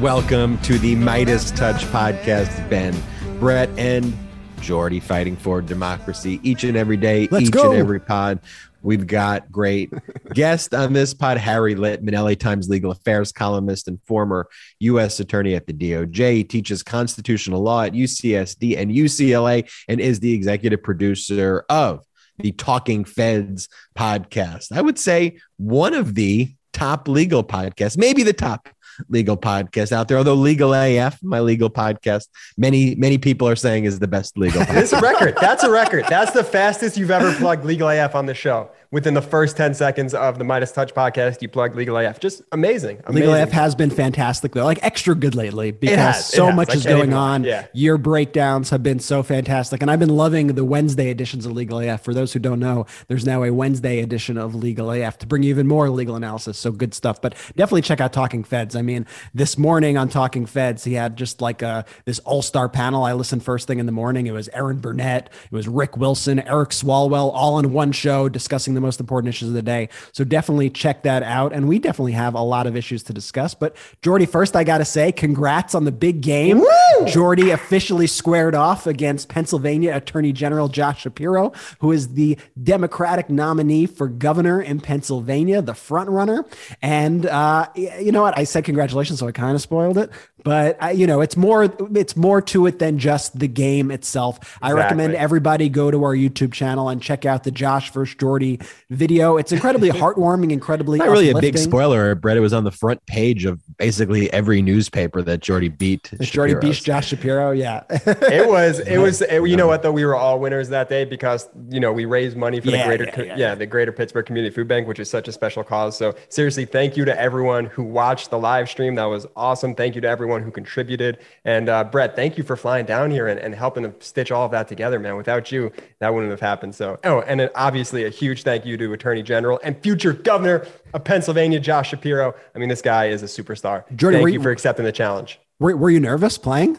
Welcome 0.00 0.58
to 0.58 0.78
the 0.78 0.96
MeidasTouch 0.96 1.84
podcast, 1.86 2.68
Ben, 2.68 2.94
Brett, 3.38 3.70
and 3.78 4.14
Jordy 4.60 5.00
fighting 5.00 5.34
for 5.34 5.62
democracy 5.62 6.40
each 6.42 6.62
and 6.64 6.76
every 6.76 6.98
day, 6.98 7.26
Let's 7.30 7.46
each 7.46 7.52
go. 7.52 7.70
and 7.70 7.80
every 7.80 8.00
pod. 8.00 8.40
We've 8.82 9.06
got 9.06 9.50
great 9.50 9.90
guest 10.34 10.74
on 10.74 10.92
this 10.92 11.14
pod, 11.14 11.38
Harry 11.38 11.74
Litman, 11.74 12.12
LA 12.12 12.34
Times 12.34 12.68
legal 12.68 12.90
affairs 12.90 13.32
columnist 13.32 13.88
and 13.88 13.98
former 14.02 14.46
U.S. 14.80 15.20
attorney 15.20 15.54
at 15.54 15.66
the 15.66 15.72
DOJ. 15.72 16.34
He 16.34 16.44
teaches 16.44 16.82
constitutional 16.82 17.62
law 17.62 17.84
at 17.84 17.94
UCSD 17.94 18.76
and 18.76 18.90
UCLA 18.90 19.70
and 19.88 20.02
is 20.02 20.20
the 20.20 20.34
executive 20.34 20.82
producer 20.82 21.64
of 21.70 22.04
the 22.40 22.52
Talking 22.52 23.04
Feds 23.04 23.68
podcast. 23.96 24.70
I 24.70 24.82
would 24.82 24.98
say 24.98 25.38
one 25.56 25.94
of 25.94 26.14
the 26.14 26.52
top 26.72 27.08
legal 27.08 27.44
podcast, 27.44 27.98
maybe 27.98 28.22
the 28.22 28.32
top 28.32 28.68
legal 29.08 29.36
podcast 29.36 29.92
out 29.92 30.08
there. 30.08 30.18
Although 30.18 30.34
Legal 30.34 30.74
AF, 30.74 31.22
my 31.22 31.40
legal 31.40 31.70
podcast, 31.70 32.28
many 32.56 32.94
many 32.96 33.18
people 33.18 33.48
are 33.48 33.56
saying 33.56 33.84
is 33.84 33.98
the 33.98 34.08
best 34.08 34.36
legal. 34.36 34.62
podcast. 34.62 34.82
It's 34.82 34.92
a 34.92 35.00
record. 35.00 35.36
That's 35.40 35.64
a 35.64 35.70
record. 35.70 36.04
That's 36.08 36.32
the 36.32 36.44
fastest 36.44 36.96
you've 36.96 37.10
ever 37.10 37.32
plugged 37.34 37.64
Legal 37.64 37.88
AF 37.88 38.14
on 38.14 38.26
the 38.26 38.34
show. 38.34 38.70
Within 38.92 39.14
the 39.14 39.22
first 39.22 39.56
10 39.56 39.74
seconds 39.74 40.14
of 40.14 40.40
the 40.40 40.44
MeidasTouch 40.44 40.94
podcast, 40.94 41.40
you 41.42 41.48
plugged 41.48 41.76
Legal 41.76 41.96
AF. 41.96 42.18
Just 42.18 42.42
amazing. 42.50 43.00
amazing. 43.04 43.28
Legal 43.28 43.34
AF 43.34 43.52
has 43.52 43.76
been 43.76 43.88
fantastic 43.88 44.50
though, 44.50 44.64
like 44.64 44.80
extra 44.82 45.14
good 45.14 45.36
lately 45.36 45.70
because 45.70 45.96
has, 45.96 46.28
so 46.28 46.50
much 46.50 46.74
is 46.74 46.84
going 46.84 47.14
on. 47.14 47.44
yeah. 47.44 47.68
Your 47.72 47.98
breakdowns 47.98 48.70
have 48.70 48.82
been 48.82 48.98
so 48.98 49.22
fantastic, 49.22 49.80
and 49.80 49.92
I've 49.92 50.00
been 50.00 50.16
loving 50.16 50.48
the 50.48 50.64
Wednesday 50.64 51.08
editions 51.08 51.46
of 51.46 51.52
Legal 51.52 51.78
AF. 51.78 52.02
For 52.02 52.12
those 52.12 52.32
who 52.32 52.40
don't 52.40 52.58
know, 52.58 52.84
there's 53.06 53.24
now 53.24 53.44
a 53.44 53.52
Wednesday 53.52 54.00
edition 54.00 54.36
of 54.36 54.56
Legal 54.56 54.90
AF 54.90 55.18
to 55.18 55.26
bring 55.28 55.44
you 55.44 55.50
even 55.50 55.68
more 55.68 55.88
legal 55.88 56.16
analysis. 56.16 56.58
So 56.58 56.72
good 56.72 56.92
stuff. 56.92 57.22
But 57.22 57.36
definitely 57.54 57.82
check 57.82 58.00
out 58.00 58.12
Talking 58.12 58.42
Feds. 58.42 58.74
I 58.74 58.82
mean, 58.82 59.06
this 59.32 59.56
morning 59.56 59.98
on 59.98 60.08
Talking 60.08 60.46
Feds, 60.46 60.82
he 60.82 60.94
had 60.94 61.16
just 61.16 61.40
like 61.40 61.62
a 61.62 61.84
this 62.06 62.18
all 62.20 62.42
star 62.42 62.68
panel. 62.68 63.04
I 63.04 63.12
listened 63.12 63.44
first 63.44 63.68
thing 63.68 63.78
in 63.78 63.86
the 63.86 63.92
morning. 63.92 64.26
It 64.26 64.32
was 64.32 64.48
Erin 64.48 64.78
Burnett, 64.80 65.30
it 65.44 65.54
was 65.54 65.68
Rick 65.68 65.96
Wilson, 65.96 66.40
Eric 66.40 66.70
Swalwell, 66.70 67.30
all 67.32 67.54
on 67.54 67.72
one 67.72 67.92
show 67.92 68.28
discussing 68.28 68.74
the 68.74 68.79
most 68.80 69.00
important 69.00 69.28
issues 69.28 69.48
of 69.48 69.54
the 69.54 69.62
day. 69.62 69.88
So 70.12 70.24
definitely 70.24 70.70
check 70.70 71.02
that 71.04 71.22
out. 71.22 71.52
And 71.52 71.68
we 71.68 71.78
definitely 71.78 72.12
have 72.12 72.34
a 72.34 72.42
lot 72.42 72.66
of 72.66 72.76
issues 72.76 73.02
to 73.04 73.12
discuss. 73.12 73.54
But 73.54 73.76
Jordy, 74.02 74.26
first 74.26 74.56
I 74.56 74.64
got 74.64 74.78
to 74.78 74.84
say, 74.84 75.12
congrats 75.12 75.74
on 75.74 75.84
the 75.84 75.92
big 75.92 76.20
game. 76.20 76.62
Jordy 77.06 77.50
officially 77.50 78.06
squared 78.06 78.54
off 78.54 78.86
against 78.86 79.28
Pennsylvania 79.28 79.96
Attorney 79.96 80.32
General 80.32 80.68
Josh 80.68 81.02
Shapiro, 81.02 81.52
who 81.80 81.92
is 81.92 82.14
the 82.14 82.38
Democratic 82.62 83.30
nominee 83.30 83.86
for 83.86 84.08
governor 84.08 84.60
in 84.60 84.80
Pennsylvania, 84.80 85.62
the 85.62 85.74
front 85.74 86.10
runner. 86.10 86.44
And 86.82 87.26
uh, 87.26 87.68
you 87.74 88.12
know 88.12 88.22
what? 88.22 88.36
I 88.36 88.44
said 88.44 88.64
congratulations, 88.64 89.18
so 89.18 89.28
I 89.28 89.32
kind 89.32 89.54
of 89.54 89.62
spoiled 89.62 89.98
it. 89.98 90.10
But 90.42 90.82
I, 90.82 90.92
you 90.92 91.06
know, 91.06 91.20
it's 91.20 91.36
more 91.36 91.64
it's 91.94 92.16
more 92.16 92.40
to 92.42 92.66
it 92.66 92.78
than 92.78 92.98
just 92.98 93.38
the 93.38 93.48
game 93.48 93.90
itself. 93.90 94.58
I 94.62 94.72
recommend 94.72 95.14
everybody 95.14 95.68
go 95.68 95.90
to 95.90 96.02
our 96.04 96.14
YouTube 96.14 96.52
channel 96.52 96.88
and 96.88 97.02
check 97.02 97.26
out 97.26 97.44
the 97.44 97.50
Josh 97.50 97.92
versus 97.92 98.14
Jordy 98.14 98.58
video. 98.90 99.36
It's 99.36 99.52
incredibly 99.52 99.90
heartwarming, 99.90 100.50
incredibly 100.52 100.98
Not 100.98 101.08
really 101.08 101.30
a 101.30 101.38
big 101.38 101.56
spoiler, 101.58 102.14
Brett. 102.14 102.36
It 102.36 102.40
was 102.40 102.52
on 102.52 102.64
the 102.64 102.70
front 102.70 103.04
page 103.06 103.44
of 103.44 103.60
basically 103.78 104.32
every 104.32 104.62
newspaper 104.62 105.22
that 105.22 105.40
Jordy 105.40 105.68
beat. 105.68 106.10
Jordy 106.20 106.52
Shapiro's. 106.54 106.60
beats 106.76 106.82
Josh 106.84 107.08
Shapiro. 107.08 107.50
Yeah. 107.52 107.82
It 108.30 108.48
was, 108.48 108.78
it 108.80 108.98
was, 108.98 109.22
it- 109.22 109.42
you 109.48 109.56
know 109.56 109.66
what, 109.66 109.82
though? 109.82 109.92
We 109.92 110.04
were 110.04 110.14
all 110.16 110.38
winners 110.38 110.68
that 110.70 110.88
day 110.88 111.04
because, 111.04 111.48
you 111.68 111.80
know, 111.80 111.92
we 111.92 112.04
raised 112.04 112.36
money 112.36 112.60
for 112.60 112.70
Yeah, 112.70 112.88
the 112.88 112.96
greater, 112.96 113.04
yeah, 113.04 113.12
yeah, 113.16 113.24
yeah, 113.24 113.36
yeah. 113.36 113.54
the 113.54 113.66
Greater 113.66 113.92
Pittsburgh 113.92 114.24
Community 114.26 114.54
Food 114.54 114.68
Bank, 114.68 114.86
which 114.88 114.98
is 115.00 115.10
such 115.10 115.28
a 115.28 115.32
special 115.32 115.62
cause. 115.64 115.96
So, 115.96 116.14
seriously, 116.28 116.64
thank 116.64 116.96
you 116.96 117.04
to 117.04 117.20
everyone 117.20 117.66
who 117.66 117.82
watched 117.82 118.30
the 118.30 118.38
live 118.38 118.68
stream. 118.68 118.94
That 118.94 119.04
was 119.06 119.26
awesome. 119.36 119.74
Thank 119.74 119.94
you 119.94 120.00
to 120.02 120.08
everyone 120.08 120.42
who 120.42 120.50
contributed. 120.50 121.18
And, 121.44 121.68
uh, 121.68 121.84
Brett, 121.84 122.14
thank 122.16 122.38
you 122.38 122.44
for 122.44 122.56
flying 122.56 122.86
down 122.86 123.10
here 123.10 123.26
and, 123.28 123.38
and 123.40 123.54
helping 123.54 123.82
to 123.84 123.94
stitch 123.98 124.30
all 124.30 124.44
of 124.44 124.50
that 124.52 124.68
together, 124.68 124.98
man. 124.98 125.16
Without 125.16 125.50
you, 125.52 125.72
that 125.98 126.12
wouldn't 126.14 126.30
have 126.30 126.40
happened. 126.40 126.74
So, 126.74 126.98
oh, 127.04 127.20
and 127.22 127.40
then 127.40 127.50
obviously 127.54 128.04
a 128.04 128.10
huge 128.10 128.42
thank 128.42 128.59
you 128.66 128.76
to 128.76 128.92
Attorney 128.92 129.22
General 129.22 129.60
and 129.62 129.80
future 129.82 130.12
governor 130.12 130.66
of 130.94 131.04
Pennsylvania, 131.04 131.60
Josh 131.60 131.90
Shapiro. 131.90 132.34
I 132.54 132.58
mean, 132.58 132.68
this 132.68 132.82
guy 132.82 133.06
is 133.06 133.22
a 133.22 133.26
superstar. 133.26 133.84
Jordan, 133.96 134.18
thank 134.18 134.22
were 134.24 134.28
you 134.28 134.34
you- 134.34 134.42
for 134.42 134.50
accepting 134.50 134.84
the 134.84 134.92
challenge. 134.92 135.38
were, 135.58 135.76
were 135.76 135.90
you 135.90 136.00
nervous 136.00 136.38
playing? 136.38 136.78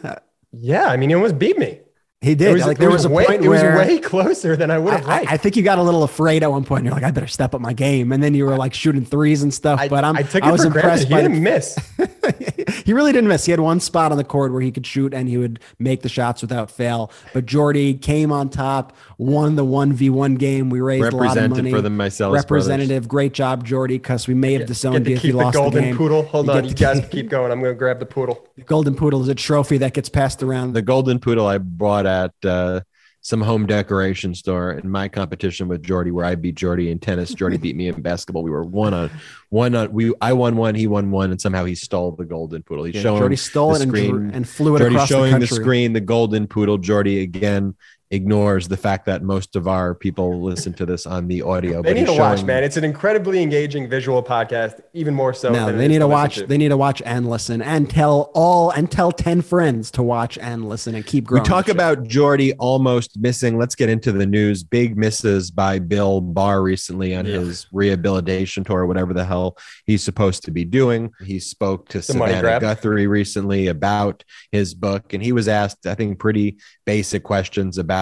Yeah, 0.52 0.86
I 0.86 0.96
mean, 0.96 1.08
he 1.08 1.14
almost 1.14 1.38
beat 1.38 1.58
me. 1.58 1.80
He 2.22 2.36
did. 2.36 2.50
It 2.50 2.52
was, 2.54 2.66
like 2.66 2.78
there 2.78 2.88
was, 2.90 3.04
a 3.04 3.08
way, 3.10 3.26
point 3.26 3.44
it 3.44 3.48
was 3.48 3.60
way 3.60 3.98
closer 3.98 4.54
than 4.54 4.70
I 4.70 4.78
would 4.78 4.92
have 4.94 5.04
I, 5.08 5.18
liked. 5.18 5.32
I 5.32 5.36
think 5.36 5.56
you 5.56 5.64
got 5.64 5.78
a 5.78 5.82
little 5.82 6.04
afraid 6.04 6.44
at 6.44 6.50
one 6.52 6.64
point. 6.64 6.84
You're 6.84 6.94
like, 6.94 7.02
I 7.02 7.10
better 7.10 7.26
step 7.26 7.52
up 7.52 7.60
my 7.60 7.72
game, 7.72 8.12
and 8.12 8.22
then 8.22 8.32
you 8.34 8.44
were 8.46 8.56
like 8.56 8.74
shooting 8.74 9.04
threes 9.04 9.42
and 9.42 9.52
stuff. 9.52 9.80
I, 9.80 9.88
but 9.88 10.04
I'm, 10.04 10.16
I 10.16 10.22
took 10.22 10.44
I 10.44 10.48
it 10.48 10.52
was 10.52 10.62
for 10.64 10.70
granted. 10.70 11.02
impressed 11.02 11.08
He 11.08 11.14
didn't 11.14 11.34
the, 11.34 11.40
miss. 11.40 12.82
he 12.84 12.92
really 12.92 13.12
didn't 13.12 13.28
miss. 13.28 13.44
He 13.44 13.50
had 13.50 13.60
one 13.60 13.80
spot 13.80 14.12
on 14.12 14.18
the 14.18 14.24
court 14.24 14.52
where 14.52 14.60
he 14.62 14.70
could 14.70 14.86
shoot 14.86 15.12
and 15.12 15.28
he 15.28 15.36
would 15.36 15.58
make 15.78 16.02
the 16.02 16.08
shots 16.08 16.42
without 16.42 16.70
fail. 16.70 17.10
But 17.32 17.46
Jordy 17.46 17.94
came 17.94 18.30
on 18.30 18.50
top, 18.50 18.96
won 19.18 19.56
the 19.56 19.64
one 19.64 19.92
v 19.92 20.08
one 20.10 20.36
game. 20.36 20.70
We 20.70 20.80
raised 20.80 21.12
a 21.12 21.16
lot 21.16 21.36
of 21.36 21.50
money 21.50 21.70
for 21.72 21.80
the 21.80 21.88
Mycelis 21.88 22.34
Representative, 22.34 23.08
great 23.08 23.32
job, 23.32 23.64
Jordy, 23.64 23.98
because 23.98 24.28
we 24.28 24.34
may 24.34 24.52
have 24.54 24.66
disowned 24.66 25.04
Get 25.04 25.10
you 25.10 25.16
if 25.16 25.24
you 25.24 25.30
keep 25.32 25.38
the 25.38 25.44
lost 25.44 25.54
the 25.54 25.60
golden 25.60 25.82
game. 25.84 25.96
poodle. 25.96 26.22
Hold 26.24 26.46
You 26.46 26.52
on, 26.52 26.62
get 26.62 26.68
you 26.70 26.74
to 26.76 26.82
guys 26.84 27.00
keep- 27.00 27.10
keep 27.10 27.28
going. 27.30 27.50
I'm 27.50 27.60
going 27.60 27.72
to 27.74 27.78
grab 27.78 27.98
the 27.98 28.06
poodle. 28.06 28.46
The 28.56 28.62
golden 28.62 28.94
poodle 28.94 29.22
is 29.22 29.28
a 29.28 29.34
trophy 29.34 29.78
that 29.78 29.92
gets 29.94 30.08
passed 30.08 30.42
around. 30.42 30.74
the 30.74 30.82
golden 30.82 31.18
poodle 31.18 31.46
I 31.46 31.58
bought 31.58 32.06
at 32.12 32.32
uh, 32.44 32.80
some 33.24 33.40
home 33.40 33.66
decoration 33.66 34.34
store 34.34 34.72
in 34.72 34.90
my 34.90 35.06
competition 35.08 35.68
with 35.68 35.82
Jordy, 35.82 36.10
where 36.10 36.24
I 36.24 36.34
beat 36.34 36.56
Jordy 36.56 36.90
in 36.90 36.98
tennis. 36.98 37.32
Jordy 37.34 37.56
beat 37.56 37.76
me 37.76 37.86
in 37.88 38.02
basketball. 38.02 38.42
We 38.42 38.50
were 38.50 38.64
one 38.64 38.92
on 38.94 39.10
one 39.48 39.74
on 39.74 39.92
we. 39.92 40.12
I 40.20 40.32
won 40.32 40.56
one, 40.56 40.74
he 40.74 40.86
won 40.88 41.10
one, 41.10 41.30
and 41.30 41.40
somehow 41.40 41.64
he 41.64 41.74
stole 41.76 42.10
the 42.12 42.24
golden 42.24 42.62
poodle. 42.64 42.84
He's 42.84 42.96
Yeah, 42.96 43.02
showing 43.02 43.20
Jordy 43.20 43.36
stole 43.36 43.70
the 43.74 43.76
it 43.76 43.82
and, 43.82 43.92
drew- 43.92 44.06
screen. 44.08 44.30
and 44.34 44.48
flew 44.48 44.74
it 44.76 44.80
Jordy 44.80 44.94
across 44.96 45.08
showing 45.08 45.32
the 45.34 45.38
the, 45.40 45.46
screen 45.46 45.92
the 45.92 46.00
golden 46.00 46.46
poodle. 46.48 46.78
Jordy 46.78 47.20
again 47.22 47.76
ignores 48.12 48.68
the 48.68 48.76
fact 48.76 49.06
that 49.06 49.22
most 49.22 49.56
of 49.56 49.66
our 49.66 49.94
people 49.94 50.40
listen 50.42 50.72
to 50.74 50.84
this 50.86 51.06
on 51.06 51.26
the 51.26 51.40
audio. 51.42 51.82
They 51.82 51.88
but 51.90 51.94
need 51.94 52.00
he's 52.06 52.16
to 52.16 52.20
watch, 52.20 52.44
man. 52.44 52.62
It's 52.62 52.76
an 52.76 52.84
incredibly 52.84 53.42
engaging 53.42 53.88
visual 53.88 54.22
podcast, 54.22 54.80
even 54.92 55.14
more 55.14 55.32
so. 55.32 55.50
No, 55.50 55.66
than 55.66 55.78
they 55.78 55.88
need 55.88 55.98
to 56.00 56.06
watch. 56.06 56.36
to. 56.36 56.46
They 56.46 56.58
need 56.58 56.68
to 56.68 56.76
watch 56.76 57.02
and 57.06 57.28
listen, 57.28 57.62
and 57.62 57.88
tell 57.88 58.30
all 58.34 58.70
and 58.70 58.90
tell 58.90 59.10
ten 59.10 59.40
friends 59.40 59.90
to 59.92 60.02
watch 60.02 60.36
and 60.38 60.68
listen, 60.68 60.94
and 60.94 61.04
keep 61.06 61.24
growing. 61.24 61.42
We 61.42 61.48
talk 61.48 61.68
about 61.68 62.06
Jordy 62.06 62.52
almost 62.54 63.18
missing. 63.18 63.58
Let's 63.58 63.74
get 63.74 63.88
into 63.88 64.12
the 64.12 64.26
news. 64.26 64.62
Big 64.62 64.96
misses 64.96 65.50
by 65.50 65.78
Bill 65.78 66.20
Barr 66.20 66.62
recently 66.62 67.16
on 67.16 67.24
Yeah. 67.24 67.38
his 67.38 67.66
rehabilitation 67.72 68.62
tour, 68.62 68.84
whatever 68.86 69.14
the 69.14 69.24
hell 69.24 69.56
he's 69.86 70.02
supposed 70.02 70.44
to 70.44 70.50
be 70.50 70.64
doing. 70.66 71.10
He 71.24 71.40
spoke 71.40 71.88
to 71.88 71.98
The 71.98 72.02
Savannah. 72.02 72.60
Guthrie 72.60 73.06
recently 73.06 73.68
about 73.68 74.22
his 74.50 74.74
book, 74.74 75.14
and 75.14 75.22
he 75.22 75.32
was 75.32 75.48
asked, 75.48 75.86
I 75.86 75.94
think, 75.94 76.18
pretty 76.18 76.58
basic 76.84 77.22
questions 77.22 77.78
about 77.78 78.01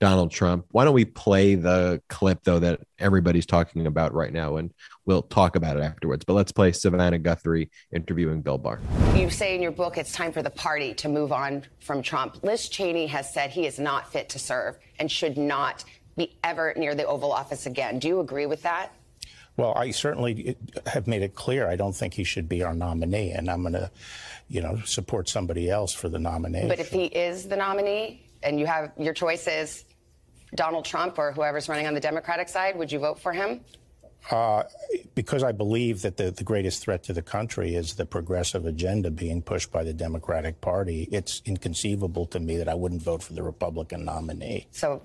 Donald 0.00 0.30
Trump. 0.30 0.66
Why 0.70 0.84
don't 0.84 0.94
we 0.94 1.04
play 1.04 1.54
the 1.54 2.00
clip, 2.08 2.44
though, 2.44 2.58
that 2.60 2.80
everybody's 2.98 3.46
talking 3.46 3.86
about 3.86 4.14
right 4.14 4.32
now, 4.32 4.56
and 4.56 4.72
we'll 5.06 5.22
talk 5.22 5.56
about 5.56 5.76
it 5.76 5.82
afterwards. 5.82 6.24
But 6.24 6.34
let's 6.34 6.52
play 6.52 6.72
Savannah 6.72 7.18
Guthrie 7.18 7.70
interviewing 7.92 8.42
Bill 8.42 8.58
Barr. 8.58 8.80
You 9.14 9.30
say 9.30 9.54
in 9.54 9.62
your 9.62 9.72
book 9.72 9.98
it's 9.98 10.12
time 10.12 10.32
for 10.32 10.42
the 10.42 10.50
party 10.50 10.94
to 10.94 11.08
move 11.08 11.32
on 11.32 11.64
from 11.80 12.02
Trump. 12.02 12.42
Liz 12.42 12.68
Cheney 12.68 13.06
has 13.06 13.32
said 13.32 13.50
he 13.50 13.66
is 13.66 13.78
not 13.78 14.12
fit 14.12 14.28
to 14.30 14.38
serve 14.38 14.78
and 14.98 15.10
should 15.10 15.36
not 15.36 15.84
be 16.16 16.36
ever 16.44 16.74
near 16.76 16.94
the 16.94 17.06
Oval 17.06 17.32
Office 17.32 17.66
again. 17.66 17.98
Do 17.98 18.08
you 18.08 18.20
agree 18.20 18.46
with 18.46 18.62
that? 18.62 18.92
Well, 19.56 19.72
I 19.76 19.90
certainly 19.90 20.56
have 20.86 21.08
made 21.08 21.22
it 21.22 21.34
clear 21.34 21.68
I 21.68 21.74
don't 21.74 21.94
think 21.94 22.14
he 22.14 22.22
should 22.22 22.48
be 22.48 22.62
our 22.62 22.74
nominee, 22.74 23.32
and 23.32 23.50
I'm 23.50 23.62
going 23.62 23.72
to, 23.72 23.90
you 24.48 24.62
know, 24.62 24.78
support 24.84 25.28
somebody 25.28 25.68
else 25.68 25.92
for 25.92 26.08
the 26.08 26.20
nomination. 26.20 26.68
But 26.68 26.78
if 26.78 26.90
he 26.90 27.06
is 27.06 27.48
the 27.48 27.56
nominee 27.56 28.27
and 28.42 28.58
you 28.58 28.66
have 28.66 28.92
your 28.98 29.14
choice 29.14 29.46
is 29.46 29.84
Donald 30.54 30.84
Trump 30.84 31.18
or 31.18 31.32
whoever's 31.32 31.68
running 31.68 31.86
on 31.86 31.94
the 31.94 32.00
Democratic 32.00 32.48
side, 32.48 32.76
would 32.76 32.90
you 32.90 32.98
vote 32.98 33.20
for 33.20 33.32
him? 33.32 33.60
Uh, 34.30 34.64
because 35.14 35.42
I 35.42 35.52
believe 35.52 36.02
that 36.02 36.16
the, 36.16 36.30
the 36.30 36.44
greatest 36.44 36.82
threat 36.82 37.02
to 37.04 37.12
the 37.12 37.22
country 37.22 37.74
is 37.74 37.94
the 37.94 38.04
progressive 38.04 38.66
agenda 38.66 39.10
being 39.10 39.42
pushed 39.42 39.70
by 39.70 39.84
the 39.84 39.92
Democratic 39.94 40.60
Party, 40.60 41.08
it's 41.12 41.40
inconceivable 41.46 42.26
to 42.26 42.40
me 42.40 42.56
that 42.56 42.68
I 42.68 42.74
wouldn't 42.74 43.02
vote 43.02 43.22
for 43.22 43.32
the 43.32 43.42
Republican 43.42 44.04
nominee. 44.04 44.66
So 44.72 45.02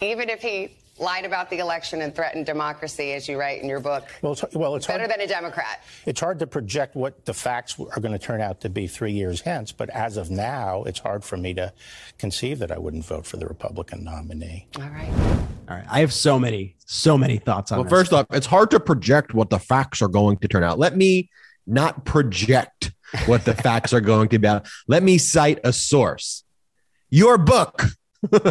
even 0.00 0.28
if 0.30 0.40
he 0.40 0.77
lied 1.00 1.24
about 1.24 1.50
the 1.50 1.58
election 1.58 2.02
and 2.02 2.14
threatened 2.14 2.46
democracy, 2.46 3.12
as 3.12 3.28
you 3.28 3.38
write 3.38 3.62
in 3.62 3.68
your 3.68 3.80
book, 3.80 4.04
Well, 4.22 4.32
it's, 4.32 4.44
well, 4.54 4.74
it's 4.76 4.86
better 4.86 5.00
hard, 5.00 5.10
than 5.12 5.20
a 5.20 5.26
Democrat. 5.26 5.82
it's 6.06 6.20
hard 6.20 6.38
to 6.40 6.46
project 6.46 6.94
what 6.96 7.24
the 7.24 7.34
facts 7.34 7.78
are 7.78 8.00
going 8.00 8.12
to 8.12 8.18
turn 8.18 8.40
out 8.40 8.60
to 8.62 8.68
be 8.68 8.86
three 8.86 9.12
years 9.12 9.40
hence, 9.42 9.72
but 9.72 9.90
as 9.90 10.16
of 10.16 10.30
now, 10.30 10.82
it's 10.84 10.98
hard 11.00 11.24
for 11.24 11.36
me 11.36 11.54
to 11.54 11.72
conceive 12.18 12.58
that 12.58 12.70
I 12.72 12.78
wouldn't 12.78 13.04
vote 13.04 13.26
for 13.26 13.36
the 13.36 13.46
Republican 13.46 14.04
nominee. 14.04 14.66
All 14.76 14.82
right. 14.88 15.10
All 15.68 15.76
right, 15.76 15.86
I 15.90 16.00
have 16.00 16.12
so 16.14 16.38
many, 16.38 16.76
so 16.86 17.18
many 17.18 17.36
thoughts 17.36 17.70
on 17.72 17.78
Well, 17.78 17.84
this. 17.84 17.90
first 17.90 18.12
off, 18.12 18.26
it's 18.30 18.46
hard 18.46 18.70
to 18.70 18.80
project 18.80 19.34
what 19.34 19.50
the 19.50 19.58
facts 19.58 20.00
are 20.00 20.08
going 20.08 20.38
to 20.38 20.48
turn 20.48 20.64
out. 20.64 20.78
Let 20.78 20.96
me 20.96 21.28
not 21.66 22.06
project 22.06 22.92
what 23.26 23.44
the 23.44 23.54
facts 23.54 23.92
are 23.92 24.00
going 24.00 24.30
to 24.30 24.38
be. 24.38 24.48
Let 24.86 25.02
me 25.02 25.18
cite 25.18 25.60
a 25.64 25.72
source. 25.74 26.44
Your 27.10 27.36
book, 27.36 27.82
There's 28.30 28.48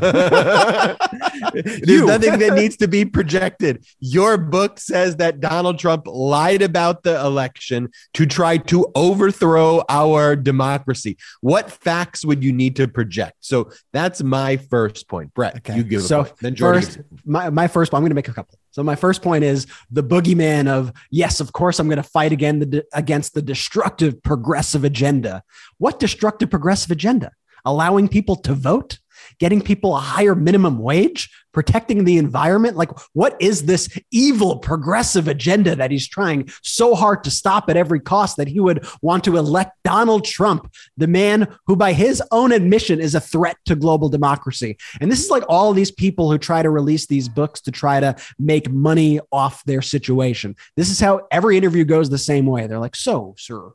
nothing 2.04 2.40
that 2.40 2.54
needs 2.56 2.78
to 2.78 2.88
be 2.88 3.04
projected. 3.06 3.86
Your 4.00 4.38
book 4.38 4.80
says 4.80 5.18
that 5.18 5.40
Donald 5.40 5.78
Trump 5.80 6.08
lied 6.08 6.62
about 6.62 7.04
the 7.04 7.20
election 7.20 7.90
to 8.14 8.26
try 8.26 8.58
to 8.58 8.88
overthrow 8.96 9.84
our 9.90 10.36
democracy. 10.36 11.18
What 11.42 11.70
facts 11.72 12.24
would 12.24 12.44
you 12.44 12.54
need 12.54 12.76
to 12.78 12.88
project? 12.88 13.38
So 13.42 13.72
that's 13.92 14.24
my 14.24 14.58
first 14.58 15.08
point. 15.08 15.34
Brett, 15.34 15.58
Okay. 15.58 15.76
you 15.76 15.84
give 15.84 16.04
So. 16.04 16.28
Then 16.42 16.56
Jordan 16.56 16.84
first, 16.84 17.00
my, 17.26 17.50
my 17.50 17.68
first, 17.68 17.92
point, 17.92 18.00
I'm 18.00 18.04
going 18.04 18.12
to 18.12 18.16
make 18.16 18.28
a 18.30 18.34
couple. 18.34 18.58
So 18.72 18.84
my 18.84 18.96
first 18.96 19.22
point 19.22 19.44
is 19.44 19.66
the 19.92 20.04
boogeyman 20.04 20.68
of 20.68 20.94
yes, 21.10 21.40
of 21.40 21.52
course, 21.52 21.80
I'm 21.80 21.88
going 21.88 21.98
to 21.98 22.04
fight 22.04 22.32
again 22.32 22.60
the, 22.60 22.86
against 22.94 23.34
the 23.34 23.42
destructive 23.42 24.22
progressive 24.24 24.84
agenda. 24.84 25.44
What 25.78 26.00
destructive 26.00 26.50
progressive 26.50 26.92
agenda? 26.92 27.32
Allowing 27.66 28.08
people 28.08 28.36
to 28.38 28.54
vote, 28.54 29.00
getting 29.40 29.62
people 29.62 29.96
a 29.96 30.00
higher 30.00 30.36
minimum 30.36 30.80
wage, 30.80 31.30
protecting 31.54 32.04
the 32.04 32.18
environment. 32.18 32.78
Like, 32.78 32.92
what 33.14 33.36
is 33.40 33.66
this 33.66 33.90
evil 34.12 34.58
progressive 34.60 35.28
agenda 35.28 35.76
that 35.76 35.90
he's 35.90 36.08
trying 36.08 36.50
so 36.62 36.94
hard 36.94 37.24
to 37.24 37.32
stop 37.32 37.70
at 37.70 37.78
every 37.78 38.00
cost 38.00 38.38
that 38.38 38.48
he 38.48 38.60
would 38.60 38.86
want 39.02 39.24
to 39.24 39.38
elect 39.38 39.72
Donald 39.84 40.24
Trump, 40.26 40.72
the 40.98 41.08
man 41.08 41.48
who, 41.66 41.76
by 41.76 41.94
his 41.94 42.22
own 42.32 42.52
admission, 42.52 43.00
is 43.00 43.16
a 43.16 43.20
threat 43.20 43.58
to 43.66 43.76
global 43.76 44.10
democracy? 44.10 44.78
And 45.02 45.12
this 45.12 45.24
is 45.24 45.32
like 45.32 45.44
all 45.50 45.74
these 45.74 45.92
people 45.92 46.30
who 46.32 46.38
try 46.38 46.62
to 46.62 46.70
release 46.70 47.08
these 47.08 47.28
books 47.28 47.62
to 47.62 47.72
try 47.72 48.00
to 48.00 48.16
make 48.38 48.70
money 48.72 49.20
off 49.32 49.64
their 49.66 49.82
situation. 49.82 50.56
This 50.76 50.90
is 50.92 51.00
how 51.00 51.28
every 51.32 51.58
interview 51.58 51.86
goes 51.86 52.10
the 52.10 52.18
same 52.18 52.46
way. 52.46 52.68
They're 52.68 52.80
like, 52.80 52.96
So, 52.96 53.34
sir, 53.38 53.72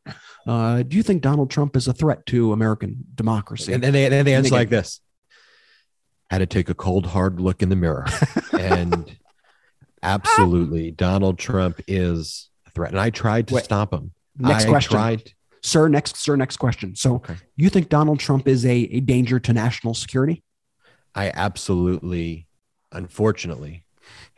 uh, 0.46 0.82
do 0.82 0.96
you 0.96 1.02
think 1.02 1.22
Donald 1.22 1.50
Trump 1.50 1.76
is 1.76 1.88
a 1.88 1.92
threat 1.92 2.26
to 2.26 2.52
American 2.52 3.04
democracy? 3.14 3.72
and 3.72 3.82
then 3.82 3.92
they, 3.92 4.08
then 4.08 4.24
they 4.24 4.34
And 4.34 4.44
answer 4.44 4.50
they 4.50 4.56
like 4.56 4.68
this. 4.70 5.00
Had 6.32 6.38
to 6.38 6.46
take 6.46 6.70
a 6.70 6.74
cold, 6.74 7.04
hard 7.04 7.38
look 7.42 7.60
in 7.62 7.68
the 7.68 7.76
mirror. 7.76 8.06
and 8.58 9.14
absolutely, 10.02 10.90
Donald 10.90 11.38
Trump 11.38 11.78
is 11.86 12.48
a 12.66 12.70
threat. 12.70 12.90
And 12.92 12.98
I 12.98 13.10
tried 13.10 13.48
to 13.48 13.54
Wait. 13.56 13.64
stop 13.64 13.92
him. 13.92 14.12
Next 14.38 14.64
I 14.64 14.68
question. 14.68 14.92
tried. 14.92 15.32
Sir, 15.62 15.88
next, 15.88 16.16
sir, 16.16 16.34
next 16.36 16.56
question. 16.56 16.96
So, 16.96 17.16
Okay. 17.16 17.34
you 17.56 17.68
think 17.68 17.90
Donald 17.90 18.18
Trump 18.18 18.48
is 18.48 18.64
a, 18.64 18.70
a 18.74 19.00
danger 19.00 19.38
to 19.40 19.52
national 19.52 19.92
security? 19.92 20.42
I 21.14 21.30
absolutely, 21.34 22.46
unfortunately, 22.92 23.84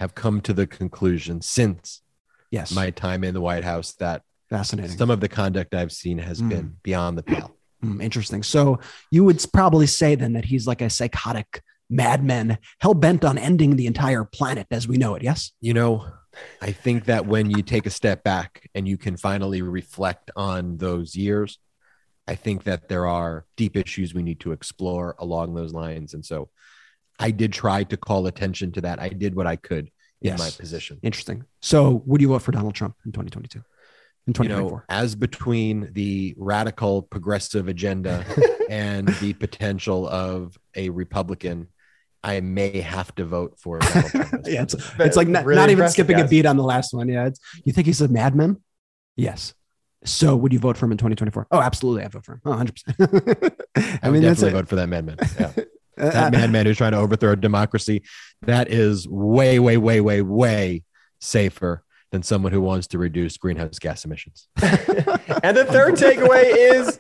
have 0.01 0.17
come 0.17 0.41
to 0.41 0.53
the 0.53 0.67
conclusion 0.67 1.43
since 1.43 2.03
Yes. 2.51 2.73
my 2.73 2.91
time 2.91 3.23
in 3.23 3.35
the 3.35 3.41
White 3.41 3.63
House 3.63 3.93
that 4.01 4.23
Fascinating. 4.51 4.99
some 4.99 5.11
of 5.11 5.21
the 5.21 5.29
conduct 5.29 5.77
I've 5.77 5.93
seen 5.93 6.19
has 6.19 6.43
Mm. 6.43 6.49
been 6.49 6.77
beyond 6.83 7.17
the 7.19 7.23
pale. 7.23 7.57
Hmm, 7.81 8.01
interesting. 8.01 8.43
So, 8.43 8.81
you 9.13 9.23
would 9.23 9.41
probably 9.53 9.87
say 9.87 10.17
then 10.17 10.33
that 10.33 10.45
he's 10.47 10.67
like 10.67 10.83
a 10.83 10.91
psychotic 10.91 11.63
madman, 11.95 12.59
hell 12.81 12.95
bent 12.95 13.25
on 13.25 13.39
ending 13.39 13.77
the 13.77 13.87
entire 13.87 14.25
planet 14.25 14.67
as 14.71 14.89
we 14.89 14.97
know 14.97 15.15
it. 15.15 15.23
Yes. 15.23 15.53
You 15.61 15.75
know, 15.75 16.07
I 16.61 16.73
think 16.73 17.05
that 17.05 17.27
when 17.27 17.51
you 17.51 17.63
take 17.63 17.87
a 17.87 17.91
step 17.91 18.25
back 18.25 18.69
and 18.75 18.89
you 18.89 18.97
can 18.99 19.17
finally 19.17 19.63
reflect 19.63 20.31
on 20.37 20.77
those 20.79 21.15
years, 21.15 21.59
I 22.27 22.35
think 22.35 22.65
that 22.65 22.89
there 22.89 23.07
are 23.07 23.45
deep 23.57 23.77
issues 23.77 24.15
we 24.15 24.23
need 24.23 24.41
to 24.41 24.53
explore 24.53 25.15
along 25.19 25.55
those 25.55 25.73
lines. 25.73 26.15
And 26.15 26.25
so 26.25 26.49
I 27.19 27.31
did 27.31 27.53
try 27.53 27.85
to 27.85 27.97
call 27.97 28.27
attention 28.27 28.73
to 28.73 28.81
that. 28.81 28.99
I 28.99 29.09
did 29.11 29.37
what 29.37 29.47
I 29.47 29.57
could 29.57 29.87
in 30.23 30.31
Yes. 30.31 30.39
my 30.39 30.51
position. 30.51 30.99
Interesting. 31.03 31.45
So, 31.61 32.03
would 32.07 32.21
you 32.21 32.29
vote 32.29 32.41
for 32.43 32.51
Donald 32.51 32.75
Trump 32.75 32.97
in 33.05 33.13
2022? 33.13 33.59
In 33.59 33.63
You 34.29 34.33
2024? 34.33 34.79
know, 34.79 34.83
as 34.89 35.15
between 35.15 35.91
the 35.93 36.35
radical 36.39 37.03
progressive 37.03 37.69
agenda 37.69 38.25
and 38.71 39.07
the 39.21 39.35
potential 39.35 40.09
of 40.09 40.57
a 40.75 40.89
Republican, 40.89 41.69
I 42.25 42.41
may 42.41 42.81
have 42.81 43.15
to 43.17 43.27
vote 43.27 43.59
for 43.61 43.79
Donald 43.81 44.47
yeah, 44.47 44.63
it's, 44.63 44.75
it's 44.99 45.17
like 45.17 45.29
not, 45.29 45.45
Really 45.45 45.61
not 45.61 45.69
even 45.69 45.81
impressive, 45.81 46.07
skipping 46.07 46.21
a 46.21 46.27
beat 46.27 46.47
on 46.47 46.57
the 46.57 46.63
last 46.65 46.95
one. 46.95 47.07
Yeah. 47.09 47.27
It's, 47.27 47.39
you 47.65 47.73
think 47.73 47.87
he's 47.87 48.01
a 48.01 48.09
madman? 48.09 48.63
Yes. 49.15 49.53
So 50.05 50.35
would 50.35 50.53
you 50.53 50.59
vote 50.59 50.79
for 50.79 50.87
him 50.87 50.93
in 50.93 50.99
2024? 50.99 51.49
Oh, 51.51 51.61
absolutely. 51.61 52.03
I 52.05 52.09
vote 52.09 52.25
for 52.25 52.33
him. 52.33 52.41
Oh, 52.47 52.53
100%. 52.53 53.55
I, 53.77 53.99
I 54.03 54.11
mean, 54.11 54.23
that's 54.23 54.41
definitely 54.41 54.61
vote 54.61 54.69
for 54.69 54.77
that 54.77 54.89
madman. 54.89 55.19
Yeah. 55.39 55.53
that 55.97 56.33
madman 56.33 56.65
who's 56.65 56.79
trying 56.79 56.93
to 56.93 56.99
overthrow 56.99 57.33
a 57.33 57.37
democracy, 57.37 58.03
that 58.43 58.69
is 58.71 59.07
way, 59.07 59.59
way, 59.59 59.77
way, 59.77 60.01
way, 60.01 60.23
way 60.23 60.83
safer 61.21 61.85
than 62.11 62.23
someone 62.23 62.53
who 62.53 62.61
wants 62.61 62.87
to 62.89 62.99
reduce 62.99 63.37
greenhouse 63.37 63.79
gas 63.79 64.05
emissions. 64.05 64.49
and 64.63 65.57
the 65.57 65.67
third 65.69 65.95
takeaway 65.95 66.45
is 66.55 66.99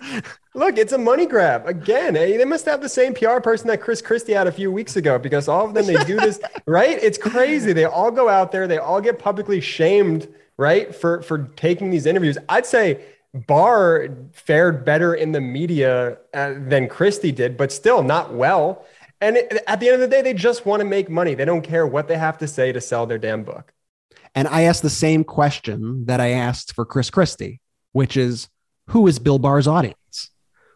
look, 0.55 0.79
it's 0.79 0.93
a 0.93 0.99
money 0.99 1.27
grab. 1.27 1.67
Again, 1.67 2.17
eh, 2.17 2.37
they 2.37 2.45
must 2.45 2.65
have 2.67 2.81
the 2.81 2.89
same 2.89 3.12
PR 3.15 3.41
person 3.41 3.67
that 3.69 3.81
Chris 3.81 4.01
Christie 4.01 4.33
had 4.33 4.47
a 4.47 4.53
few 4.53 4.71
weeks 4.71 4.97
ago 4.97 5.19
because 5.19 5.49
all 5.49 5.67
of 5.67 5.75
them, 5.75 5.87
they 5.87 6.03
do 6.05 6.17
this, 6.17 6.41
right? 6.67 7.03
It's 7.03 7.19
crazy. 7.19 7.73
They 7.73 7.85
all 7.85 8.11
go 8.11 8.29
out 8.29 8.53
there, 8.53 8.67
they 8.67 8.79
all 8.79 9.01
get 9.01 9.19
publicly 9.19 9.61
shamed, 9.61 10.33
right? 10.56 10.95
For, 10.95 11.23
for 11.23 11.51
taking 11.56 11.91
these 11.91 12.06
interviews. 12.06 12.39
I'd 12.49 12.67
say 12.67 13.05
Barr 13.35 14.09
fared 14.33 14.85
better 14.85 15.15
in 15.15 15.33
the 15.33 15.41
media 15.41 16.19
uh, 16.33 16.55
than 16.56 16.89
Christie 16.89 17.33
did, 17.33 17.56
but 17.56 17.73
still 17.73 18.03
not 18.03 18.33
well. 18.33 18.87
And 19.21 19.37
it, 19.37 19.62
at 19.67 19.81
the 19.81 19.89
end 19.89 19.95
of 19.95 20.01
the 20.01 20.09
day, 20.09 20.23
they 20.23 20.35
just 20.35 20.67
want 20.67 20.81
to 20.81 20.85
make 20.85 21.09
money. 21.11 21.35
They 21.35 21.45
don't 21.45 21.62
care 21.62 21.87
what 21.87 22.06
they 22.06 22.17
have 22.17 22.39
to 22.39 22.47
say 22.47 22.73
to 22.73 22.81
sell 22.81 23.06
their 23.06 23.19
damn 23.19 23.43
book. 23.43 23.73
and 24.35 24.47
I 24.47 24.62
asked 24.62 24.83
the 24.83 24.91
same 24.91 25.25
question 25.25 26.05
that 26.06 26.21
I 26.21 26.31
asked 26.31 26.75
for 26.75 26.85
Chris 26.85 27.11
Christie, 27.11 27.61
which 27.93 28.17
is 28.17 28.49
who 28.89 29.06
is 29.06 29.19
Bill 29.19 29.39
Barr's 29.39 29.67
audience? 29.67 29.97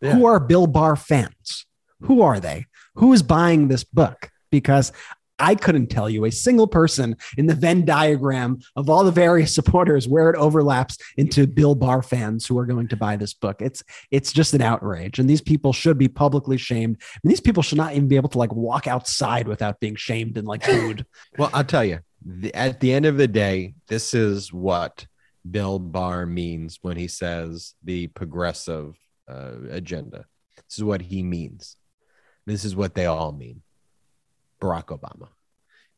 Yeah. 0.00 0.14
Who 0.14 0.26
are 0.26 0.40
Bill 0.40 0.66
Barr 0.66 0.96
fans? 0.96 1.66
Who 2.02 2.22
are 2.22 2.40
they? 2.40 2.66
Who 2.96 3.12
is 3.12 3.22
buying 3.22 3.68
this 3.68 3.84
book? 3.84 4.30
Because 4.50 4.92
I 5.38 5.54
couldn't 5.54 5.86
tell 5.86 6.10
you 6.10 6.24
a 6.24 6.32
single 6.32 6.66
person 6.66 7.16
in 7.36 7.46
the 7.46 7.54
Venn 7.54 7.84
diagram 7.84 8.58
of 8.76 8.90
all 8.90 9.04
the 9.04 9.12
various 9.12 9.54
supporters 9.54 10.08
where 10.08 10.30
it 10.30 10.36
overlaps 10.36 10.98
into 11.16 11.46
Bill 11.46 11.74
Barr 11.74 12.02
fans 12.02 12.46
who 12.46 12.58
are 12.58 12.66
going 12.66 12.88
to 12.88 12.96
buy 12.96 13.16
this 13.16 13.34
book. 13.34 13.62
It's 13.62 13.82
it's 14.10 14.32
just 14.32 14.54
an 14.54 14.62
outrage, 14.62 15.18
and 15.18 15.28
these 15.28 15.40
people 15.40 15.72
should 15.72 15.98
be 15.98 16.08
publicly 16.08 16.56
shamed. 16.56 17.00
These 17.22 17.40
people 17.40 17.62
should 17.62 17.78
not 17.78 17.94
even 17.94 18.08
be 18.08 18.16
able 18.16 18.30
to 18.30 18.38
like 18.38 18.52
walk 18.52 18.86
outside 18.86 19.46
without 19.46 19.80
being 19.80 19.96
shamed 19.96 20.36
and 20.36 20.46
like 20.46 20.64
booed. 20.64 21.06
Well, 21.38 21.50
I'll 21.52 21.64
tell 21.64 21.84
you, 21.84 22.00
the, 22.24 22.52
at 22.54 22.80
the 22.80 22.92
end 22.92 23.06
of 23.06 23.16
the 23.16 23.28
day, 23.28 23.74
this 23.86 24.14
is 24.14 24.52
what 24.52 25.06
Bill 25.48 25.78
Barr 25.78 26.26
means 26.26 26.78
when 26.82 26.96
he 26.96 27.06
says 27.06 27.74
the 27.84 28.08
progressive 28.08 28.96
uh, 29.28 29.52
agenda. 29.70 30.26
This 30.56 30.78
is 30.78 30.84
what 30.84 31.02
he 31.02 31.22
means. 31.22 31.76
This 32.46 32.64
is 32.64 32.75
what 32.75 32.94
they 32.94 33.06
all 33.06 33.32
mean. 33.32 33.62
Barack 34.60 34.86
Obama. 34.86 35.28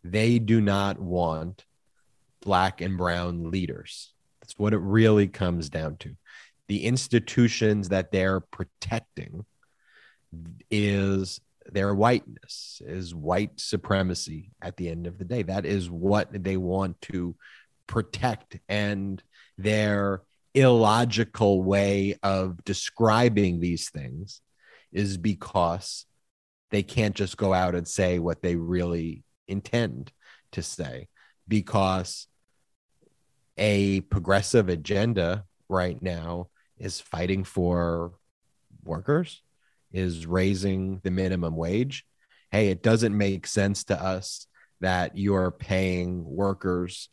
They 0.03 0.39
do 0.39 0.61
not 0.61 0.99
want 0.99 1.65
black 2.43 2.81
and 2.81 2.97
brown 2.97 3.51
leaders. 3.51 4.13
That's 4.41 4.59
what 4.59 4.73
it 4.73 4.79
really 4.79 5.29
comes 5.29 5.69
down 5.69 5.97
to. 5.99 6.17
The 6.69 6.85
institutions 6.85 7.91
that 7.91 8.13
they're 8.13 8.41
protecting 8.41 9.45
is 10.71 11.41
their 11.71 11.95
whiteness, 11.95 12.81
is 12.85 13.15
white 13.15 13.61
supremacy 13.61 14.53
at 14.63 14.77
the 14.77 14.89
end 14.89 15.07
of 15.07 15.19
the 15.19 15.25
day. 15.25 15.43
That 15.43 15.67
is 15.67 15.91
what 15.91 16.29
they 16.33 16.57
want 16.57 17.01
to 17.03 17.37
protect. 17.87 18.59
And 18.69 19.23
their 19.59 20.23
illogical 20.55 21.63
way 21.63 22.17
of 22.23 22.65
describing 22.65 23.61
these 23.61 23.91
things 23.91 24.41
is 24.93 25.17
because 25.17 26.07
they 26.71 26.83
can't 26.83 27.15
just 27.15 27.37
go 27.37 27.53
out 27.53 27.75
and 27.75 27.87
say 27.87 28.19
what 28.19 28.43
they 28.43 28.57
really 28.57 29.25
intend 29.49 30.13
to 30.53 30.63
say. 30.63 31.09
Because 31.47 32.27
a 33.57 34.01
progressive 34.03 34.69
agenda 34.69 35.45
right 35.69 36.01
now 36.03 36.49
is 36.79 37.01
fighting 37.01 37.45
for 37.45 38.13
workers 38.83 39.43
is 39.93 40.27
raising 40.27 41.01
the 41.03 41.11
minimum 41.11 41.57
wage. 41.57 42.05
Hey 42.51 42.69
it 42.69 42.83
doesn't 42.83 43.17
make 43.17 43.47
sense 43.47 43.85
to 43.85 44.03
us 44.03 44.47
that 44.81 45.17
you're 45.17 45.51
paying 45.51 46.25
workers 46.25 47.09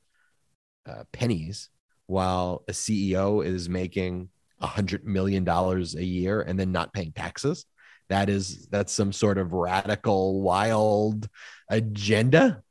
uh, 0.88 1.04
pennies 1.12 1.70
while 2.08 2.64
a 2.68 2.72
ceo 2.72 3.46
is 3.46 3.70
making 3.70 4.30
a 4.60 4.68
hundred 4.68 5.06
million 5.06 5.44
dollars 5.44 5.94
a 5.96 6.04
year 6.04 6.42
and 6.42 6.60
then 6.60 6.72
not 6.72 6.94
paying 6.94 7.12
taxes? 7.12 7.66
That 8.10 8.30
is 8.30 8.68
that's 8.72 8.92
some 8.94 9.12
sort 9.14 9.38
of 9.38 9.54
radical 9.54 10.42
wild 10.42 11.30
agenda? 11.70 12.64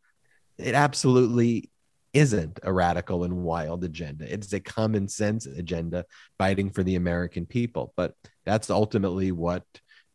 It 0.59 0.75
absolutely 0.75 1.71
isn't 2.14 2.59
a 2.62 2.73
radical 2.73 3.25
and 3.25 3.37
wild 3.37 3.85
agenda. 3.85 4.33
It's 4.33 4.52
a 4.55 4.61
common 4.61 5.07
sense 5.09 5.45
agenda 5.47 6.07
fighting 6.38 6.71
for 6.71 6.83
the 6.83 6.95
american 6.97 7.45
people 7.45 7.93
but 7.97 8.14
that's 8.47 8.71
ultimately 8.71 9.33
what 9.33 9.64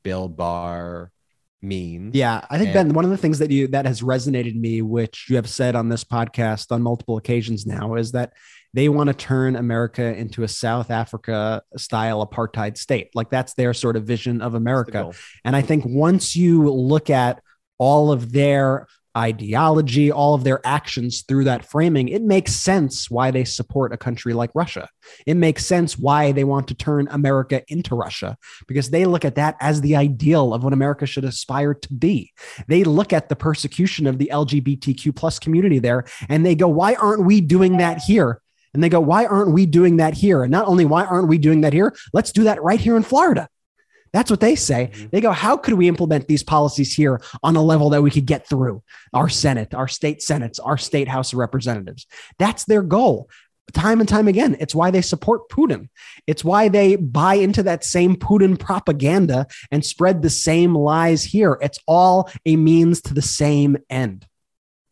bill 0.04 0.28
barr 0.28 1.12
means. 1.62 2.16
Yeah, 2.16 2.42
I 2.50 2.58
think 2.58 2.70
And- 2.76 2.90
Ben, 2.90 2.94
one 2.96 3.06
of 3.06 3.12
the 3.12 3.18
things 3.18 3.38
that 3.40 3.52
you 3.52 3.68
that 3.68 3.86
has 3.86 4.02
resonated 4.02 4.56
me, 4.56 4.82
which 4.82 5.28
you 5.30 5.36
have 5.36 5.48
said 5.48 5.76
on 5.76 5.90
this 5.90 6.04
podcast 6.04 6.72
on 6.72 6.82
multiple 6.82 7.18
occasions 7.18 7.68
now, 7.68 7.94
is 7.96 8.14
that 8.14 8.34
they 8.74 8.90
want 8.90 9.08
to 9.08 9.14
turn 9.14 9.56
America 9.56 10.16
into 10.16 10.44
a 10.44 10.48
South 10.48 10.92
Africa 10.92 11.62
style 11.78 12.26
apartheid 12.26 12.78
state. 12.78 13.10
Like 13.14 13.30
that's 13.30 13.54
their 13.54 13.74
sort 13.74 13.96
of 13.96 14.04
vision 14.06 14.42
of 14.42 14.54
America. 14.54 15.12
And 15.44 15.56
I 15.56 15.62
think 15.62 15.84
once 15.86 16.36
you 16.36 16.72
look 16.72 17.10
at 17.10 17.42
all 17.78 18.12
of 18.12 18.32
their 18.32 18.88
ideology, 19.18 20.10
all 20.10 20.34
of 20.34 20.44
their 20.44 20.66
actions 20.66 21.24
through 21.28 21.44
that 21.44 21.66
framing, 21.66 22.08
it 22.08 22.22
makes 22.22 22.54
sense 22.54 23.12
why 23.12 23.30
they 23.30 23.44
support 23.44 23.92
a 23.92 23.98
country 23.98 24.34
like 24.34 24.52
Russia. 24.56 24.88
It 25.26 25.36
makes 25.36 25.66
sense 25.66 25.98
why 25.98 26.32
they 26.32 26.46
want 26.46 26.68
to 26.70 26.74
turn 26.74 27.08
America 27.12 27.62
into 27.68 27.96
Russia 27.96 28.38
because 28.68 28.90
they 28.90 29.06
look 29.06 29.26
at 29.26 29.36
that 29.36 29.58
as 29.60 29.82
the 29.82 29.98
ideal 29.98 30.54
of 30.54 30.64
what 30.64 30.74
America 30.74 31.06
should 31.06 31.26
aspire 31.26 31.74
to 31.74 31.94
be. 31.94 32.32
They 32.68 32.86
look 32.86 33.12
at 33.12 33.28
the 33.28 33.36
persecution 33.36 34.08
of 34.08 34.18
the 34.18 34.30
LGBTQ 34.32 35.14
plus 35.16 35.40
community 35.40 35.80
there 35.80 36.06
and 36.30 36.46
they 36.46 36.56
go, 36.56 36.70
why 36.70 36.94
aren't 36.96 37.26
we 37.26 37.42
doing 37.42 37.78
that 37.78 37.98
here? 37.98 38.41
And 38.74 38.84
they 38.84 38.90
go, 38.90 39.00
why 39.00 39.26
aren't 39.26 39.52
we 39.52 39.66
doing 39.66 39.98
that 39.98 40.14
here? 40.14 40.44
And 40.44 40.52
not 40.52 40.68
only 40.68 40.86
why 40.86 41.06
aren't 41.06 41.28
we 41.28 41.38
doing 41.38 41.62
that 41.62 41.74
here, 41.74 41.96
let's 42.14 42.32
do 42.32 42.44
that 42.46 42.64
right 42.64 42.80
here 42.80 42.96
in 42.96 43.04
Florida. 43.04 43.50
That's 44.14 44.30
what 44.30 44.42
they 44.42 44.56
say. 44.56 44.92
Mm-hmm. 44.94 45.08
They 45.12 45.22
go, 45.22 45.32
how 45.32 45.58
could 45.58 45.76
we 45.76 45.88
implement 45.88 46.28
these 46.28 46.44
policies 46.44 46.94
here 46.94 47.22
on 47.44 47.56
a 47.56 47.62
level 47.62 47.90
that 47.92 48.02
we 48.02 48.12
could 48.12 48.26
get 48.26 48.48
through 48.48 48.84
our 49.14 49.30
Senate, 49.30 49.74
our 49.74 49.88
state 49.88 50.22
Senates, 50.22 50.60
our 50.64 50.78
state 50.78 51.08
House 51.08 51.32
of 51.34 51.40
Representatives? 51.40 52.08
That's 52.38 52.66
their 52.66 52.82
goal. 52.82 53.30
Time 53.74 54.02
and 54.02 54.10
time 54.10 54.28
again, 54.28 54.58
it's 54.60 54.76
why 54.76 54.92
they 54.92 55.02
support 55.02 55.48
Putin. 55.48 55.88
It's 56.28 56.44
why 56.44 56.68
they 56.68 56.98
buy 56.98 57.36
into 57.36 57.64
that 57.64 57.86
same 57.86 58.18
Putin 58.18 58.60
propaganda 58.60 59.48
and 59.72 59.86
spread 59.86 60.22
the 60.22 60.30
same 60.30 60.76
lies 60.76 61.24
here. 61.24 61.58
It's 61.62 61.80
all 61.88 62.30
a 62.46 62.58
means 62.58 63.02
to 63.04 63.14
the 63.14 63.22
same 63.22 63.78
end. 63.90 64.28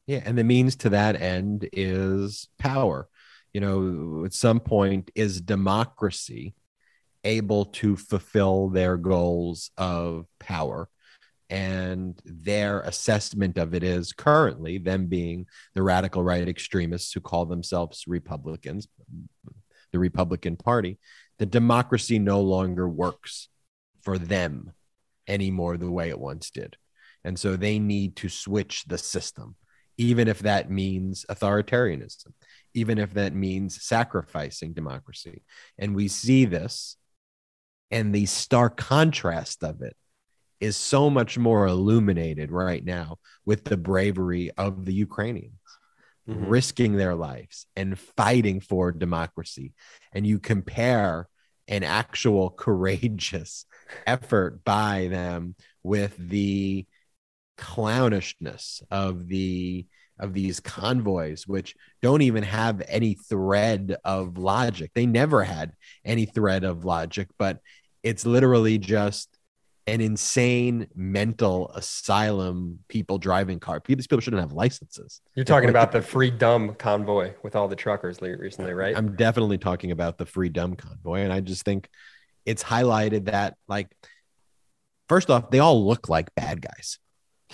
Yeah. 0.08 0.22
And 0.24 0.38
the 0.38 0.46
means 0.46 0.78
to 0.78 0.92
that 0.92 1.22
end 1.22 1.68
is 1.74 2.48
power. 2.58 3.10
You 3.54 3.62
know, 3.62 4.26
at 4.26 4.34
some 4.34 4.60
point, 4.60 5.12
is 5.16 5.42
democracy 5.42 6.56
able 7.24 7.66
to 7.66 7.96
fulfill 7.96 8.70
their 8.70 8.98
goals 8.98 9.72
of 9.78 10.26
power. 10.40 10.90
And 11.50 12.20
their 12.24 12.82
assessment 12.82 13.58
of 13.58 13.74
it 13.74 13.84
is 13.84 14.14
currently 14.14 14.78
them 14.78 15.08
being 15.08 15.48
the 15.74 15.82
radical 15.82 16.24
right 16.24 16.48
extremists 16.48 17.12
who 17.12 17.22
call 17.22 17.48
themselves 17.48 18.04
Republicans, 18.08 18.88
the 19.92 20.00
Republican 20.00 20.56
Party, 20.56 21.00
the 21.40 21.48
democracy 21.48 22.20
no 22.20 22.42
longer 22.42 22.88
works 22.88 23.50
for 24.02 24.20
them 24.20 24.74
anymore 25.28 25.78
the 25.78 25.90
way 25.90 26.10
it 26.10 26.20
once 26.20 26.52
did. 26.52 26.78
And 27.24 27.38
so 27.38 27.56
they 27.56 27.80
need 27.80 28.16
to 28.18 28.30
switch 28.30 28.86
the 28.86 28.98
system, 28.98 29.56
even 29.98 30.28
if 30.28 30.40
that 30.40 30.70
means 30.70 31.26
authoritarianism, 31.30 32.34
even 32.80 32.98
if 32.98 33.14
that 33.14 33.34
means 33.34 33.84
sacrificing 33.84 34.74
democracy. 34.74 35.44
And 35.78 35.96
we 35.96 36.08
see 36.08 36.46
this 36.46 36.98
and 37.92 38.14
the 38.14 38.26
stark 38.26 38.78
contrast 38.78 39.64
of 39.64 39.82
it 39.82 39.96
is 40.60 40.76
so 40.76 41.10
much 41.10 41.38
more 41.38 41.68
illuminated 41.68 42.52
right 42.52 42.84
now 42.84 43.18
with 43.46 43.64
the 43.64 43.78
bravery 43.78 44.52
of 44.58 44.86
the 44.86 44.94
Ukrainians 44.94 45.54
mm-hmm. 46.28 46.46
risking 46.46 46.96
their 46.96 47.16
lives 47.16 47.66
and 47.76 47.98
fighting 47.98 48.60
for 48.60 48.92
democracy. 48.92 49.74
And 50.14 50.26
you 50.28 50.40
compare 50.40 51.28
an 51.68 51.84
actual 51.84 52.50
courageous 52.66 53.66
effort 54.06 54.64
by 54.64 55.08
them 55.10 55.56
with 55.84 56.16
the 56.18 56.86
clownishness 57.58 58.84
of 58.92 59.28
the 59.28 59.86
of 60.20 60.34
these 60.34 60.60
convoys 60.60 61.48
which 61.48 61.76
don't 62.02 62.22
even 62.22 62.44
have 62.44 62.82
any 62.88 63.14
thread 63.14 63.96
of 64.04 64.38
logic 64.38 64.92
they 64.94 65.06
never 65.06 65.44
had 65.44 65.74
any 66.06 66.26
thread 66.26 66.64
of 66.64 66.86
logic 66.86 67.28
but 67.38 67.60
it's 68.04 68.26
literally 68.26 68.78
just 68.78 69.30
an 69.90 70.02
insane 70.02 70.88
mental 70.96 71.72
asylum 71.72 72.80
people 72.88 73.18
driving 73.18 73.60
car. 73.60 73.82
These 73.86 74.08
people 74.08 74.22
shouldn't 74.22 74.42
have 74.42 74.52
licenses. 74.52 75.22
You're 75.36 75.46
talking 75.46 75.70
about 75.70 75.92
the 75.92 76.02
free 76.02 76.30
dumb 76.30 76.76
convoy 76.76 77.34
with 77.44 77.56
all 77.56 77.68
the 77.68 77.76
truckers 77.76 78.22
recently, 78.22 78.74
right? 78.74 78.96
I'm 78.96 79.16
definitely 79.16 79.58
talking 79.58 79.92
about 79.92 80.18
the 80.18 80.26
free 80.26 80.50
dumb 80.50 80.76
convoy. 80.76 81.22
And 81.22 81.34
I 81.34 81.40
just 81.40 81.64
think 81.64 81.90
it's 82.46 82.64
highlighted 82.64 83.26
that, 83.26 83.56
like, 83.68 83.88
first 85.08 85.30
off, 85.30 85.50
they 85.50 85.60
all 85.60 85.86
look 85.86 86.08
like 86.08 86.34
bad 86.36 86.62
guys. 86.62 87.00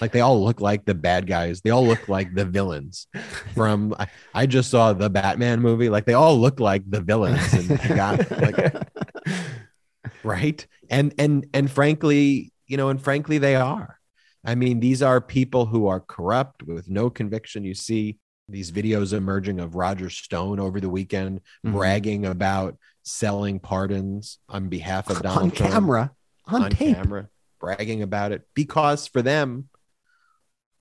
Like 0.02 0.12
they 0.12 0.22
all 0.22 0.44
look 0.44 0.60
like 0.60 0.86
the 0.86 0.94
bad 0.94 1.26
guys. 1.26 1.62
They 1.62 1.70
all 1.70 1.86
look 1.86 2.10
like 2.10 2.34
the 2.34 2.46
villains 2.46 3.08
from. 3.54 3.96
I, 3.98 4.08
I 4.34 4.46
just 4.46 4.70
saw 4.70 4.92
the 4.92 5.10
Batman 5.10 5.62
movie. 5.62 5.90
Like 5.90 6.06
they 6.06 6.16
all 6.16 6.38
look 6.38 6.60
like 6.60 6.84
the 6.90 7.02
villains, 7.02 7.54
and 7.54 7.80
got 7.96 8.30
like 8.32 8.90
right 10.24 10.66
and 10.90 11.14
and 11.18 11.46
and 11.54 11.70
frankly 11.70 12.52
you 12.68 12.78
know 12.78 12.90
and 12.90 13.02
frankly 13.02 13.38
they 13.38 13.56
are 13.56 14.00
i 14.44 14.56
mean 14.56 14.80
these 14.80 15.02
are 15.02 15.22
people 15.22 15.66
who 15.66 15.88
are 15.88 16.00
corrupt 16.00 16.64
with 16.64 16.90
no 16.90 17.10
conviction 17.10 17.64
you 17.64 17.74
see 17.74 18.18
these 18.48 18.72
videos 18.72 19.14
emerging 19.14 19.60
of 19.60 19.76
roger 19.76 20.10
stone 20.10 20.60
over 20.60 20.80
the 20.80 20.90
weekend 20.90 21.40
mm-hmm. 21.40 21.76
bragging 21.76 22.26
about 22.26 22.78
selling 23.04 23.60
pardons 23.60 24.40
on 24.50 24.68
behalf 24.68 25.10
of 25.10 25.22
donald 25.22 25.54
Trump. 25.54 25.54
on 25.54 25.72
Trump, 25.72 25.74
camera 25.74 26.12
on, 26.46 26.64
on 26.64 26.72
tape. 26.72 26.96
camera 26.96 27.30
bragging 27.60 28.02
about 28.02 28.32
it 28.32 28.48
because 28.54 29.08
for 29.08 29.22
them 29.22 29.70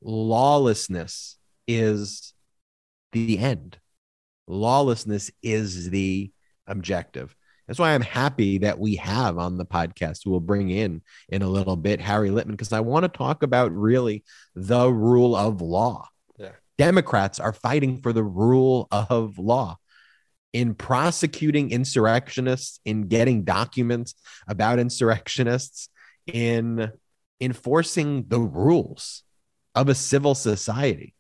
lawlessness 0.05 1.37
is 1.67 2.33
the 3.13 3.39
end 3.39 3.79
lawlessness 4.47 5.31
is 5.43 5.91
the 5.91 6.31
objective 6.67 7.35
that's 7.67 7.79
why 7.79 7.95
I'm 7.95 8.03
happy 8.03 8.59
that 8.59 8.79
we 8.79 8.97
have 8.97 9.39
on 9.39 9.57
the 9.57 9.65
podcast, 9.65 10.27
we'll 10.27 10.41
bring 10.41 10.71
in 10.71 11.03
in 11.29 11.43
a 11.43 11.49
little 11.49 11.77
bit 11.77 12.01
Harry 12.01 12.29
Litman, 12.29 12.51
because 12.51 12.73
I 12.73 12.81
want 12.81 13.05
to 13.05 13.09
talk 13.09 13.43
about 13.43 13.73
really 13.73 14.25
the 14.55 14.91
rule 14.91 15.35
of 15.35 15.63
law. 15.63 16.09
Yeah. 16.39 16.53
Democrats 16.77 17.41
are 17.41 17.53
fighting 17.53 18.03
for 18.03 18.13
the 18.13 18.23
rule 18.23 18.89
of 18.91 19.39
law 19.39 19.79
in 20.53 20.75
prosecuting 20.75 21.71
insurrectionists, 21.71 22.81
in 22.85 23.09
getting 23.09 23.45
documents 23.45 24.15
about 24.47 24.79
insurrectionists, 24.79 25.89
in 26.27 26.93
enforcing 27.41 28.27
the 28.29 28.41
rules 28.41 29.23
of 29.75 29.89
a 29.89 29.95
civil 29.95 30.35
society, 30.35 31.15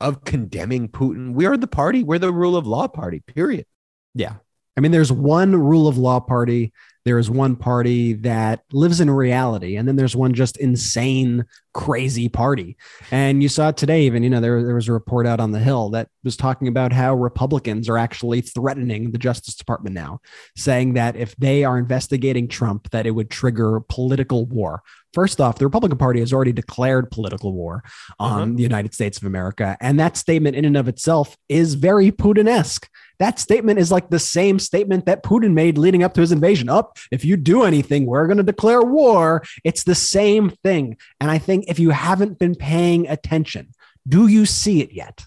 of 0.00 0.24
condemning 0.24 0.88
Putin. 0.88 1.32
We 1.32 1.46
are 1.46 1.56
the 1.56 1.66
party, 1.66 2.02
we're 2.02 2.18
the 2.18 2.32
rule 2.32 2.56
of 2.56 2.66
law 2.66 2.88
party, 2.88 3.20
period. 3.20 3.66
Yeah. 4.14 4.36
I 4.76 4.80
mean, 4.80 4.92
there's 4.92 5.12
one 5.12 5.54
rule 5.54 5.86
of 5.86 5.98
law 5.98 6.20
party. 6.20 6.72
There 7.04 7.18
is 7.18 7.30
one 7.30 7.56
party 7.56 8.12
that 8.14 8.62
lives 8.72 9.00
in 9.00 9.10
reality, 9.10 9.76
and 9.76 9.88
then 9.88 9.96
there's 9.96 10.14
one 10.14 10.34
just 10.34 10.56
insane, 10.56 11.44
crazy 11.74 12.28
party. 12.28 12.76
And 13.10 13.42
you 13.42 13.48
saw 13.48 13.70
it 13.70 13.76
today, 13.76 14.02
even, 14.02 14.22
you 14.22 14.30
know, 14.30 14.40
there, 14.40 14.62
there 14.62 14.74
was 14.74 14.88
a 14.88 14.92
report 14.92 15.26
out 15.26 15.40
on 15.40 15.52
the 15.52 15.58
Hill 15.58 15.90
that 15.90 16.08
was 16.22 16.36
talking 16.36 16.68
about 16.68 16.92
how 16.92 17.14
Republicans 17.14 17.88
are 17.88 17.98
actually 17.98 18.40
threatening 18.40 19.10
the 19.10 19.18
Justice 19.18 19.56
Department 19.56 19.94
now, 19.94 20.20
saying 20.56 20.94
that 20.94 21.16
if 21.16 21.34
they 21.36 21.64
are 21.64 21.78
investigating 21.78 22.46
Trump, 22.46 22.90
that 22.90 23.06
it 23.06 23.12
would 23.12 23.30
trigger 23.30 23.80
political 23.88 24.46
war. 24.46 24.82
First 25.12 25.40
off, 25.40 25.58
the 25.58 25.66
Republican 25.66 25.98
Party 25.98 26.20
has 26.20 26.32
already 26.32 26.52
declared 26.52 27.10
political 27.10 27.52
war 27.52 27.82
on 28.18 28.42
uh-huh. 28.42 28.52
the 28.56 28.62
United 28.62 28.94
States 28.94 29.18
of 29.18 29.24
America. 29.24 29.76
And 29.80 30.00
that 30.00 30.16
statement, 30.16 30.56
in 30.56 30.64
and 30.64 30.76
of 30.76 30.88
itself, 30.88 31.36
is 31.48 31.74
very 31.74 32.10
Putin 32.10 32.48
esque. 32.48 32.88
That 33.18 33.38
statement 33.38 33.78
is 33.78 33.92
like 33.92 34.08
the 34.08 34.18
same 34.18 34.58
statement 34.58 35.06
that 35.06 35.22
Putin 35.22 35.52
made 35.52 35.76
leading 35.78 36.02
up 36.02 36.14
to 36.14 36.22
his 36.22 36.32
invasion. 36.32 36.68
Up, 36.68 36.91
if 37.10 37.24
you 37.24 37.36
do 37.36 37.64
anything, 37.64 38.06
we're 38.06 38.26
going 38.26 38.36
to 38.38 38.42
declare 38.42 38.82
war. 38.82 39.42
It's 39.64 39.84
the 39.84 39.94
same 39.94 40.50
thing. 40.50 40.96
And 41.20 41.30
I 41.30 41.38
think 41.38 41.64
if 41.68 41.78
you 41.78 41.90
haven't 41.90 42.38
been 42.38 42.54
paying 42.54 43.08
attention, 43.08 43.72
do 44.06 44.26
you 44.26 44.46
see 44.46 44.80
it 44.80 44.92
yet? 44.92 45.26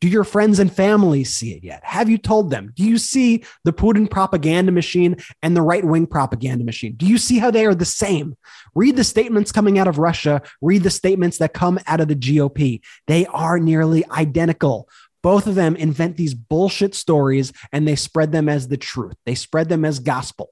Do 0.00 0.08
your 0.08 0.24
friends 0.24 0.58
and 0.58 0.72
family 0.72 1.24
see 1.24 1.52
it 1.52 1.62
yet? 1.62 1.82
Have 1.84 2.08
you 2.08 2.16
told 2.16 2.50
them? 2.50 2.72
Do 2.74 2.84
you 2.84 2.96
see 2.96 3.44
the 3.64 3.72
Putin 3.72 4.10
propaganda 4.10 4.72
machine 4.72 5.16
and 5.42 5.54
the 5.54 5.60
right 5.60 5.84
wing 5.84 6.06
propaganda 6.06 6.64
machine? 6.64 6.94
Do 6.96 7.06
you 7.06 7.18
see 7.18 7.38
how 7.38 7.50
they 7.50 7.66
are 7.66 7.74
the 7.74 7.84
same? 7.84 8.34
Read 8.74 8.96
the 8.96 9.04
statements 9.04 9.52
coming 9.52 9.78
out 9.78 9.88
of 9.88 9.98
Russia, 9.98 10.40
read 10.62 10.84
the 10.84 10.90
statements 10.90 11.36
that 11.38 11.52
come 11.52 11.78
out 11.86 12.00
of 12.00 12.08
the 12.08 12.16
GOP. 12.16 12.80
They 13.08 13.26
are 13.26 13.58
nearly 13.58 14.08
identical. 14.10 14.88
Both 15.22 15.46
of 15.46 15.54
them 15.54 15.76
invent 15.76 16.16
these 16.16 16.32
bullshit 16.32 16.94
stories 16.94 17.52
and 17.70 17.86
they 17.86 17.96
spread 17.96 18.32
them 18.32 18.48
as 18.48 18.68
the 18.68 18.78
truth. 18.78 19.16
They 19.26 19.34
spread 19.34 19.68
them 19.68 19.84
as 19.84 19.98
gospel. 19.98 20.50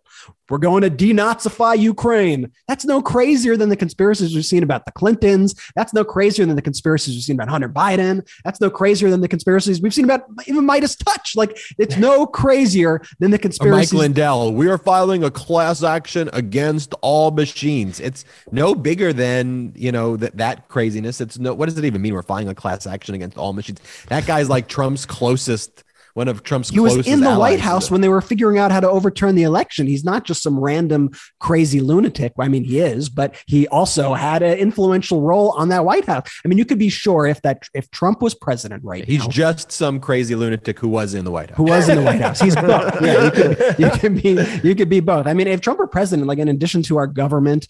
We're 0.49 0.59
going 0.59 0.83
to 0.83 0.91
denazify 0.91 1.79
Ukraine. 1.79 2.51
That's 2.67 2.85
no 2.85 3.03
crazier 3.03 3.57
than 3.57 3.69
the 3.69 3.77
conspiracies 3.77 4.35
we've 4.35 4.47
seen 4.47 4.63
about 4.63 4.87
the 4.87 4.93
Clintons. 4.93 5.55
That's 5.75 5.93
no 5.93 6.05
crazier 6.05 6.47
than 6.47 6.57
the 6.57 6.63
conspiracies 6.63 7.15
we've 7.15 7.23
seen 7.23 7.37
about 7.37 7.49
Hunter 7.49 7.69
Biden. 7.69 8.27
That's 8.45 8.61
no 8.61 8.71
crazier 8.71 9.11
than 9.11 9.21
the 9.21 9.29
conspiracies 9.29 9.83
we've 9.83 9.93
seen 9.93 10.05
about 10.05 10.23
even 10.47 10.65
MeidasTouch. 10.65 11.37
Like 11.37 11.59
it's 11.79 11.97
no 11.97 12.27
crazier 12.27 13.03
than 13.19 13.31
the 13.31 13.39
conspiracies. 13.39 13.93
Mike 13.93 14.01
Lindell, 14.01 14.55
we 14.55 14.69
are 14.69 14.79
filing 14.79 15.23
a 15.23 15.31
class 15.31 15.83
action 15.83 16.31
against 16.33 16.95
all 17.03 17.31
machines. 17.31 18.01
It's 18.01 18.25
no 18.51 18.75
bigger 18.75 19.13
than 19.13 19.73
you 19.77 19.93
know 19.93 20.17
that 20.17 20.39
that 20.39 20.69
craziness. 20.69 21.21
It's 21.21 21.39
no. 21.39 21.53
What 21.53 21.67
does 21.67 21.77
it 21.77 21.85
even 21.85 22.01
mean? 22.01 22.15
We're 22.15 22.23
filing 22.23 22.49
a 22.49 22.55
class 22.55 22.87
action 22.87 23.15
against 23.15 23.37
all 23.37 23.53
machines. 23.53 23.81
That 24.09 24.27
guy's 24.27 24.49
like 24.49 24.69
Trump's 24.69 25.05
closest 25.05 25.85
one 26.19 26.27
of 26.27 26.43
Trump's 26.43 26.69
he 26.69 26.81
was 26.81 26.95
closest 26.95 27.09
in 27.09 27.21
the 27.21 27.37
White. 27.37 27.61
House 27.61 27.93
when 27.93 28.01
they 28.01 28.09
were 28.09 28.21
figuring 28.21 28.59
out 28.59 28.73
how 28.73 28.81
to 28.81 28.91
overturn 28.91 29.37
the 29.37 29.45
election. 29.45 29.87
He's 29.87 30.05
not 30.05 30.25
just 30.25 30.43
some 30.43 30.59
random 30.59 31.11
crazy 31.39 31.81
lunatic. 31.81 32.33
I 32.41 32.49
mean, 32.49 32.65
he 32.65 32.81
is, 32.81 33.09
but 33.09 33.37
he 33.47 33.69
also 33.69 34.15
had 34.15 34.43
an 34.43 34.59
influential 34.59 35.23
role 35.23 35.53
on 35.53 35.69
that 35.69 35.85
White 35.85 36.07
House. 36.07 36.29
I 36.45 36.49
mean, 36.49 36.59
you 36.59 36.65
could 36.65 36.79
be 36.79 36.89
sure 36.89 37.27
if 37.27 37.41
that 37.43 37.63
if 37.73 37.89
Trump 37.93 38.21
was 38.21 38.35
president 38.35 38.83
right 38.83 39.01
now, 39.01 39.07
He's 39.07 39.21
now, 39.21 39.29
just 39.29 39.71
some 39.71 40.01
crazy 40.01 40.35
lunatic 40.35 40.81
who 40.81 40.89
was 40.89 41.15
in 41.15 41.25
the 41.25 41.31
White 41.31 41.51
House. 41.51 41.57
who 41.57 41.63
was 41.63 41.89
in 41.89 41.99
the 41.99 42.03
White 42.03 42.21
House. 42.21 42.41
He's 42.41 42.57
both. 42.57 42.99
Yeah, 43.09 43.25
you 43.25 43.31
could, 43.31 43.79
you 43.79 43.91
could 43.91 44.23
be 44.23 44.69
you 44.69 44.75
could 44.75 44.89
be 44.89 45.01
both. 45.01 45.27
I 45.29 45.35
mean, 45.35 45.47
if 45.47 45.61
Trump 45.61 45.79
were 45.79 45.87
president, 45.87 46.27
like 46.27 46.39
in 46.39 46.49
addition 46.49 46.83
to 46.85 46.97
our 46.97 47.07
government 47.07 47.69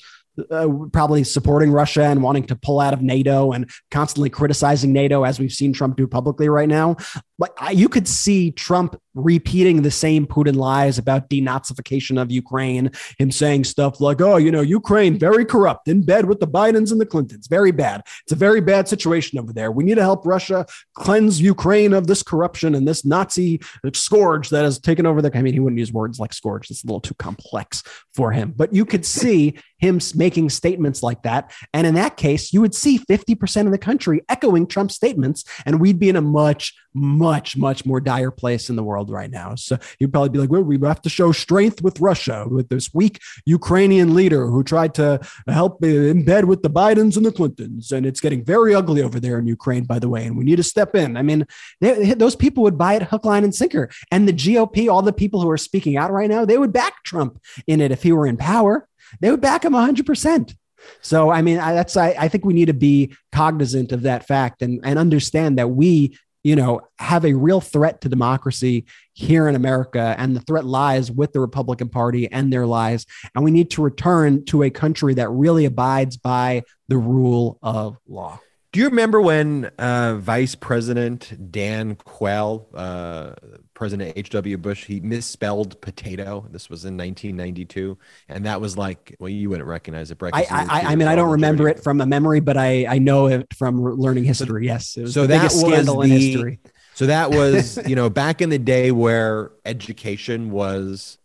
uh, 0.50 0.68
probably 0.92 1.24
supporting 1.24 1.70
Russia 1.70 2.04
and 2.04 2.22
wanting 2.22 2.44
to 2.44 2.56
pull 2.56 2.80
out 2.80 2.94
of 2.94 3.02
NATO 3.02 3.52
and 3.52 3.68
constantly 3.90 4.30
criticizing 4.30 4.92
NATO, 4.92 5.24
as 5.24 5.38
we've 5.38 5.52
seen 5.52 5.72
Trump 5.72 5.96
do 5.96 6.06
publicly 6.06 6.48
right 6.48 6.68
now. 6.68 6.96
But 7.38 7.54
I, 7.58 7.70
you 7.70 7.88
could 7.88 8.08
see 8.08 8.50
Trump 8.50 9.00
repeating 9.14 9.82
the 9.82 9.90
same 9.90 10.26
Putin 10.26 10.56
lies 10.56 10.98
about 10.98 11.28
denazification 11.28 12.20
of 12.20 12.30
Ukraine, 12.30 12.90
him 13.18 13.30
saying 13.30 13.64
stuff 13.64 14.00
like, 14.00 14.20
oh, 14.20 14.36
you 14.36 14.50
know, 14.50 14.60
Ukraine, 14.60 15.18
very 15.18 15.44
corrupt, 15.44 15.88
in 15.88 16.02
bed 16.02 16.26
with 16.26 16.40
the 16.40 16.46
Bidens 16.46 16.92
and 16.92 17.00
the 17.00 17.06
Clintons, 17.06 17.46
very 17.46 17.72
bad. 17.72 18.02
It's 18.24 18.32
a 18.32 18.36
very 18.36 18.60
bad 18.60 18.88
situation 18.88 19.38
over 19.38 19.52
there. 19.52 19.70
We 19.70 19.84
need 19.84 19.96
to 19.96 20.02
help 20.02 20.26
Russia 20.26 20.66
cleanse 20.94 21.40
Ukraine 21.40 21.92
of 21.92 22.06
this 22.06 22.22
corruption 22.22 22.74
and 22.74 22.86
this 22.86 23.04
Nazi 23.04 23.60
scourge 23.92 24.50
that 24.50 24.64
has 24.64 24.78
taken 24.78 25.06
over 25.06 25.22
the. 25.22 25.36
I 25.36 25.42
mean, 25.42 25.54
he 25.54 25.60
wouldn't 25.60 25.78
use 25.78 25.92
words 25.92 26.18
like 26.18 26.32
scourge, 26.32 26.70
it's 26.70 26.84
a 26.84 26.86
little 26.86 27.00
too 27.00 27.14
complex 27.14 27.82
for 28.14 28.32
him, 28.32 28.52
but 28.56 28.72
you 28.72 28.84
could 28.84 29.04
see 29.04 29.58
him 29.78 30.00
making 30.14 30.50
statements 30.50 31.02
like 31.02 31.22
that. 31.22 31.52
And 31.72 31.86
in 31.86 31.94
that 31.94 32.16
case, 32.16 32.52
you 32.52 32.60
would 32.60 32.74
see 32.74 32.98
50% 32.98 33.66
of 33.66 33.72
the 33.72 33.78
country 33.78 34.22
echoing 34.28 34.66
Trump's 34.66 34.94
statements, 34.94 35.44
and 35.64 35.80
we'd 35.80 35.98
be 35.98 36.08
in 36.08 36.16
a 36.16 36.20
much, 36.20 36.74
much, 36.94 37.27
much 37.30 37.56
much 37.56 37.80
more 37.84 38.00
dire 38.00 38.30
place 38.30 38.70
in 38.70 38.76
the 38.76 38.86
world 38.90 39.08
right 39.10 39.30
now. 39.30 39.54
So 39.54 39.78
you'd 39.98 40.12
probably 40.12 40.30
be 40.30 40.38
like, 40.38 40.50
well, 40.50 40.62
we 40.62 40.78
have 40.86 41.02
to 41.02 41.08
show 41.18 41.32
strength 41.32 41.82
with 41.82 42.00
Russia, 42.00 42.46
with 42.56 42.68
this 42.68 42.86
weak 42.94 43.20
Ukrainian 43.58 44.14
leader 44.14 44.46
who 44.46 44.62
tried 44.62 44.92
to 45.00 45.20
help 45.46 45.84
in 45.84 46.24
bed 46.24 46.44
with 46.46 46.62
the 46.62 46.70
Bidens 46.70 47.16
and 47.16 47.26
the 47.26 47.32
Clintons. 47.32 47.92
And 47.92 48.06
it's 48.06 48.20
getting 48.20 48.44
very 48.44 48.74
ugly 48.74 49.02
over 49.02 49.18
there 49.20 49.38
in 49.38 49.46
Ukraine, 49.46 49.84
by 49.84 49.98
the 49.98 50.08
way. 50.08 50.22
And 50.26 50.36
we 50.38 50.44
need 50.44 50.56
to 50.56 50.62
step 50.74 50.94
in. 50.94 51.16
I 51.16 51.22
mean, 51.22 51.46
they, 51.80 52.14
those 52.14 52.36
people 52.36 52.62
would 52.64 52.78
buy 52.78 52.94
it 52.94 53.02
hook, 53.02 53.24
line, 53.24 53.44
and 53.44 53.54
sinker. 53.54 53.90
And 54.10 54.28
the 54.28 54.32
GOP, 54.32 54.90
all 54.90 55.02
the 55.02 55.12
people 55.12 55.40
who 55.42 55.50
are 55.50 55.58
speaking 55.58 55.96
out 55.96 56.12
right 56.12 56.30
now, 56.30 56.44
they 56.44 56.58
would 56.58 56.72
back 56.72 57.04
Trump 57.04 57.40
in 57.66 57.80
it 57.80 57.90
if 57.90 58.02
he 58.02 58.12
were 58.12 58.26
in 58.26 58.36
power 58.36 58.88
they 59.20 59.30
would 59.30 59.40
back 59.40 59.64
him 59.64 59.72
100%. 59.72 60.54
So, 61.00 61.30
I 61.30 61.42
mean, 61.42 61.58
I, 61.58 61.74
that's, 61.74 61.96
I, 61.96 62.14
I 62.18 62.28
think 62.28 62.44
we 62.44 62.54
need 62.54 62.66
to 62.66 62.74
be 62.74 63.14
cognizant 63.32 63.92
of 63.92 64.02
that 64.02 64.26
fact 64.26 64.62
and, 64.62 64.80
and 64.84 64.98
understand 64.98 65.58
that 65.58 65.68
we, 65.68 66.16
you 66.44 66.56
know, 66.56 66.80
have 66.98 67.24
a 67.24 67.34
real 67.34 67.60
threat 67.60 68.00
to 68.02 68.08
democracy 68.08 68.86
here 69.12 69.48
in 69.48 69.54
America. 69.54 70.14
And 70.18 70.36
the 70.36 70.40
threat 70.40 70.64
lies 70.64 71.10
with 71.10 71.32
the 71.32 71.40
Republican 71.40 71.88
Party 71.88 72.30
and 72.30 72.52
their 72.52 72.66
lies. 72.66 73.06
And 73.34 73.44
we 73.44 73.50
need 73.50 73.70
to 73.72 73.82
return 73.82 74.44
to 74.46 74.62
a 74.62 74.70
country 74.70 75.14
that 75.14 75.28
really 75.30 75.64
abides 75.64 76.16
by 76.16 76.62
the 76.88 76.98
rule 76.98 77.58
of 77.62 77.98
law. 78.06 78.40
Do 78.70 78.80
you 78.80 78.86
remember 78.90 79.20
when 79.20 79.64
uh, 79.78 80.16
Vice 80.18 80.54
President 80.54 81.50
Dan 81.50 81.96
Quayle, 81.96 82.68
uh, 82.74 83.32
President 83.78 84.12
H.W. 84.16 84.58
Bush, 84.58 84.86
he 84.86 84.98
misspelled 84.98 85.80
potato? 85.80 86.44
This 86.50 86.68
was 86.68 86.84
in 86.84 86.96
1992. 86.96 87.96
And 88.28 88.44
that 88.44 88.60
was 88.60 88.76
like, 88.76 89.14
well, 89.20 89.28
you 89.28 89.50
wouldn't 89.50 89.68
recognize 89.68 90.10
it. 90.10 90.18
Brett, 90.18 90.34
I, 90.34 90.42
'cause 90.42 90.50
you 90.50 90.56
were 90.56 90.72
I, 90.72 90.80
I 90.80 90.96
mean, 90.96 91.06
I 91.06 91.14
don't 91.14 91.30
remember 91.30 91.68
it 91.68 91.80
from 91.80 92.00
a 92.00 92.06
memory, 92.06 92.40
but 92.40 92.56
I, 92.56 92.86
I 92.86 92.98
know 92.98 93.28
it 93.28 93.54
from 93.54 93.80
learning 93.80 94.24
history. 94.24 94.66
Yes. 94.66 94.96
It 94.96 95.02
was 95.02 95.14
So 95.14 95.22
the 95.22 95.28
that 95.28 95.42
biggest 95.42 95.64
was 95.64 95.72
scandal 95.72 96.02
in 96.02 96.10
history. 96.10 96.58
So 96.94 97.06
that 97.06 97.30
was, 97.38 97.78
you 97.86 97.94
know, 97.94 98.10
back 98.10 98.42
in 98.42 98.50
the 98.50 98.58
day 98.58 98.90
where 98.90 99.52
education 99.64 100.50
was 100.50 101.18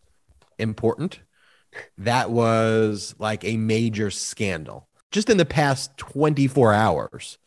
important. 0.59 1.21
That 1.97 2.29
was 2.29 3.15
like 3.17 3.43
a 3.43 3.57
major 3.57 4.11
scandal. 4.11 4.87
Just 5.09 5.27
in 5.27 5.37
the 5.37 5.45
past 5.45 5.97
24 5.97 6.71
hours, 6.71 7.39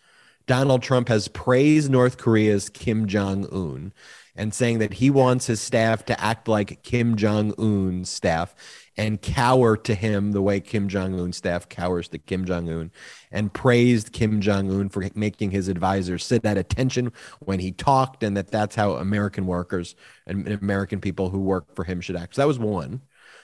Donald 0.48 0.82
Trump 0.82 1.06
has 1.08 1.28
praised 1.28 1.92
North 1.92 2.18
Korea's 2.18 2.68
Kim 2.68 3.06
Jong 3.06 3.46
un 3.52 3.92
and 4.36 4.52
saying 4.52 4.78
that 4.78 4.94
he 4.94 5.10
wants 5.10 5.46
his 5.46 5.60
staff 5.60 6.04
to 6.04 6.20
act 6.20 6.46
like 6.48 6.82
Kim 6.82 7.16
Jong 7.16 7.54
un's 7.58 8.08
staff 8.08 8.54
and 8.96 9.20
cower 9.20 9.76
to 9.76 9.94
him 9.94 10.32
the 10.32 10.42
way 10.42 10.60
Kim 10.60 10.88
Jong 10.88 11.18
un's 11.18 11.36
staff 11.36 11.68
cowers 11.68 12.08
to 12.08 12.18
Kim 12.18 12.44
Jong 12.44 12.68
un, 12.68 12.90
and 13.30 13.52
praised 13.52 14.12
Kim 14.12 14.40
Jong 14.40 14.70
un 14.70 14.88
for 14.88 15.08
making 15.14 15.50
his 15.50 15.68
advisors 15.68 16.24
sit 16.24 16.44
at 16.44 16.56
attention 16.56 17.12
when 17.40 17.60
he 17.60 17.72
talked, 17.72 18.22
and 18.22 18.36
that 18.36 18.50
that's 18.50 18.74
how 18.74 18.92
American 18.92 19.46
workers 19.46 19.94
and 20.26 20.48
American 20.48 21.00
people 21.00 21.30
who 21.30 21.40
work 21.40 21.74
for 21.74 21.84
him 21.84 22.00
should 22.00 22.16
act. 22.16 22.34
So 22.34 22.42
that 22.42 22.48
was 22.48 22.58
one. 22.58 23.02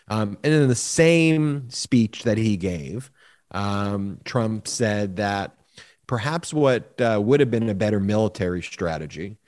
Um, 0.09 0.39
and 0.43 0.53
in 0.53 0.69
the 0.69 0.75
same 0.75 1.71
speech 1.71 2.25
that 2.25 2.39
he 2.39 2.57
gave, 2.57 3.11
um, 3.51 4.21
Trump 4.25 4.67
said 4.67 5.17
that 5.17 5.57
perhaps 6.07 6.53
what 6.53 7.01
uh, 7.01 7.21
would 7.23 7.41
have 7.41 7.51
been 7.51 7.69
a 7.69 7.75
better 7.75 8.01
military 8.01 8.63
strategy 8.63 9.39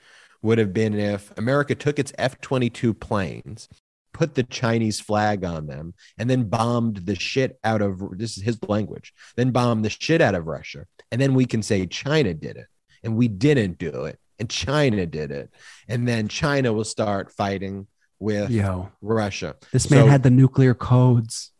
would 0.45 0.57
have 0.59 0.73
been 0.73 0.93
if 0.93 1.35
America 1.37 1.73
took 1.75 1.97
its 1.99 2.13
F 2.17 2.39
22 2.39 2.93
planes, 2.93 3.67
put 4.13 4.35
the 4.35 4.43
Chinese 4.43 4.99
flag 4.99 5.43
on 5.43 5.65
them, 5.67 5.93
and 6.17 6.29
then 6.29 6.43
bombed 6.43 6.97
the 7.05 7.15
shit 7.15 7.57
out 7.63 7.81
of 7.81 7.99
this 8.17 8.37
is 8.37 8.43
his 8.43 8.59
language, 8.69 9.11
then 9.35 9.49
bombed 9.51 9.83
the 9.83 9.89
shit 9.89 10.21
out 10.21 10.35
of 10.35 10.45
Russia. 10.45 10.85
And 11.11 11.19
then 11.19 11.33
we 11.33 11.45
can 11.45 11.63
say 11.63 11.85
China 11.87 12.33
did 12.33 12.57
it, 12.57 12.67
and 13.03 13.17
we 13.17 13.27
didn't 13.27 13.77
do 13.79 14.05
it, 14.05 14.19
and 14.39 14.49
China 14.49 15.05
did 15.07 15.31
it. 15.31 15.49
And 15.87 16.07
then 16.07 16.27
China 16.27 16.71
will 16.73 16.83
start 16.85 17.31
fighting 17.31 17.87
with 18.19 18.49
Yo, 18.51 18.91
Russia. 19.01 19.55
this 19.73 19.89
man 19.89 20.03
So- 20.05 20.07
had 20.07 20.23
the 20.23 20.29
nuclear 20.29 20.73
codes. 20.75 21.51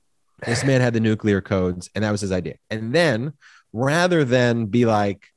this 0.46 0.64
man 0.64 0.80
had 0.82 0.94
the 0.94 1.00
nuclear 1.00 1.42
codes 1.42 1.90
and 1.96 2.04
that 2.04 2.12
was 2.12 2.22
his 2.22 2.32
idea 2.32 2.56
and 2.70 2.94
then 2.94 3.34
rather 3.74 4.24
than 4.26 4.66
be 4.68 4.86
like 4.86 5.28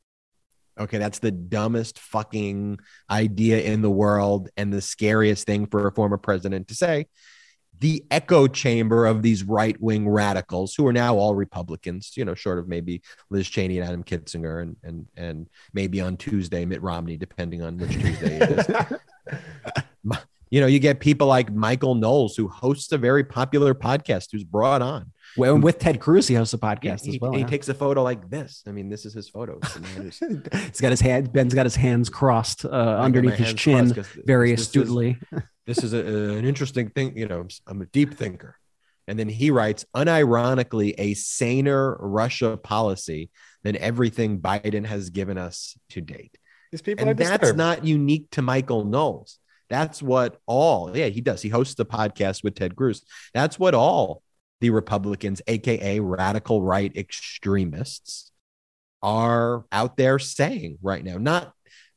okay 0.78 0.98
that's 0.98 1.18
the 1.18 1.30
dumbest 1.30 1.98
fucking 1.98 2.78
idea 3.10 3.60
in 3.60 3.82
the 3.82 3.90
world 3.90 4.48
and 4.56 4.72
the 4.72 4.80
scariest 4.80 5.46
thing 5.46 5.66
for 5.66 5.86
a 5.86 5.92
former 5.92 6.16
president 6.16 6.68
to 6.68 6.74
say 6.74 7.06
the 7.80 8.04
echo 8.10 8.48
chamber 8.48 9.06
of 9.06 9.22
these 9.22 9.44
right-wing 9.44 10.08
radicals 10.08 10.74
who 10.74 10.86
are 10.86 10.92
now 10.92 11.16
all 11.16 11.34
republicans 11.34 12.12
you 12.16 12.24
know 12.24 12.34
short 12.34 12.58
of 12.58 12.68
maybe 12.68 13.02
liz 13.30 13.48
cheney 13.48 13.78
and 13.78 13.88
adam 13.88 14.04
kinzinger 14.04 14.62
and 14.62 14.76
and 14.82 15.06
and 15.16 15.48
maybe 15.72 16.00
on 16.00 16.16
tuesday 16.16 16.64
mitt 16.64 16.82
romney 16.82 17.16
depending 17.16 17.62
on 17.62 17.76
which 17.76 17.92
tuesday 17.92 18.38
it 18.40 18.50
is 18.50 20.18
you 20.50 20.60
know, 20.60 20.66
you 20.66 20.78
get 20.78 21.00
people 21.00 21.26
like 21.26 21.52
Michael 21.52 21.94
Knowles, 21.94 22.36
who 22.36 22.48
hosts 22.48 22.92
a 22.92 22.98
very 22.98 23.24
popular 23.24 23.74
podcast, 23.74 24.28
who's 24.32 24.44
brought 24.44 24.82
on. 24.82 25.12
Well, 25.38 25.54
and 25.54 25.62
with 25.62 25.78
Ted 25.78 26.00
Cruz, 26.00 26.28
he 26.28 26.34
hosts 26.34 26.54
a 26.54 26.58
podcast 26.58 27.04
he, 27.04 27.14
as 27.14 27.20
well. 27.20 27.32
he 27.32 27.40
yeah. 27.40 27.46
takes 27.46 27.68
a 27.68 27.74
photo 27.74 28.02
like 28.02 28.28
this. 28.28 28.62
I 28.66 28.72
mean, 28.72 28.88
this 28.88 29.06
is 29.06 29.14
his 29.14 29.28
photo. 29.28 29.58
It's 29.62 29.74
the 29.74 29.80
man 29.80 30.02
who's- 30.02 30.18
He's 30.68 30.80
got 30.80 30.90
his 30.90 31.00
hand. 31.00 31.32
Ben's 31.32 31.54
got 31.54 31.66
his 31.66 31.76
hands 31.76 32.08
crossed 32.08 32.64
uh, 32.64 32.68
my 32.70 32.98
underneath 32.98 33.34
his 33.34 33.54
chin, 33.54 33.94
very 34.26 34.50
this 34.50 34.62
astutely. 34.62 35.18
this 35.66 35.82
is 35.82 35.92
a, 35.92 35.98
an 35.98 36.44
interesting 36.44 36.90
thing. 36.90 37.16
You 37.16 37.26
know, 37.26 37.46
I'm 37.66 37.82
a 37.82 37.86
deep 37.86 38.14
thinker. 38.14 38.56
And 39.06 39.18
then 39.18 39.28
he 39.28 39.50
writes, 39.50 39.86
unironically, 39.96 40.94
a 40.98 41.14
saner 41.14 41.96
Russia 41.96 42.58
policy 42.58 43.30
than 43.62 43.74
everything 43.76 44.40
Biden 44.40 44.84
has 44.84 45.08
given 45.08 45.38
us 45.38 45.78
to 45.90 46.02
date. 46.02 46.36
These 46.70 46.82
people 46.82 47.08
and 47.08 47.18
that's 47.18 47.30
disturbed. 47.30 47.56
not 47.56 47.84
unique 47.86 48.30
to 48.32 48.42
Michael 48.42 48.84
Knowles. 48.84 49.38
That's 49.70 50.02
what 50.02 50.38
all, 50.46 50.96
yeah, 50.96 51.06
he 51.06 51.22
does. 51.22 51.40
He 51.40 51.48
hosts 51.48 51.80
a 51.80 51.84
podcast 51.84 52.42
with 52.44 52.54
Ted 52.54 52.76
Cruz. 52.76 53.04
That's 53.32 53.58
what 53.58 53.74
all 53.74 54.22
the 54.60 54.70
Republicans, 54.70 55.40
AKA 55.46 56.00
radical 56.00 56.62
right 56.62 56.94
extremists, 56.96 58.32
are 59.02 59.64
out 59.70 59.96
there 59.96 60.18
saying 60.18 60.78
right 60.82 61.04
now. 61.04 61.18
Not 61.18 61.52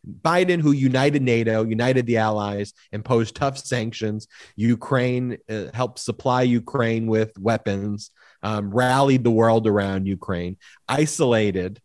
Biden, 0.07 0.61
who 0.61 0.71
united 0.71 1.21
NATO, 1.21 1.63
united 1.63 2.05
the 2.05 2.17
allies, 2.17 2.73
imposed 2.91 3.35
tough 3.35 3.57
sanctions. 3.57 4.27
Ukraine 4.55 5.37
uh, 5.49 5.65
helped 5.73 5.99
supply 5.99 6.43
Ukraine 6.43 7.07
with 7.07 7.37
weapons, 7.37 8.11
um, 8.41 8.71
rallied 8.71 9.23
the 9.23 9.31
world 9.31 9.67
around 9.67 10.07
Ukraine, 10.07 10.57
isolated 10.87 11.79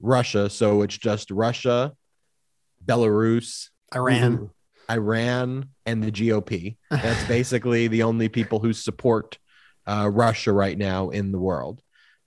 Russia. 0.00 0.48
So 0.48 0.82
it's 0.82 0.96
just 0.96 1.30
Russia, 1.30 1.94
Belarus, 2.84 3.70
Iran. 3.94 4.50
Iran, 4.88 5.70
and 5.84 6.02
the 6.02 6.12
GOP. 6.12 6.76
That's 6.90 7.24
basically 7.28 7.88
the 7.88 8.04
only 8.04 8.28
people 8.28 8.60
who 8.60 8.72
support 8.72 9.38
uh, 9.86 10.08
Russia 10.12 10.52
right 10.52 10.76
now 10.76 11.10
in 11.10 11.32
the 11.32 11.38
world. 11.38 11.80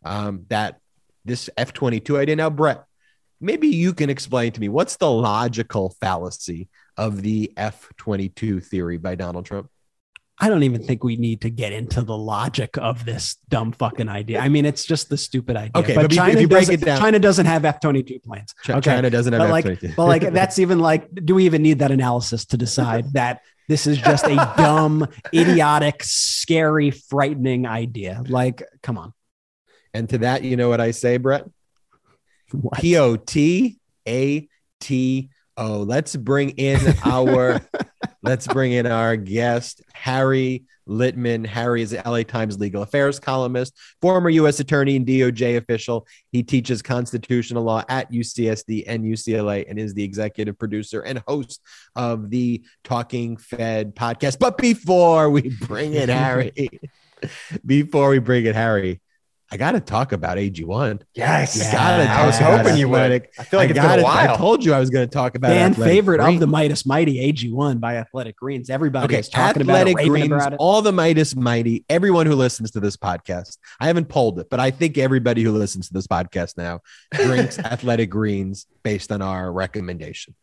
Um, 0.03 0.45
that 0.49 0.79
this 1.25 1.49
F 1.57 1.73
22 1.73 2.17
idea. 2.17 2.35
Now, 2.35 2.49
Brett, 2.49 2.85
maybe 3.41 3.67
you 3.67 3.93
can 3.93 4.09
explain 4.09 4.51
to 4.53 4.61
me 4.61 4.69
what's 4.69 4.95
the 4.95 5.11
logical 5.11 5.95
fallacy 6.01 6.69
of 6.97 7.21
the 7.21 7.51
F 7.57 7.89
22 7.97 8.61
theory 8.61 8.97
by 8.97 9.15
Donald 9.15 9.45
Trump? 9.45 9.69
I 10.41 10.47
don't 10.47 10.63
even 10.63 10.81
think 10.83 11.03
we 11.03 11.17
need 11.17 11.41
to 11.41 11.49
get 11.49 11.73
into 11.73 12.01
the 12.01 12.15
logic 12.15 12.77
of 12.77 13.03
this 13.03 13.35
dumb 13.49 13.73
fucking 13.73 14.07
idea. 14.07 14.39
I 14.39 14.47
mean, 14.47 14.65
it's 14.65 14.85
just 14.85 15.09
the 15.09 15.17
stupid 15.17 15.57
idea. 15.57 15.71
Okay, 15.75 15.95
but 15.95 16.05
if 16.05 16.11
you- 16.13 16.17
China 16.17 16.33
if 16.35 16.39
you 16.41 16.47
break 16.47 16.61
doesn't- 16.61 16.81
it 16.81 16.85
down- 16.85 16.97
China 16.99 17.19
doesn't 17.19 17.45
have 17.45 17.65
F 17.65 17.81
twenty 17.81 18.03
two 18.03 18.19
planes. 18.19 18.55
Ch- 18.63 18.69
Okay. 18.69 18.79
China 18.89 19.09
doesn't 19.09 19.33
have 19.33 19.41
but 19.41 19.49
like, 19.51 19.65
F-22. 19.65 19.95
but 19.97 20.05
like 20.05 20.31
that's 20.33 20.57
even 20.57 20.79
like, 20.79 21.09
do 21.13 21.35
we 21.35 21.43
even 21.45 21.61
need 21.61 21.79
that 21.79 21.91
analysis 21.91 22.45
to 22.45 22.57
decide 22.57 23.11
that 23.13 23.41
this 23.69 23.85
is 23.85 23.99
just 23.99 24.25
a 24.25 24.35
dumb, 24.57 25.07
idiotic, 25.33 26.03
scary, 26.03 26.89
frightening 26.89 27.67
idea? 27.67 28.23
Like, 28.27 28.63
come 28.81 28.97
on. 28.97 29.13
And 29.93 30.09
to 30.09 30.17
that, 30.19 30.43
you 30.43 30.57
know 30.57 30.69
what 30.69 30.81
I 30.81 30.91
say, 30.91 31.17
Brett? 31.17 31.45
P 32.73 32.97
O 32.97 33.15
T 33.15 33.79
A 34.07 34.49
T 34.79 35.29
O. 35.55 35.81
Let's 35.83 36.15
bring 36.15 36.49
in 36.51 36.81
our 37.03 37.61
let's 38.23 38.47
bring 38.47 38.71
in 38.71 38.87
our 38.87 39.15
guest, 39.15 39.83
Harry 39.93 40.65
Litman. 40.89 41.45
Harry 41.45 41.81
is 41.81 41.91
the 41.91 42.01
LA 42.05 42.23
Times 42.23 42.59
legal 42.59 42.81
affairs 42.81 43.19
columnist, 43.19 43.75
former 44.01 44.29
U.S. 44.29 44.59
attorney 44.59 44.95
and 44.95 45.05
DOJ 45.05 45.57
official. 45.57 46.07
He 46.31 46.43
teaches 46.43 46.81
constitutional 46.81 47.63
law 47.63 47.83
at 47.87 48.11
UCSD 48.11 48.83
and 48.87 49.03
UCLA 49.03 49.65
and 49.69 49.79
is 49.79 49.93
the 49.93 50.03
executive 50.03 50.57
producer 50.57 51.01
and 51.01 51.21
host 51.27 51.61
of 51.95 52.29
the 52.29 52.63
Talking 52.83 53.37
Fed 53.37 53.95
podcast. 53.95 54.39
But 54.39 54.57
before 54.57 55.29
we 55.29 55.55
bring 55.61 55.93
in 55.93 56.09
Harry, 56.09 56.69
before 57.65 58.09
we 58.09 58.19
bring 58.19 58.45
in 58.45 58.55
Harry, 58.55 59.01
I 59.51 59.57
got 59.57 59.71
to 59.71 59.79
talk 59.79 60.11
about 60.11 60.37
AG1. 60.37 61.01
Yes. 61.15 61.59
I 61.67 61.71
gotta 61.71 62.03
I 62.03 62.25
was 62.27 62.37
hoping 62.37 62.77
you 62.77 62.87
would. 62.89 63.27
I 63.39 63.43
feel 63.43 63.59
like 63.59 63.69
I 63.69 63.71
it's 63.71 63.79
been 63.79 63.99
a 63.99 64.03
while. 64.03 64.33
I 64.35 64.37
told 64.37 64.63
you 64.63 64.73
I 64.73 64.79
was 64.79 64.91
going 64.91 65.07
to 65.09 65.11
talk 65.11 65.33
about 65.35 65.49
Fan 65.49 65.73
favorite 65.73 66.19
greens. 66.19 66.41
of 66.41 66.49
the 66.49 66.55
Meidas 66.55 66.85
Mighty 66.85 67.31
AG1 67.33 67.79
by 67.79 67.95
Athletic 67.97 68.35
Greens. 68.35 68.69
Everybody 68.69 69.05
Okay, 69.05 69.19
is 69.19 69.29
talking 69.29 69.63
athletic 69.63 69.93
about 69.95 70.05
it, 70.05 70.09
greens, 70.09 70.27
about 70.31 70.53
it. 70.53 70.57
all 70.59 70.83
the 70.83 70.91
Meidas 70.91 71.35
Mighty, 71.35 71.83
everyone 71.89 72.27
who 72.27 72.35
listens 72.35 72.69
to 72.71 72.79
this 72.79 72.95
podcast. 72.95 73.57
I 73.79 73.87
haven't 73.87 74.05
polled 74.09 74.39
it, 74.39 74.49
but 74.51 74.59
I 74.59 74.69
think 74.69 74.97
everybody 74.99 75.41
who 75.41 75.51
listens 75.51 75.87
to 75.87 75.93
this 75.93 76.05
podcast 76.05 76.55
now 76.55 76.81
drinks 77.13 77.57
athletic 77.59 78.11
greens 78.11 78.67
based 78.83 79.11
on 79.11 79.21
our 79.23 79.51
recommendation. 79.51 80.35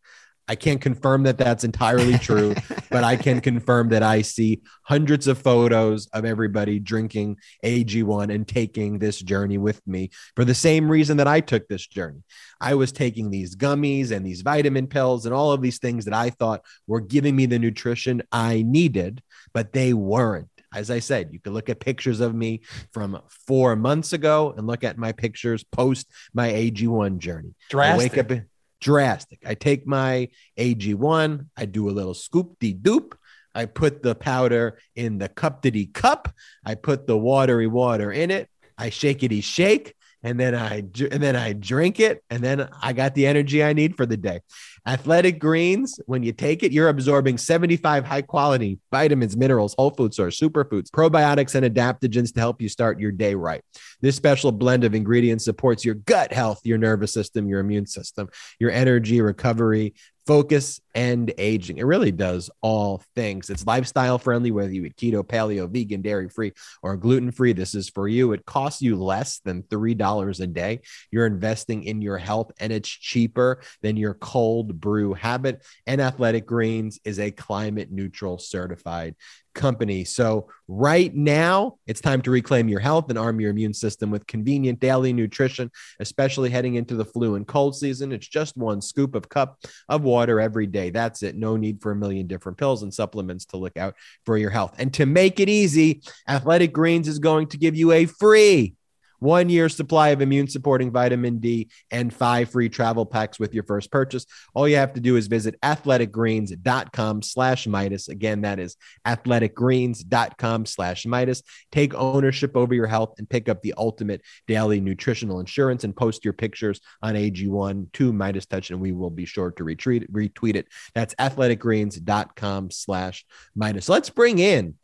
I 0.48 0.54
can't 0.54 0.80
confirm 0.80 1.24
that 1.24 1.38
that's 1.38 1.64
entirely 1.64 2.18
true, 2.18 2.54
but 2.90 3.02
I 3.02 3.16
can 3.16 3.40
confirm 3.40 3.88
that 3.88 4.02
I 4.02 4.22
see 4.22 4.62
hundreds 4.82 5.26
of 5.26 5.38
photos 5.38 6.06
of 6.08 6.24
everybody 6.24 6.78
drinking 6.78 7.38
AG1 7.64 8.32
and 8.32 8.46
taking 8.46 8.98
this 8.98 9.20
journey 9.20 9.58
with 9.58 9.84
me 9.86 10.10
for 10.36 10.44
the 10.44 10.54
same 10.54 10.88
reason 10.88 11.16
that 11.16 11.26
I 11.26 11.40
took 11.40 11.66
this 11.66 11.86
journey. 11.86 12.22
I 12.60 12.74
was 12.74 12.92
taking 12.92 13.30
these 13.30 13.56
gummies 13.56 14.12
and 14.12 14.24
these 14.24 14.42
vitamin 14.42 14.86
pills 14.86 15.26
and 15.26 15.34
all 15.34 15.52
of 15.52 15.62
these 15.62 15.78
things 15.78 16.04
that 16.04 16.14
I 16.14 16.30
thought 16.30 16.62
were 16.86 17.00
giving 17.00 17.34
me 17.34 17.46
the 17.46 17.58
nutrition 17.58 18.22
I 18.30 18.62
needed, 18.62 19.22
but 19.52 19.72
they 19.72 19.92
weren't. 19.94 20.48
As 20.74 20.90
I 20.90 20.98
said, 20.98 21.30
you 21.32 21.40
can 21.40 21.54
look 21.54 21.68
at 21.70 21.80
pictures 21.80 22.20
of 22.20 22.34
me 22.34 22.60
from 22.92 23.20
four 23.46 23.76
months 23.76 24.12
ago 24.12 24.54
and 24.56 24.66
look 24.66 24.84
at 24.84 24.98
my 24.98 25.12
pictures 25.12 25.64
post 25.64 26.06
my 26.34 26.50
AG1 26.50 27.18
journey. 27.18 27.54
I 27.72 27.96
wake 27.96 28.12
Drastic. 28.12 28.18
up 28.18 28.46
drastic. 28.86 29.40
I 29.44 29.54
take 29.54 29.84
my 29.84 30.28
AG1, 30.56 31.46
I 31.56 31.64
do 31.64 31.90
a 31.90 31.96
little 31.98 32.14
scoop 32.14 32.56
de 32.60 32.72
doop. 32.72 33.14
I 33.52 33.64
put 33.64 34.00
the 34.00 34.14
powder 34.14 34.78
in 34.94 35.18
the 35.18 35.28
cup 35.28 35.60
de 35.60 35.86
cup. 35.86 36.28
I 36.64 36.76
put 36.76 37.08
the 37.08 37.18
watery 37.18 37.66
water 37.66 38.12
in 38.12 38.30
it. 38.30 38.48
I 38.78 38.90
shake 38.90 39.22
shakety 39.22 39.42
shake, 39.42 39.96
and 40.22 40.38
then 40.38 40.54
I 40.54 40.84
and 41.10 41.20
then 41.20 41.34
I 41.34 41.52
drink 41.52 41.98
it, 41.98 42.22
and 42.30 42.44
then 42.44 42.68
I 42.80 42.92
got 42.92 43.16
the 43.16 43.26
energy 43.26 43.64
I 43.64 43.72
need 43.72 43.96
for 43.96 44.06
the 44.06 44.16
day. 44.16 44.40
Athletic 44.86 45.40
Greens, 45.40 45.98
when 46.06 46.22
you 46.22 46.32
take 46.32 46.62
it, 46.62 46.70
you're 46.70 46.88
absorbing 46.88 47.38
75 47.38 48.04
high 48.04 48.22
quality 48.22 48.78
vitamins, 48.92 49.36
minerals, 49.36 49.74
whole 49.76 49.90
food 49.90 50.14
source, 50.14 50.38
superfoods, 50.38 50.90
probiotics, 50.90 51.56
and 51.56 51.66
adaptogens 51.66 52.32
to 52.32 52.38
help 52.38 52.62
you 52.62 52.68
start 52.68 53.00
your 53.00 53.10
day 53.10 53.34
right. 53.34 53.62
This 54.00 54.14
special 54.14 54.52
blend 54.52 54.84
of 54.84 54.94
ingredients 54.94 55.44
supports 55.44 55.84
your 55.84 55.96
gut 55.96 56.32
health, 56.32 56.60
your 56.62 56.78
nervous 56.78 57.12
system, 57.12 57.48
your 57.48 57.58
immune 57.58 57.86
system, 57.86 58.28
your 58.60 58.70
energy, 58.70 59.20
recovery, 59.20 59.94
focus, 60.26 60.80
and 60.94 61.32
aging. 61.38 61.78
It 61.78 61.84
really 61.86 62.10
does 62.10 62.50
all 62.60 63.02
things. 63.14 63.48
It's 63.48 63.66
lifestyle 63.66 64.18
friendly, 64.18 64.50
whether 64.50 64.72
you 64.72 64.84
eat 64.84 64.96
keto, 64.96 65.22
paleo, 65.22 65.70
vegan, 65.70 66.02
dairy 66.02 66.28
free, 66.28 66.52
or 66.82 66.96
gluten 66.96 67.30
free. 67.30 67.52
This 67.52 67.74
is 67.74 67.88
for 67.88 68.08
you. 68.08 68.32
It 68.32 68.44
costs 68.44 68.82
you 68.82 68.96
less 68.96 69.38
than 69.44 69.62
$3 69.64 70.40
a 70.40 70.46
day. 70.46 70.80
You're 71.12 71.26
investing 71.26 71.84
in 71.84 72.02
your 72.02 72.18
health, 72.18 72.50
and 72.58 72.72
it's 72.72 72.88
cheaper 72.88 73.60
than 73.82 73.96
your 73.96 74.14
cold 74.14 74.75
brew 74.80 75.14
habit. 75.14 75.64
And 75.86 76.00
Athletic 76.00 76.46
Greens 76.46 77.00
is 77.04 77.18
a 77.18 77.30
climate 77.30 77.90
neutral 77.90 78.38
certified 78.38 79.16
company. 79.56 80.04
So, 80.04 80.48
right 80.68 81.12
now, 81.12 81.78
it's 81.86 82.00
time 82.00 82.22
to 82.22 82.30
reclaim 82.30 82.68
your 82.68 82.78
health 82.78 83.08
and 83.08 83.18
arm 83.18 83.40
your 83.40 83.50
immune 83.50 83.74
system 83.74 84.10
with 84.10 84.26
convenient 84.26 84.78
daily 84.78 85.12
nutrition, 85.12 85.70
especially 85.98 86.50
heading 86.50 86.76
into 86.76 86.94
the 86.94 87.04
flu 87.04 87.34
and 87.34 87.46
cold 87.46 87.74
season. 87.74 88.12
It's 88.12 88.28
just 88.28 88.56
one 88.56 88.80
scoop 88.80 89.16
of 89.16 89.28
cup 89.28 89.58
of 89.88 90.02
water 90.02 90.40
every 90.40 90.66
day. 90.66 90.90
That's 90.90 91.24
it. 91.24 91.34
No 91.34 91.56
need 91.56 91.82
for 91.82 91.90
a 91.90 91.96
million 91.96 92.28
different 92.28 92.58
pills 92.58 92.84
and 92.84 92.94
supplements 92.94 93.46
to 93.46 93.56
look 93.56 93.76
out 93.76 93.96
for 94.24 94.36
your 94.36 94.50
health. 94.50 94.74
And 94.78 94.94
to 94.94 95.06
make 95.06 95.40
it 95.40 95.48
easy, 95.48 96.02
Athletic 96.28 96.72
Greens 96.72 97.08
is 97.08 97.18
going 97.18 97.48
to 97.48 97.58
give 97.58 97.74
you 97.74 97.92
a 97.92 98.06
free 98.06 98.74
one 99.18 99.48
year 99.48 99.68
supply 99.68 100.08
of 100.08 100.20
immune 100.20 100.48
supporting 100.48 100.90
vitamin 100.90 101.38
D 101.38 101.70
and 101.90 102.12
five 102.12 102.50
free 102.50 102.68
travel 102.68 103.06
packs 103.06 103.38
with 103.38 103.54
your 103.54 103.64
first 103.64 103.90
purchase. 103.90 104.26
All 104.54 104.68
you 104.68 104.76
have 104.76 104.94
to 104.94 105.00
do 105.00 105.16
is 105.16 105.26
visit 105.26 105.60
athleticgreens.com 105.62 107.22
slash 107.22 107.66
Meidas. 107.66 108.08
Again, 108.08 108.42
that 108.42 108.58
is 108.58 108.76
athleticgreens.com 109.06 110.66
slash 110.66 111.04
Meidas. 111.04 111.42
Take 111.72 111.94
ownership 111.94 112.56
over 112.56 112.74
your 112.74 112.86
health 112.86 113.14
and 113.18 113.28
pick 113.28 113.48
up 113.48 113.62
the 113.62 113.74
ultimate 113.76 114.22
daily 114.46 114.80
nutritional 114.80 115.40
insurance 115.40 115.84
and 115.84 115.96
post 115.96 116.24
your 116.24 116.34
pictures 116.34 116.80
on 117.02 117.14
AG1 117.14 117.92
to 117.92 118.12
MeidasTouch, 118.12 118.70
and 118.70 118.80
we 118.80 118.92
will 118.92 119.10
be 119.10 119.24
sure 119.24 119.50
to 119.52 119.64
retweet, 119.64 120.10
retweet 120.10 120.56
it. 120.56 120.68
That's 120.94 121.14
athleticgreens.com 121.14 122.70
slash 122.70 123.24
Meidas. 123.56 123.88
Let's 123.88 124.10
bring 124.10 124.38
in 124.38 124.74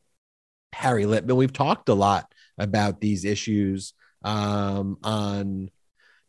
Harry 0.73 1.05
Litman. 1.05 1.37
We've 1.37 1.53
talked 1.53 1.89
a 1.89 1.95
lot 1.95 2.33
about 2.59 3.01
these 3.01 3.25
issues 3.25 3.95
um, 4.25 4.99
on 5.03 5.71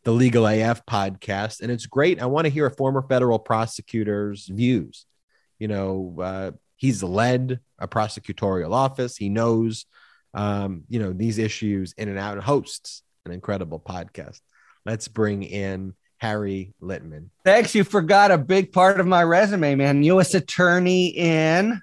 the 0.04 0.12
Legal 0.12 0.46
AF 0.46 0.84
podcast, 0.86 1.60
and 1.60 1.70
it's 1.70 1.86
great. 1.86 2.20
I 2.20 2.26
want 2.26 2.44
to 2.46 2.52
hear 2.52 2.66
a 2.66 2.70
former 2.70 3.02
federal 3.08 3.38
prosecutor's 3.38 4.46
views. 4.46 5.06
You 5.58 5.68
know, 5.68 6.16
uh, 6.20 6.50
he's 6.76 7.02
led 7.02 7.60
a 7.78 7.88
prosecutorial 7.88 8.72
office. 8.72 9.16
He 9.16 9.28
knows, 9.28 9.86
um, 10.34 10.84
you 10.88 10.98
know, 10.98 11.12
these 11.12 11.38
issues 11.38 11.94
in 11.96 12.08
and 12.08 12.18
out. 12.18 12.42
Hosts 12.42 13.02
an 13.24 13.32
incredible 13.32 13.80
podcast. 13.80 14.40
Let's 14.84 15.08
bring 15.08 15.42
in 15.42 15.94
Harry 16.18 16.74
Litman. 16.82 17.28
Thanks. 17.44 17.74
You 17.74 17.84
forgot 17.84 18.30
a 18.30 18.38
big 18.38 18.72
part 18.72 19.00
of 19.00 19.06
my 19.06 19.22
resume, 19.22 19.74
man. 19.74 20.02
U.S. 20.02 20.34
attorney 20.34 21.08
in 21.08 21.80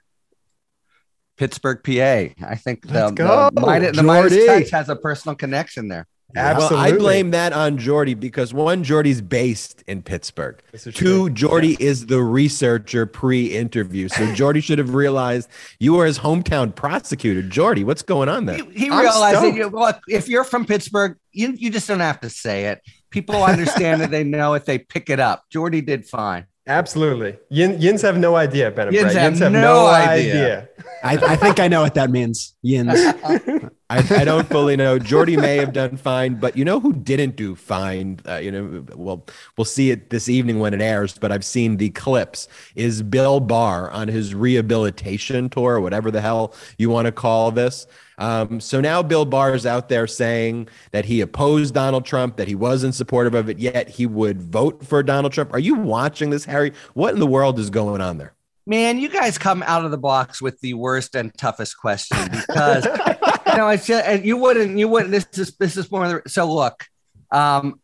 Pittsburgh, 1.41 1.82
PA. 1.84 2.45
I 2.47 2.54
think 2.54 2.88
the, 2.88 2.93
Let's 2.93 3.13
the, 3.13 3.23
Meidas, 3.23 3.95
the 3.95 4.04
MeidasTouch 4.04 4.69
has 4.69 4.89
a 4.89 4.95
personal 4.95 5.34
connection 5.36 5.88
there. 5.88 6.06
Absolutely. 6.36 6.77
Well, 6.77 6.86
I 6.86 6.91
blame 6.91 7.32
that 7.32 7.51
on 7.51 7.80
Jordy 7.80 8.13
because 8.13 8.54
one, 8.54 8.84
Jordy's 8.84 9.23
based 9.23 9.84
in 9.88 10.04
Pittsburgh. 10.04 10.62
Two, 10.77 10.91
true. 10.91 11.30
Jordy 11.32 11.77
is 11.80 12.06
the 12.06 12.21
researcher 12.21 13.08
pre-interview. 13.08 14.08
So 14.08 14.32
Jordy 14.36 14.62
should 14.62 14.77
have 14.77 14.93
realized 14.93 15.49
you 15.80 15.99
are 15.99 16.06
his 16.06 16.19
hometown 16.19 16.75
prosecutor. 16.75 17.41
Jordy, 17.41 17.84
what's 17.84 18.04
going 18.04 18.30
on 18.30 18.45
there? 18.45 18.58
He, 18.58 18.82
he 18.82 18.89
realized 18.91 19.41
that 19.41 19.56
you, 19.56 19.67
look, 19.67 19.99
if 20.08 20.30
you're 20.30 20.43
from 20.43 20.67
Pittsburgh, 20.67 21.17
you, 21.32 21.54
you 21.54 21.71
just 21.71 21.88
don't 21.88 22.01
have 22.01 22.19
to 22.19 22.30
say 22.30 22.65
it. 22.65 22.84
People 23.10 23.43
understand 23.43 24.04
it. 24.04 24.12
They 24.12 24.23
know 24.23 24.54
it. 24.54 24.65
They 24.65 24.77
pick 24.77 25.10
it 25.10 25.19
up. 25.19 25.45
Jordy 25.49 25.82
did 25.82 26.08
fine. 26.08 26.45
Absolutely. 26.67 27.38
Yin, 27.49 27.82
yins 27.82 28.04
have 28.04 28.17
no 28.17 28.36
idea, 28.36 28.69
Ben 28.69 28.88
and 28.88 28.95
Yins 28.95 29.13
have 29.13 29.23
Yins 29.23 29.39
have 29.39 29.51
no 29.51 29.62
no, 29.62 29.88
idea. 29.88 30.34
idea. 30.34 30.69
I, 31.04 31.18
I 31.18 31.36
think 31.36 31.60
I 31.60 31.68
know 31.68 31.82
what 31.82 31.96
that 31.96 32.10
means. 32.10 32.56
Yins. 32.62 32.94
I, 32.96 33.72
I 33.90 34.24
don't 34.24 34.48
fully 34.48 34.76
know. 34.76 35.00
Jordy 35.00 35.36
may 35.36 35.58
have 35.58 35.74
done 35.74 35.98
fine, 35.98 36.36
but 36.36 36.56
you 36.56 36.64
know 36.64 36.80
who 36.80 36.94
didn't 36.94 37.36
do 37.36 37.56
fine? 37.56 38.20
Uh, 38.28 38.38
you 38.38 38.52
know, 38.52 38.86
well, 38.96 39.26
we'll 39.58 39.66
see 39.66 39.92
it 39.92 40.10
this 40.12 40.30
evening 40.30 40.60
when 40.60 40.74
it 40.74 40.82
airs. 40.82 41.18
But 41.18 41.32
I've 41.32 41.44
seen 41.44 41.78
the 41.78 41.90
clips. 41.90 42.48
Is 42.76 43.04
Bill 43.04 43.40
Barr 43.40 43.92
on 43.92 44.08
his 44.08 44.34
rehabilitation 44.34 45.50
tour, 45.50 45.80
whatever 45.80 46.12
the 46.12 46.22
hell 46.22 46.54
you 46.78 46.90
want 46.90 47.08
to 47.08 47.12
call 47.12 47.52
this? 47.52 47.88
Um, 48.18 48.60
so 48.60 48.80
now 48.80 49.02
Bill 49.02 49.26
Barr 49.26 49.56
is 49.56 49.66
out 49.66 49.90
there 49.90 50.06
saying 50.06 50.70
that 50.92 51.06
he 51.06 51.22
opposed 51.22 51.74
Donald 51.74 52.06
Trump, 52.06 52.38
that 52.38 52.48
he 52.48 52.54
wasn't 52.54 52.94
supportive 52.94 53.34
of 53.34 53.50
it, 53.50 53.58
yet 53.58 53.90
he 53.90 54.06
would 54.06 54.42
vote 54.42 54.86
for 54.86 55.02
Donald 55.02 55.34
Trump. 55.34 55.52
Are 55.54 55.60
you 55.60 55.76
watching 55.76 56.30
this, 56.30 56.46
Harry? 56.46 56.72
What 56.94 57.16
in 57.16 57.20
the 57.20 57.28
world 57.28 57.58
is 57.58 57.72
going 57.72 58.00
on 58.00 58.20
there? 58.20 58.36
Man, 58.65 59.00
you 59.00 59.10
guys 59.10 59.38
come 59.38 59.63
out 59.63 59.86
of 59.86 59.91
the 59.91 59.97
box 59.97 60.41
with 60.41 60.60
the 60.60 60.76
worst 60.76 61.15
and 61.15 61.36
toughest 61.36 61.78
question 61.78 62.17
because 62.32 62.86
you 62.86 63.58
know 63.58 63.69
it's 63.69 63.88
just, 63.88 64.24
you 64.24 64.38
wouldn't 64.38 64.78
you 64.78 64.88
wouldn't 64.88 65.12
this 65.12 65.28
is 65.34 65.56
this 65.58 65.78
is 65.78 65.91
more 65.91 66.21
so 66.28 66.54
look 66.54 66.86
um 67.32 67.80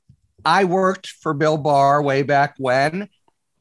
I 0.45 0.63
worked 0.63 1.07
for 1.07 1.33
Bill 1.33 1.57
Barr 1.57 2.01
way 2.01 2.23
back 2.23 2.55
when. 2.57 3.09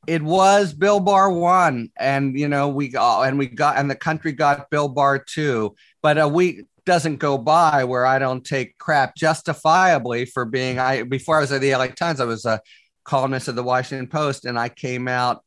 It 0.06 0.22
was 0.22 0.72
Bill 0.72 1.00
Barr 1.00 1.32
one, 1.32 1.90
and 1.98 2.38
you 2.38 2.46
know 2.46 2.68
we 2.68 2.88
got 2.88 3.22
and 3.22 3.38
we 3.38 3.46
got 3.46 3.76
and 3.76 3.90
the 3.90 3.96
country 3.96 4.32
got 4.32 4.70
Bill 4.70 4.88
Barr 4.88 5.18
two, 5.18 5.74
but 6.02 6.18
a 6.18 6.28
week 6.28 6.64
doesn't 6.84 7.16
go 7.16 7.38
by 7.38 7.82
where 7.82 8.06
I 8.06 8.20
don't 8.20 8.44
take 8.44 8.78
crap 8.78 9.16
justifiably 9.16 10.26
for 10.26 10.44
being 10.44 10.78
I 10.78 11.02
before 11.02 11.38
I 11.38 11.40
was 11.40 11.50
at 11.50 11.60
the 11.60 11.74
LA 11.74 11.88
Times, 11.88 12.20
I 12.20 12.24
was 12.24 12.44
a 12.44 12.60
columnist 13.02 13.48
of 13.48 13.56
the 13.56 13.64
Washington 13.64 14.06
Post, 14.06 14.44
and 14.44 14.56
I 14.56 14.68
came 14.68 15.08
out 15.08 15.42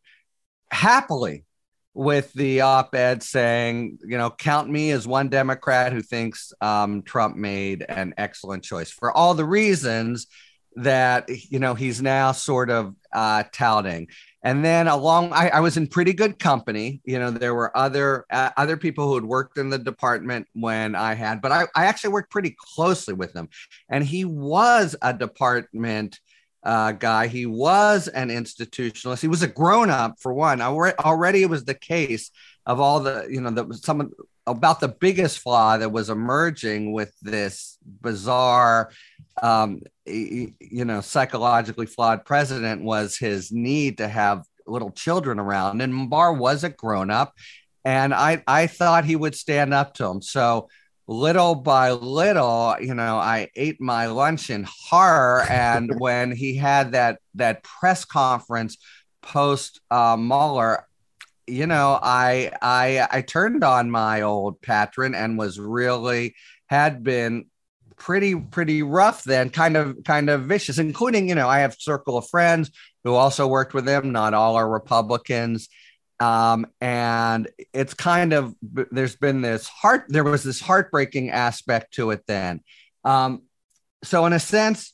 happily 0.71 1.45
with 1.93 2.31
the 2.33 2.61
op-ed 2.61 3.23
saying, 3.23 3.97
you 4.05 4.17
know, 4.17 4.29
count 4.29 4.69
me 4.69 4.91
as 4.91 5.07
one 5.07 5.29
Democrat 5.29 5.91
who 5.91 6.01
thinks 6.01 6.53
um, 6.61 7.01
Trump 7.01 7.35
made 7.35 7.85
an 7.87 8.13
excellent 8.17 8.63
choice 8.63 8.91
for 8.91 9.11
all 9.11 9.33
the 9.33 9.45
reasons 9.45 10.27
that 10.75 11.27
you 11.51 11.59
know 11.59 11.73
he's 11.73 12.01
now 12.01 12.31
sort 12.31 12.69
of 12.69 12.95
uh, 13.13 13.43
touting. 13.51 14.07
And 14.41 14.63
then 14.63 14.87
along, 14.87 15.33
I, 15.33 15.49
I, 15.49 15.59
was 15.59 15.75
in 15.75 15.87
pretty 15.87 16.13
good 16.13 16.39
company. 16.39 17.01
You 17.03 17.19
know, 17.19 17.29
there 17.29 17.53
were 17.53 17.75
other 17.75 18.25
uh, 18.31 18.51
other 18.55 18.77
people 18.77 19.07
who 19.07 19.15
had 19.15 19.25
worked 19.25 19.57
in 19.57 19.69
the 19.69 19.79
department 19.79 20.47
when 20.53 20.95
I 20.95 21.15
had, 21.15 21.41
but 21.41 21.51
I, 21.51 21.63
I 21.75 21.85
actually 21.85 22.11
worked 22.11 22.31
pretty 22.31 22.55
closely 22.57 23.13
with 23.13 23.35
him. 23.35 23.49
And 23.89 24.05
he 24.05 24.25
was 24.25 24.95
a 25.01 25.13
department 25.13 26.19
uh, 26.63 26.91
guy. 26.93 27.27
He 27.27 27.45
was 27.45 28.07
an 28.07 28.29
institutionalist. 28.29 29.21
He 29.21 29.27
was 29.27 29.43
a 29.43 29.47
grown 29.47 29.89
up 29.89 30.15
for 30.19 30.33
one. 30.33 30.61
Already, 30.61 31.43
it 31.43 31.49
was 31.49 31.65
the 31.65 31.73
case 31.73 32.31
of 32.65 32.79
all 32.79 32.99
the 32.99 33.27
you 33.29 33.41
know 33.41 33.51
that 33.51 33.73
some 33.75 34.11
about 34.45 34.79
the 34.79 34.87
biggest 34.87 35.39
flaw 35.39 35.77
that 35.77 35.91
was 35.91 36.09
emerging 36.09 36.91
with 36.91 37.13
this 37.21 37.77
bizarre 37.83 38.91
um, 39.41 39.81
you 40.05 40.53
know 40.85 41.01
psychologically 41.01 41.85
flawed 41.85 42.25
president 42.25 42.83
was 42.83 43.17
his 43.17 43.51
need 43.51 43.97
to 43.97 44.07
have 44.07 44.43
little 44.67 44.91
children 44.91 45.39
around 45.39 45.81
and 45.81 46.09
Barr 46.09 46.33
was 46.33 46.63
a 46.63 46.69
grown 46.69 47.09
up 47.09 47.33
and 47.85 48.13
I 48.13 48.43
I 48.45 48.67
thought 48.67 49.05
he 49.05 49.15
would 49.15 49.35
stand 49.35 49.73
up 49.73 49.95
to 49.95 50.05
him 50.05 50.21
so 50.21 50.69
little 51.09 51.55
by 51.55 51.89
little 51.89 52.75
you 52.79 52.93
know 52.93 53.17
I 53.17 53.49
ate 53.55 53.81
my 53.81 54.05
lunch 54.05 54.49
in 54.49 54.65
horror. 54.69 55.43
And 55.49 55.91
when 55.99 56.31
he 56.31 56.55
had 56.55 56.91
that 56.91 57.19
that 57.35 57.63
press 57.63 58.05
conference 58.05 58.77
post 59.21 59.81
uh, 59.89 60.15
Mueller 60.17 60.85
you 61.47 61.65
know 61.65 61.99
I 62.01 62.51
I 62.61 63.07
I 63.11 63.21
turned 63.21 63.63
on 63.63 63.89
my 63.89 64.21
old 64.21 64.61
patron 64.61 65.15
and 65.15 65.37
was 65.37 65.59
really 65.59 66.35
had 66.67 67.03
been 67.03 67.47
pretty 67.95 68.35
pretty 68.35 68.83
rough 68.83 69.23
then 69.23 69.49
kind 69.49 69.75
of 69.75 69.97
kind 70.05 70.29
of 70.29 70.43
vicious 70.43 70.77
including 70.77 71.27
you 71.27 71.35
know 71.35 71.49
i 71.49 71.59
have 71.59 71.75
circle 71.77 72.17
of 72.17 72.25
friends 72.29 72.71
who 73.03 73.13
also 73.13 73.47
worked 73.47 73.73
with 73.73 73.87
him. 73.87 74.11
Not 74.11 74.33
all 74.33 74.55
are 74.55 74.69
republicans 74.69 75.69
um, 76.19 76.67
and 76.81 77.47
it's 77.73 77.93
kind 77.93 78.33
of 78.33 78.55
there's 78.61 79.15
been 79.15 79.41
this 79.41 79.67
heart 79.67 80.05
there 80.09 80.23
was 80.23 80.43
this 80.43 80.59
heartbreaking 80.59 81.29
aspect 81.29 81.93
to 81.95 82.11
it 82.11 82.23
then. 82.27 82.61
Um, 83.03 83.43
so 84.03 84.25
in 84.25 84.33
a 84.33 84.39
sense 84.39 84.93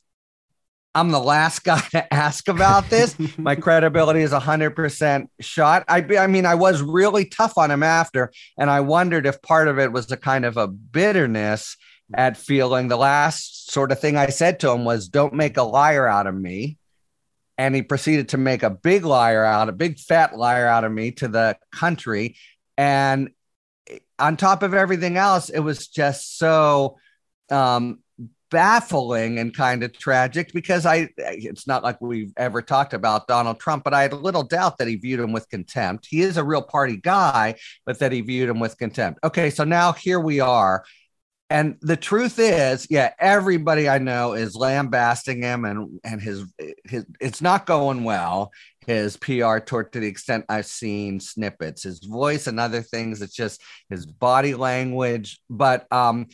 i'm 0.94 1.10
the 1.10 1.20
last 1.20 1.62
guy 1.64 1.80
to 1.90 2.14
ask 2.14 2.48
about 2.48 2.88
this. 2.90 3.16
My 3.38 3.54
credibility 3.66 4.20
is 4.20 4.32
100% 4.32 5.26
shot. 5.40 5.84
I, 5.88 6.04
I 6.18 6.26
mean 6.26 6.46
i 6.46 6.54
was 6.54 6.82
really 6.82 7.24
tough 7.24 7.58
on 7.58 7.70
him 7.70 7.82
after 7.82 8.32
and 8.58 8.70
i 8.70 8.80
wondered 8.80 9.26
if 9.26 9.42
part 9.42 9.68
of 9.68 9.78
it 9.78 9.92
was 9.92 10.10
a 10.10 10.16
kind 10.16 10.44
of 10.44 10.56
a 10.56 10.66
bitterness 10.66 11.76
at 12.14 12.36
feeling. 12.36 12.88
The 12.88 12.96
last 12.96 13.70
sort 13.70 13.92
of 13.92 14.00
thing 14.00 14.16
I 14.16 14.28
said 14.28 14.60
to 14.60 14.70
him 14.70 14.84
was, 14.84 15.08
Don't 15.08 15.34
make 15.34 15.56
a 15.56 15.62
liar 15.62 16.06
out 16.06 16.26
of 16.26 16.34
me. 16.34 16.78
And 17.58 17.74
he 17.74 17.82
proceeded 17.82 18.30
to 18.30 18.38
make 18.38 18.62
a 18.62 18.70
big 18.70 19.04
liar 19.04 19.44
out, 19.44 19.68
a 19.68 19.72
big 19.72 19.98
fat 19.98 20.36
liar 20.36 20.66
out 20.66 20.84
of 20.84 20.92
me 20.92 21.12
to 21.12 21.28
the 21.28 21.56
country. 21.72 22.36
And 22.76 23.30
on 24.18 24.36
top 24.36 24.62
of 24.62 24.74
everything 24.74 25.16
else, 25.16 25.48
it 25.48 25.60
was 25.60 25.88
just 25.88 26.38
so 26.38 26.98
um, 27.50 28.00
baffling 28.50 29.38
and 29.38 29.54
kind 29.54 29.82
of 29.82 29.92
tragic 29.92 30.52
because 30.52 30.86
I, 30.86 31.08
it's 31.16 31.66
not 31.66 31.82
like 31.82 32.00
we've 32.00 32.32
ever 32.36 32.62
talked 32.62 32.94
about 32.94 33.26
Donald 33.26 33.58
Trump, 33.58 33.84
but 33.84 33.94
I 33.94 34.02
had 34.02 34.12
little 34.12 34.42
doubt 34.42 34.78
that 34.78 34.88
he 34.88 34.96
viewed 34.96 35.20
him 35.20 35.32
with 35.32 35.48
contempt. 35.48 36.06
He 36.08 36.20
is 36.20 36.36
a 36.36 36.44
real 36.44 36.62
party 36.62 36.96
guy, 36.96 37.56
but 37.84 37.98
that 37.98 38.12
he 38.12 38.20
viewed 38.20 38.48
him 38.48 38.60
with 38.60 38.78
contempt. 38.78 39.20
Okay, 39.24 39.50
so 39.50 39.64
now 39.64 39.92
here 39.92 40.20
we 40.20 40.40
are 40.40 40.84
and 41.48 41.76
the 41.80 41.96
truth 41.96 42.38
is, 42.38 42.88
yeah, 42.90 43.12
everybody 43.20 43.88
I 43.88 43.98
know 43.98 44.32
is 44.32 44.56
lambasting 44.56 45.42
him 45.42 45.64
and 45.64 46.00
and 46.02 46.20
his 46.20 46.44
his 46.84 47.06
it's 47.20 47.40
not 47.40 47.66
going 47.66 48.02
well. 48.02 48.52
His 48.86 49.16
PR 49.16 49.58
tour 49.58 49.84
to 49.84 50.00
the 50.00 50.06
extent 50.06 50.44
I've 50.48 50.66
seen 50.66 51.20
snippets, 51.20 51.84
his 51.84 52.00
voice 52.00 52.46
and 52.46 52.58
other 52.58 52.82
things. 52.82 53.22
It's 53.22 53.34
just 53.34 53.62
his 53.88 54.06
body 54.06 54.54
language. 54.54 55.40
But 55.48 55.90
um 55.92 56.26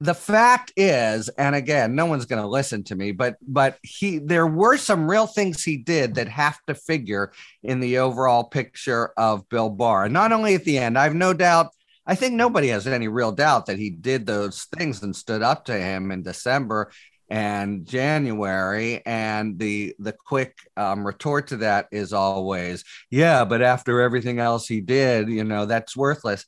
the 0.00 0.14
fact 0.14 0.72
is, 0.76 1.28
and 1.30 1.54
again, 1.54 1.94
no 1.94 2.06
one's 2.06 2.26
going 2.26 2.42
to 2.42 2.48
listen 2.48 2.84
to 2.84 2.94
me, 2.94 3.12
but 3.12 3.36
but 3.40 3.78
he 3.82 4.18
there 4.18 4.46
were 4.46 4.76
some 4.76 5.10
real 5.10 5.26
things 5.26 5.64
he 5.64 5.78
did 5.78 6.16
that 6.16 6.28
have 6.28 6.58
to 6.66 6.74
figure 6.74 7.32
in 7.62 7.80
the 7.80 7.98
overall 7.98 8.44
picture 8.44 9.12
of 9.16 9.48
Bill 9.48 9.70
Barr. 9.70 10.08
Not 10.08 10.32
only 10.32 10.54
at 10.54 10.64
the 10.64 10.78
end, 10.78 10.98
I 10.98 11.04
have 11.04 11.14
no 11.14 11.32
doubt 11.32 11.68
I 12.06 12.14
think 12.14 12.34
nobody 12.34 12.68
has 12.68 12.86
any 12.86 13.08
real 13.08 13.32
doubt 13.32 13.66
that 13.66 13.78
he 13.78 13.90
did 13.90 14.26
those 14.26 14.64
things 14.76 15.02
and 15.02 15.16
stood 15.16 15.42
up 15.42 15.66
to 15.66 15.78
him 15.78 16.10
in 16.10 16.22
December 16.22 16.90
and 17.30 17.86
January. 17.86 19.02
And 19.06 19.58
the 19.58 19.94
the 19.98 20.12
quick 20.12 20.56
um, 20.76 21.06
retort 21.06 21.48
to 21.48 21.58
that 21.58 21.88
is 21.90 22.12
always, 22.12 22.84
yeah, 23.10 23.44
but 23.44 23.62
after 23.62 24.00
everything 24.00 24.38
else 24.38 24.66
he 24.66 24.80
did, 24.80 25.28
you 25.28 25.44
know, 25.44 25.66
that's 25.66 25.96
worthless. 25.96 26.44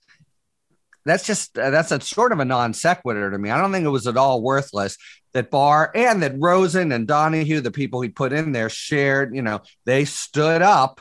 That's 1.07 1.25
just 1.25 1.57
uh, 1.57 1.71
that's 1.71 1.93
a 1.93 2.01
sort 2.01 2.33
of 2.33 2.41
a 2.41 2.45
non 2.45 2.75
sequitur 2.75 3.31
to 3.31 3.39
me. 3.39 3.51
I 3.51 3.59
don't 3.59 3.73
think 3.73 3.87
it 3.87 3.91
was 3.91 4.07
at 4.07 4.17
all 4.17 4.43
worthless 4.43 4.99
that 5.33 5.51
Barr 5.51 5.93
and 5.95 6.23
that 6.23 6.35
Rosen 6.37 6.93
and 6.93 7.07
Donoghue, 7.07 7.61
the 7.61 7.71
people 7.71 8.01
he 8.01 8.09
put 8.09 8.33
in 8.33 8.53
there, 8.53 8.69
shared. 8.69 9.35
You 9.35 9.43
know, 9.43 9.61
they 9.85 10.05
stood 10.05 10.63
up 10.63 11.01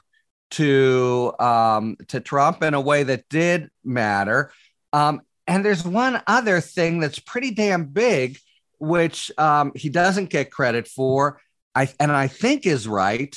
to 0.51 1.33
um, 1.39 1.97
to 2.07 2.19
Trump 2.19 2.63
in 2.63 2.73
a 2.73 2.81
way 2.81 3.03
that 3.03 3.27
did 3.29 3.69
matter. 3.83 4.51
Um, 4.93 5.21
and 5.47 5.63
there's 5.63 5.83
one 5.83 6.21
other 6.27 6.61
thing 6.61 6.99
that's 6.99 7.19
pretty 7.19 7.51
damn 7.51 7.85
big, 7.85 8.37
which 8.79 9.31
um, 9.37 9.71
he 9.75 9.89
doesn't 9.89 10.29
get 10.29 10.51
credit 10.51 10.87
for. 10.87 11.39
I 11.73 11.89
and 11.99 12.11
I 12.11 12.27
think 12.27 12.65
is 12.65 12.87
right. 12.87 13.35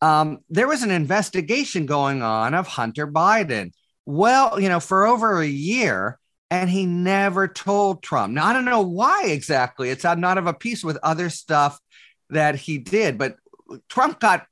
Um, 0.00 0.40
there 0.50 0.68
was 0.68 0.82
an 0.82 0.90
investigation 0.90 1.86
going 1.86 2.22
on 2.22 2.54
of 2.54 2.66
Hunter 2.66 3.06
Biden. 3.06 3.72
Well, 4.06 4.60
you 4.60 4.68
know, 4.68 4.80
for 4.80 5.06
over 5.06 5.40
a 5.40 5.46
year, 5.46 6.18
and 6.50 6.68
he 6.68 6.86
never 6.86 7.48
told 7.48 8.02
Trump. 8.02 8.32
Now 8.32 8.46
I 8.46 8.52
don't 8.52 8.64
know 8.64 8.82
why 8.82 9.24
exactly. 9.26 9.90
It's 9.90 10.04
not 10.04 10.38
of 10.38 10.46
a 10.46 10.54
piece 10.54 10.84
with 10.84 10.98
other 11.02 11.30
stuff 11.30 11.78
that 12.30 12.54
he 12.54 12.78
did, 12.78 13.18
but 13.18 13.36
Trump 13.88 14.20
got 14.20 14.46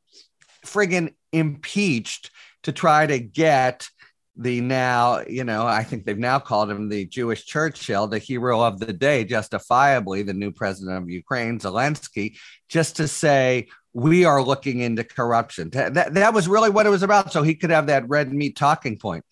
friggin' 0.64 1.14
impeached 1.32 2.30
to 2.64 2.72
try 2.72 3.06
to 3.06 3.18
get 3.18 3.88
the 4.36 4.60
now, 4.60 5.22
you 5.28 5.44
know, 5.44 5.66
I 5.66 5.84
think 5.84 6.04
they've 6.04 6.18
now 6.18 6.38
called 6.38 6.70
him 6.70 6.88
the 6.88 7.04
Jewish 7.04 7.44
Churchill, 7.44 8.06
the 8.06 8.18
hero 8.18 8.62
of 8.62 8.80
the 8.80 8.92
day, 8.92 9.24
justifiably, 9.24 10.22
the 10.22 10.32
new 10.32 10.50
president 10.50 10.96
of 10.96 11.10
Ukraine, 11.10 11.58
Zelensky, 11.58 12.38
just 12.68 12.96
to 12.96 13.08
say, 13.08 13.68
we 13.92 14.24
are 14.24 14.42
looking 14.42 14.80
into 14.80 15.04
corruption. 15.04 15.68
That, 15.70 16.14
that 16.14 16.32
was 16.32 16.48
really 16.48 16.70
what 16.70 16.86
it 16.86 16.90
was 16.90 17.02
about. 17.02 17.30
So 17.30 17.42
he 17.42 17.54
could 17.54 17.68
have 17.68 17.88
that 17.88 18.08
red 18.08 18.32
meat 18.32 18.56
talking 18.56 18.98
point 18.98 19.24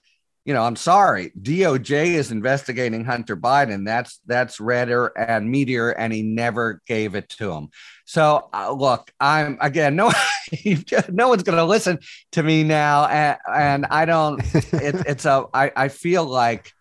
you 0.44 0.54
know, 0.54 0.62
I'm 0.62 0.76
sorry, 0.76 1.32
DOJ 1.40 2.14
is 2.14 2.32
investigating 2.32 3.04
Hunter 3.04 3.36
Biden. 3.36 3.84
That's 3.84 4.20
that's 4.26 4.58
redder 4.58 5.08
and 5.16 5.50
meteor, 5.50 5.90
and 5.90 6.12
he 6.12 6.22
never 6.22 6.82
gave 6.86 7.14
it 7.14 7.28
to 7.38 7.52
him. 7.52 7.68
So 8.10 8.48
uh, 8.52 8.72
look, 8.72 9.12
I'm 9.20 9.56
again 9.60 9.94
no, 9.94 10.10
no 11.10 11.28
one's 11.28 11.44
going 11.44 11.58
to 11.58 11.64
listen 11.64 12.00
to 12.32 12.42
me 12.42 12.64
now, 12.64 13.06
and, 13.06 13.38
and 13.48 13.86
I 13.86 14.04
don't. 14.04 14.42
It, 14.72 14.96
it's 15.06 15.26
a 15.26 15.44
I, 15.54 15.70
I 15.76 15.88
feel 15.88 16.24
like 16.24 16.72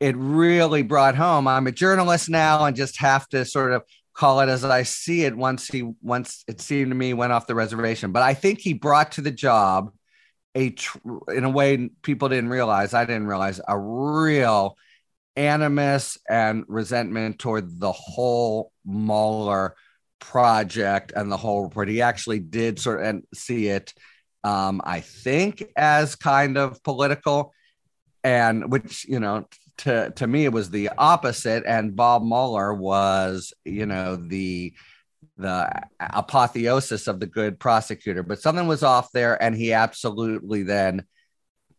it 0.00 0.16
really 0.16 0.82
brought 0.82 1.14
home. 1.14 1.46
I'm 1.46 1.68
a 1.68 1.72
journalist 1.72 2.28
now, 2.28 2.64
and 2.64 2.74
just 2.74 2.98
have 2.98 3.28
to 3.28 3.44
sort 3.44 3.70
of 3.70 3.84
call 4.14 4.40
it 4.40 4.48
as 4.48 4.64
I 4.64 4.82
see 4.82 5.22
it. 5.22 5.36
Once 5.36 5.68
he 5.68 5.88
once 6.02 6.42
it 6.48 6.60
seemed 6.60 6.90
to 6.90 6.96
me 6.96 7.14
went 7.14 7.30
off 7.30 7.46
the 7.46 7.54
reservation, 7.54 8.10
but 8.10 8.24
I 8.24 8.34
think 8.34 8.58
he 8.58 8.72
brought 8.72 9.12
to 9.12 9.20
the 9.20 9.30
job 9.30 9.92
a 10.56 10.70
tr- 10.70 10.98
in 11.28 11.44
a 11.44 11.50
way 11.50 11.88
people 12.02 12.28
didn't 12.28 12.48
realize 12.48 12.94
i 12.94 13.04
didn't 13.04 13.26
realize 13.26 13.60
a 13.66 13.76
real 13.76 14.76
animus 15.36 16.16
and 16.28 16.64
resentment 16.68 17.38
toward 17.38 17.80
the 17.80 17.90
whole 17.90 18.70
Mueller 18.84 19.74
project 20.30 21.12
and 21.14 21.30
the 21.30 21.36
whole 21.36 21.62
report. 21.62 21.88
He 21.88 22.02
actually 22.02 22.40
did 22.40 22.80
sort 22.80 23.00
of 23.00 23.06
and 23.06 23.22
see 23.34 23.68
it, 23.68 23.92
um, 24.42 24.80
I 24.84 25.00
think, 25.00 25.64
as 25.76 26.16
kind 26.16 26.56
of 26.56 26.82
political, 26.82 27.52
and 28.22 28.72
which 28.72 29.04
you 29.04 29.20
know, 29.20 29.46
to 29.78 30.10
to 30.16 30.26
me, 30.26 30.44
it 30.44 30.52
was 30.52 30.70
the 30.70 30.90
opposite. 30.96 31.64
And 31.66 31.94
Bob 31.94 32.22
Mueller 32.24 32.72
was, 32.72 33.52
you 33.64 33.86
know, 33.86 34.16
the 34.16 34.72
the 35.36 35.68
apotheosis 36.00 37.06
of 37.06 37.20
the 37.20 37.26
good 37.26 37.58
prosecutor, 37.58 38.22
but 38.22 38.40
something 38.40 38.66
was 38.66 38.82
off 38.82 39.12
there, 39.12 39.40
and 39.42 39.54
he 39.54 39.72
absolutely 39.72 40.62
then 40.62 41.04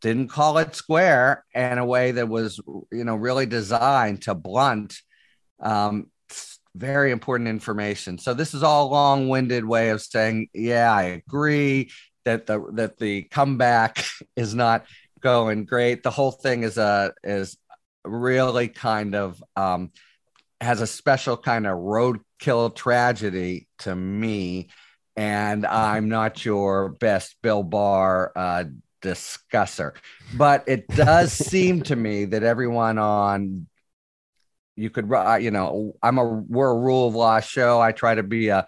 didn't 0.01 0.27
call 0.27 0.60
it 0.60 0.75
square 0.75 1.43
in 1.53 1.77
a 1.77 1.86
way 1.86 2.12
that 2.12 2.29
was, 2.29 2.60
you 2.91 3.03
know, 3.03 3.15
really 3.15 3.45
designed 3.45 4.21
to 4.21 4.36
blunt 4.36 4.97
um, 5.60 6.08
very 6.75 7.11
important 7.11 7.47
information. 7.47 8.17
So 8.17 8.33
this 8.33 8.53
is 8.53 8.63
all 8.63 8.89
long-winded 8.89 9.65
way 9.65 9.89
of 9.89 10.01
saying, 10.01 10.49
yeah, 10.53 10.93
I 10.93 11.03
agree 11.03 11.91
that 12.25 12.45
the 12.47 12.63
that 12.73 12.97
the 12.97 13.23
comeback 13.23 14.03
is 14.35 14.53
not 14.53 14.85
going 15.21 15.65
great. 15.65 16.03
The 16.03 16.11
whole 16.11 16.31
thing 16.31 16.63
is 16.63 16.77
a 16.77 17.13
is 17.23 17.57
really 18.03 18.67
kind 18.67 19.15
of 19.15 19.43
um, 19.55 19.91
has 20.61 20.81
a 20.81 20.88
special 20.88 21.38
kind 21.38 21.65
of 21.65 21.77
roadkill 21.77 22.75
tragedy 22.75 23.67
to 23.79 23.95
me. 23.95 24.69
And 25.17 25.65
I'm 25.65 26.09
not 26.09 26.43
your 26.43 26.89
best 26.89 27.38
Bill 27.41 27.63
Barr 27.63 28.33
uh, 28.35 28.65
discusser, 29.01 29.93
but 30.35 30.65
it 30.67 30.88
does 30.89 31.31
seem 31.31 31.83
to 31.83 31.95
me 31.95 32.25
that 32.25 32.43
everyone 32.43 32.97
on 32.97 33.67
you 34.75 34.89
could, 34.89 35.09
you 35.41 35.51
know, 35.51 35.93
I'm 36.03 36.17
a 36.17 36.25
we're 36.25 36.71
a 36.71 36.77
rule 36.77 37.07
of 37.07 37.15
law 37.15 37.39
show. 37.39 37.79
I 37.79 37.91
try 37.91 38.15
to 38.15 38.23
be 38.23 38.49
a 38.49 38.65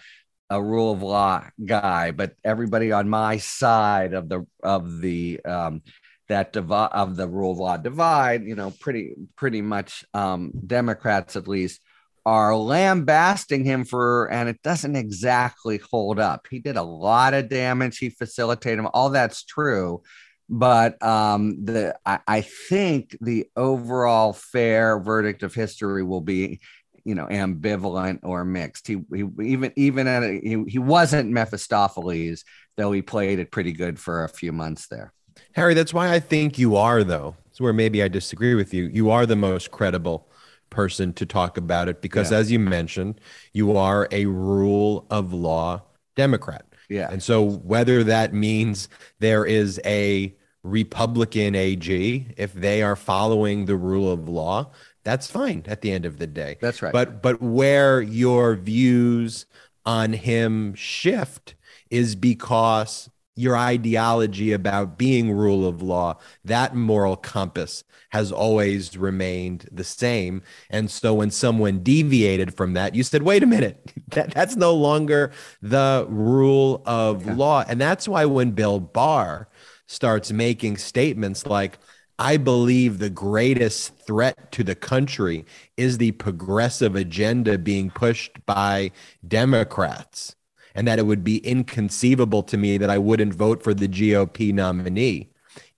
a 0.50 0.62
rule 0.62 0.94
of 0.94 1.02
law 1.02 1.44
guy, 1.66 2.12
but 2.12 2.36
everybody 2.44 2.92
on 2.92 3.10
my 3.10 3.38
side 3.38 4.14
of 4.14 4.30
the 4.30 4.46
of 4.64 5.02
the 5.02 5.40
um, 5.44 5.82
that 6.30 6.54
divide 6.54 6.92
of 6.94 7.16
the 7.16 7.28
rule 7.28 7.52
of 7.52 7.58
law 7.58 7.78
divide, 7.78 8.44
you 8.44 8.56
know, 8.56 8.72
pretty 8.80 9.16
pretty 9.36 9.62
much 9.62 10.06
um, 10.14 10.52
Democrats 10.66 11.36
at 11.36 11.48
least 11.48 11.82
are 12.26 12.56
lambasting 12.58 13.64
him 13.64 13.86
for, 13.86 14.30
and 14.32 14.50
it 14.50 14.62
doesn't 14.62 14.98
exactly 14.98 15.80
hold 15.92 16.20
up. 16.20 16.46
He 16.50 16.60
did 16.60 16.76
a 16.76 16.84
lot 16.84 17.34
of 17.34 17.50
damage. 17.50 17.98
He 17.98 18.10
facilitated 18.10 18.80
him. 18.80 18.90
All 18.94 19.10
that's 19.10 19.44
true, 19.44 20.02
but 20.50 21.02
um, 21.04 21.66
the 21.66 21.98
I, 22.06 22.20
I 22.28 22.42
think 22.42 23.18
the 23.22 23.48
overall 23.56 24.34
fair 24.34 25.00
verdict 25.00 25.44
of 25.44 25.54
history 25.54 26.04
will 26.04 26.22
be 26.22 26.60
you 27.04 27.16
know 27.16 27.26
ambivalent 27.28 28.20
or 28.24 28.44
mixed. 28.46 28.88
He, 28.88 28.98
he 29.14 29.26
even 29.42 29.72
even 29.76 30.08
at 30.08 30.24
a, 30.24 30.40
he, 30.42 30.64
he 30.68 30.80
wasn't 30.80 31.32
Mephistopheles, 31.32 32.44
though 32.76 32.92
he 32.92 33.02
played 33.02 33.40
it 33.40 33.52
pretty 33.52 33.74
good 33.74 34.00
for 34.00 34.24
a 34.24 34.30
few 34.30 34.52
months 34.52 34.88
there. 34.88 35.14
Harry, 35.54 35.74
that's 35.74 35.94
why 35.94 36.14
I 36.14 36.20
think 36.20 36.58
you 36.58 36.76
are, 36.76 37.04
though. 37.04 37.36
It's 37.50 37.62
where 37.62 37.74
maybe 37.74 38.04
I 38.04 38.08
disagree 38.08 38.56
with 38.56 38.74
you. 38.74 38.86
You 38.86 39.10
are 39.10 39.26
the 39.26 39.36
most 39.36 39.72
credible 39.72 40.30
person 40.70 41.14
to 41.14 41.26
talk 41.26 41.58
about 41.58 41.88
it 41.88 42.02
because, 42.02 42.32
yeah. 42.32 42.38
as 42.38 42.52
you 42.52 42.60
mentioned, 42.60 43.20
you 43.54 43.76
are 43.78 44.08
a 44.12 44.26
rule 44.26 45.08
of 45.10 45.34
law 45.34 45.84
Democrat. 46.16 46.67
Yeah. 46.90 47.10
And 47.12 47.22
so, 47.22 47.42
whether 47.42 48.04
that 48.04 48.34
means 48.34 48.90
there 49.20 49.46
is 49.46 49.80
a 49.86 50.36
Republican 50.64 51.56
AG, 51.56 52.28
if 52.38 52.54
they 52.54 52.82
are 52.82 52.96
following 52.96 53.66
the 53.66 53.76
rule 53.76 54.12
of 54.12 54.28
law, 54.28 54.72
that's 55.04 55.30
fine 55.30 55.64
at 55.68 55.82
the 55.82 55.92
end 55.92 56.06
of 56.06 56.18
the 56.18 56.28
day. 56.28 56.58
That's 56.62 56.82
right. 56.82 56.92
But 56.92 57.22
but 57.22 57.42
where 57.42 58.02
your 58.02 58.56
views 58.56 59.46
on 59.86 60.14
him 60.14 60.74
shift 60.76 61.56
is 61.90 62.16
because 62.16 63.10
your 63.38 63.56
ideology 63.58 64.52
about 64.54 64.98
being 64.98 65.32
rule 65.32 65.68
of 65.68 65.82
law, 65.82 66.18
that 66.46 66.76
moral 66.76 67.16
compass 67.16 67.84
has 68.10 68.32
always 68.32 68.98
remained 68.98 69.68
the 69.72 69.84
same. 69.84 70.42
And 70.70 70.90
so 70.90 71.14
when 71.14 71.32
someone 71.32 71.84
deviated 71.84 72.56
from 72.56 72.74
that, 72.74 72.96
you 72.96 73.04
said, 73.04 73.24
wait 73.24 73.44
a 73.44 73.48
minute, 73.48 73.92
that, 74.10 74.34
that's 74.34 74.56
no 74.56 74.74
longer 74.74 75.32
the 75.62 76.06
rule 76.10 76.82
of 76.86 77.24
okay. 77.24 77.34
law. 77.34 77.64
And 77.68 77.80
that's 77.80 78.08
why 78.08 78.26
when 78.26 78.52
Bill 78.52 78.80
Barr 78.80 79.50
starts 79.88 80.32
making 80.32 80.78
statements 80.78 81.46
like, 81.46 81.80
I 82.20 82.38
believe 82.38 82.98
the 82.98 83.12
greatest 83.12 83.96
threat 84.00 84.52
to 84.54 84.64
the 84.64 84.74
country 84.74 85.46
is 85.76 86.00
the 86.00 86.14
progressive 86.14 86.96
agenda 86.96 87.60
being 87.60 87.92
pushed 87.92 88.44
by 88.48 88.92
Democrats 89.28 90.36
and 90.78 90.88
that 90.88 91.00
it 91.00 91.08
would 91.08 91.24
be 91.24 91.40
inconceivable 91.40 92.44
to 92.44 92.56
me 92.56 92.78
that 92.78 92.92
I 92.92 93.00
wouldn't 93.00 93.34
vote 93.34 93.64
for 93.64 93.74
the 93.74 93.88
GOP 93.88 94.54
nominee, 94.54 95.32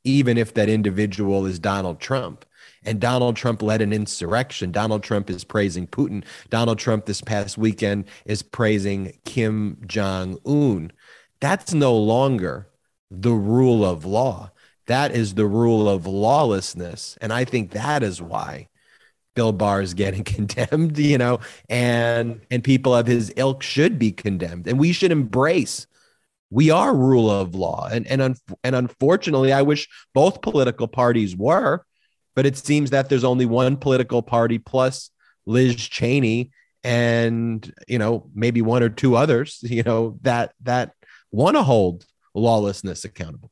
even 0.04 0.38
if 0.38 0.54
that 0.54 0.68
individual 0.68 1.46
is 1.46 1.58
Donald 1.58 2.02
Trump. 2.02 2.46
And 2.84 3.00
Donald 3.00 3.38
Trump 3.38 3.62
led 3.62 3.82
an 3.82 3.94
insurrection. 3.94 4.72
Donald 4.72 5.02
Trump 5.02 5.30
is 5.30 5.46
praising 5.46 5.88
Putin. 5.88 6.24
Donald 6.50 6.80
Trump 6.80 7.06
this 7.06 7.22
past 7.22 7.58
weekend 7.58 8.06
is 8.26 8.42
praising 8.42 9.18
Kim 9.24 9.82
Jong 9.88 10.38
un. 10.46 10.92
That's 11.40 11.74
no 11.74 11.96
longer 11.96 12.68
the 13.10 13.34
rule 13.34 13.86
of 13.86 14.04
law. 14.04 14.52
That 14.88 15.14
is 15.14 15.36
the 15.36 15.46
rule 15.46 15.88
of 15.88 16.08
lawlessness. 16.08 17.18
And 17.22 17.32
I 17.32 17.46
think 17.46 17.72
that 17.72 18.04
is 18.04 18.22
why 18.22 18.69
Bill 19.40 19.54
Barr 19.54 19.82
is 19.82 19.94
getting 19.94 20.24
condemned, 20.36 20.98
you 20.98 21.18
know, 21.18 21.40
and 21.70 22.42
and 22.52 22.62
people 22.62 22.94
of 22.94 23.08
his 23.08 23.32
ilk 23.38 23.64
should 23.64 23.98
be 23.98 24.12
condemned, 24.12 24.68
and 24.68 24.78
we 24.78 24.92
should 24.92 25.14
embrace. 25.14 25.88
We 26.50 26.72
are 26.72 26.94
rule 26.94 27.32
of 27.32 27.56
law, 27.56 27.88
and 27.90 28.06
and 28.08 28.22
un, 28.22 28.36
and 28.66 28.76
unfortunately, 28.76 29.54
I 29.54 29.62
wish 29.62 29.88
both 30.14 30.42
political 30.42 30.90
parties 30.90 31.38
were, 31.38 31.86
but 32.36 32.46
it 32.46 32.58
seems 32.58 32.90
that 32.90 33.08
there's 33.08 33.24
only 33.24 33.46
one 33.46 33.78
political 33.78 34.22
party 34.22 34.58
plus 34.58 35.10
Liz 35.46 35.78
Cheney, 35.78 36.52
and 36.84 37.74
you 37.88 37.98
know 37.98 38.30
maybe 38.36 38.62
one 38.62 38.84
or 38.84 38.90
two 38.90 39.16
others, 39.16 39.60
you 39.64 39.84
know 39.84 40.20
that 40.24 40.52
that 40.64 40.92
want 41.32 41.56
to 41.56 41.64
hold 41.64 42.06
lawlessness 42.34 43.06
accountable. 43.06 43.52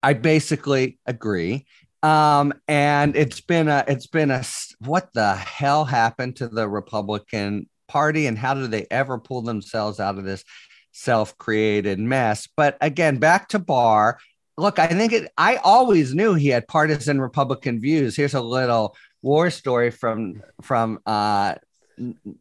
I 0.00 0.12
basically 0.12 1.00
agree 1.06 1.66
um 2.02 2.54
and 2.68 3.16
it's 3.16 3.40
been 3.40 3.68
a 3.68 3.84
it's 3.88 4.06
been 4.06 4.30
a 4.30 4.44
what 4.80 5.12
the 5.14 5.34
hell 5.34 5.84
happened 5.84 6.36
to 6.36 6.46
the 6.46 6.68
republican 6.68 7.68
party 7.88 8.26
and 8.26 8.38
how 8.38 8.54
do 8.54 8.66
they 8.66 8.86
ever 8.90 9.18
pull 9.18 9.42
themselves 9.42 9.98
out 9.98 10.18
of 10.18 10.24
this 10.24 10.44
self-created 10.92 11.98
mess? 11.98 12.48
But 12.56 12.76
again 12.80 13.18
back 13.18 13.48
to 13.48 13.58
barr. 13.58 14.18
Look 14.56 14.78
i 14.78 14.86
think 14.88 15.12
it 15.12 15.32
i 15.38 15.56
always 15.56 16.14
knew 16.14 16.34
he 16.34 16.48
had 16.48 16.68
partisan 16.68 17.20
republican 17.20 17.80
views. 17.80 18.16
Here's 18.16 18.34
a 18.34 18.40
little 18.40 18.96
war 19.22 19.50
story 19.50 19.90
from 19.90 20.42
from 20.62 21.00
uh 21.06 21.54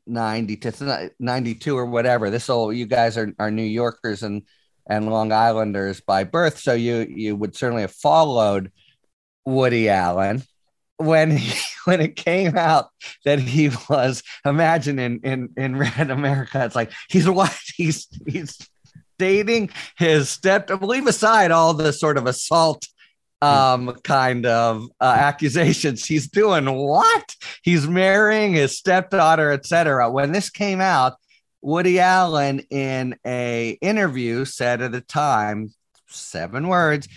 90 0.06 0.58
to 0.58 1.12
92 1.20 1.76
or 1.76 1.86
whatever. 1.88 2.30
This 2.30 2.48
will 2.48 2.72
you 2.72 2.86
guys 2.86 3.17
are, 3.17 3.34
are 3.39 3.52
new 3.52 3.63
yorkers 3.63 4.24
and 4.24 4.43
and 4.89 5.10
long 5.10 5.32
islanders 5.32 6.00
by 6.00 6.24
birth 6.24 6.58
so 6.58 6.74
you 6.74 7.06
you 7.10 7.36
would 7.36 7.56
certainly 7.56 7.82
have 7.82 7.91
followed 7.91 8.72
Woody 9.48 9.88
Allen 9.88 10.44
when 10.98 11.38
he, 11.38 11.58
when 11.86 12.02
it 12.02 12.16
came 12.16 12.58
out 12.58 12.90
that 13.24 13.40
he 13.40 13.72
was 13.90 14.22
imagine 14.46 15.00
in 15.00 15.20
in 15.22 15.50
in 15.56 15.78
Red 15.78 16.12
America, 16.12 16.64
it's 16.66 16.76
like 16.76 16.92
he's 17.10 17.30
what 17.30 17.58
he's 17.76 18.08
he's 18.28 18.58
dating 19.18 19.70
his 19.98 20.30
step. 20.30 20.70
Leave 20.82 21.08
aside 21.08 21.52
all 21.52 21.74
the 21.74 21.94
sort 21.94 22.18
of 22.18 22.28
assault 22.28 22.88
um 23.44 23.94
kind 24.04 24.48
of 24.48 24.88
uh, 25.00 25.04
accusations 25.16 26.04
he's 26.04 26.28
doing 26.28 26.66
what 26.66 27.36
he's 27.62 27.88
marrying 27.88 28.54
his 28.54 28.76
stepdaughter 28.76 29.52
etc 29.52 30.10
when 30.10 30.32
this 30.32 30.50
came 30.50 30.82
out 30.82 31.14
woody 31.62 32.00
allen 32.00 32.62
in 32.72 33.16
a 33.28 33.78
interview 33.80 34.44
said 34.44 34.82
at 34.82 34.92
the 34.92 35.02
time 35.02 35.72
seven 36.08 36.68
words 36.68 37.08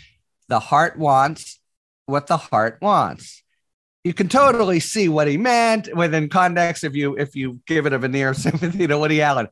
the 0.48 0.60
heart 0.60 0.98
wants 0.98 1.59
what 2.10 2.26
the 2.26 2.36
heart 2.36 2.78
wants. 2.82 3.42
You 4.04 4.14
can 4.14 4.28
totally 4.28 4.80
see 4.80 5.08
what 5.08 5.28
he 5.28 5.36
meant 5.36 5.94
within 5.94 6.28
context 6.28 6.84
if 6.84 6.94
you 6.94 7.16
if 7.16 7.36
you 7.36 7.60
give 7.66 7.86
it 7.86 7.92
a 7.92 7.98
veneer 7.98 8.30
of 8.30 8.36
sympathy 8.38 8.86
to 8.86 8.98
Woody 8.98 9.22
Allen. 9.22 9.48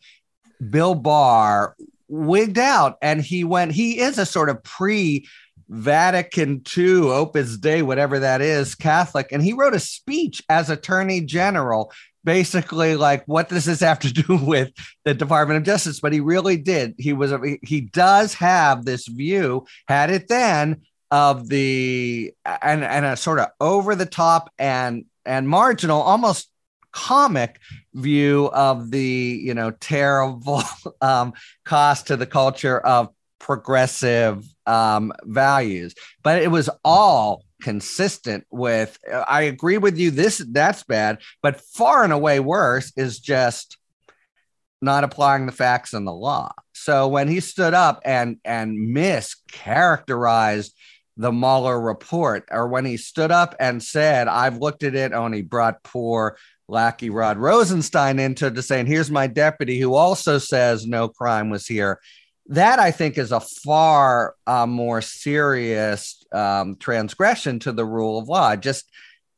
Bill 0.71 0.95
Barr 0.95 1.77
wigged 2.09 2.59
out 2.59 2.97
and 3.03 3.21
he 3.21 3.45
went, 3.45 3.73
he 3.73 4.01
is 4.01 4.19
a 4.19 4.27
sort 4.27 4.49
of 4.49 4.63
pre 4.63 5.27
Vatican 5.69 6.63
II, 6.77 7.11
Opus 7.11 7.59
Dei, 7.59 7.83
whatever 7.83 8.19
that 8.21 8.41
is, 8.41 8.75
Catholic. 8.75 9.33
And 9.33 9.43
he 9.43 9.53
wrote 9.53 9.75
a 9.75 9.81
speech 9.81 10.43
as 10.49 10.71
Attorney 10.71 11.21
General, 11.21 11.93
basically 12.25 12.97
like 12.97 13.25
what 13.27 13.49
does 13.49 13.67
this 13.67 13.81
have 13.81 13.99
to 14.01 14.13
do 14.13 14.37
with 14.37 14.73
the 15.05 15.15
Department 15.15 15.59
of 15.59 15.65
Justice? 15.65 16.01
But 16.01 16.13
he 16.13 16.21
really 16.21 16.57
did. 16.57 16.95
He 16.99 17.13
was, 17.13 17.33
he 17.63 17.83
does 17.83 18.35
have 18.35 18.85
this 18.85 19.07
view, 19.07 19.67
had 19.87 20.11
it 20.11 20.29
then, 20.29 20.83
of 21.11 21.49
the 21.49 22.33
and 22.63 22.85
and 22.85 23.05
a 23.05 23.17
sort 23.17 23.39
of 23.39 23.49
over 23.61 23.95
the 23.95 24.07
top 24.07 24.51
and 24.59 25.05
and 25.25 25.49
marginal 25.49 26.01
almost 26.01 26.51
comic 26.93 27.59
view 27.95 28.47
of 28.53 28.91
the 28.91 29.41
you 29.43 29.55
know 29.55 29.71
terrible 29.71 30.63
um, 31.01 31.33
cost 31.65 32.09
to 32.09 32.17
the 32.17 32.27
culture 32.27 32.79
of 32.79 33.09
progressive 33.39 34.45
um, 34.67 35.13
values 35.25 35.95
but 36.23 36.43
it 36.43 36.51
was 36.51 36.69
all 36.85 37.45
consistent 37.61 38.47
with 38.51 38.99
i 39.27 39.43
agree 39.43 39.79
with 39.79 39.99
you 39.99 40.11
this 40.11 40.39
that's 40.51 40.85
bad 40.85 41.19
but 41.43 41.61
far 41.61 42.05
and 42.05 42.13
away 42.13 42.39
worse 42.39 42.93
is 42.97 43.19
just 43.19 43.79
not 44.81 45.05
applying 45.05 45.47
the 45.47 45.53
facts 45.53 45.93
and 45.93 46.07
the 46.07 46.13
law. 46.13 46.53
So 46.73 47.09
when 47.09 47.29
he 47.29 47.41
stood 47.41 47.75
up 47.75 48.01
and 48.05 48.39
and 48.45 48.95
mischaracterized 48.95 50.73
the 51.19 51.33
Mueller 51.33 51.79
report, 51.79 52.49
or 52.51 52.69
when 52.69 52.85
he 52.85 52.97
stood 52.97 53.31
up 53.31 53.55
and 53.61 53.83
said, 53.83 54.29
"I've 54.29 54.59
looked 54.59 54.85
at 54.85 54.95
it," 54.95 55.13
and 55.13 55.35
he 55.35 55.43
brought 55.43 55.83
poor 55.83 56.39
lackey 56.69 57.11
Rod 57.11 57.39
Rosenstein 57.39 58.19
into 58.19 58.51
to 58.51 58.63
saying, 58.63 58.87
"Here's 58.87 59.11
my 59.11 59.27
deputy 59.27 59.79
who 59.79 59.95
also 59.95 60.39
says 60.39 60.87
no 60.87 61.09
crime 61.09 61.51
was 61.51 61.67
here." 61.67 62.01
That 62.47 62.79
I 62.79 62.93
think 62.93 63.19
is 63.19 63.33
a 63.33 63.41
far 63.41 64.35
uh, 64.47 64.67
more 64.67 65.03
serious 65.03 66.25
um, 66.33 66.77
transgression 66.77 67.59
to 67.61 67.73
the 67.73 67.85
rule 67.85 68.19
of 68.19 68.29
law. 68.29 68.57
Just 68.57 68.91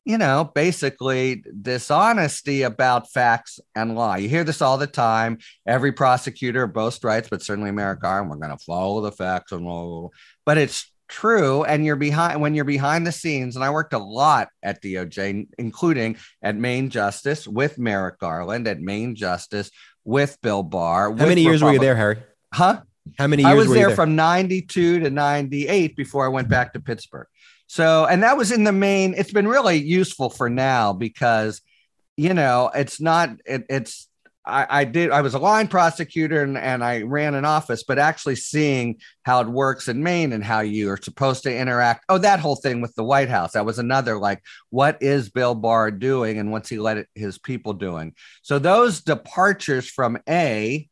you 0.05 0.16
know, 0.16 0.51
basically 0.55 1.45
dishonesty 1.61 2.62
about 2.62 3.11
facts 3.12 3.61
and 3.74 3.95
law. 3.95 4.16
You 4.16 4.28
hear 4.28 4.45
this 4.45 4.62
all 4.62 4.78
the 4.78 4.87
time. 4.87 5.39
Every 5.66 5.93
prosecutor 5.93 6.66
boasts 6.66 7.05
rights, 7.05 7.28
but 7.28 7.43
certainly 7.43 7.70
Merrick 7.70 8.01
Garland, 8.01 8.31
we're 8.31 8.37
going 8.37 8.57
to 8.57 8.64
follow 8.64 9.03
the 9.03 9.12
facts 9.12 9.53
and 9.53 9.64
law. 9.64 10.09
But 10.47 10.59
it's 10.59 10.89
true. 11.11 11.65
And 11.65 11.85
you're 11.85 11.97
behind 11.97 12.41
when 12.41 12.55
you're 12.55 12.65
behind 12.65 13.07
the 13.07 13.13
scenes. 13.13 13.57
And 13.57 13.65
I 13.65 13.71
worked 13.71 13.93
a 13.93 13.99
lot 13.99 14.49
at 14.63 14.83
DOJ, 14.83 15.49
including 15.59 16.17
at 16.43 16.57
Main 16.57 16.89
Justice 16.89 17.47
with 17.47 17.79
Merrick 17.79 18.19
Garland, 18.19 18.67
at 18.67 18.81
Main 18.81 19.15
Justice 19.15 19.71
with 20.05 20.39
Bill 20.41 20.63
Barr. 20.63 21.15
How 21.15 21.27
many 21.27 21.43
years 21.43 21.61
Republic- 21.61 21.81
were 21.81 21.85
you 21.85 21.89
there, 21.89 21.97
Harry? 21.97 22.19
Huh? 22.53 22.83
How 23.19 23.27
many 23.27 23.43
years 23.43 23.53
I 23.53 23.55
was 23.55 23.69
there, 23.69 23.89
there 23.89 23.97
from 23.97 24.15
92 24.17 25.01
to 25.01 25.11
98 25.11 25.97
before 25.97 26.25
I 26.25 26.29
went 26.29 26.49
back 26.49 26.73
to 26.75 26.81
Pittsburgh. 26.81 27.27
So, 27.67 28.07
and 28.07 28.23
that 28.23 28.37
was 28.37 28.53
in 28.53 28.65
the 28.65 28.73
main, 28.73 29.15
it's 29.17 29.33
been 29.33 29.49
really 29.49 29.77
useful 29.77 30.31
for 30.31 30.51
now 30.51 30.93
because, 30.93 31.61
you 32.17 32.35
know, 32.35 32.71
it's 32.75 33.01
not, 33.01 33.31
it, 33.47 33.65
it's, 33.69 34.09
I, 34.51 34.67
I, 34.81 34.85
did, 34.85 35.11
I 35.11 35.21
was 35.21 35.35
a 35.35 35.39
line 35.39 35.69
prosecutor 35.69 36.43
and, 36.43 36.59
and 36.59 36.85
I 36.85 37.03
ran 37.03 37.35
an 37.35 37.45
office, 37.45 37.83
but 37.83 37.99
actually 37.99 38.37
seeing 38.37 38.97
how 39.23 39.41
it 39.41 39.49
works 39.49 39.89
in 39.89 40.03
Main 40.03 40.33
and 40.33 40.45
how 40.45 40.61
you 40.61 40.91
are 40.91 40.99
supposed 41.01 41.45
to 41.45 41.57
interact. 41.57 42.05
Oh, 42.09 42.19
that 42.19 42.41
whole 42.41 42.57
thing 42.57 42.81
with 42.81 42.95
the 42.95 43.05
White 43.05 43.29
House. 43.29 43.53
That 43.53 43.65
was 43.65 43.79
another 43.79 44.19
like, 44.19 44.43
what 44.71 45.03
is 45.03 45.31
Bill 45.31 45.55
Barr 45.55 45.91
doing 45.91 46.39
and 46.39 46.51
what's 46.51 46.69
he 46.69 46.79
let 46.79 46.99
it, 46.99 47.09
his 47.15 47.39
people 47.39 47.73
doing? 47.73 48.15
So 48.43 48.59
those 48.59 49.01
departures 49.01 49.89
from 49.89 50.19
A, 50.29 50.89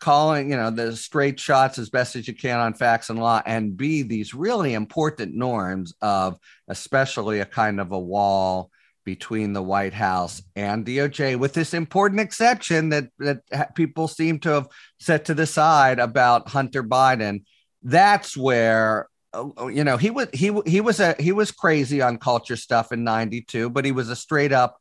calling, 0.00 0.50
you 0.50 0.56
know, 0.56 0.70
the 0.70 0.94
straight 0.94 1.40
shots 1.40 1.78
as 1.78 1.88
best 1.88 2.14
as 2.14 2.28
you 2.28 2.34
can 2.34 2.58
on 2.58 2.74
facts 2.74 3.08
and 3.08 3.18
law, 3.18 3.40
and 3.46 3.74
B, 3.76 4.02
these 4.02 4.34
really 4.34 4.74
important 4.74 5.34
norms 5.34 5.94
of 6.02 6.38
especially 6.68 7.40
a 7.40 7.46
kind 7.46 7.80
of 7.80 7.92
a 7.92 7.98
wall 7.98 8.70
between 9.04 9.52
the 9.52 9.62
White 9.62 9.94
House 9.94 10.42
and 10.56 10.84
DOJ, 10.84 11.38
with 11.38 11.52
this 11.52 11.74
important 11.74 12.20
exception 12.20 12.88
that 12.90 13.08
that 13.18 13.74
people 13.74 14.08
seem 14.08 14.38
to 14.40 14.50
have 14.50 14.68
set 14.98 15.26
to 15.26 15.34
the 15.34 15.46
side 15.46 15.98
about 15.98 16.48
Hunter 16.48 16.82
Biden. 16.82 17.44
That's 17.82 18.36
where 18.36 19.08
uh, 19.32 19.66
you 19.66 19.84
know 19.84 19.96
he 19.96 20.10
was 20.10 20.28
he 20.32 20.52
he 20.66 20.80
was 20.80 21.00
a 21.00 21.14
he 21.18 21.32
was 21.32 21.50
crazy 21.50 22.00
on 22.00 22.18
culture 22.18 22.56
stuff 22.56 22.92
in 22.92 23.04
92 23.04 23.68
but 23.68 23.84
he 23.84 23.92
was 23.92 24.08
a 24.08 24.16
straight 24.16 24.52
up 24.52 24.78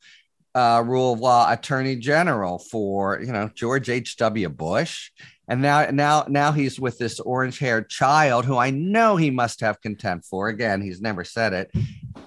uh, 0.56 0.84
rule 0.86 1.14
of 1.14 1.20
law 1.20 1.52
attorney 1.52 1.96
general 1.96 2.60
for 2.60 3.20
you 3.22 3.32
know 3.32 3.50
George 3.54 3.90
H. 3.90 4.18
W. 4.18 4.50
Bush, 4.50 5.12
and 5.48 5.62
now 5.62 5.90
now 5.92 6.26
now 6.28 6.52
he's 6.52 6.80
with 6.80 6.98
this 6.98 7.20
orange 7.20 7.60
haired 7.60 7.90
child 7.90 8.46
who 8.46 8.58
I 8.58 8.70
know 8.70 9.16
he 9.16 9.30
must 9.30 9.60
have 9.62 9.82
contempt 9.82 10.26
for. 10.26 10.48
Again, 10.48 10.82
he's 10.82 11.02
never 11.02 11.24
said 11.24 11.54
it, 11.54 11.72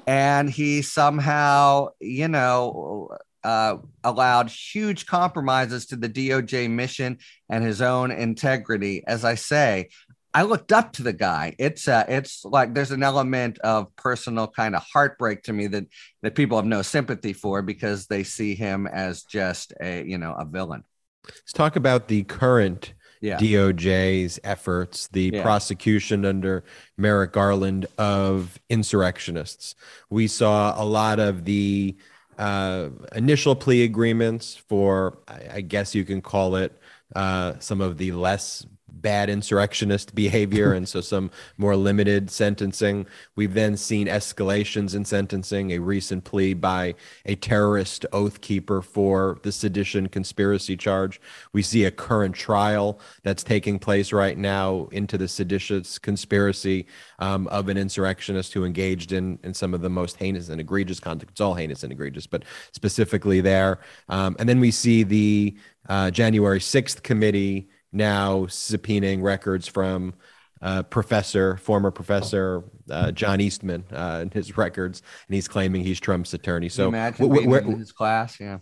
and 0.06 0.50
he 0.50 0.82
somehow 0.82 1.88
you 2.00 2.28
know. 2.28 3.16
Uh, 3.44 3.78
allowed 4.02 4.50
huge 4.50 5.06
compromises 5.06 5.86
to 5.86 5.94
the 5.94 6.08
DOJ 6.08 6.68
mission 6.68 7.16
and 7.48 7.62
his 7.62 7.80
own 7.80 8.10
integrity. 8.10 9.04
As 9.06 9.24
I 9.24 9.36
say, 9.36 9.90
I 10.36 10.42
looked 10.42 10.70
up 10.70 10.92
to 10.94 11.02
the 11.02 11.14
guy. 11.14 11.56
It's 11.58 11.88
uh, 11.88 12.04
it's 12.08 12.44
like 12.44 12.74
there's 12.74 12.90
an 12.90 13.02
element 13.02 13.58
of 13.60 13.96
personal 13.96 14.46
kind 14.46 14.76
of 14.76 14.82
heartbreak 14.92 15.44
to 15.44 15.54
me 15.54 15.66
that 15.68 15.86
that 16.20 16.34
people 16.34 16.58
have 16.58 16.66
no 16.66 16.82
sympathy 16.82 17.32
for 17.32 17.62
because 17.62 18.06
they 18.06 18.22
see 18.22 18.54
him 18.54 18.86
as 18.86 19.22
just 19.22 19.72
a 19.80 20.04
you 20.04 20.18
know 20.18 20.34
a 20.34 20.44
villain. 20.44 20.84
Let's 21.24 21.54
talk 21.54 21.76
about 21.76 22.08
the 22.08 22.24
current 22.24 22.92
yeah. 23.20 23.38
DOJ's 23.38 24.38
efforts, 24.44 25.08
the 25.08 25.30
yeah. 25.32 25.42
prosecution 25.42 26.24
under 26.24 26.64
Merrick 26.96 27.32
Garland 27.32 27.86
of 27.98 28.58
insurrectionists. 28.68 29.74
We 30.10 30.26
saw 30.26 30.80
a 30.80 30.84
lot 30.84 31.18
of 31.18 31.44
the 31.44 31.96
uh, 32.38 32.88
initial 33.14 33.56
plea 33.56 33.84
agreements 33.84 34.56
for, 34.56 35.18
I, 35.28 35.40
I 35.54 35.60
guess 35.62 35.94
you 35.94 36.04
can 36.04 36.20
call 36.20 36.56
it, 36.56 36.78
uh, 37.14 37.54
some 37.58 37.80
of 37.80 37.98
the 37.98 38.12
less 38.12 38.66
bad 39.06 39.30
insurrectionist 39.30 40.16
behavior 40.16 40.72
and 40.72 40.88
so 40.88 41.00
some 41.00 41.30
more 41.58 41.76
limited 41.76 42.28
sentencing. 42.28 43.06
We've 43.36 43.54
then 43.54 43.76
seen 43.76 44.08
escalations 44.08 44.96
in 44.96 45.04
sentencing, 45.04 45.70
a 45.70 45.78
recent 45.78 46.24
plea 46.24 46.54
by 46.54 46.96
a 47.24 47.36
terrorist 47.36 48.04
oath 48.12 48.40
keeper 48.40 48.82
for 48.82 49.38
the 49.44 49.52
sedition 49.52 50.08
conspiracy 50.08 50.76
charge. 50.76 51.20
We 51.52 51.62
see 51.62 51.84
a 51.84 51.92
current 51.92 52.34
trial 52.34 52.98
that's 53.22 53.44
taking 53.44 53.78
place 53.78 54.12
right 54.12 54.36
now 54.36 54.88
into 54.90 55.16
the 55.16 55.28
seditious 55.28 56.00
conspiracy 56.00 56.88
um, 57.20 57.46
of 57.46 57.68
an 57.68 57.76
insurrectionist 57.76 58.54
who 58.54 58.64
engaged 58.64 59.12
in, 59.12 59.38
in 59.44 59.54
some 59.54 59.72
of 59.72 59.82
the 59.82 59.88
most 59.88 60.16
heinous 60.16 60.48
and 60.48 60.60
egregious 60.60 60.98
conduct. 60.98 61.30
It's 61.30 61.40
all 61.40 61.54
heinous 61.54 61.84
and 61.84 61.92
egregious, 61.92 62.26
but 62.26 62.42
specifically 62.72 63.40
there. 63.40 63.78
Um, 64.08 64.34
and 64.40 64.48
then 64.48 64.58
we 64.58 64.72
see 64.72 65.04
the 65.04 65.56
uh, 65.88 66.10
January 66.10 66.58
6th 66.58 67.04
committee 67.04 67.68
now 67.96 68.40
subpoenaing 68.42 69.22
records 69.22 69.66
from 69.66 70.14
uh, 70.62 70.82
professor, 70.84 71.56
former 71.56 71.90
professor 71.90 72.64
uh, 72.90 73.12
John 73.12 73.40
Eastman, 73.40 73.84
uh, 73.92 74.18
and 74.22 74.32
his 74.32 74.56
records, 74.56 75.02
and 75.28 75.34
he's 75.34 75.48
claiming 75.48 75.82
he's 75.82 76.00
Trump's 76.00 76.32
attorney. 76.34 76.68
So, 76.68 76.88
imagine 76.88 77.34
wh- 77.34 77.42
in 77.42 77.78
his 77.78 77.92
class, 77.92 78.38
yeah. 78.40 78.58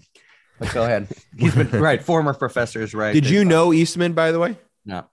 But 0.58 0.72
go 0.72 0.84
ahead. 0.84 1.08
He's 1.36 1.54
been 1.54 1.70
right. 1.70 2.02
Former 2.02 2.34
professors, 2.34 2.94
right. 2.94 3.12
Did 3.12 3.28
you 3.28 3.44
know 3.44 3.72
Eastman, 3.72 4.12
by 4.12 4.32
the 4.32 4.38
way? 4.38 4.56
No. 4.84 5.04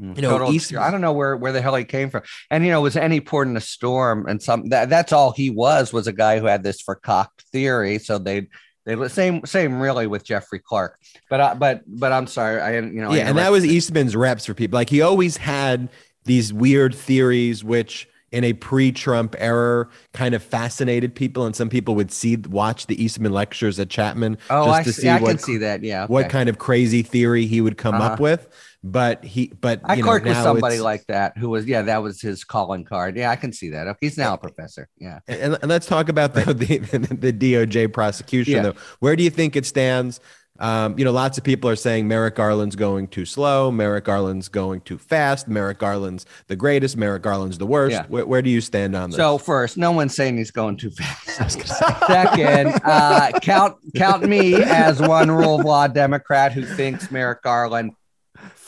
Mm. 0.00 0.16
You 0.16 0.22
know, 0.22 0.50
Eastman, 0.50 0.82
I 0.82 0.90
don't 0.90 1.00
know 1.00 1.12
where, 1.12 1.36
where 1.36 1.52
the 1.52 1.60
hell 1.60 1.74
he 1.74 1.84
came 1.84 2.08
from. 2.10 2.22
And 2.50 2.64
you 2.64 2.70
know, 2.70 2.80
was 2.80 2.96
any 2.96 3.20
port 3.20 3.48
in 3.48 3.56
a 3.56 3.60
storm 3.60 4.26
and 4.28 4.40
some 4.40 4.68
that, 4.68 4.88
that's 4.88 5.12
all 5.12 5.32
he 5.32 5.50
was 5.50 5.92
was 5.92 6.06
a 6.06 6.12
guy 6.12 6.38
who 6.38 6.46
had 6.46 6.62
this 6.62 6.82
verkauft 6.82 7.42
theory. 7.52 7.98
So 7.98 8.18
they 8.18 8.46
they 8.88 9.08
same 9.08 9.44
same 9.44 9.80
really 9.80 10.06
with 10.06 10.24
Jeffrey 10.24 10.58
Clark, 10.58 10.98
but 11.28 11.40
uh, 11.40 11.54
but 11.54 11.82
but 11.86 12.10
I'm 12.10 12.26
sorry, 12.26 12.58
I 12.58 12.78
you 12.78 13.02
know 13.02 13.12
yeah, 13.12 13.28
and 13.28 13.36
that 13.36 13.52
was 13.52 13.64
Eastman's 13.64 14.16
reps 14.16 14.46
for 14.46 14.54
people. 14.54 14.78
Like 14.78 14.88
he 14.88 15.02
always 15.02 15.36
had 15.36 15.90
these 16.24 16.54
weird 16.54 16.94
theories, 16.94 17.62
which 17.62 18.08
in 18.32 18.44
a 18.44 18.54
pre-Trump 18.54 19.34
era 19.38 19.88
kind 20.14 20.34
of 20.34 20.42
fascinated 20.42 21.14
people, 21.14 21.44
and 21.44 21.54
some 21.54 21.68
people 21.68 21.96
would 21.96 22.10
see 22.10 22.36
watch 22.36 22.86
the 22.86 23.02
Eastman 23.02 23.32
lectures 23.32 23.78
at 23.78 23.90
Chapman 23.90 24.38
oh, 24.48 24.64
just 24.64 24.80
I 24.80 24.82
to 24.84 24.92
see, 24.92 25.02
see 25.02 25.08
I 25.08 25.20
what, 25.20 25.28
can 25.28 25.38
see 25.38 25.56
that, 25.58 25.82
yeah, 25.82 26.04
okay. 26.04 26.12
what 26.12 26.30
kind 26.30 26.48
of 26.48 26.56
crazy 26.56 27.02
theory 27.02 27.44
he 27.44 27.60
would 27.60 27.76
come 27.76 27.96
uh-huh. 27.96 28.14
up 28.14 28.20
with 28.20 28.48
but 28.84 29.24
he 29.24 29.52
but 29.60 29.80
I 29.84 30.00
clerked 30.00 30.26
with 30.26 30.36
somebody 30.36 30.78
like 30.80 31.04
that 31.06 31.36
who 31.36 31.50
was 31.50 31.66
yeah 31.66 31.82
that 31.82 32.02
was 32.02 32.20
his 32.20 32.44
calling 32.44 32.84
card 32.84 33.16
yeah 33.16 33.30
I 33.30 33.36
can 33.36 33.52
see 33.52 33.70
that 33.70 33.96
he's 34.00 34.16
now 34.16 34.34
a 34.34 34.38
professor 34.38 34.88
yeah 34.98 35.18
and, 35.26 35.58
and 35.60 35.68
let's 35.68 35.86
talk 35.86 36.08
about 36.08 36.34
the, 36.34 36.44
the, 36.52 37.14
the 37.14 37.32
DOJ 37.32 37.92
prosecution 37.92 38.54
yeah. 38.54 38.62
though 38.62 38.74
where 39.00 39.16
do 39.16 39.24
you 39.24 39.30
think 39.30 39.56
it 39.56 39.66
stands 39.66 40.20
um, 40.60 40.98
you 40.98 41.04
know, 41.04 41.12
lots 41.12 41.38
of 41.38 41.44
people 41.44 41.70
are 41.70 41.76
saying 41.76 42.08
Merrick 42.08 42.34
Garland's 42.34 42.74
going 42.74 43.06
too 43.08 43.24
slow. 43.24 43.70
Merrick 43.70 44.04
Garland's 44.04 44.48
going 44.48 44.80
too 44.80 44.98
fast. 44.98 45.46
Merrick 45.46 45.78
Garland's 45.78 46.26
the 46.48 46.56
greatest. 46.56 46.96
Merrick 46.96 47.22
Garland's 47.22 47.58
the 47.58 47.66
worst. 47.66 47.92
Yeah. 47.92 48.06
Where, 48.08 48.26
where, 48.26 48.42
do 48.42 48.50
you 48.50 48.60
stand 48.60 48.96
on 48.96 49.10
this? 49.10 49.16
So 49.16 49.38
first, 49.38 49.76
no 49.76 49.92
one's 49.92 50.16
saying 50.16 50.36
he's 50.36 50.50
going 50.50 50.76
too 50.76 50.90
fast. 50.90 51.60
Second, 52.06 52.80
uh, 52.84 53.30
count 53.40 53.76
count 53.94 54.24
me 54.24 54.54
as 54.62 55.00
one 55.00 55.30
rule 55.30 55.60
of 55.60 55.64
law 55.64 55.86
Democrat 55.86 56.52
who 56.52 56.64
thinks 56.64 57.10
Merrick 57.10 57.42
Garland 57.42 57.92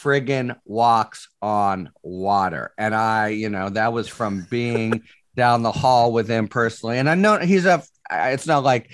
friggin' 0.03 0.57
walks 0.65 1.29
on 1.43 1.91
water. 2.03 2.73
And 2.79 2.95
I, 2.95 3.29
you 3.29 3.49
know, 3.49 3.69
that 3.71 3.93
was 3.93 4.09
from 4.09 4.47
being 4.51 5.03
down 5.37 5.63
the 5.63 5.73
hall 5.73 6.13
with 6.13 6.29
him 6.29 6.49
personally. 6.49 6.99
And 6.99 7.09
I 7.09 7.15
know 7.15 7.39
he's 7.39 7.67
a, 7.67 7.83
it's 8.11 8.47
not 8.47 8.65
like, 8.65 8.91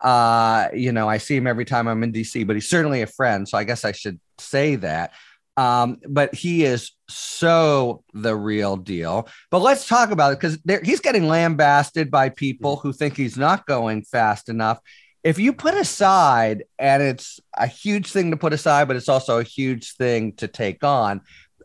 uh, 0.00 0.68
you 0.74 0.92
know, 0.92 1.08
I 1.08 1.18
see 1.18 1.36
him 1.36 1.46
every 1.46 1.64
time 1.64 1.88
I'm 1.88 2.02
in 2.02 2.12
DC, 2.12 2.46
but 2.46 2.56
he's 2.56 2.68
certainly 2.68 3.02
a 3.02 3.06
friend. 3.06 3.48
So 3.48 3.58
I 3.58 3.64
guess 3.64 3.84
I 3.84 3.92
should 3.92 4.20
say 4.38 4.76
that. 4.76 5.12
Um, 5.56 5.98
but 6.08 6.32
he 6.34 6.64
is 6.64 6.92
so 7.08 8.04
the 8.14 8.36
real 8.36 8.76
deal. 8.76 9.28
But 9.50 9.58
let's 9.58 9.88
talk 9.88 10.12
about 10.12 10.32
it 10.32 10.40
because 10.40 10.58
he's 10.84 11.00
getting 11.00 11.26
lambasted 11.26 12.12
by 12.12 12.28
people 12.28 12.76
who 12.76 12.92
think 12.92 13.16
he's 13.16 13.36
not 13.36 13.66
going 13.66 14.04
fast 14.04 14.48
enough 14.48 14.78
if 15.24 15.38
you 15.38 15.52
put 15.52 15.74
aside, 15.74 16.64
and 16.78 17.02
it's 17.02 17.40
a 17.56 17.66
huge 17.66 18.12
thing 18.12 18.30
to 18.30 18.36
put 18.36 18.52
aside, 18.52 18.88
but 18.88 18.96
it's 18.96 19.08
also 19.08 19.38
a 19.38 19.44
huge 19.44 19.94
thing 19.96 20.32
to 20.34 20.48
take 20.48 20.84
on 20.84 21.20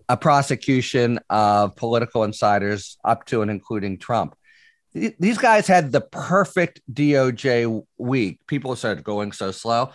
a 0.09 0.17
prosecution 0.17 1.19
of 1.29 1.75
political 1.75 2.23
insiders 2.23 2.97
up 3.05 3.25
to 3.25 3.41
and 3.41 3.49
including 3.49 3.97
Trump. 3.97 4.35
These 4.93 5.37
guys 5.37 5.65
had 5.65 5.91
the 5.91 6.01
perfect 6.01 6.81
DOJ 6.91 7.83
week. 7.97 8.39
People 8.47 8.75
started 8.75 9.03
going 9.03 9.31
so 9.31 9.51
slow. 9.51 9.91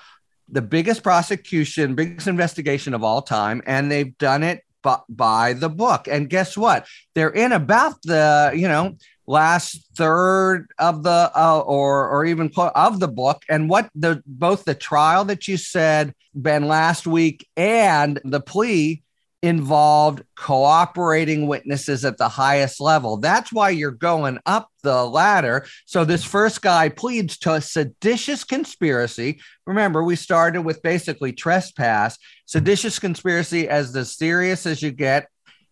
the 0.49 0.63
biggest 0.63 1.03
prosecution, 1.03 1.95
biggest 1.95 2.27
investigation 2.27 2.95
of 2.95 3.05
all 3.05 3.23
time, 3.23 3.63
and 3.67 3.91
they've 3.91 4.17
done 4.19 4.43
it 4.43 4.65
by, 4.83 4.99
by 5.09 5.53
the 5.53 5.69
book. 5.69 6.09
And 6.09 6.31
guess 6.31 6.57
what? 6.57 6.87
They're 7.15 7.31
in 7.31 7.53
about 7.53 8.01
the, 8.03 8.53
you 8.55 8.69
know, 8.69 8.97
last 9.29 9.87
third 9.95 10.69
of 10.79 11.03
the 11.03 11.31
uh, 11.37 11.61
or 11.61 12.09
or 12.09 12.25
even 12.25 12.51
of 12.57 12.99
the 12.99 13.09
book 13.09 13.43
and 13.49 13.69
what 13.69 13.91
the 13.95 14.23
both 14.27 14.65
the 14.65 14.75
trial 14.75 15.25
that 15.27 15.47
you 15.47 15.57
said 15.57 16.15
Ben 16.35 16.67
last 16.67 17.07
week 17.07 17.47
and 17.57 18.21
the 18.25 18.41
plea 18.41 19.03
involved 19.43 20.25
cooperating 20.35 21.47
witnesses 21.47 22.05
at 22.05 22.19
the 22.19 22.29
highest 22.29 22.81
level. 22.81 23.19
That's 23.19 23.53
why 23.53 23.71
you're 23.71 23.93
going 23.93 24.39
up 24.47 24.69
the 24.83 25.05
ladder. 25.05 25.67
So 25.87 26.05
this 26.05 26.25
first 26.25 26.61
guy 26.61 26.89
pleads 26.89 27.39
to 27.41 27.55
a 27.55 27.61
seditious 27.61 28.43
conspiracy. 28.43 29.41
Remember, 29.67 30.03
we 30.03 30.17
started 30.17 30.63
with 30.63 30.83
basically 30.83 31.33
trespass, 31.33 32.19
seditious 32.47 32.99
conspiracy 32.99 33.69
as 33.69 33.93
the 33.93 34.05
serious 34.05 34.67
as 34.67 34.83
you 34.83 34.91
get. 34.91 35.29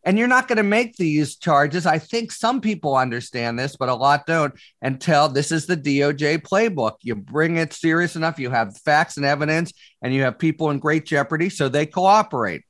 And 0.07 0.17
you're 0.17 0.29
not 0.29 0.49
going 0.49 0.57
to 0.57 0.63
make 0.63 0.97
these 0.97 1.37
charges. 1.37 1.85
I 1.85 1.99
think 1.99 2.33
some 2.33 2.63
people 2.63 2.97
understand 2.97 3.59
this, 3.59 3.77
but 3.77 3.91
a 3.91 3.95
lot 3.95 4.25
don't 4.27 4.55
until 4.81 5.29
this 5.29 5.53
is 5.53 5.67
the 5.67 5.77
DOJ 5.77 6.39
playbook. 6.39 6.93
You 7.03 7.17
bring 7.17 7.57
it 7.57 7.75
serious 7.75 8.17
enough, 8.17 8.39
you 8.39 8.49
have 8.49 8.79
facts 8.79 9.19
and 9.19 9.27
evidence, 9.27 9.73
and 10.01 10.15
you 10.15 10.23
have 10.23 10.39
people 10.39 10.71
in 10.71 10.79
great 10.79 11.05
jeopardy, 11.05 11.51
so 11.51 11.69
they 11.69 11.85
cooperate 11.85 12.63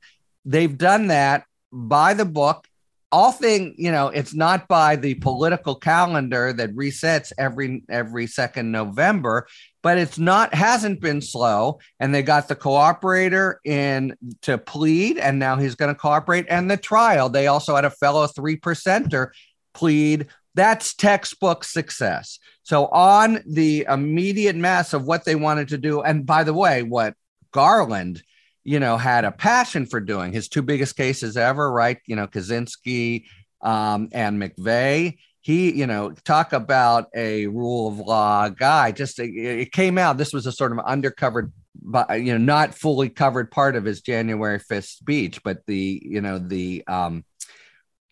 they've 0.47 0.77
done 0.77 1.07
that 1.07 1.43
by 1.71 2.13
the 2.13 2.25
book 2.25 2.65
all 3.11 3.31
thing 3.31 3.73
you 3.77 3.91
know 3.91 4.09
it's 4.09 4.33
not 4.33 4.67
by 4.67 4.95
the 4.95 5.13
political 5.15 5.75
calendar 5.75 6.51
that 6.51 6.75
resets 6.75 7.31
every 7.37 7.81
every 7.89 8.27
second 8.27 8.69
november 8.69 9.47
but 9.87 9.97
it's 9.97 10.17
not 10.19 10.53
hasn't 10.53 10.99
been 10.99 11.21
slow. 11.21 11.79
And 11.97 12.13
they 12.13 12.21
got 12.21 12.49
the 12.49 12.57
cooperator 12.57 13.55
in 13.63 14.17
to 14.41 14.57
plead 14.57 15.17
and 15.17 15.39
now 15.39 15.55
he's 15.55 15.75
going 15.75 15.95
to 15.95 15.97
cooperate 15.97 16.45
and 16.49 16.69
the 16.69 16.75
trial. 16.75 17.29
They 17.29 17.47
also 17.47 17.73
had 17.73 17.85
a 17.85 17.89
fellow 17.89 18.27
three 18.27 18.57
percenter 18.57 19.29
plead. 19.73 20.27
That's 20.55 20.93
textbook 20.93 21.63
success. 21.63 22.37
So 22.63 22.87
on 22.87 23.41
the 23.47 23.85
immediate 23.87 24.57
mass 24.57 24.91
of 24.91 25.05
what 25.05 25.23
they 25.23 25.35
wanted 25.35 25.69
to 25.69 25.77
do 25.77 26.01
and 26.01 26.25
by 26.25 26.43
the 26.43 26.53
way 26.53 26.83
what 26.83 27.13
garland 27.53 28.21
you 28.67 28.81
know, 28.81 28.97
had 28.97 29.23
a 29.23 29.31
passion 29.31 29.85
for 29.85 30.01
doing. 30.01 30.33
His 30.33 30.49
two 30.49 30.61
biggest 30.61 30.97
cases 30.97 31.37
ever, 31.37 31.71
right? 31.71 31.99
You 32.05 32.17
know, 32.17 32.27
Kaczynski 32.27 33.23
um, 33.61 34.09
and 34.11 34.41
McVeigh. 34.41 35.15
He, 35.39 35.73
you 35.73 35.87
know, 35.87 36.11
talk 36.25 36.51
about 36.51 37.05
a 37.15 37.47
rule 37.47 37.87
of 37.87 37.97
law 37.99 38.49
guy. 38.49 38.91
Just 38.91 39.19
it 39.19 39.71
came 39.71 39.97
out. 39.97 40.17
This 40.17 40.33
was 40.33 40.45
a 40.47 40.51
sort 40.51 40.73
of 40.73 40.79
undercover, 40.79 41.49
but 41.81 42.21
you 42.21 42.33
know, 42.33 42.37
not 42.37 42.75
fully 42.75 43.07
covered 43.07 43.51
part 43.51 43.77
of 43.77 43.85
his 43.85 44.01
January 44.01 44.59
fifth 44.59 44.87
speech, 44.87 45.41
but 45.43 45.65
the, 45.65 46.01
you 46.03 46.19
know, 46.19 46.37
the 46.37 46.83
um, 46.87 47.23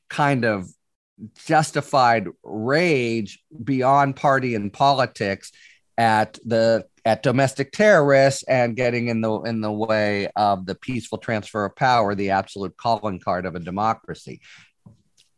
kind 0.09 0.45
of 0.45 0.69
justified 1.45 2.27
rage 2.43 3.43
beyond 3.61 4.15
party 4.15 4.55
and 4.55 4.71
politics 4.71 5.51
at 5.97 6.39
the 6.45 6.85
at 7.05 7.21
domestic 7.21 7.71
terrorists 7.71 8.43
and 8.43 8.75
getting 8.75 9.07
in 9.07 9.21
the 9.21 9.41
in 9.41 9.61
the 9.61 9.71
way 9.71 10.27
of 10.35 10.65
the 10.65 10.75
peaceful 10.75 11.19
transfer 11.19 11.63
of 11.63 11.75
power, 11.75 12.15
the 12.15 12.31
absolute 12.31 12.75
calling 12.77 13.19
card 13.19 13.45
of 13.45 13.55
a 13.55 13.59
democracy. 13.59 14.41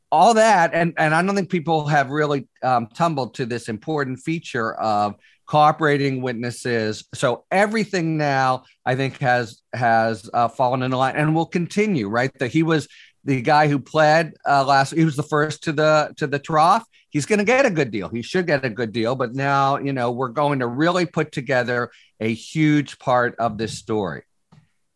All 0.09 0.34
that, 0.36 0.74
and 0.74 0.93
and 0.97 1.13
I 1.13 1.22
don't 1.22 1.36
think 1.36 1.49
people 1.49 1.86
have 1.88 2.09
really 2.09 2.47
um, 2.63 2.88
tumbled 2.88 3.36
to 3.36 3.45
this 3.45 3.68
important 3.68 4.20
feature 4.20 4.74
of 4.76 5.15
cooperating 5.45 6.22
witnesses. 6.22 7.05
So 7.13 7.43
everything 7.51 8.18
now, 8.18 8.63
I 8.86 8.95
think, 8.95 9.18
has 9.20 9.61
has 9.74 10.30
uh, 10.34 10.47
fallen 10.47 10.84
in 10.84 10.91
line 10.91 11.18
and 11.18 11.36
will 11.36 11.45
continue. 11.45 12.07
Right, 12.07 12.32
that 12.39 12.51
he 12.51 12.63
was 12.63 12.88
the 13.26 13.41
guy 13.41 13.68
who 13.68 13.80
pled 13.80 14.34
uh, 14.47 14.63
last. 14.63 14.93
He 14.93 15.03
was 15.03 15.18
the 15.18 15.24
first 15.24 15.63
to 15.65 15.74
the 15.74 16.13
to 16.15 16.28
the 16.28 16.39
trough 16.39 16.86
he's 17.18 17.26
going 17.26 17.39
to 17.39 17.45
get 17.45 17.65
a 17.65 17.72
good 17.72 17.89
deal. 17.89 18.09
He 18.09 18.22
should 18.22 18.45
get 18.45 18.63
a 18.63 18.70
good 18.70 18.91
deal. 18.91 19.15
But 19.15 19.34
now, 19.34 19.80
you 19.80 19.91
know, 19.91 20.11
we're 20.11 20.28
going 20.28 20.59
to 20.59 20.68
really 20.68 21.07
put 21.07 21.32
together 21.32 21.89
a 22.20 22.32
huge 22.32 22.99
part 22.99 23.36
of 23.39 23.57
this 23.57 23.76
story. 23.76 24.22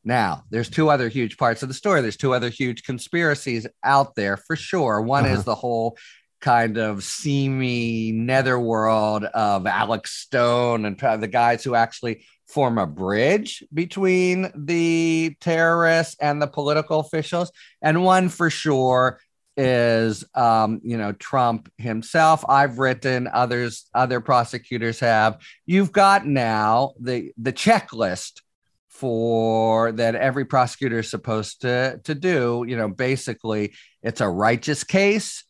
Now, 0.04 0.44
there's 0.52 0.70
two 0.70 0.92
other 0.92 1.10
huge 1.10 1.36
parts 1.36 1.64
of 1.64 1.68
the 1.68 1.74
story. 1.74 2.02
There's 2.02 2.18
two 2.18 2.36
other 2.36 2.50
huge 2.50 2.84
conspiracies 2.84 3.66
out 3.84 4.14
there 4.14 4.38
for 4.38 4.56
sure. 4.56 5.02
One 5.02 5.26
uh-huh. 5.26 5.34
is 5.34 5.44
the 5.46 5.56
whole 5.56 5.98
kind 6.42 6.78
of 6.78 7.04
seamy 7.04 8.12
netherworld 8.12 9.24
of 9.24 9.66
Alex 9.66 10.12
Stone 10.12 10.86
and 10.86 11.00
the 11.00 11.28
guys 11.28 11.64
who 11.64 11.74
actually 11.74 12.24
form 12.48 12.78
a 12.78 12.86
bridge 12.86 13.64
between 13.74 14.52
the 14.56 15.36
terrorists 15.42 16.16
and 16.22 16.40
the 16.40 16.48
political 16.48 17.00
officials. 17.00 17.52
And 17.82 18.04
one 18.04 18.30
for 18.30 18.52
sure 18.52 19.20
is 19.58 20.24
um, 20.36 20.80
you 20.84 20.97
know 20.97 21.12
Trump 21.14 21.72
himself. 21.78 22.43
I've 22.47 22.80
written 22.80 23.28
others, 23.32 23.89
other 23.93 24.22
prosecutors 24.22 24.99
have. 24.99 25.39
You've 25.66 25.91
got 25.91 26.26
now 26.26 26.93
the 26.99 27.32
the 27.38 27.54
checklist 27.54 28.41
for 28.89 29.91
that 29.93 30.16
every 30.16 30.45
prosecutor 30.45 30.99
is 30.99 31.10
supposed 31.10 31.62
to 31.62 31.99
to 32.04 32.16
do. 32.16 32.64
You 32.68 32.78
know, 32.78 32.88
basically, 32.88 33.74
it's 34.04 34.22
a 34.22 34.30
righteous 34.30 34.84
case, 34.84 35.43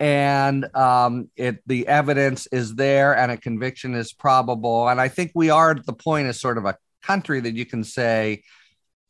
and 0.00 0.66
um, 0.74 1.30
it 1.36 1.58
the 1.66 1.86
evidence 1.86 2.46
is 2.48 2.74
there, 2.74 3.16
and 3.16 3.30
a 3.30 3.36
conviction 3.36 3.94
is 3.94 4.12
probable. 4.12 4.88
And 4.88 5.00
I 5.00 5.08
think 5.08 5.32
we 5.34 5.50
are 5.50 5.72
at 5.72 5.86
the 5.86 5.92
point 5.92 6.28
as 6.28 6.40
sort 6.40 6.58
of 6.58 6.64
a 6.64 6.76
country 7.02 7.40
that 7.40 7.54
you 7.54 7.66
can 7.66 7.84
say 7.84 8.42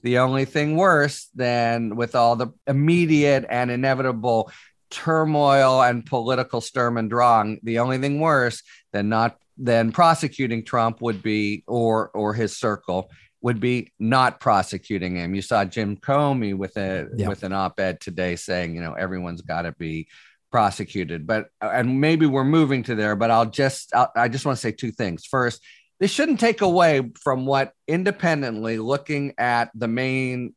the 0.04 0.18
only 0.18 0.44
thing 0.44 0.76
worse 0.76 1.30
than 1.34 1.96
with 1.96 2.14
all 2.14 2.36
the 2.36 2.48
immediate 2.66 3.46
and 3.48 3.70
inevitable 3.70 4.52
turmoil 4.90 5.82
and 5.82 6.04
political 6.06 6.60
sturm 6.60 6.98
and 6.98 7.10
drang, 7.10 7.58
the 7.62 7.80
only 7.80 7.98
thing 7.98 8.20
worse 8.20 8.62
than 8.92 9.08
not 9.08 9.38
than 9.56 9.92
prosecuting 9.92 10.64
Trump 10.64 11.00
would 11.00 11.22
be 11.22 11.64
or 11.66 12.10
or 12.10 12.34
his 12.34 12.56
circle 12.56 13.10
would 13.40 13.60
be 13.60 13.92
not 13.98 14.40
prosecuting 14.40 15.16
him. 15.16 15.34
You 15.34 15.42
saw 15.42 15.64
Jim 15.64 15.96
Comey 15.96 16.54
with 16.56 16.76
a 16.76 17.08
yeah. 17.16 17.28
with 17.28 17.42
an 17.42 17.54
op-ed 17.54 18.00
today 18.00 18.36
saying, 18.36 18.74
you 18.74 18.82
know, 18.82 18.92
everyone's 18.92 19.42
got 19.42 19.62
to 19.62 19.72
be 19.72 20.08
prosecuted. 20.52 21.26
But 21.26 21.48
and 21.62 22.00
maybe 22.00 22.26
we're 22.26 22.44
moving 22.44 22.82
to 22.84 22.94
there, 22.94 23.16
but 23.16 23.30
I'll 23.30 23.46
just 23.46 23.94
I'll, 23.94 24.12
I 24.14 24.28
just 24.28 24.44
want 24.44 24.56
to 24.58 24.60
say 24.60 24.72
two 24.72 24.92
things. 24.92 25.24
First, 25.24 25.62
this 26.00 26.10
shouldn't 26.10 26.40
take 26.40 26.60
away 26.60 27.10
from 27.22 27.46
what 27.46 27.72
independently 27.86 28.78
looking 28.78 29.34
at 29.38 29.70
the 29.74 29.88
main 29.88 30.54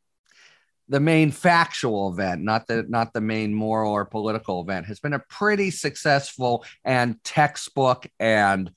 the 0.90 1.00
main 1.00 1.32
factual 1.32 2.10
event 2.12 2.42
not 2.42 2.66
the 2.68 2.84
not 2.88 3.14
the 3.14 3.22
main 3.22 3.54
moral 3.54 3.92
or 3.92 4.06
political 4.06 4.62
event 4.62 4.86
has 4.86 5.00
been 5.00 5.14
a 5.14 5.24
pretty 5.30 5.70
successful 5.70 6.64
and 6.86 7.22
textbook 7.24 8.08
and 8.20 8.72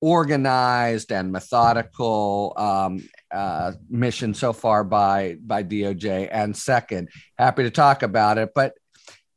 organized 0.00 1.10
and 1.10 1.32
methodical 1.32 2.52
um, 2.56 3.08
uh, 3.32 3.72
mission 3.90 4.32
so 4.34 4.52
far 4.52 4.84
by 4.84 5.36
by 5.44 5.62
DOJ. 5.62 6.28
And 6.30 6.56
second, 6.56 7.08
happy 7.36 7.64
to 7.64 7.70
talk 7.70 8.02
about 8.02 8.38
it, 8.38 8.50
but 8.54 8.74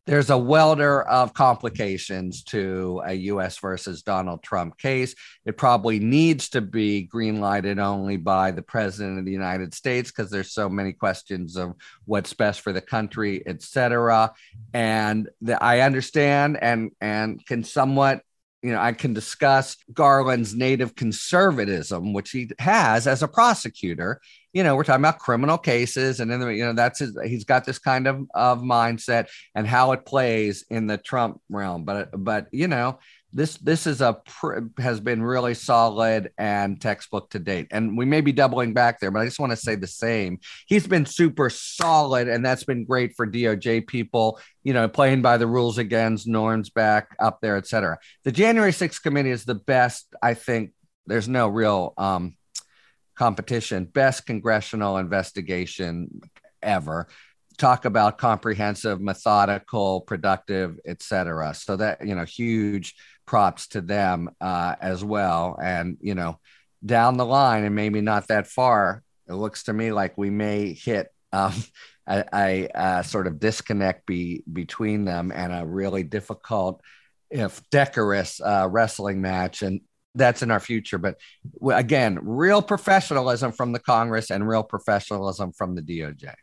there's 0.08 0.32
a 0.32 0.38
welter 0.38 1.04
of 1.04 1.34
complications 1.34 2.44
to 2.44 3.02
a 3.06 3.14
US 3.14 3.60
versus 3.60 4.02
Donald 4.02 4.42
Trump 4.42 4.78
case. 4.78 5.14
It 5.46 5.58
probably 5.58 6.00
needs 6.00 6.50
to 6.50 6.62
be 6.62 7.04
green 7.04 7.40
lighted 7.40 7.78
only 7.78 8.18
by 8.18 8.52
the 8.52 8.64
president 8.64 9.20
of 9.20 9.26
the 9.26 9.32
United 9.32 9.74
States 9.74 10.12
because 10.12 10.32
there's 10.32 10.54
so 10.54 10.70
many 10.70 10.94
questions 10.94 11.56
of 11.56 11.76
what's 12.06 12.34
best 12.34 12.62
for 12.62 12.74
the 12.74 12.82
country, 12.82 13.44
et 13.46 13.62
cetera. 13.62 14.34
And 14.74 15.30
the, 15.42 15.62
I 15.64 15.82
understand 15.82 16.58
and 16.62 16.92
and 17.00 17.46
can 17.46 17.64
somewhat 17.64 18.24
you 18.62 18.72
know, 18.72 18.80
I 18.80 18.94
can 18.94 19.14
discuss 19.14 19.78
Garland's 19.92 20.54
native 20.54 20.96
conservatism, 20.96 22.14
which 22.14 22.30
he 22.30 22.50
has 22.60 23.08
as 23.08 23.24
a 23.24 23.28
prosecutor. 23.28 24.22
You 24.54 24.64
know, 24.64 24.76
we're 24.76 24.84
talking 24.84 25.02
about 25.02 25.20
criminal 25.20 25.58
cases, 25.58 26.20
and 26.20 26.30
then 26.30 26.42
you 26.56 26.66
know 26.66 26.74
that's 26.74 27.00
his. 27.00 27.18
He's 27.26 27.44
got 27.44 27.66
this 27.66 27.80
kind 27.80 28.06
of 28.06 28.28
of 28.36 28.60
mindset 28.60 29.30
and 29.56 29.66
how 29.66 29.94
it 29.94 30.06
plays 30.06 30.66
in 30.70 30.88
the 30.88 30.98
Trump 30.98 31.42
realm. 31.50 31.86
But 31.86 32.10
but 32.14 32.48
you 32.52 32.68
know, 32.68 33.00
this 33.34 33.58
this 33.58 33.88
is 33.88 34.02
a 34.02 34.22
has 34.78 35.00
been 35.00 35.22
really 35.22 35.54
solid 35.54 36.32
and 36.38 36.80
textbook 36.82 37.30
to 37.32 37.40
date. 37.40 37.68
And 37.72 37.98
we 37.98 38.06
may 38.06 38.22
be 38.22 38.32
doubling 38.32 38.74
back 38.74 39.00
there 39.00 39.12
but 39.12 39.20
i 39.20 39.26
just 39.26 39.40
want 39.40 39.52
to 39.52 39.58
say 39.58 39.76
the 39.76 39.88
same. 39.88 40.40
He's 40.68 40.88
been 40.88 41.06
super 41.06 41.50
solid 41.50 42.28
and 42.28 42.46
that's 42.46 42.64
been 42.64 42.86
great 42.86 43.14
for 43.16 43.28
doj 43.28 43.88
people 43.88 44.40
you 44.64 44.74
know 44.74 44.88
playing 44.88 45.22
by 45.22 45.38
the 45.38 45.48
rules 45.48 45.78
again 45.78 46.18
norms 46.26 46.70
back 46.70 47.16
up 47.20 47.40
there 47.42 47.58
etc 47.58 47.98
the 48.24 48.32
january 48.32 48.72
6th 48.72 49.02
committee 49.02 49.32
is 49.32 49.46
the 49.46 49.56
best 49.56 50.14
i 50.22 50.34
think. 50.34 50.72
There's 51.08 51.28
no 51.28 51.48
real 51.48 51.94
um, 51.98 52.36
competition. 53.16 53.86
Best 53.86 54.26
congressional 54.26 54.98
investigation 54.98 56.22
ever. 56.62 57.08
Talk 57.58 57.86
about 57.86 58.18
comprehensive 58.18 59.00
methodical 59.00 60.02
productive 60.02 60.80
etc 60.86 61.54
so 61.54 61.76
that 61.76 62.06
you 62.06 62.16
know 62.16 62.24
huge 62.24 62.96
props 63.32 63.68
to 63.68 63.80
them 63.80 64.30
uh, 64.42 64.76
as 64.82 65.06
well. 65.06 65.58
And, 65.64 65.96
you 66.02 66.16
know, 66.16 66.38
down 66.86 67.16
the 67.16 67.26
line, 67.26 67.64
and 67.64 67.74
maybe 67.74 68.02
not 68.02 68.28
that 68.28 68.46
far 68.46 69.04
it 69.26 69.36
looks 69.36 69.64
to 69.64 69.74
me 69.74 69.94
like 69.94 70.18
we 70.18 70.30
may 70.30 70.74
hit 70.74 71.08
um, 71.32 71.54
a, 72.08 72.26
a, 72.34 72.68
a, 72.76 73.04
sort 73.06 73.28
of 73.28 73.40
disconnect 73.40 74.06
be, 74.06 74.44
between 74.52 75.06
them 75.06 75.32
and 75.34 75.54
a 75.54 75.66
really 75.66 76.04
difficult, 76.04 76.82
if 77.30 77.62
decorous 77.70 78.42
uh, 78.42 78.68
wrestling 78.70 79.22
match. 79.22 79.62
And 79.62 79.80
that's 80.14 80.42
in 80.42 80.52
our 80.52 80.60
future. 80.60 80.98
But 80.98 81.16
again, 81.72 82.20
real 82.22 82.62
professionalism 82.62 83.54
from 83.54 83.72
the 83.72 83.80
Congress 83.80 84.30
and 84.30 84.46
real 84.46 84.64
professionalism 84.64 85.54
from 85.54 85.76
the 85.76 85.82
DOJ. 85.82 86.34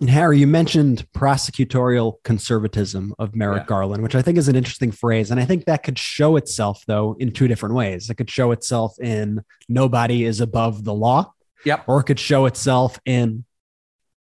And 0.00 0.10
Harry, 0.10 0.38
you 0.38 0.46
mentioned 0.46 1.06
prosecutorial 1.14 2.22
conservatism 2.22 3.14
of 3.18 3.34
Merrick 3.34 3.62
yeah. 3.62 3.66
Garland, 3.66 4.02
which 4.02 4.14
I 4.14 4.22
think 4.22 4.38
is 4.38 4.48
an 4.48 4.56
interesting 4.56 4.92
phrase. 4.92 5.30
And 5.30 5.40
I 5.40 5.44
think 5.44 5.64
that 5.64 5.82
could 5.82 5.98
show 5.98 6.36
itself, 6.36 6.82
though, 6.86 7.16
in 7.18 7.32
two 7.32 7.48
different 7.48 7.74
ways. 7.74 8.10
It 8.10 8.16
could 8.16 8.30
show 8.30 8.52
itself 8.52 8.98
in 9.00 9.42
nobody 9.68 10.24
is 10.24 10.40
above 10.40 10.84
the 10.84 10.94
law. 10.94 11.32
Yep. 11.64 11.84
Or 11.86 12.00
it 12.00 12.04
could 12.04 12.20
show 12.20 12.46
itself 12.46 13.00
in 13.04 13.44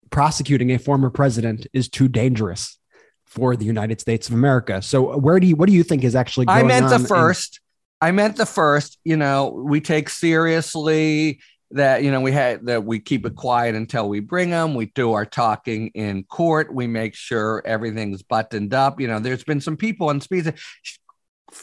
prosecuting 0.10 0.72
a 0.72 0.80
former 0.80 1.10
president 1.10 1.68
is 1.74 1.90
too 1.90 2.08
dangerous 2.08 2.80
for 3.26 3.56
the 3.56 3.66
United 3.66 4.00
States 4.00 4.30
of 4.30 4.34
America. 4.34 4.82
So 4.82 5.18
where 5.18 5.40
do 5.40 5.48
you 5.48 5.56
what 5.56 5.68
do 5.68 5.74
you 5.74 5.84
think 5.84 6.04
is 6.04 6.16
actually 6.16 6.46
going 6.46 6.60
to 6.60 6.68
be? 6.68 6.74
I 6.74 6.80
meant 6.80 7.02
the 7.02 7.08
first. 7.08 7.60
In- 7.60 8.08
I 8.08 8.12
meant 8.12 8.36
the 8.36 8.46
first, 8.46 9.00
you 9.04 9.18
know, 9.18 9.50
we 9.50 9.82
take 9.82 10.10
seriously 10.10 11.40
that 11.76 12.04
you 12.04 12.12
know 12.12 12.22
we 12.22 12.32
had 12.32 12.66
that 12.66 12.84
we 12.86 13.00
keep 13.00 13.26
it 13.26 13.36
quiet 13.36 13.76
until 13.76 14.08
we 14.08 14.22
bring 14.22 14.50
them 14.50 14.74
we 14.76 14.88
do 14.88 15.14
our 15.14 15.26
talking 15.26 15.88
in 15.90 16.24
court. 16.24 16.74
We 16.74 16.88
make 16.88 17.16
sure 17.16 17.62
everything's 17.66 18.24
buttoned 18.24 18.74
up. 18.74 19.00
You 19.00 19.08
know 19.08 19.20
there's 19.20 19.44
been 19.44 19.62
some 19.62 19.78
people 19.78 20.10
in 20.10 20.22
speed 20.22 20.54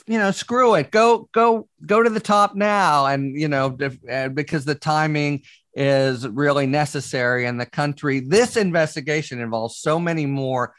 you 0.06 0.18
know 0.18 0.30
screw 0.30 0.74
it. 0.74 0.90
Go 0.90 1.28
go 1.32 1.68
go 1.84 2.02
to 2.02 2.10
the 2.10 2.20
top 2.20 2.54
now. 2.54 3.06
And 3.06 3.38
you 3.38 3.48
know 3.48 3.76
uh, 4.10 4.28
because 4.28 4.64
the 4.64 4.74
timing 4.74 5.42
is 5.74 6.28
really 6.28 6.66
necessary 6.66 7.46
in 7.46 7.56
the 7.56 7.64
country 7.64 8.20
this 8.20 8.58
investigation 8.58 9.40
involves 9.40 9.78
so 9.78 9.98
many 9.98 10.26
more 10.26 10.74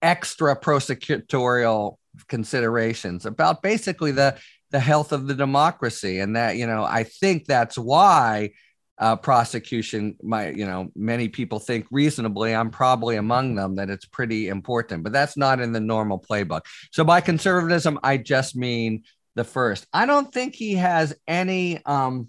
extra 0.00 0.56
prosecutorial 0.56 1.96
considerations 2.28 3.26
about 3.26 3.62
basically 3.62 4.12
the 4.12 4.36
the 4.72 4.80
health 4.80 5.12
of 5.12 5.28
the 5.28 5.34
democracy. 5.34 6.18
And 6.18 6.34
that 6.34 6.56
you 6.56 6.66
know 6.66 6.82
i 6.82 7.04
think 7.04 7.46
that's 7.46 7.78
why 7.78 8.50
uh, 8.98 9.16
prosecution 9.16 10.16
my 10.22 10.50
you 10.50 10.66
know 10.66 10.90
many 10.94 11.28
people 11.28 11.58
think 11.58 11.86
reasonably. 11.90 12.54
I'm 12.54 12.70
probably 12.70 13.16
among 13.16 13.54
them 13.54 13.76
that 13.76 13.90
it's 13.90 14.04
pretty 14.04 14.48
important 14.48 15.02
but 15.02 15.12
that's 15.12 15.36
not 15.36 15.60
in 15.60 15.72
the 15.72 15.80
normal 15.80 16.18
playbook. 16.18 16.62
So 16.90 17.04
by 17.04 17.20
conservatism 17.20 17.98
i 18.02 18.16
just 18.16 18.56
mean 18.56 19.04
the 19.34 19.44
first. 19.44 19.86
I 19.92 20.06
don't 20.06 20.32
think 20.32 20.54
he 20.54 20.74
has 20.74 21.14
any 21.26 21.84
um, 21.86 22.28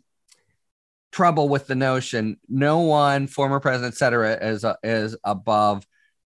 trouble 1.12 1.50
with 1.50 1.68
the 1.68 1.76
notion. 1.76 2.39
No 2.48 2.80
one 2.80 3.28
former 3.28 3.60
president 3.60 3.94
etc 3.94 4.38
is 4.41 4.64
uh, 4.66 4.76
is 4.84 5.16
above 5.24 5.86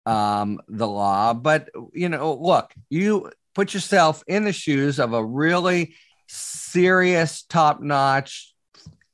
um, 0.07 0.61
the 0.69 0.89
law. 0.89 1.35
But 1.35 1.71
you 1.93 2.09
know 2.09 2.35
look 2.35 2.73
you 2.89 3.31
put 3.55 3.75
yourself 3.75 4.23
in 4.27 4.45
the 4.45 4.53
shoes 4.53 4.99
of 4.99 5.13
a 5.13 5.25
really 5.25 5.95
serious, 6.29 7.43
top 7.43 7.81
notch, 7.81 8.55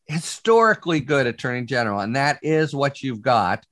historically 0.07 1.01
good 1.01 1.27
attorney 1.27 1.65
general. 1.65 2.01
And 2.01 2.17
that 2.17 2.39
is 2.43 2.75
what 2.75 3.03
you've 3.03 3.23
got. 3.23 3.65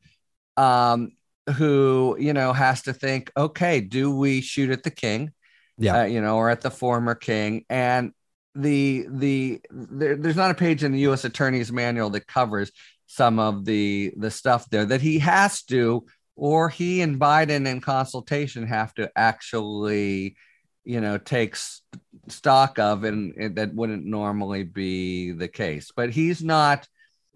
Um, 0.56 1.12
who, 1.56 2.16
you 2.18 2.32
know, 2.32 2.52
has 2.52 2.82
to 2.82 2.92
think, 2.92 3.30
okay, 3.36 3.80
do 3.80 4.14
we 4.14 4.40
shoot 4.40 4.70
at 4.70 4.82
the 4.82 4.90
king? 4.90 5.32
Yeah. 5.76 6.00
Uh, 6.00 6.04
you 6.04 6.20
know, 6.20 6.36
or 6.36 6.48
at 6.48 6.60
the 6.60 6.70
former 6.70 7.14
king. 7.14 7.64
And 7.68 8.12
the, 8.54 9.06
the, 9.10 9.60
there, 9.70 10.16
there's 10.16 10.36
not 10.36 10.52
a 10.52 10.54
page 10.54 10.84
in 10.84 10.92
the 10.92 11.00
U.S. 11.00 11.24
Attorney's 11.24 11.72
Manual 11.72 12.10
that 12.10 12.26
covers 12.26 12.70
some 13.06 13.38
of 13.38 13.64
the, 13.64 14.12
the 14.16 14.30
stuff 14.30 14.68
there 14.70 14.86
that 14.86 15.02
he 15.02 15.18
has 15.18 15.62
to, 15.64 16.06
or 16.36 16.68
he 16.68 17.02
and 17.02 17.20
Biden 17.20 17.66
in 17.66 17.80
consultation 17.80 18.66
have 18.66 18.94
to 18.94 19.10
actually 19.14 20.36
you 20.84 21.00
know 21.00 21.18
takes 21.18 21.82
stock 22.28 22.78
of 22.78 23.04
and, 23.04 23.34
and, 23.36 23.56
that 23.56 23.74
wouldn't 23.74 24.04
normally 24.04 24.62
be 24.62 25.32
the 25.32 25.48
case. 25.48 25.90
But 25.94 26.10
he's 26.10 26.42
not 26.42 26.86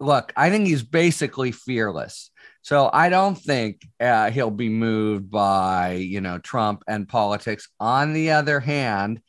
look 0.01 0.31
i 0.37 0.49
think 0.49 0.65
he's 0.65 0.83
basically 0.83 1.51
fearless. 1.51 2.31
So 2.61 2.89
i 2.91 3.09
don't 3.09 3.35
think 3.35 3.87
uh, 3.99 4.31
he'll 4.31 4.51
be 4.51 4.69
moved 4.69 5.29
by 5.29 5.93
you 5.93 6.21
know 6.21 6.39
trump 6.39 6.83
and 6.87 7.07
politics. 7.07 7.67
On 7.79 8.13
the 8.13 8.31
other 8.31 8.59
hand 8.59 9.21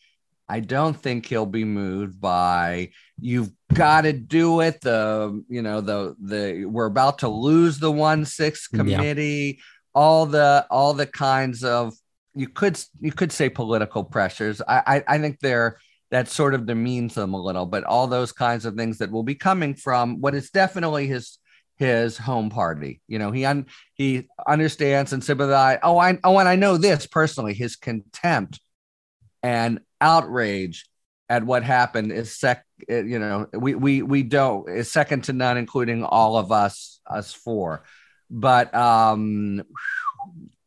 i 0.48 0.60
don't 0.60 0.94
think 0.94 1.26
he'll 1.26 1.46
be 1.46 1.64
moved 1.64 2.20
by 2.20 2.90
you've 3.20 3.52
got 3.72 4.02
to 4.02 4.12
do 4.12 4.60
it 4.60 4.80
the 4.80 5.42
you 5.48 5.62
know 5.62 5.80
the 5.80 6.16
the 6.20 6.64
we're 6.64 6.86
about 6.86 7.18
to 7.20 7.28
lose 7.28 7.78
the 7.78 7.90
one 7.90 8.24
six 8.24 8.66
committee 8.66 9.56
yeah. 9.58 9.64
all 9.94 10.26
the 10.26 10.66
all 10.70 10.92
the 10.92 11.06
kinds 11.06 11.62
of 11.62 11.94
you 12.34 12.48
could 12.48 12.80
you 13.00 13.12
could 13.12 13.32
say 13.32 13.48
political 13.48 14.04
pressures. 14.04 14.62
I, 14.66 14.82
I, 14.86 15.14
I 15.14 15.18
think 15.18 15.40
they're 15.40 15.78
that 16.10 16.28
sort 16.28 16.54
of 16.54 16.66
demeans 16.66 17.14
them 17.14 17.34
a 17.34 17.40
little, 17.40 17.66
but 17.66 17.84
all 17.84 18.06
those 18.06 18.32
kinds 18.32 18.64
of 18.64 18.74
things 18.74 18.98
that 18.98 19.10
will 19.10 19.22
be 19.22 19.34
coming 19.34 19.74
from 19.74 20.20
what 20.20 20.34
is 20.34 20.50
definitely 20.50 21.06
his 21.06 21.38
his 21.76 22.18
home 22.18 22.50
party. 22.50 23.00
You 23.08 23.18
know, 23.18 23.30
he 23.30 23.44
un, 23.44 23.66
he 23.94 24.28
understands 24.46 25.12
and 25.12 25.24
sympathizes. 25.24 25.80
Oh, 25.82 25.98
I 25.98 26.18
oh, 26.24 26.38
and 26.38 26.48
I 26.48 26.56
know 26.56 26.76
this 26.76 27.06
personally. 27.06 27.54
His 27.54 27.76
contempt 27.76 28.60
and 29.42 29.80
outrage 30.00 30.88
at 31.28 31.44
what 31.44 31.62
happened 31.62 32.12
is 32.12 32.38
sec. 32.38 32.64
You 32.88 33.18
know, 33.18 33.46
we 33.52 33.74
we 33.74 34.02
we 34.02 34.22
don't 34.22 34.68
is 34.68 34.90
second 34.90 35.24
to 35.24 35.32
none, 35.32 35.56
including 35.56 36.04
all 36.04 36.36
of 36.36 36.52
us 36.52 37.00
us 37.06 37.32
four. 37.32 37.84
But 38.30 38.72
um, 38.74 39.62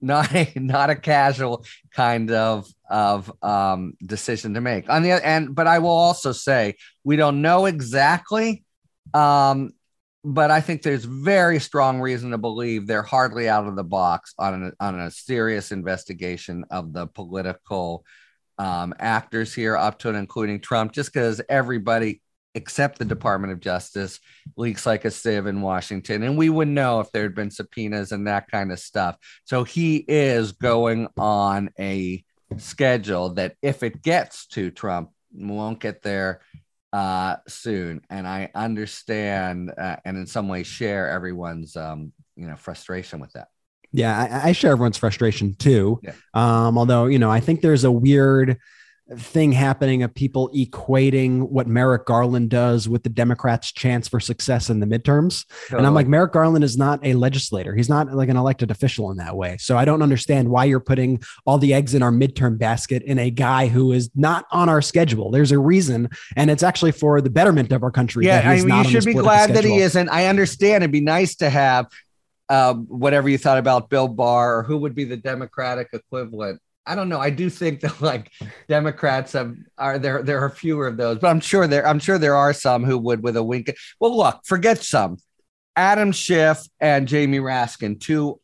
not 0.02 0.34
a 0.34 0.52
not 0.56 0.90
a 0.90 0.96
casual 0.96 1.66
kind 1.94 2.32
of 2.32 2.68
of 2.90 3.32
um, 3.42 3.94
decision 4.06 4.54
to 4.54 4.62
make. 4.62 4.90
On 4.90 5.02
the 5.02 5.14
other 5.14 5.24
end, 5.24 5.56
but 5.56 5.68
I 5.68 5.80
will 5.80 5.90
also 5.90 6.32
say 6.32 6.76
we 7.04 7.16
don't 7.16 7.42
know 7.42 7.66
exactly, 7.66 8.64
um, 9.14 9.72
but 10.24 10.52
I 10.52 10.62
think 10.62 10.82
there's 10.82 11.06
very 11.06 11.60
strong 11.60 12.00
reason 12.00 12.32
to 12.32 12.38
believe 12.38 12.86
they're 12.86 13.02
hardly 13.02 13.50
out 13.50 13.68
of 13.68 13.76
the 13.76 13.84
box 13.84 14.34
on 14.38 14.54
an, 14.54 14.74
on 14.80 15.00
a 15.00 15.12
serious 15.12 15.72
investigation 15.72 16.66
of 16.70 16.94
the 16.94 17.08
political 17.08 18.06
um, 18.58 18.94
actors 19.00 19.54
here, 19.54 19.76
up 19.76 20.00
to 20.00 20.10
and 20.10 20.18
including 20.18 20.60
Trump, 20.60 20.92
just 20.92 21.12
because 21.12 21.42
everybody 21.50 22.22
except 22.56 23.00
the 23.00 23.06
Department 23.06 23.54
of 23.54 23.60
Justice 23.60 24.20
leaks 24.56 24.86
like 24.86 25.06
a 25.06 25.12
sieve 25.12 25.48
in 25.48 25.62
Washington. 25.62 26.24
And 26.24 26.38
we 26.38 26.50
would 26.50 26.68
know 26.68 27.00
if 27.00 27.12
there 27.12 27.24
had 27.24 27.36
been 27.36 27.52
subpoenas 27.52 28.12
and 28.12 28.28
that 28.28 28.50
kind 28.50 28.72
of 28.72 28.80
stuff. 28.80 29.18
So 29.46 29.64
he 29.64 29.98
is 29.98 30.52
going 30.52 31.08
on 31.18 31.70
a 31.80 32.24
schedule 32.58 33.30
that 33.36 33.56
if 33.62 33.84
it 33.84 34.02
gets 34.02 34.48
to 34.48 34.72
Trump, 34.72 35.10
won't 35.34 35.80
get 35.80 36.02
there 36.04 36.42
uh, 36.92 37.38
soon. 37.48 38.02
And 38.10 38.28
I 38.28 38.52
understand 38.54 39.74
uh, 39.78 39.98
and 40.06 40.18
in 40.18 40.28
some 40.28 40.48
ways 40.48 40.68
share 40.68 41.10
everyone's 41.10 41.76
um, 41.76 42.14
you 42.36 42.48
know 42.48 42.56
frustration 42.56 43.20
with 43.20 43.34
that. 43.34 43.48
Yeah, 43.92 44.42
I, 44.44 44.50
I 44.50 44.52
share 44.54 44.72
everyone's 44.72 44.98
frustration 44.98 45.56
too. 45.56 46.00
Yeah. 46.04 46.14
Um, 46.34 46.78
although 46.78 47.06
you 47.08 47.20
know, 47.20 47.32
I 47.32 47.40
think 47.40 47.62
there's 47.62 47.84
a 47.84 47.92
weird 47.92 48.58
thing 49.18 49.52
happening 49.52 50.02
of 50.02 50.14
people 50.16 50.50
equating 50.56 51.50
what 51.50 51.68
Merrick 51.68 52.06
Garland 52.06 52.50
does 52.50 52.88
with 52.88 53.04
the 53.04 53.10
Democrats' 53.10 53.72
chance 53.72 54.08
for 54.08 54.20
success 54.20 54.70
in 54.70 54.80
the 54.80 54.86
midterms. 54.86 55.46
Totally. 55.68 55.80
And 55.80 55.88
I'm 55.88 55.94
like, 55.94 56.08
Merrick 56.08 56.32
Garland 56.32 56.64
is 56.64 56.78
not 56.78 57.00
a 57.04 57.14
legislator. 57.14 57.76
He's 57.76 57.90
not 57.90 58.14
like 58.14 58.30
an 58.30 58.38
elected 58.38 58.72
official 58.72 59.12
in 59.12 59.18
that 59.18 59.36
way. 59.36 59.58
So 59.60 59.78
I 59.78 59.84
don't 59.84 60.02
understand 60.02 60.50
why 60.50 60.66
you're 60.66 60.80
putting 60.80 61.22
all 61.46 61.58
the 61.58 61.74
eggs 61.74 61.94
in 61.94 62.02
our 62.02 62.12
midterm 62.12 62.58
basket 62.58 63.04
in 63.04 63.20
a 63.20 63.30
guy 63.30 63.68
who 63.68 63.92
is 63.92 64.10
not 64.16 64.46
on 64.52 64.70
our 64.70 64.82
schedule. 64.82 65.32
There's 65.32 65.52
a 65.52 65.60
reason, 65.60 66.10
and 66.38 66.50
it's 66.50 66.64
actually 66.64 66.94
for 66.94 67.20
the 67.20 67.30
betterment 67.30 67.72
of 67.74 67.84
our 67.84 67.92
country. 67.92 68.26
Yeah, 68.26 68.42
I 68.50 68.62
mean, 68.62 68.70
you 68.70 68.84
should 68.86 69.06
be 69.06 69.14
glad 69.14 69.50
schedule. 69.50 69.62
that 69.62 69.68
he 69.68 69.80
isn't. 69.80 70.10
I 70.10 70.28
understand. 70.28 70.84
It'd 70.84 70.92
be 70.92 71.02
nice 71.02 71.36
to 71.36 71.50
have 71.50 71.88
uh, 72.48 72.74
whatever 72.74 73.28
you 73.28 73.38
thought 73.38 73.58
about 73.58 73.90
Bill 73.90 74.08
Barr 74.08 74.60
or 74.60 74.64
who 74.64 74.78
would 74.78 74.96
be 74.96 75.04
the 75.04 75.18
Democratic 75.18 75.90
equivalent 75.92 76.62
I 76.86 76.96
don't 76.96 77.10
know. 77.10 77.20
I 77.20 77.30
do 77.30 77.50
think 77.50 77.80
that 77.82 78.02
like 78.02 78.32
Democrats 78.68 79.34
have 79.34 79.56
are 79.78 79.98
there. 80.00 80.22
There 80.22 80.40
are 80.40 80.50
fewer 80.50 80.88
of 80.88 80.98
those, 80.98 81.20
but 81.20 81.30
I'm 81.30 81.40
sure 81.40 81.68
there. 81.68 81.88
I'm 81.88 82.00
sure 82.00 82.18
there 82.18 82.36
are 82.36 82.54
some 82.54 82.84
who 82.84 82.98
would 82.98 83.24
with 83.24 83.38
a 83.38 83.44
wink. 83.44 83.74
Well, 84.00 84.16
look, 84.18 84.42
forget 84.46 84.80
some. 84.80 85.18
Adam 85.76 86.12
Schiff 86.12 86.60
and 86.80 87.08
Jamie 87.08 87.40
Raskin, 87.40 88.00
two 88.00 88.40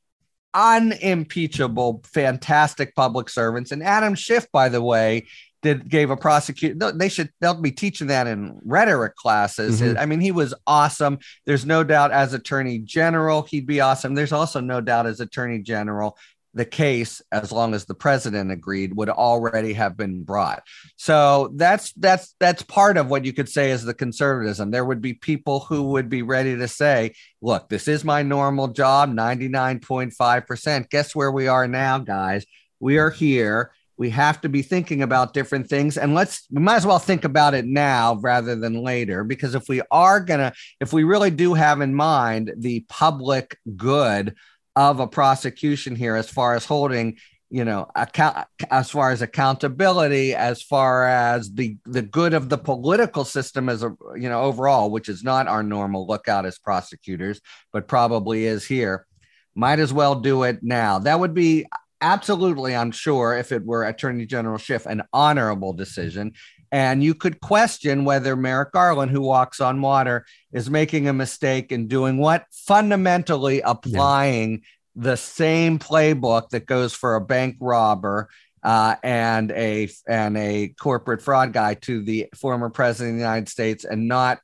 unimpeachable, 0.54 2.02
fantastic 2.06 2.96
public 2.96 3.30
servants. 3.30 3.72
And 3.72 3.84
Adam 3.84 4.16
Schiff, 4.16 4.48
by 4.52 4.70
the 4.70 4.82
way, 4.82 5.28
did 5.62 5.90
gave 5.90 6.10
a 6.10 6.18
prosecute. 6.18 6.82
They 6.96 7.10
should 7.10 7.30
they'll 7.42 7.62
be 7.62 7.72
teaching 7.72 8.08
that 8.08 8.28
in 8.28 8.60
rhetoric 8.64 9.16
classes. 9.16 9.82
Mm-hmm. 9.82 10.00
I 10.00 10.06
mean, 10.06 10.22
he 10.22 10.32
was 10.32 10.54
awesome. 10.66 11.20
There's 11.46 11.66
no 11.66 11.84
doubt 11.84 12.12
as 12.12 12.34
Attorney 12.34 12.80
General 12.80 13.42
he'd 13.44 13.68
be 13.68 13.82
awesome. 13.82 14.16
There's 14.16 14.32
also 14.32 14.62
no 14.62 14.80
doubt 14.80 15.06
as 15.06 15.20
Attorney 15.20 15.60
General 15.60 16.18
the 16.54 16.66
case 16.66 17.22
as 17.32 17.52
long 17.52 17.74
as 17.74 17.86
the 17.86 17.94
president 17.94 18.52
agreed 18.52 18.96
would 18.96 19.10
already 19.10 19.74
have 19.74 19.96
been 19.96 20.24
brought. 20.24 20.64
So 20.96 21.52
that's 21.56 21.92
that's 21.94 22.36
that's 22.40 22.64
part 22.64 22.98
of 22.98 23.10
what 23.10 23.26
you 23.26 23.34
could 23.34 23.50
say 23.50 23.72
is 23.72 23.84
the 23.84 23.94
conservatism. 23.94 24.72
There 24.72 24.86
would 24.86 25.02
be 25.02 25.14
people 25.14 25.62
who 25.62 25.84
would 25.90 26.10
be 26.10 26.22
ready 26.22 26.58
to 26.58 26.68
say 26.68 27.14
look 27.42 27.70
this 27.70 27.88
is 27.88 28.04
my 28.04 28.24
normal 28.24 28.68
job 28.68 29.12
99.5% 29.14 30.90
guess 30.90 31.16
where 31.16 31.32
we 31.32 31.48
are 31.48 31.68
now 31.68 32.00
guys? 32.00 32.46
We 32.80 32.98
are 32.98 33.10
here. 33.10 33.72
We 33.98 34.10
have 34.12 34.40
to 34.42 34.50
be 34.50 34.62
thinking 34.62 35.02
about 35.02 35.34
different 35.34 35.68
things. 35.68 35.98
And 35.98 36.16
let's 36.16 36.48
we 36.50 36.62
might 36.62 36.78
as 36.78 36.86
well 36.86 37.00
think 37.00 37.26
about 37.26 37.54
it 37.54 37.66
now 37.66 38.16
rather 38.22 38.56
than 38.56 38.82
later 38.82 39.24
because 39.24 39.56
if 39.56 39.68
we 39.68 39.82
are 39.92 40.20
going 40.20 40.40
to 40.40 40.54
if 40.80 40.94
we 40.94 41.04
really 41.04 41.32
do 41.32 41.54
have 41.54 41.82
in 41.82 41.94
mind 41.94 42.54
the 42.58 42.86
public 42.88 43.58
good 43.76 44.36
of 44.80 45.02
a 45.02 45.08
prosecution 45.08 45.94
here 45.94 46.16
as 46.16 46.30
far 46.30 46.56
as 46.56 46.64
holding 46.64 47.18
you 47.50 47.66
know 47.66 47.86
account 47.96 48.48
as 48.72 48.90
far 48.90 49.12
as 49.12 49.22
accountability 49.22 50.34
as 50.34 50.62
far 50.62 51.06
as 51.06 51.52
the 51.54 51.78
the 51.86 52.02
good 52.02 52.34
of 52.34 52.48
the 52.48 52.58
political 52.58 53.26
system 53.26 53.68
as 53.68 53.84
a 53.84 53.94
you 54.16 54.30
know 54.30 54.42
overall 54.44 54.90
which 54.90 55.10
is 55.10 55.22
not 55.22 55.50
our 55.50 55.64
normal 55.64 56.08
lookout 56.08 56.46
as 56.46 56.58
prosecutors 56.58 57.42
but 57.74 57.90
probably 57.90 58.46
is 58.46 58.66
here 58.66 59.06
might 59.54 59.80
as 59.80 59.92
well 59.92 60.16
do 60.16 60.44
it 60.44 60.60
now 60.64 60.98
that 60.98 61.20
would 61.20 61.34
be 61.34 61.66
absolutely, 62.02 62.76
I'm 62.76 62.92
sure, 62.92 63.36
if 63.36 63.52
it 63.52 63.66
were 63.66 63.86
Attorney 63.86 64.26
General 64.26 64.58
Schiff, 64.58 64.86
an 64.86 65.04
honorable 65.14 65.74
decision. 65.74 66.34
And 66.72 67.04
you 67.04 67.16
could 67.16 67.42
question 67.42 68.06
whether 68.06 68.36
Merrick 68.36 68.72
Garland, 68.72 69.12
who 69.12 69.22
walks 69.22 69.60
on 69.60 69.82
water, 69.82 70.26
is 70.52 70.70
making 70.70 71.08
a 71.08 71.14
mistake 71.14 71.72
in 71.72 71.88
doing 71.88 72.18
what? 72.18 72.46
Fundamentally 72.52 73.62
applying 73.62 74.52
yeah. 74.52 74.58
the 74.96 75.18
same 75.18 75.80
playbook 75.80 76.50
that 76.50 76.66
goes 76.68 76.94
for 76.94 77.16
a 77.16 77.22
bank 77.22 77.58
robber 77.60 78.30
uh, 78.64 78.96
and 79.04 79.52
a 79.52 79.90
and 80.08 80.38
a 80.38 80.70
corporate 80.80 81.22
fraud 81.22 81.54
guy 81.54 81.74
to 81.76 82.04
the 82.04 82.28
former 82.36 82.70
president 82.70 83.16
of 83.16 83.18
the 83.18 83.26
United 83.26 83.50
States, 83.50 83.86
and 83.86 84.08
not 84.08 84.40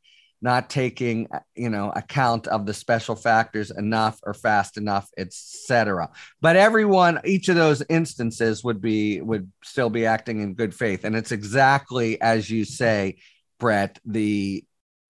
not 0.46 0.70
taking 0.70 1.28
you 1.56 1.70
know 1.70 1.92
account 1.96 2.48
of 2.48 2.66
the 2.66 2.74
special 2.74 3.16
factors 3.16 3.72
enough 3.72 4.20
or 4.24 4.34
fast 4.34 4.78
enough 4.78 5.10
etc 5.18 6.08
but 6.40 6.56
everyone 6.56 7.20
each 7.26 7.50
of 7.50 7.56
those 7.56 7.82
instances 7.90 8.64
would 8.64 8.80
be 8.80 9.20
would 9.22 9.52
still 9.64 9.90
be 9.90 10.06
acting 10.06 10.42
in 10.42 10.54
good 10.54 10.74
faith. 10.74 11.04
And 11.04 11.16
it's 11.16 11.32
exactly 11.32 12.22
as 12.22 12.50
you 12.50 12.66
say 12.66 13.18
brett 13.60 14.00
the 14.06 14.64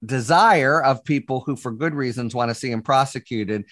desire 0.04 0.82
of 0.82 1.04
people 1.04 1.42
who 1.46 1.56
for 1.56 1.72
good 1.72 1.94
reasons 1.94 2.34
want 2.34 2.50
to 2.50 2.56
see 2.56 2.72
him 2.72 2.82
prosecuted 2.82 3.66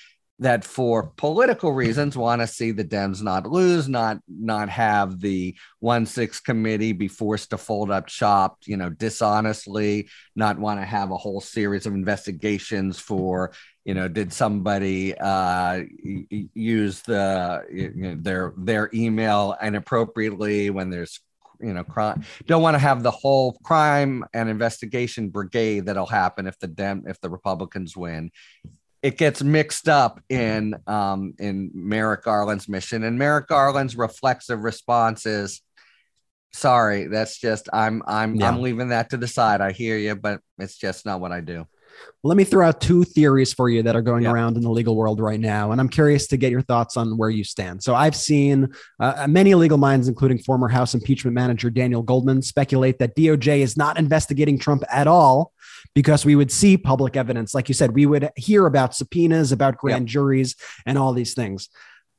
that 0.43 0.65
for 0.65 1.03
political 1.15 1.71
reasons 1.71 2.17
want 2.17 2.41
to 2.41 2.47
see 2.47 2.71
the 2.71 2.83
Dems 2.83 3.21
not 3.21 3.49
lose, 3.49 3.87
not 3.87 4.19
not 4.27 4.67
have 4.67 5.21
the 5.21 5.55
one 5.79 6.05
six 6.05 6.39
committee 6.39 6.91
be 6.91 7.07
forced 7.07 7.49
to 7.51 7.57
fold 7.57 7.89
up 7.89 8.09
shop, 8.09 8.57
you 8.65 8.75
know, 8.75 8.89
dishonestly, 8.89 10.09
not 10.35 10.59
want 10.59 10.81
to 10.81 10.85
have 10.85 11.11
a 11.11 11.17
whole 11.17 11.39
series 11.39 11.85
of 11.85 11.93
investigations 11.93 12.99
for, 12.99 13.53
you 13.85 13.93
know, 13.93 14.09
did 14.09 14.33
somebody 14.33 15.17
uh, 15.17 15.81
use 16.53 17.01
the 17.01 17.63
you 17.71 17.91
know, 17.95 18.15
their 18.19 18.53
their 18.57 18.89
email 18.93 19.55
inappropriately 19.61 20.69
when 20.69 20.89
there's 20.89 21.21
you 21.61 21.73
know 21.73 21.83
crime 21.83 22.23
don't 22.45 22.61
want 22.61 22.75
to 22.75 22.79
have 22.79 23.03
the 23.03 23.11
whole 23.11 23.57
crime 23.63 24.25
and 24.33 24.49
investigation 24.49 25.29
brigade 25.29 25.85
that'll 25.85 26.05
happen 26.05 26.47
if 26.47 26.59
the 26.59 26.67
dem 26.67 27.03
if 27.07 27.21
the 27.21 27.29
republicans 27.29 27.95
win 27.95 28.31
it 29.03 29.17
gets 29.17 29.43
mixed 29.43 29.89
up 29.89 30.21
in 30.29 30.75
um, 30.87 31.33
in 31.37 31.71
Merrick 31.73 32.23
Garland's 32.23 32.69
mission, 32.69 33.03
and 33.03 33.19
Merrick 33.19 33.47
Garland's 33.47 33.97
reflexive 33.97 34.63
response 34.63 35.25
is, 35.25 35.61
"Sorry, 36.53 37.07
that's 37.07 37.37
just 37.37 37.67
I'm 37.73 38.01
I'm 38.07 38.35
yeah. 38.35 38.47
I'm 38.47 38.61
leaving 38.61 38.89
that 38.89 39.09
to 39.09 39.17
the 39.17 39.27
side. 39.27 39.59
I 39.59 39.73
hear 39.73 39.97
you, 39.97 40.15
but 40.15 40.39
it's 40.57 40.77
just 40.77 41.05
not 41.05 41.19
what 41.19 41.33
I 41.33 41.41
do." 41.41 41.67
Let 42.23 42.37
me 42.37 42.43
throw 42.43 42.67
out 42.67 42.79
two 42.79 43.03
theories 43.03 43.53
for 43.53 43.69
you 43.69 43.83
that 43.83 43.95
are 43.95 44.01
going 44.01 44.25
around 44.25 44.55
in 44.55 44.63
the 44.63 44.69
legal 44.69 44.95
world 44.95 45.19
right 45.19 45.39
now. 45.39 45.71
And 45.71 45.81
I'm 45.81 45.89
curious 45.89 46.27
to 46.27 46.37
get 46.37 46.51
your 46.51 46.61
thoughts 46.61 46.95
on 46.97 47.17
where 47.17 47.29
you 47.29 47.43
stand. 47.43 47.83
So, 47.83 47.95
I've 47.95 48.15
seen 48.15 48.69
uh, 48.99 49.27
many 49.27 49.55
legal 49.55 49.77
minds, 49.77 50.07
including 50.07 50.39
former 50.39 50.67
House 50.67 50.93
impeachment 50.93 51.35
manager 51.35 51.69
Daniel 51.69 52.01
Goldman, 52.01 52.41
speculate 52.41 52.99
that 52.99 53.15
DOJ 53.15 53.59
is 53.59 53.77
not 53.77 53.97
investigating 53.97 54.57
Trump 54.57 54.83
at 54.91 55.07
all 55.07 55.51
because 55.95 56.25
we 56.25 56.35
would 56.35 56.51
see 56.51 56.77
public 56.77 57.15
evidence. 57.15 57.53
Like 57.53 57.67
you 57.67 57.75
said, 57.75 57.93
we 57.93 58.05
would 58.05 58.29
hear 58.35 58.65
about 58.65 58.95
subpoenas, 58.95 59.51
about 59.51 59.77
grand 59.77 60.07
juries, 60.07 60.55
and 60.85 60.97
all 60.97 61.13
these 61.13 61.33
things. 61.33 61.69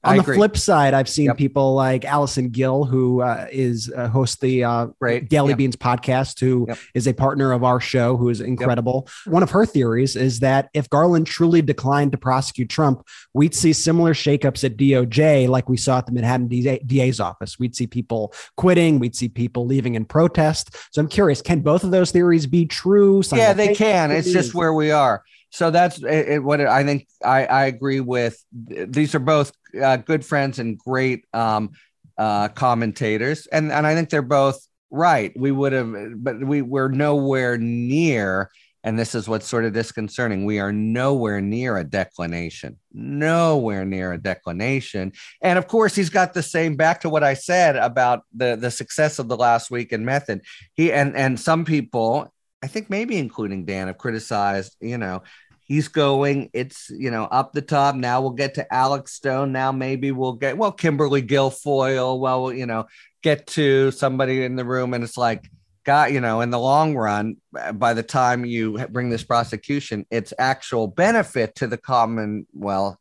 On 0.05 0.13
I 0.13 0.17
the 0.17 0.23
agree. 0.23 0.37
flip 0.37 0.57
side, 0.57 0.93
I've 0.93 1.09
seen 1.09 1.27
yep. 1.27 1.39
people 1.39 1.75
like 1.75 2.05
Allison 2.05 2.51
Gill, 2.51 2.85
who 2.85 3.23
uh, 3.23 3.47
is 3.51 3.91
uh, 3.97 4.09
hosts 4.09 4.37
the 4.37 4.63
uh, 4.63 4.89
right. 5.01 5.27
Daily 5.27 5.51
yep. 5.51 5.59
Beans 5.59 5.77
podcast, 5.77 6.41
who 6.41 6.67
yep. 6.69 6.79
is 6.93 7.07
a 7.07 7.15
partner 7.15 7.53
of 7.53 7.65
our 7.65 7.81
show, 7.81 8.17
who 8.19 8.29
is 8.29 8.43
incredible. 8.43 9.09
One 9.25 9.43
of 9.43 9.51
her 9.53 9.65
theories 9.65 10.15
is 10.15 10.41
that 10.41 10.69
if 10.75 10.91
Garland 10.91 11.27
truly 11.27 11.63
declined 11.63 12.13
to 12.13 12.19
prosecute 12.19 12.69
Trump, 12.69 13.07
we'd 13.33 13.55
see 13.55 13.73
similar 13.73 14.13
shakeups 14.13 14.63
at 14.63 14.77
DOJ 14.77 15.49
like 15.49 15.71
we 15.71 15.79
saw 15.79 15.99
at 15.99 16.07
the 16.07 16.13
Manhattan 16.13 16.49
DA's 16.49 17.19
office. 17.19 17.59
We'd 17.59 17.75
see 17.75 17.87
people 17.87 18.35
quitting, 18.59 18.99
we'd 18.99 19.17
see 19.17 19.31
people 19.31 19.65
leaving 19.65 19.95
in 19.95 20.05
protest. 20.05 20.77
So 20.93 21.01
I'm 21.01 21.09
curious, 21.09 21.41
can 21.41 21.61
both 21.61 21.83
of 21.83 21.93
those 21.93 22.11
theories 22.11 22.47
be 22.47 22.67
true? 22.67 23.23
Yeah, 23.33 23.55
they 23.55 23.75
can. 23.75 24.11
It's 24.11 24.33
just 24.33 24.55
where 24.55 24.75
we 24.75 24.91
are 24.91 25.25
so 25.55 25.71
that's 25.71 26.03
it, 26.03 26.29
it, 26.29 26.43
what 26.43 26.61
I 26.61 26.83
think. 26.83 27.07
I, 27.25 27.47
I 27.47 27.67
agree 27.67 28.01
with. 28.01 28.45
These 28.53 29.15
are 29.15 29.21
both 29.21 29.53
uh, 29.81 29.99
good 29.99 30.25
friends 30.25 30.59
and 30.59 30.77
great 30.77 31.27
um, 31.33 31.71
uh, 32.19 32.49
commentators, 32.49 33.47
and 33.47 33.71
and 33.71 33.87
I 33.87 33.95
think 33.95 34.11
they're 34.11 34.21
both 34.23 34.59
right. 34.91 35.33
We 35.37 35.53
would 35.53 35.73
have, 35.73 35.95
but 36.17 36.45
we 36.45 36.61
we're 36.61 36.89
nowhere 36.89 37.57
near. 37.57 38.51
And 38.83 38.99
this 38.99 39.15
is 39.15 39.29
what's 39.29 39.47
sort 39.47 39.65
of 39.65 39.73
disconcerting. 39.73 40.45
We 40.45 40.59
are 40.59 40.73
nowhere 40.73 41.41
near 41.41 41.79
a 41.79 41.85
declination, 41.85 42.77
nowhere 42.93 43.85
near 43.85 44.13
a 44.13 44.19
declination. 44.19 45.13
And 45.41 45.57
of 45.57 45.69
course, 45.69 45.95
he's 45.95 46.11
got 46.11 46.35
the 46.35 46.43
same 46.43 46.77
back 46.77 47.01
to 47.03 47.09
what 47.09 47.23
I 47.23 47.33
said 47.33 47.77
about 47.77 48.25
the, 48.35 48.57
the 48.57 48.71
success 48.71 49.19
of 49.19 49.29
the 49.29 49.37
last 49.37 49.71
week 49.71 49.93
in 49.93 50.05
method. 50.05 50.43
He 50.75 50.93
and 50.93 51.17
and 51.17 51.39
some 51.41 51.65
people, 51.65 52.31
I 52.63 52.67
think 52.67 52.91
maybe 52.91 53.17
including 53.17 53.65
Dan, 53.65 53.87
have 53.87 53.97
criticized, 53.97 54.77
you 54.81 54.99
know, 54.99 55.23
he's 55.65 55.89
going. 55.89 56.51
It's 56.53 56.91
you 56.91 57.11
know 57.11 57.25
up 57.25 57.53
the 57.53 57.63
top. 57.63 57.97
Now 57.97 58.21
we'll 58.21 58.31
get 58.31 58.55
to 58.55 58.73
Alex 58.73 59.13
Stone. 59.13 59.53
Now 59.53 59.73
maybe 59.73 60.13
we'll 60.13 60.35
get 60.35 60.57
well 60.57 60.73
Kimberly 60.73 61.23
Guilfoyle. 61.23 62.19
Well, 62.19 62.53
you 62.53 62.67
know, 62.67 62.87
get 63.23 63.47
to 63.49 63.91
somebody 63.91 64.45
in 64.45 64.57
the 64.57 64.65
room, 64.65 64.95
and 64.95 65.03
it's 65.03 65.19
like, 65.19 65.51
God, 65.85 66.13
you 66.13 66.21
know, 66.21 66.41
in 66.41 66.51
the 66.51 66.59
long 66.59 66.95
run, 66.95 67.39
uh, 67.59 67.73
by 67.73 67.95
the 67.95 68.03
time 68.03 68.45
you 68.45 68.87
bring 68.89 69.11
this 69.11 69.25
prosecution, 69.25 70.07
its 70.11 70.33
actual 70.39 70.87
benefit 70.87 71.57
to 71.57 71.67
the 71.67 71.79
Commonwealth 71.79 72.99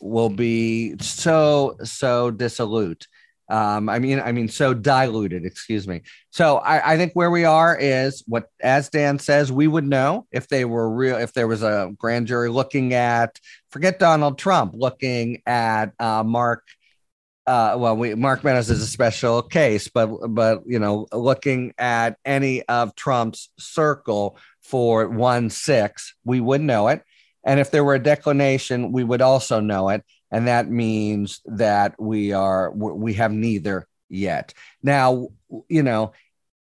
will 0.00 0.30
be 0.30 0.96
so 0.98 1.76
so 1.84 2.30
dissolute. 2.30 3.06
Um, 3.52 3.90
I 3.90 3.98
mean, 3.98 4.18
I 4.18 4.32
mean, 4.32 4.48
so 4.48 4.72
diluted. 4.72 5.44
Excuse 5.44 5.86
me. 5.86 6.00
So 6.30 6.56
I, 6.56 6.94
I, 6.94 6.96
think 6.96 7.12
where 7.12 7.30
we 7.30 7.44
are 7.44 7.76
is 7.78 8.24
what, 8.26 8.46
as 8.62 8.88
Dan 8.88 9.18
says, 9.18 9.52
we 9.52 9.68
would 9.68 9.84
know 9.84 10.26
if 10.32 10.48
they 10.48 10.64
were 10.64 10.90
real. 10.90 11.18
If 11.18 11.34
there 11.34 11.46
was 11.46 11.62
a 11.62 11.92
grand 11.98 12.28
jury 12.28 12.48
looking 12.48 12.94
at, 12.94 13.38
forget 13.68 13.98
Donald 13.98 14.38
Trump, 14.38 14.72
looking 14.74 15.42
at 15.44 15.92
uh, 15.98 16.24
Mark. 16.24 16.64
Uh, 17.46 17.76
well, 17.76 17.94
we, 17.94 18.14
Mark 18.14 18.42
Meadows 18.42 18.70
is 18.70 18.80
a 18.80 18.86
special 18.86 19.42
case, 19.42 19.88
but 19.88 20.08
but 20.28 20.62
you 20.64 20.78
know, 20.78 21.06
looking 21.12 21.74
at 21.76 22.16
any 22.24 22.62
of 22.62 22.94
Trump's 22.94 23.50
circle 23.58 24.38
for 24.62 25.08
one 25.08 25.50
six, 25.50 26.14
we 26.24 26.40
would 26.40 26.62
know 26.62 26.88
it. 26.88 27.02
And 27.44 27.60
if 27.60 27.70
there 27.70 27.84
were 27.84 27.96
a 27.96 28.02
declination, 28.02 28.92
we 28.92 29.04
would 29.04 29.20
also 29.20 29.60
know 29.60 29.90
it 29.90 30.04
and 30.32 30.48
that 30.48 30.68
means 30.68 31.40
that 31.44 31.94
we 32.00 32.32
are 32.32 32.72
we 32.72 33.14
have 33.14 33.30
neither 33.30 33.86
yet. 34.08 34.54
Now, 34.82 35.28
you 35.68 35.82
know, 35.82 36.12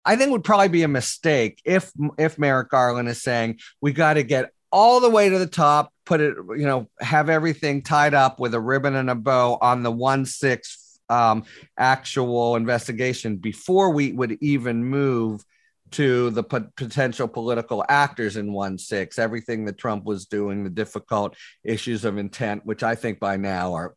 I 0.06 0.16
think 0.16 0.32
would 0.32 0.44
probably 0.44 0.70
be 0.70 0.84
a 0.84 0.88
mistake 0.88 1.60
if 1.66 1.92
if 2.18 2.40
Merrick 2.40 2.70
Garland 2.70 3.10
is 3.10 3.22
saying 3.22 3.60
we 3.82 3.92
got 3.92 4.14
to 4.14 4.24
get 4.24 4.52
all 4.72 5.00
the 5.00 5.10
way 5.10 5.30
to 5.30 5.40
the 5.40 5.48
top, 5.48 5.92
put 6.06 6.22
it, 6.22 6.36
you 6.56 6.66
know, 6.66 6.88
have 7.00 7.30
everything 7.30 7.82
tied 7.82 8.14
up 8.14 8.40
with 8.40 8.54
a 8.54 8.60
ribbon 8.60 8.96
and 8.96 9.10
a 9.10 9.16
bow 9.16 9.58
on 9.60 9.82
the 9.82 9.92
one 9.92 10.26
six 10.26 11.00
um, 11.10 11.44
actual 11.78 12.56
investigation 12.56 13.38
before 13.38 13.90
we 13.92 14.12
would 14.12 14.38
even 14.42 14.86
move 14.86 15.44
to 15.92 16.30
the 16.32 16.44
potential 16.44 17.28
political 17.28 17.84
actors 17.88 18.38
in 18.38 18.52
1 18.52 18.78
6, 18.78 19.20
everything 19.20 19.66
that 19.66 19.78
Trump 19.78 20.06
was 20.06 20.26
doing, 20.26 20.64
the 20.64 20.70
difficult 20.70 21.36
issues 21.64 22.06
of 22.06 22.18
intent, 22.18 22.66
which 22.66 22.84
I 22.84 22.96
think 22.96 23.20
by 23.20 23.38
now 23.38 23.74
are 23.74 23.96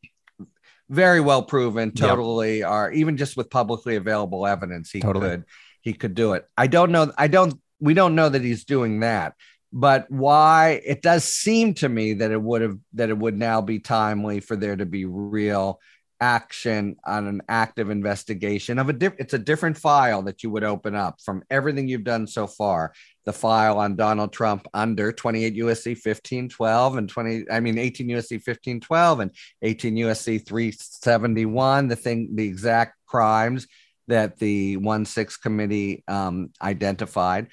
very 0.88 1.20
well 1.20 1.43
proven, 1.43 1.93
totally 1.93 2.59
yep. 2.61 2.68
are 2.68 2.93
even 2.93 3.16
just 3.16 3.36
with 3.36 3.51
publicly 3.51 3.97
available 3.97 4.47
evidence, 4.47 4.91
he 4.91 5.01
totally. 5.01 5.28
could 5.30 5.45
he 5.82 5.93
could 5.95 6.14
do 6.14 6.34
it. 6.34 6.47
I 6.57 6.66
don't 6.66 6.93
know. 6.93 7.12
I 7.16 7.28
don't 7.28 7.55
we 7.80 7.95
don't 7.95 8.14
know 8.14 8.28
that 8.28 8.43
he's 8.43 8.64
doing 8.64 9.01
that. 9.01 9.34
But 9.72 10.11
why 10.11 10.82
it 10.84 11.01
does 11.01 11.24
seem 11.24 11.74
to 11.74 11.88
me 11.88 12.14
that 12.14 12.32
it 12.32 12.43
would 12.43 12.62
have 12.62 12.76
that 12.95 13.09
it 13.09 13.16
would 13.16 13.38
now 13.38 13.61
be 13.61 13.78
timely 13.78 14.41
for 14.41 14.57
there 14.57 14.76
to 14.76 14.86
be 14.86 15.05
real 15.05 15.78
action 16.21 16.97
on 17.05 17.27
an 17.27 17.41
active 17.49 17.91
investigation 17.91 18.79
of 18.79 18.89
a 18.89 18.93
diff- 18.93 19.18
it's 19.18 19.35
a 19.35 19.39
different 19.39 19.77
file 19.77 20.23
that 20.23 20.43
you 20.43 20.51
would 20.51 20.64
open 20.64 20.95
up 20.95 21.21
from 21.25 21.43
everything 21.51 21.89
you've 21.89 22.05
done 22.05 22.27
so 22.27 22.47
far. 22.47 22.93
The 23.25 23.33
file 23.33 23.79
on 23.79 23.97
Donald 23.97 24.33
Trump 24.33 24.66
under 24.75 25.12
28 25.12 25.57
USC 25.57 25.91
1512 25.91 26.97
and 26.97 27.09
20 27.09 27.45
I 27.51 27.61
mean 27.61 27.79
18 27.79 28.09
USC 28.09 28.33
1512 28.33 29.21
and 29.21 29.31
18 29.62 29.95
USC 29.97 30.47
371 30.47 31.89
the 31.89 31.97
thing 31.97 32.31
the 32.35 32.47
exact 32.47 32.97
crimes 33.07 33.66
that 34.09 34.39
the 34.39 34.77
1-6 34.79 35.41
committee 35.41 36.03
um, 36.09 36.51
identified. 36.61 37.47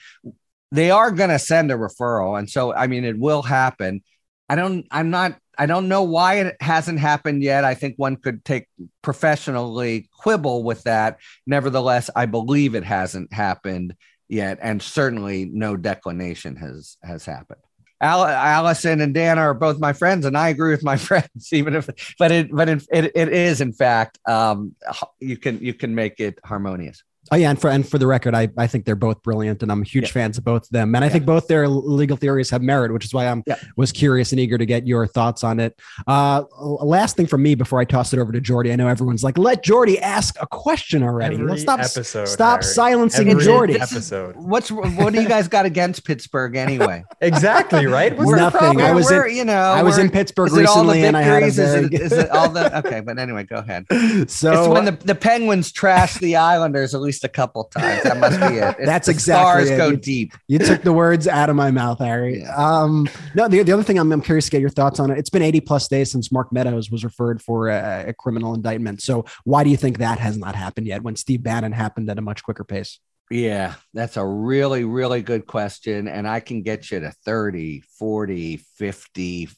They 0.72 0.90
are 0.92 1.12
going 1.12 1.30
to 1.30 1.40
send 1.40 1.72
a 1.72 1.76
referral 1.76 2.38
and 2.38 2.50
so 2.50 2.74
I 2.74 2.88
mean 2.88 3.06
it 3.06 3.18
will 3.18 3.42
happen. 3.42 4.02
I 4.50 4.56
don't 4.56 4.86
I'm 4.92 5.10
not 5.10 5.38
I 5.58 5.66
don't 5.66 5.88
know 5.88 6.04
why 6.04 6.36
it 6.36 6.56
hasn't 6.60 7.00
happened 7.00 7.42
yet. 7.42 7.64
I 7.64 7.74
think 7.74 7.96
one 7.98 8.16
could 8.16 8.46
take 8.46 8.68
professionally 9.02 10.10
quibble 10.20 10.64
with 10.64 10.84
that. 10.84 11.20
Nevertheless, 11.46 12.10
I 12.16 12.26
believe 12.28 12.76
it 12.76 12.84
hasn't 12.84 13.34
happened 13.34 13.96
yet, 14.30 14.60
and 14.62 14.82
certainly 14.82 15.50
no 15.52 15.76
declination 15.76 16.56
has 16.58 16.98
has 17.04 17.26
happened. 17.26 17.62
Al- 18.00 18.28
Allison 18.28 19.02
and 19.02 19.14
Dan 19.14 19.40
are 19.40 19.54
both 19.54 19.80
my 19.80 19.94
friends, 19.94 20.26
and 20.26 20.38
I 20.38 20.50
agree 20.50 20.72
with 20.72 20.84
my 20.84 20.98
friends. 21.10 21.52
Even 21.52 21.76
if, 21.76 21.90
but 22.20 22.32
it, 22.32 22.52
but 22.52 22.70
it, 22.70 22.88
it, 22.92 23.12
it 23.16 23.30
is 23.30 23.62
in 23.62 23.74
fact, 23.74 24.20
um, 24.28 24.76
you 25.20 25.38
can 25.38 25.60
you 25.60 25.74
can 25.74 25.96
make 25.96 26.20
it 26.20 26.40
harmonious. 26.46 27.04
Oh 27.32 27.36
yeah, 27.36 27.50
and 27.50 27.60
for 27.60 27.70
and 27.70 27.88
for 27.88 27.98
the 27.98 28.08
record, 28.08 28.34
I, 28.34 28.50
I 28.58 28.68
think 28.68 28.86
they're 28.86 28.96
both 28.96 29.22
brilliant, 29.24 29.62
and 29.64 29.72
I'm 29.72 29.84
huge 29.84 30.06
yeah. 30.06 30.12
fans 30.12 30.38
of 30.38 30.46
both 30.46 30.64
of 30.64 30.70
them. 30.70 30.96
And 30.96 31.04
I 31.04 31.10
think 31.10 31.26
both 31.26 31.48
their 31.48 31.68
legal 31.68 32.18
theories 32.18 32.50
have 32.50 32.62
merit, 32.62 32.94
which 32.94 33.06
is 33.06 33.14
why 33.14 33.28
I'm 33.28 33.44
yeah. 33.46 33.58
was 33.76 33.92
curious 33.92 34.32
and 34.32 34.40
eager 34.40 34.58
to 34.58 34.66
get 34.66 34.88
your 34.88 35.08
thoughts 35.08 35.44
on 35.44 35.60
it. 35.60 35.80
Uh, 36.06 36.44
last 36.60 37.18
thing 37.18 37.28
from 37.28 37.44
me 37.44 37.56
before 37.56 37.80
I 37.80 37.86
toss 37.86 38.14
it 38.14 38.20
over 38.20 38.32
to 38.32 38.40
Jordy. 38.40 38.72
I 38.72 38.76
know 38.76 38.88
everyone's 38.88 39.24
like, 39.24 39.38
let 39.38 39.64
Jordy 39.64 40.00
ask 40.00 40.36
a 40.42 40.48
question 40.48 41.04
already. 41.04 41.36
Every 41.36 41.48
Let's 41.48 41.62
stop 41.62 41.80
episode, 41.80 42.28
stop 42.28 42.62
Harry. 42.62 42.74
silencing 42.74 43.30
Every 43.30 43.44
Jordy. 43.44 43.80
Episode. 43.80 44.36
What's 44.38 44.72
what 44.72 45.14
do 45.14 45.22
you 45.22 45.28
guys 45.28 45.48
got 45.48 45.66
against 45.66 46.06
Pittsburgh 46.06 46.56
anyway? 46.56 47.04
exactly 47.22 47.88
right. 47.88 48.16
What's 48.16 48.28
We're 48.28 48.38
nothing. 48.38 48.82
I 48.82 48.94
was 48.94 49.12
in, 49.12 49.36
you 49.36 49.46
know 49.46 49.60
I 49.60 49.84
was 49.84 49.98
in 49.98 50.10
Pittsburgh 50.10 50.52
recently, 50.52 51.04
and 51.04 51.18
I 51.18 51.22
had 51.22 51.44
a 51.44 51.52
very... 51.52 51.86
is, 51.86 51.94
it, 51.94 51.94
is 51.94 52.12
it 52.14 52.30
all 52.30 52.50
the 52.50 52.78
okay? 52.80 53.02
But 53.02 53.20
anyway, 53.20 53.44
go 53.44 53.58
ahead. 53.58 53.86
So 54.28 54.52
it's 54.52 54.68
when 54.68 54.86
the, 54.86 54.92
the 54.92 55.16
Penguins 55.16 55.72
trash 55.72 56.16
the 56.16 56.36
Islanders 56.36 56.94
at 56.94 57.02
least 57.02 57.17
a 57.24 57.30
couple 57.30 57.66
times. 57.66 58.04
That 58.04 58.18
must 58.18 58.40
be 58.40 58.58
it. 58.58 58.76
It's, 58.80 58.86
That's 58.86 59.08
exactly 59.08 59.66
stars 59.66 59.70
it. 59.70 59.78
go 59.78 59.90
You- 59.90 59.98
deep. 59.98 60.34
You 60.48 60.60
took 60.60 60.82
the 60.82 60.94
words 60.94 61.28
out 61.28 61.50
of 61.50 61.56
my 61.56 61.72
mouth, 61.72 62.00
Harry. 62.00 62.40
Yeah. 62.42 62.56
Um, 62.56 63.08
no, 63.36 63.48
the, 63.48 63.64
the 63.64 63.72
other 63.72 63.84
thing 63.84 63.98
I'm, 64.00 64.12
I'm 64.12 64.22
curious 64.22 64.46
to 64.46 64.52
get 64.52 64.62
your 64.62 64.70
thoughts 64.70 65.00
on 65.00 65.12
it. 65.12 65.18
It's 65.18 65.30
been 65.30 65.42
80 65.42 65.62
plus 65.62 65.88
days 65.88 66.12
since 66.12 66.32
Mark 66.32 66.52
Meadows 66.52 66.90
was 66.92 67.04
referred 67.04 67.42
for 67.42 67.70
a, 67.70 68.06
a 68.10 68.14
criminal 68.14 68.54
indictment. 68.54 69.02
So 69.02 69.26
why 69.44 69.64
do 69.64 69.70
you 69.70 69.78
think 69.78 69.98
that 70.00 70.20
has 70.20 70.38
not 70.38 70.56
happened 70.56 70.88
yet 70.88 71.04
when 71.04 71.16
Steve 71.16 71.44
Bannon 71.44 71.72
happened 71.72 72.10
at 72.10 72.18
a 72.18 72.22
much 72.22 72.44
quicker 72.44 72.64
pace? 72.64 73.00
Yeah, 73.30 73.74
that's 73.94 74.16
a 74.16 74.26
really, 74.26 74.86
really 74.86 75.22
good 75.22 75.46
question. 75.48 76.08
And 76.08 76.26
I 76.28 76.40
can 76.40 76.62
get 76.62 76.90
you 76.92 77.02
to 77.02 77.12
30, 77.26 77.82
40, 78.00 78.58
50, 78.78 79.50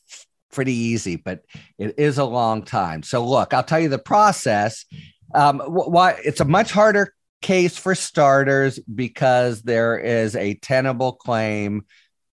pretty 0.51 0.73
easy, 0.73 1.17
but 1.17 1.41
it 1.77 1.93
is 1.99 2.17
a 2.17 2.25
long 2.25 2.63
time. 2.63 3.03
So, 3.03 3.23
look, 3.23 3.53
I'll 3.53 3.63
tell 3.63 3.79
you 3.79 3.89
the 3.89 3.99
process. 3.99 4.85
Um, 5.35 5.59
why 5.59 6.19
it's 6.25 6.39
a 6.39 6.45
much 6.45 6.71
harder 6.71 7.13
case 7.41 7.77
for 7.77 7.95
starters 7.95 8.79
because 8.79 9.61
there 9.61 9.97
is 9.97 10.35
a 10.35 10.55
tenable 10.55 11.13
claim. 11.13 11.85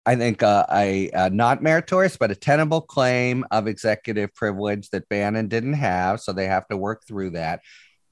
I 0.06 0.16
think 0.16 0.42
uh, 0.42 0.66
a, 0.70 1.10
a 1.10 1.30
not 1.30 1.62
meritorious, 1.62 2.16
but 2.16 2.30
a 2.30 2.34
tenable 2.34 2.82
claim 2.82 3.44
of 3.50 3.66
executive 3.66 4.34
privilege 4.34 4.90
that 4.90 5.08
Bannon 5.08 5.48
didn't 5.48 5.74
have. 5.74 6.20
So 6.20 6.32
they 6.32 6.46
have 6.46 6.66
to 6.68 6.76
work 6.76 7.06
through 7.06 7.30
that. 7.30 7.60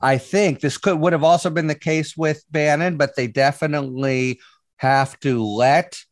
I 0.01 0.18
think 0.18 0.61
this 0.61 0.78
could 0.78 0.99
would 0.99 1.12
have 1.12 1.22
also 1.22 1.49
been 1.49 1.68
the 1.68 1.74
case 1.74 2.16
with 2.16 2.45
Bannon, 2.51 2.97
but 2.97 3.14
they 3.14 3.28
definitely 3.28 4.40
have 4.76 5.18
to 5.20 5.45
let 5.45 6.03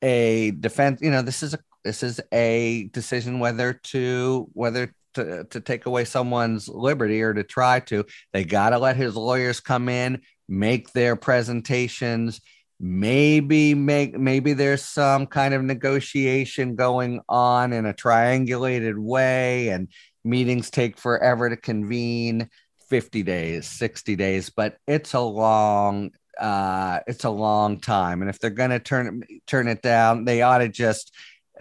a 0.00 0.52
defense. 0.52 1.00
You 1.02 1.10
know, 1.10 1.22
this 1.22 1.42
is 1.42 1.54
a 1.54 1.58
this 1.84 2.02
is 2.02 2.20
a 2.32 2.88
decision 2.92 3.40
whether 3.40 3.72
to 3.72 4.48
whether 4.52 4.94
to, 5.14 5.44
to 5.44 5.60
take 5.60 5.86
away 5.86 6.04
someone's 6.04 6.68
liberty 6.68 7.22
or 7.22 7.34
to 7.34 7.42
try 7.42 7.80
to. 7.80 8.04
They 8.32 8.44
got 8.44 8.70
to 8.70 8.78
let 8.78 8.96
his 8.96 9.16
lawyers 9.16 9.60
come 9.60 9.88
in, 9.88 10.22
make 10.48 10.92
their 10.92 11.16
presentations. 11.16 12.40
Maybe 12.80 13.74
make 13.74 14.18
maybe 14.18 14.54
there's 14.54 14.84
some 14.84 15.26
kind 15.26 15.54
of 15.54 15.62
negotiation 15.62 16.74
going 16.74 17.20
on 17.28 17.72
in 17.72 17.86
a 17.86 17.94
triangulated 17.94 18.98
way, 18.98 19.68
and 19.68 19.88
meetings 20.24 20.70
take 20.70 20.98
forever 20.98 21.48
to 21.48 21.56
convene 21.56 22.48
50 22.88 23.22
days 23.22 23.66
60 23.66 24.16
days 24.16 24.50
but 24.50 24.76
it's 24.86 25.14
a 25.14 25.20
long 25.20 26.10
uh 26.38 27.00
it's 27.06 27.24
a 27.24 27.30
long 27.30 27.80
time 27.80 28.20
and 28.20 28.30
if 28.30 28.38
they're 28.38 28.50
going 28.50 28.70
to 28.70 28.78
turn 28.78 29.22
turn 29.46 29.68
it 29.68 29.82
down 29.82 30.24
they 30.24 30.42
ought 30.42 30.58
to 30.58 30.68
just 30.68 31.12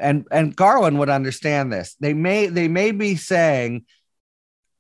and 0.01 0.27
and 0.31 0.55
garland 0.55 0.99
would 0.99 1.09
understand 1.09 1.71
this 1.71 1.95
they 1.99 2.13
may 2.13 2.47
they 2.47 2.67
may 2.67 2.91
be 2.91 3.15
saying 3.15 3.85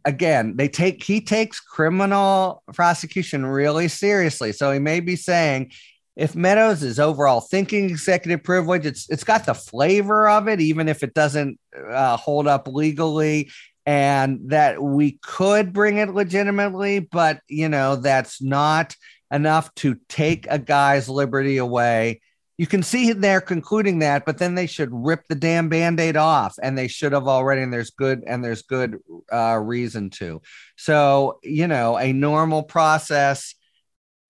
again 0.05 0.55
they 0.57 0.67
take 0.67 1.03
he 1.03 1.21
takes 1.21 1.59
criminal 1.59 2.63
prosecution 2.73 3.45
really 3.45 3.87
seriously 3.87 4.51
so 4.51 4.71
he 4.71 4.79
may 4.79 4.99
be 4.99 5.15
saying 5.15 5.71
if 6.17 6.35
Meadows 6.35 6.83
is 6.83 6.99
overall 6.99 7.39
thinking 7.39 7.89
executive 7.89 8.43
privilege, 8.43 8.85
it's 8.85 9.09
it's 9.09 9.23
got 9.23 9.45
the 9.45 9.53
flavor 9.53 10.27
of 10.27 10.47
it, 10.49 10.59
even 10.59 10.89
if 10.89 11.03
it 11.03 11.13
doesn't 11.13 11.57
uh, 11.89 12.17
hold 12.17 12.47
up 12.47 12.67
legally 12.67 13.49
and 13.85 14.39
that 14.49 14.81
we 14.81 15.19
could 15.23 15.73
bring 15.73 15.97
it 15.97 16.13
legitimately, 16.13 16.99
but 16.99 17.39
you 17.47 17.69
know, 17.69 17.95
that's 17.95 18.41
not 18.41 18.95
enough 19.31 19.73
to 19.75 19.97
take 20.09 20.45
a 20.49 20.59
guy's 20.59 21.09
liberty 21.09 21.57
away. 21.57 22.21
You 22.57 22.67
can 22.67 22.83
see 22.83 23.11
they're 23.13 23.41
concluding 23.41 23.99
that, 23.99 24.25
but 24.25 24.37
then 24.37 24.55
they 24.55 24.67
should 24.67 24.89
rip 24.91 25.21
the 25.27 25.35
damn 25.35 25.69
band-aid 25.69 26.15
off, 26.15 26.55
and 26.61 26.77
they 26.77 26.87
should 26.87 27.11
have 27.13 27.27
already. 27.27 27.61
And 27.61 27.73
there's 27.73 27.89
good 27.91 28.23
and 28.27 28.43
there's 28.43 28.61
good 28.61 28.97
uh, 29.31 29.57
reason 29.57 30.09
to. 30.11 30.41
So 30.77 31.39
you 31.43 31.67
know, 31.67 31.97
a 31.97 32.13
normal 32.13 32.63
process, 32.63 33.55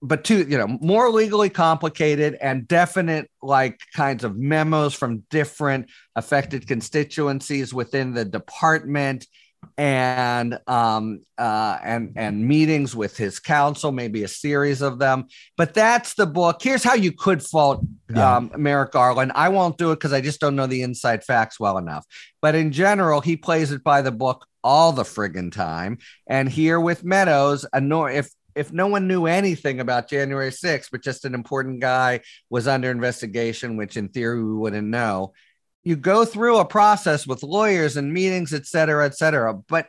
but 0.02 0.24
two, 0.24 0.48
you 0.48 0.58
know, 0.58 0.68
more 0.68 1.10
legally 1.10 1.50
complicated 1.50 2.38
and 2.42 2.68
definite 2.68 3.30
like 3.42 3.80
kinds 3.96 4.24
of 4.24 4.38
memos 4.38 4.94
from 4.94 5.24
different 5.30 5.90
affected 6.16 6.68
constituencies 6.68 7.74
within 7.74 8.14
the 8.14 8.26
department 8.26 9.28
and 9.78 10.60
um 10.68 11.22
uh 11.38 11.78
and 11.84 12.14
and 12.16 12.48
meetings 12.48 12.96
with 12.96 13.16
his 13.18 13.40
counsel 13.40 13.92
maybe 13.92 14.24
a 14.24 14.28
series 14.28 14.82
of 14.82 15.00
them. 15.00 15.26
But 15.58 15.74
that's 15.74 16.14
the 16.16 16.26
book. 16.26 16.62
Here's 16.62 16.84
how 16.84 16.96
you 16.96 17.12
could 17.12 17.42
fault 17.44 17.84
Yeah. 18.14 18.38
um 18.38 18.52
merrick 18.58 18.92
garland. 18.92 19.32
I 19.36 19.50
won't 19.50 19.78
do 19.78 19.92
it 19.92 19.96
because 19.96 20.14
i 20.14 20.22
just 20.22 20.40
don't 20.40 20.56
know 20.56 20.68
the 20.68 20.82
inside 20.82 21.24
facts 21.24 21.60
well 21.60 21.78
enough. 21.78 22.06
But 22.42 22.56
in 22.56 22.72
general 22.72 23.22
he 23.22 23.38
plays 23.38 23.72
it 23.72 23.84
by 23.84 24.02
the 24.02 24.12
book 24.12 24.46
all 24.64 24.92
the 24.92 25.04
friggin 25.04 25.52
time. 25.52 25.98
And 26.28 26.50
here 26.50 26.80
with 26.80 27.04
meadows 27.04 27.66
a 27.74 27.82
no 27.82 28.06
if 28.06 28.30
if 28.54 28.74
no 28.74 28.88
one 28.88 29.08
knew 29.08 29.28
anything 29.28 29.80
about 29.80 30.10
January 30.10 30.52
6th, 30.52 30.90
but 30.92 31.02
just 31.02 31.24
an 31.24 31.34
important 31.34 31.80
guy 31.80 32.20
was 32.50 32.68
under 32.68 32.92
investigation, 32.92 33.78
which 33.78 33.96
in 33.96 34.10
theory 34.10 34.44
we 34.44 34.54
wouldn't 34.54 34.88
know, 34.90 35.32
you 35.84 35.96
go 35.96 36.26
through 36.26 36.58
a 36.58 36.66
process 36.66 37.26
with 37.26 37.44
lawyers 37.44 37.98
and 37.98 38.14
meetings, 38.14 38.54
et 38.54 38.66
cetera, 38.66 39.06
et 39.06 39.16
cetera. 39.16 39.54
But 39.54 39.88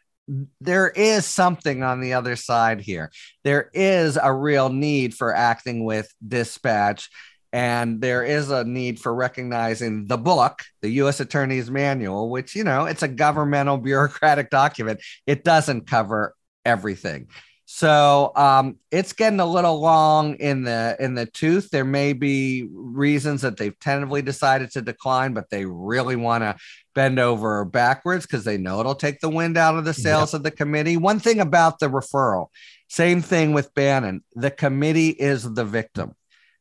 there 0.61 0.89
is 0.89 1.27
something 1.27 1.83
on 1.83 2.01
the 2.01 2.15
other 2.15 2.37
side 2.37 2.81
here. 2.81 3.11
There 3.45 3.71
is 3.75 4.19
a 4.21 4.33
real 4.33 4.69
need 4.69 5.15
for 5.15 5.35
acting 5.35 5.85
with 5.85 6.13
dispatch. 6.27 7.11
And 7.55 8.01
there 8.01 8.25
is 8.25 8.51
a 8.51 8.65
need 8.65 8.99
for 8.99 9.15
recognizing 9.15 10.07
the 10.07 10.17
book, 10.17 10.63
the 10.81 10.89
U.S. 10.89 11.21
Attorney's 11.21 11.71
Manual, 11.71 12.31
which, 12.31 12.57
you 12.57 12.65
know, 12.65 12.87
it's 12.87 13.03
a 13.03 13.09
governmental 13.09 13.77
bureaucratic 13.79 14.49
document. 14.49 15.01
It 15.27 15.45
doesn't 15.45 15.87
cover 15.87 16.35
everything. 16.65 17.29
So 17.75 18.33
um, 18.37 18.77
it's 18.91 19.15
getting 19.15 19.41
a 19.41 19.47
little 19.47 19.81
long 19.81 20.35
in 20.35 20.63
the 20.63 20.95
in 21.01 21.15
the 21.15 21.25
tooth. 21.25 21.71
There 21.71 21.87
may 21.87 22.13
be 22.13 22.69
reasons 22.71 23.41
that 23.41 23.57
they've 23.57 23.77
tentatively 23.81 24.21
decided 24.21 24.71
to 24.73 24.83
decline, 24.83 25.33
but 25.33 25.49
they 25.49 25.65
really 25.65 26.15
want 26.15 26.45
to 26.45 26.55
bend 26.95 27.19
over 27.19 27.65
backwards 27.65 28.27
because 28.27 28.45
they 28.45 28.59
know 28.59 28.81
it'll 28.81 28.95
take 28.95 29.21
the 29.21 29.31
wind 29.31 29.57
out 29.57 29.79
of 29.79 29.87
the 29.87 29.95
sails 29.95 30.35
of 30.35 30.43
the 30.43 30.51
committee. 30.51 30.99
One 30.99 31.19
thing 31.19 31.41
about 31.41 31.79
the 31.79 31.89
referral, 31.89 32.49
same 32.89 33.23
thing 33.23 33.55
with 33.55 33.73
Bannon. 33.73 34.23
The 34.35 34.51
committee 34.51 35.09
is 35.09 35.51
the 35.51 35.65
victim, 35.65 36.13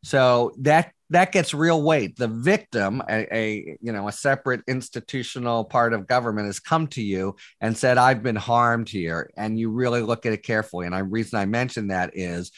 so 0.06 0.54
that 0.60 0.94
that 1.12 1.34
gets 1.34 1.54
real 1.54 1.82
weight. 1.84 2.16
The 2.18 2.30
victim, 2.30 3.04
a, 3.10 3.36
a 3.36 3.78
you 3.82 3.92
know 3.92 4.08
a 4.08 4.14
separate 4.14 4.62
institutional 4.68 5.66
part 5.66 5.94
of 5.94 6.08
government, 6.08 6.48
has 6.48 6.60
come 6.60 6.88
to 6.88 7.02
you 7.02 7.36
and 7.60 7.78
said, 7.78 7.98
"I've 7.98 8.24
been 8.24 8.38
harmed 8.38 8.90
here," 8.90 9.30
and 9.36 9.60
you 9.60 9.70
really 9.70 10.02
look 10.02 10.26
at 10.26 10.34
it 10.34 10.44
carefully. 10.44 10.86
And 10.86 10.96
the 10.96 11.04
reason 11.04 11.38
I 11.38 11.46
mention 11.46 11.88
that 11.90 12.12
is 12.16 12.52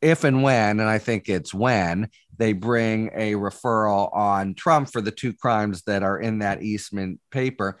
if 0.00 0.24
and 0.24 0.42
when, 0.42 0.80
and 0.80 0.88
I 0.88 0.98
think 0.98 1.28
it's 1.28 1.54
when 1.54 2.10
they 2.36 2.52
bring 2.52 3.10
a 3.14 3.34
referral 3.34 4.14
on 4.14 4.54
Trump 4.54 4.90
for 4.90 5.00
the 5.00 5.12
two 5.12 5.32
crimes 5.32 5.82
that 5.82 6.02
are 6.02 6.18
in 6.18 6.40
that 6.40 6.62
Eastman 6.62 7.20
paper, 7.30 7.78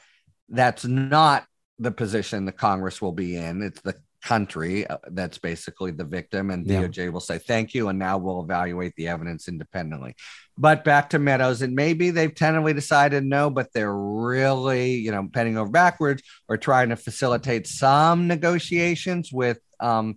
that's 0.48 0.84
not 0.84 1.44
the 1.80 1.90
position 1.90 2.44
the 2.44 2.52
Congress 2.52 3.02
will 3.02 3.12
be 3.12 3.36
in. 3.36 3.60
It's 3.60 3.80
the 3.80 3.96
country 4.22 4.86
uh, 4.86 4.98
that's 5.10 5.38
basically 5.38 5.90
the 5.90 6.04
victim, 6.04 6.50
and 6.50 6.66
Yeah. 6.66 6.82
DOJ 6.82 7.12
will 7.12 7.20
say 7.20 7.38
thank 7.38 7.74
you, 7.74 7.88
and 7.88 7.98
now 7.98 8.18
we'll 8.18 8.42
evaluate 8.42 8.94
the 8.96 9.08
evidence 9.08 9.48
independently. 9.48 10.14
But 10.56 10.84
back 10.84 11.10
to 11.10 11.18
Meadows, 11.18 11.62
and 11.62 11.74
maybe 11.74 12.10
they've 12.10 12.34
tentatively 12.34 12.72
decided 12.72 13.24
no, 13.24 13.50
but 13.50 13.68
they're 13.72 13.94
really, 13.94 14.94
you 14.94 15.10
know, 15.10 15.28
penning 15.32 15.58
over 15.58 15.70
backwards 15.70 16.22
or 16.48 16.56
trying 16.56 16.90
to 16.90 16.96
facilitate 16.96 17.66
some 17.66 18.28
negotiations 18.28 19.32
with 19.32 19.58
um, 19.80 20.16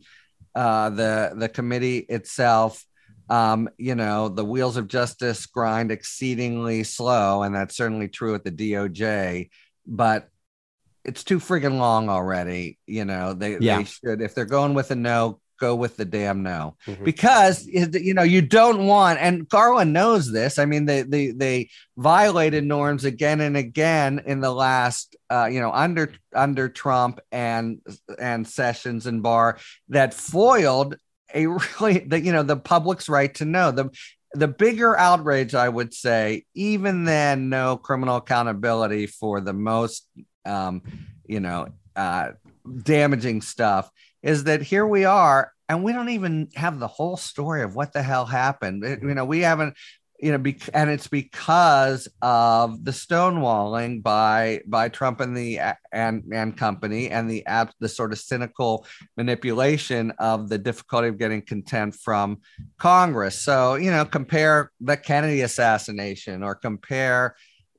uh, 0.54 0.90
the 0.90 1.34
the 1.36 1.50
committee 1.50 2.00
itself. 2.00 2.84
Um, 3.28 3.70
you 3.78 3.96
know, 3.96 4.30
the 4.30 4.46
wheels 4.46 4.78
of 4.78 4.88
justice 4.88 5.48
grind 5.48 5.92
exceedingly 5.92 6.84
slow, 6.84 7.42
and 7.42 7.56
that's 7.56 7.76
certainly 7.76 8.08
true 8.08 8.36
at 8.36 8.44
the 8.44 8.52
DOJ. 8.52 9.50
But 9.88 10.30
it's 11.06 11.24
too 11.24 11.40
friggin' 11.40 11.78
long 11.78 12.10
already. 12.10 12.78
You 12.88 13.06
know, 13.06 13.34
they, 13.34 13.58
Yeah. 13.60 13.78
they 13.78 13.84
should 13.86 14.22
if 14.22 14.34
they're 14.36 14.46
going 14.46 14.74
with 14.74 14.92
a 14.92 14.96
no, 14.96 15.40
go 15.58 15.74
with 15.74 15.96
the 15.96 16.04
damn 16.04 16.44
no 16.44 16.76
Mhm. 16.86 17.06
because 17.06 17.66
you 17.66 18.14
know 18.14 18.24
you 18.24 18.42
don't 18.42 18.88
want 18.88 19.20
and 19.22 19.48
Garland 19.48 19.94
knows 19.94 20.30
this. 20.30 20.60
I 20.60 20.66
mean, 20.66 20.84
they 20.86 21.04
they 21.04 21.32
they 21.32 21.70
violated 21.96 22.66
norms 22.66 23.06
again 23.06 23.40
and 23.40 23.56
again 23.56 24.22
in 24.26 24.42
the 24.42 24.52
last 24.52 25.16
uh, 25.30 25.46
you 25.46 25.62
know 25.62 25.72
under 25.72 26.12
under 26.36 26.68
Trump 26.68 27.22
and 27.32 27.80
and 28.20 28.46
Sessions 28.46 29.06
and 29.06 29.24
Barr 29.24 29.58
that 29.88 30.14
foiled 30.14 30.98
a 31.34 31.48
really 31.80 32.00
the 32.00 32.20
you 32.20 32.34
know 32.34 32.44
the 32.44 32.58
public's 32.58 33.08
right 33.08 33.34
to 33.36 33.46
know 33.46 33.72
the 33.72 33.90
the 34.34 34.50
bigger 34.50 34.98
outrage 35.00 35.56
I 35.56 35.70
would 35.70 35.94
say 35.94 36.44
even 36.54 37.06
then 37.06 37.48
no 37.48 37.78
criminal 37.78 38.18
accountability 38.18 39.08
for 39.08 39.40
the 39.40 39.54
most 39.54 40.06
um, 40.46 40.82
you 41.26 41.40
know 41.40 41.68
uh, 41.96 42.32
damaging 42.84 43.42
stuff 43.42 43.90
is 44.24 44.46
that 44.46 44.62
here 44.62 44.86
we 44.88 45.06
are 45.06 45.52
and 45.70 45.84
we 45.84 45.94
don't 45.94 46.10
even 46.10 46.50
have 46.56 46.80
the 46.80 46.88
whole 46.88 47.18
story 47.18 47.62
of 47.64 47.76
what 47.76 47.94
the 47.94 48.04
hell 48.04 48.26
happened. 48.26 48.84
It- 48.84 49.02
you 49.02 49.14
know 49.14 49.26
we 49.26 49.40
haven't 49.40 49.76
you 50.20 50.32
know 50.32 50.38
bec- 50.38 50.70
and 50.74 50.90
it's 50.90 51.08
because 51.08 52.08
of 52.22 52.84
the 52.86 52.92
stonewalling 52.92 54.02
by 54.02 54.62
by 54.66 54.88
trump 54.88 55.20
and 55.20 55.36
the 55.36 55.60
and 55.92 56.24
and 56.32 56.56
company 56.56 57.10
and 57.10 57.30
the 57.30 57.44
the 57.82 57.90
sort 57.90 58.14
of 58.14 58.20
cynical 58.20 58.86
manipulation 59.18 60.12
of 60.20 60.48
the 60.48 60.58
difficulty 60.58 61.10
of 61.10 61.18
getting 61.18 61.42
content 61.42 61.94
from 61.96 62.40
congress. 62.80 63.38
So 63.40 63.76
you 63.76 63.92
know 63.92 64.06
compare 64.06 64.72
the 64.80 64.96
kennedy 64.98 65.42
assassination 65.42 66.44
or 66.44 66.56
compare 66.56 67.36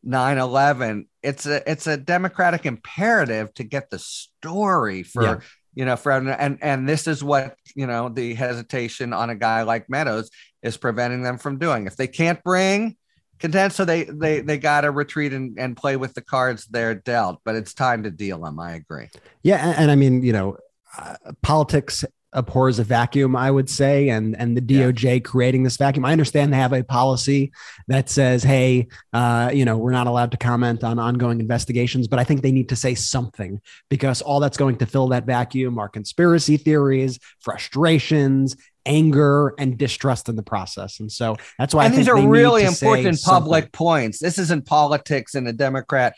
9-11 0.07 1.07
it's 1.23 1.47
a 1.47 1.69
it's 1.71 1.87
a 1.87 1.97
democratic 1.97 2.65
imperative 2.67 3.53
to 3.55 3.65
get 3.65 3.91
the 3.91 3.99
story 3.99 5.03
for 5.03 5.23
Yeah. 5.23 5.37
you 5.75 5.85
know 5.85 5.97
for 5.97 6.13
and 6.13 6.59
and 6.63 6.89
this 6.89 7.07
is 7.07 7.25
what 7.25 7.57
you 7.75 7.87
know 7.87 8.09
the 8.09 8.35
hesitation 8.35 9.13
on 9.13 9.31
a 9.31 9.35
guy 9.35 9.63
like 9.63 9.91
meadows 9.91 10.31
is 10.63 10.77
preventing 10.77 11.23
them 11.23 11.39
from 11.39 11.59
doing 11.59 11.87
if 11.87 11.97
they 11.97 12.07
can't 12.07 12.43
bring 12.45 12.97
content 13.41 13.73
so 13.73 13.85
they 13.85 14.05
they 14.05 14.41
they 14.41 14.59
got 14.59 14.83
to 14.83 14.91
retreat 14.91 15.33
and, 15.33 15.59
and 15.59 15.77
play 15.77 15.97
with 15.97 16.15
the 16.15 16.23
cards 16.23 16.67
they're 16.67 16.95
dealt 16.95 17.41
but 17.45 17.55
it's 17.57 17.75
time 17.75 18.03
to 18.05 18.11
deal 18.11 18.41
them 18.41 18.59
i 18.61 18.73
agree 18.75 19.09
Yeah, 19.43 19.59
and, 19.69 19.77
and 19.79 19.91
I 19.91 19.97
mean, 19.97 20.23
you 20.23 20.33
know, 20.33 20.57
uh, 20.99 21.17
politics 21.43 22.05
abhors 22.37 22.79
a 22.79 22.85
vacuum, 22.85 23.35
I 23.35 23.51
would 23.51 23.69
say, 23.69 24.11
and 24.11 24.37
and 24.37 24.57
the 24.57 24.61
DOJ 24.61 25.25
creating 25.25 25.65
this 25.65 25.77
vacuum. 25.77 26.05
I 26.05 26.13
understand 26.13 26.53
they 26.53 26.59
have 26.59 26.75
a 26.75 26.85
policy 26.85 27.51
that 27.89 28.09
says, 28.09 28.45
hey, 28.45 28.89
uh, 29.13 29.51
you 29.53 29.65
know, 29.65 29.79
we're 29.79 29.91
not 29.91 30.07
allowed 30.07 30.31
to 30.33 30.37
comment 30.37 30.85
on 30.85 30.99
ongoing 30.99 31.41
investigations, 31.41 32.07
but 32.07 32.19
I 32.19 32.25
think 32.25 32.43
they 32.43 32.53
need 32.53 32.69
to 32.69 32.77
say 32.77 32.95
something 32.95 33.61
because 33.89 34.23
all 34.23 34.39
that's 34.39 34.59
going 34.59 34.77
to 34.77 34.87
fill 34.87 35.09
that 35.09 35.25
vacuum 35.25 35.79
are 35.79 35.89
conspiracy 35.89 36.57
theories, 36.57 37.19
frustrations. 37.41 38.57
Anger 38.89 39.53
and 39.59 39.77
distrust 39.77 40.29
in 40.29 40.37
the 40.37 40.45
process, 40.45 41.01
and 41.01 41.11
so 41.11 41.35
that's 41.59 41.75
why. 41.75 41.83
I 41.83 41.87
and 41.87 41.95
these 41.97 42.07
think 42.07 42.19
are 42.19 42.29
really 42.29 42.63
important 42.63 43.21
public 43.21 43.65
something. 43.65 43.71
points 43.73 44.21
this 44.21 44.39
isn't 44.39 44.65
politics 44.65 45.35
in 45.35 45.45
a 45.49 45.53
democrat 45.53 46.15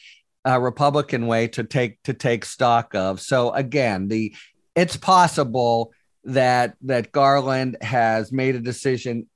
uh, 0.47 0.61
republican 0.61 1.27
way 1.27 1.49
to 1.49 1.65
take 1.65 2.03
to 2.03 2.13
take 2.13 2.45
stock 2.45 2.95
of 2.95 3.23
so 3.23 3.53
again 3.55 4.09
the 4.09 4.35
it's 4.77 4.99
possible 4.99 5.93
that 6.25 6.77
that 6.83 7.13
garland 7.13 7.77
has 7.81 8.33
made 8.33 8.55
a 8.55 8.61
decision 8.61 9.27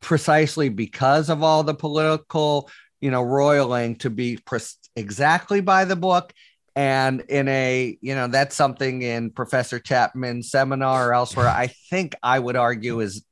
precisely 0.00 0.68
because 0.68 1.30
of 1.30 1.42
all 1.42 1.62
the 1.62 1.74
political 1.74 2.68
you 3.00 3.10
know 3.10 3.22
roiling 3.22 3.96
to 3.96 4.10
be 4.10 4.36
pres- 4.44 4.78
exactly 4.96 5.60
by 5.60 5.84
the 5.84 5.96
book 5.96 6.32
and 6.76 7.20
in 7.28 7.48
a 7.48 7.96
you 8.00 8.14
know 8.14 8.26
that's 8.26 8.56
something 8.56 9.02
in 9.02 9.30
professor 9.30 9.78
chapman's 9.78 10.50
seminar 10.50 11.08
or 11.08 11.14
elsewhere 11.14 11.48
i 11.48 11.68
think 11.90 12.14
i 12.22 12.38
would 12.38 12.56
argue 12.56 13.00
is 13.00 13.24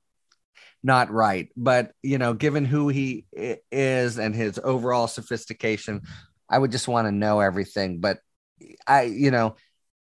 not 0.83 1.11
right. 1.11 1.49
But 1.57 1.93
you 2.03 2.19
know 2.19 2.35
given 2.35 2.65
who 2.65 2.89
he 2.89 3.25
is 3.33 4.19
and 4.19 4.35
his 4.35 4.59
overall 4.63 5.07
sophistication 5.07 6.03
i 6.49 6.59
would 6.59 6.73
just 6.73 6.89
want 6.89 7.07
to 7.07 7.13
know 7.13 7.41
everything. 7.41 8.01
But 8.01 8.19
i 8.87 9.03
you 9.03 9.31
know 9.31 9.57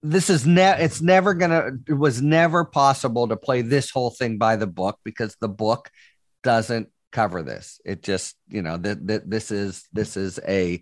this 0.02 0.30
is 0.30 0.45
ne- 0.45 0.84
it's 0.84 1.02
never 1.02 1.34
gonna 1.34 1.72
it 1.88 1.93
was 1.93 2.22
never 2.22 2.64
possible 2.64 3.28
to 3.28 3.36
play 3.36 3.62
this 3.62 3.89
whole 3.89 4.12
thing 4.12 4.38
by 4.38 4.56
the 4.56 4.68
book 4.68 5.00
because 5.04 5.36
the 5.41 5.50
book 5.50 5.89
doesn't 6.43 6.89
cover 7.12 7.43
this. 7.43 7.82
It 7.86 8.04
just 8.04 8.36
you 8.47 8.62
know 8.62 8.78
that 8.78 9.06
th- 9.08 9.24
this 9.26 9.52
is 9.52 9.88
this 9.91 10.16
is 10.16 10.39
a 10.47 10.82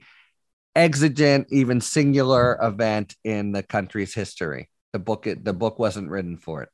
exigent 0.76 1.48
even 1.52 1.82
singular 1.82 2.60
event 2.62 3.16
in 3.24 3.52
the 3.52 3.64
country's 3.64 4.14
history. 4.14 4.70
The 4.94 5.00
book 5.00 5.26
it, 5.28 5.44
the 5.44 5.54
book 5.54 5.80
wasn't 5.80 6.10
written 6.10 6.38
for 6.38 6.64
it 6.64 6.70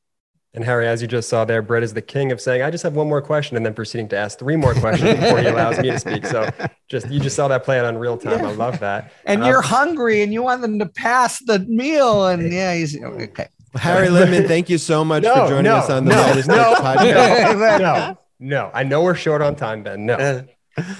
And 0.54 0.62
Harry, 0.64 0.86
as 0.86 1.02
you 1.02 1.08
just 1.08 1.28
saw 1.28 1.44
there, 1.44 1.62
Brett 1.62 1.82
is 1.82 1.94
the 1.94 2.00
king 2.02 2.30
of 2.30 2.40
saying, 2.40 2.62
I 2.62 2.70
just 2.70 2.84
have 2.84 2.94
one 2.94 3.08
more 3.08 3.20
question, 3.20 3.56
and 3.56 3.66
then 3.66 3.74
proceeding 3.74 4.08
to 4.10 4.16
ask 4.16 4.38
three 4.38 4.54
more 4.54 4.72
questions 4.74 5.18
before 5.20 5.40
he 5.40 5.46
allows 5.48 5.78
me 5.80 5.90
to 5.90 5.98
speak. 5.98 6.24
So 6.26 6.48
just 6.88 7.10
you 7.10 7.18
just 7.18 7.34
saw 7.34 7.48
that 7.48 7.64
play 7.64 7.78
out 7.80 7.86
on 7.86 7.98
real 7.98 8.16
time. 8.16 8.44
I 8.44 8.52
love 8.52 8.78
that. 8.78 9.12
and 9.26 9.42
Um, 9.42 9.48
you're 9.48 9.62
hungry 9.62 10.22
and 10.22 10.32
you 10.32 10.42
want 10.44 10.62
them 10.62 10.78
to 10.78 10.86
pass 10.86 11.40
the 11.44 11.58
meal 11.60 12.26
and 12.28 12.52
yeah 12.52 12.72
he's 12.74 12.96
okay 13.02 13.48
Harry 13.74 14.06
Litman, 14.06 14.46
thank 14.46 14.70
you 14.70 14.78
so 14.78 15.04
much 15.04 15.24
No, 15.24 15.34
for 15.34 15.48
joining 15.48 15.64
no, 15.64 15.76
us 15.78 15.90
on 15.90 16.04
the 16.04 16.14
no, 16.14 16.22
Latest 16.22 16.48
no, 16.48 16.54
Touch 16.76 16.98
podcast. 16.98 17.80
no, 17.80 18.18
no. 18.38 18.70
I 18.72 18.84
know 18.84 19.02
we're 19.02 19.16
short 19.16 19.42
on 19.42 19.56
time, 19.56 19.82
Ben. 19.82 20.06
No. 20.06 20.14
Okay, 20.14 20.46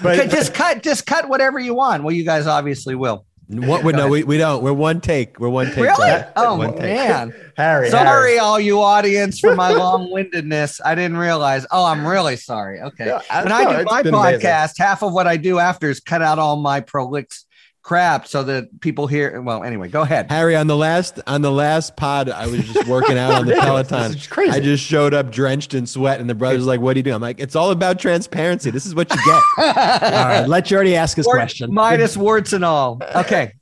But 0.03 0.29
just 0.29 0.53
cut 0.53 0.83
just 0.83 1.05
cut 1.05 1.29
whatever 1.29 1.57
you 1.59 1.73
want 1.73 2.03
well 2.03 2.13
you 2.13 2.25
guys 2.25 2.45
obviously 2.47 2.93
will 2.95 3.25
What? 3.47 3.83
we- 3.83 3.93
No, 3.93 4.07
we, 4.07 4.23
we 4.23 4.37
don't. 4.37 4.63
We're 4.63 4.73
one 4.73 5.01
take. 5.01 5.39
We're 5.39 5.49
one 5.49 5.67
take. 5.67 5.77
really 5.77 5.95
Brett. 5.95 6.33
oh 6.35 6.55
One 6.57 6.75
man 6.79 7.33
Harry, 7.57 7.89
sorry 7.89 8.05
Harry. 8.07 8.39
all 8.39 8.59
you 8.59 8.81
audience 8.81 9.39
for 9.39 9.55
my 9.55 9.69
long-windedness 9.71 10.81
i 10.83 10.93
didn't 10.95 11.15
realize 11.17 11.65
oh 11.71 11.85
i'm 11.85 12.05
really 12.05 12.35
sorry 12.35 12.81
okay 12.81 13.05
No, 13.05 13.21
I- 13.29 13.39
when 13.43 13.49
no, 13.49 13.55
i 13.55 13.77
do 13.79 13.83
my 13.85 14.03
been 14.03 14.13
amazing. 14.13 14.41
podcast 14.41 14.77
half 14.77 15.03
of 15.03 15.13
what 15.13 15.25
i 15.27 15.37
do 15.37 15.59
after 15.59 15.89
is 15.89 15.99
cut 16.01 16.21
out 16.21 16.37
all 16.37 16.57
my 16.57 16.81
prolix 16.81 17.44
crap 17.85 18.27
so 18.27 18.41
that 18.41 18.81
people 18.81 19.05
hear 19.05 19.39
well 19.43 19.63
anyway 19.63 19.87
go 19.87 20.01
ahead 20.01 20.25
Harry, 20.31 20.55
on 20.55 20.65
the 20.65 20.75
last 20.75 21.19
on 21.27 21.43
the 21.43 21.51
last 21.51 21.95
pod, 21.95 22.31
I 22.31 22.47
was 22.47 22.67
just 22.67 22.87
working 22.87 23.15
out 23.15 23.31
on 23.33 23.45
the 23.45 23.53
Peloton. 23.59 24.11
This 24.11 24.21
is 24.23 24.27
crazy. 24.27 24.51
I 24.51 24.59
just 24.59 24.83
showed 24.83 25.13
up 25.13 25.31
drenched 25.31 25.75
in 25.75 25.85
sweat, 25.85 26.19
and 26.19 26.27
the 26.27 26.33
brother's 26.33 26.65
like, 26.65 26.81
"What 26.81 26.95
are 26.95 26.99
you 26.99 27.03
doing?" 27.03 27.13
I'm 27.13 27.21
like, 27.21 27.39
"It's 27.39 27.55
all 27.55 27.69
about 27.69 27.99
transparency. 27.99 28.71
This 28.71 28.87
is 28.87 28.95
what 28.95 29.11
you 29.11 29.17
get." 29.23 29.43
All 29.59 30.25
right, 30.25 30.45
let 30.47 30.65
Jordy 30.65 30.95
ask 30.95 31.15
his 31.15 31.27
Wart- 31.27 31.37
question. 31.37 31.71
minus 31.71 32.17
warts 32.17 32.53
and 32.53 32.65
all 32.65 32.99
okay 33.15 33.53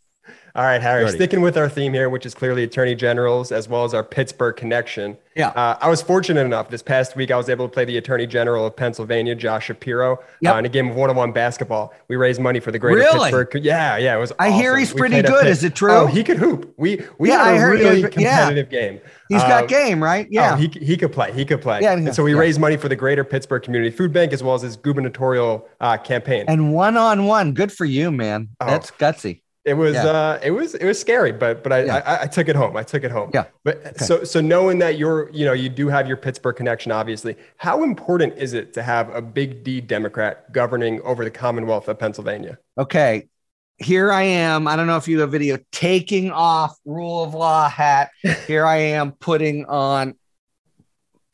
All 0.56 0.64
right, 0.64 0.80
Harry, 0.80 1.02
Jordy. 1.06 1.18
sticking 1.18 1.42
with 1.42 1.58
our 1.58 1.68
theme 1.68 1.94
here, 1.94 2.10
which 2.10 2.28
is 2.28 2.36
clearly 2.36 2.62
attorney 2.64 2.94
generals 2.94 3.52
as 3.52 3.68
well 3.68 3.86
as 3.86 3.96
our 3.96 4.04
Pittsburgh 4.04 4.56
connection. 4.56 5.18
Yeah. 5.36 5.48
Uh, 5.48 5.80
I 5.82 5.90
was 5.90 6.04
fortunate 6.04 6.42
enough 6.46 6.70
this 6.70 6.84
past 6.84 7.16
week, 7.16 7.32
I 7.32 7.38
was 7.38 7.50
able 7.50 7.68
to 7.68 7.74
play 7.74 7.86
the 7.86 7.98
attorney 7.98 8.28
general 8.28 8.68
of 8.68 8.76
Pennsylvania, 8.76 9.34
Josh 9.34 9.66
Shapiro, 9.66 10.20
Yep. 10.42 10.54
uh, 10.54 10.58
in 10.60 10.66
a 10.66 10.70
game 10.70 10.90
of 10.92 10.96
one 10.96 11.10
on 11.10 11.16
one 11.16 11.32
basketball. 11.32 11.92
We 12.08 12.18
raised 12.18 12.40
money 12.40 12.60
for 12.60 12.72
the 12.72 12.78
greater 12.78 12.98
Really? 13.00 13.32
Pittsburgh. 13.32 13.66
Yeah, 13.66 13.98
yeah, 13.98 14.16
it 14.16 14.20
was 14.20 14.32
I 14.38 14.52
hear 14.52 14.78
he's 14.78 14.94
We 14.94 15.00
pretty 15.00 15.24
good. 15.24 15.48
Is 15.48 15.64
it 15.64 15.74
true? 15.74 15.92
Oh, 15.92 16.06
he 16.06 16.24
could 16.24 16.38
hoop. 16.38 16.72
We, 16.78 17.02
we 17.18 17.30
Yeah, 17.30 17.46
had 17.52 17.58
a 17.60 17.66
really 17.72 18.04
was- 18.04 18.16
yeah. 18.16 18.38
competitive 18.42 18.70
game. 18.70 19.02
He's 19.30 19.42
Uh, 19.42 19.48
got 19.48 19.68
game 19.70 20.04
right 20.04 20.28
yeah 20.30 20.54
Oh, 20.54 20.58
he, 20.58 20.68
he 20.68 20.96
could 20.98 21.12
play. 21.12 21.32
He 21.34 21.46
could 21.46 21.64
play. 21.64 21.80
Yeah, 21.82 21.94
and 21.94 22.14
so 22.14 22.22
we 22.24 22.34
yeah. 22.36 22.40
raised 22.40 22.60
money 22.60 22.78
for 22.78 22.90
the 22.90 22.96
Greater 22.96 23.24
Pittsburgh 23.24 23.64
Community 23.64 23.90
Food 23.90 24.14
Bank 24.14 24.32
as 24.34 24.44
well 24.44 24.54
as 24.54 24.62
his 24.62 24.76
gubernatorial 24.78 25.68
uh, 25.82 25.98
campaign. 25.98 26.46
and 26.48 26.76
one 26.76 26.96
on 26.96 27.26
one 27.26 27.54
good 27.54 27.72
for 27.72 27.86
you 27.86 28.12
man 28.12 28.50
Oh. 28.62 28.68
that's 28.68 28.92
gutsy 28.92 29.42
It 29.66 29.76
was 29.76 29.94
Yeah. 29.94 30.06
uh 30.06 30.40
it 30.44 30.52
was 30.52 30.76
it 30.76 30.86
was 30.86 31.00
scary, 31.00 31.32
but 31.32 31.64
but 31.64 31.72
I, 31.72 31.84
Yeah. 31.84 32.02
I 32.06 32.24
I 32.24 32.28
took 32.28 32.50
it 32.50 32.56
home. 32.56 32.76
I 32.76 32.84
took 32.84 33.04
it 33.04 33.12
home. 33.12 33.32
Yeah. 33.34 33.46
But 33.64 34.00
so 34.00 34.24
so 34.26 34.42
knowing 34.42 34.80
that 34.80 34.98
you're 34.98 35.30
you 35.32 35.46
know 35.46 35.54
you 35.54 35.70
do 35.70 35.88
have 35.88 36.08
your 36.08 36.18
Pittsburgh 36.18 36.56
connection, 36.56 36.92
obviously, 36.92 37.38
how 37.58 37.84
important 37.84 38.38
is 38.38 38.54
it 38.54 38.74
to 38.74 38.84
have 38.84 39.14
a 39.16 39.22
big 39.22 39.64
D 39.64 39.80
Democrat 39.80 40.52
governing 40.52 41.02
over 41.04 41.24
the 41.24 41.32
Commonwealth 41.32 41.88
of 41.88 41.98
Pennsylvania? 41.98 42.58
Okay. 42.78 43.30
Here 43.78 44.12
I 44.12 44.22
am. 44.24 44.68
I 44.68 44.76
don't 44.76 44.86
know 44.88 44.98
if 44.98 45.08
you 45.08 45.22
have 45.22 45.32
video 45.32 45.58
taking 45.72 46.30
off 46.32 46.78
rule 46.86 47.24
of 47.24 47.34
law 47.34 47.68
hat. 47.68 48.12
Here 48.48 48.66
I 48.66 48.78
am 48.78 49.14
putting 49.14 49.66
on 49.66 50.14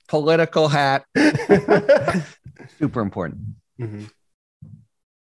political 0.07 0.67
hat. 0.69 1.03
Super 2.79 3.01
important. 3.01 3.41
Mhm. 3.79 4.09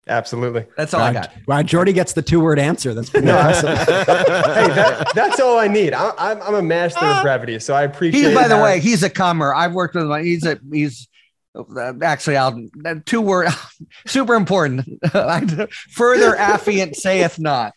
Absolutely. 0.09 0.67
That's 0.77 0.95
all 0.95 1.01
wow, 1.01 1.07
I 1.07 1.13
got. 1.13 1.33
Wow, 1.49 1.63
Jordy 1.63 1.93
gets 1.93 2.13
the 2.13 2.23
two 2.23 2.39
word 2.39 2.59
answer. 2.59 2.95
That's 2.95 3.11
pretty 3.11 3.29
awesome. 3.31 3.69
hey, 3.77 3.85
that, 3.87 5.11
that's 5.15 5.41
all 5.41 5.59
I 5.59 5.67
need. 5.67 5.95
I, 5.95 6.13
I'm, 6.17 6.41
I'm 6.43 6.55
a 6.55 6.63
master 6.63 7.05
of 7.05 7.23
brevity, 7.23 7.59
so 7.59 7.75
I 7.75 7.83
appreciate. 7.83 8.23
He's, 8.23 8.35
by 8.35 8.47
the 8.47 8.57
way, 8.57 8.79
he's 8.79 9.03
a 9.03 9.11
comer. 9.11 9.53
I've 9.53 9.73
worked 9.73 9.97
with 9.97 10.05
him. 10.05 10.25
He's 10.25 10.47
a 10.47 10.61
he's 10.73 11.09
uh, 11.57 11.93
actually 12.03 12.37
I'll 12.37 12.69
two 13.05 13.21
word 13.21 13.49
super 14.07 14.35
important. 14.35 14.87
Further 15.11 16.37
affiant 16.37 16.95
saith 16.95 17.39
not. 17.39 17.73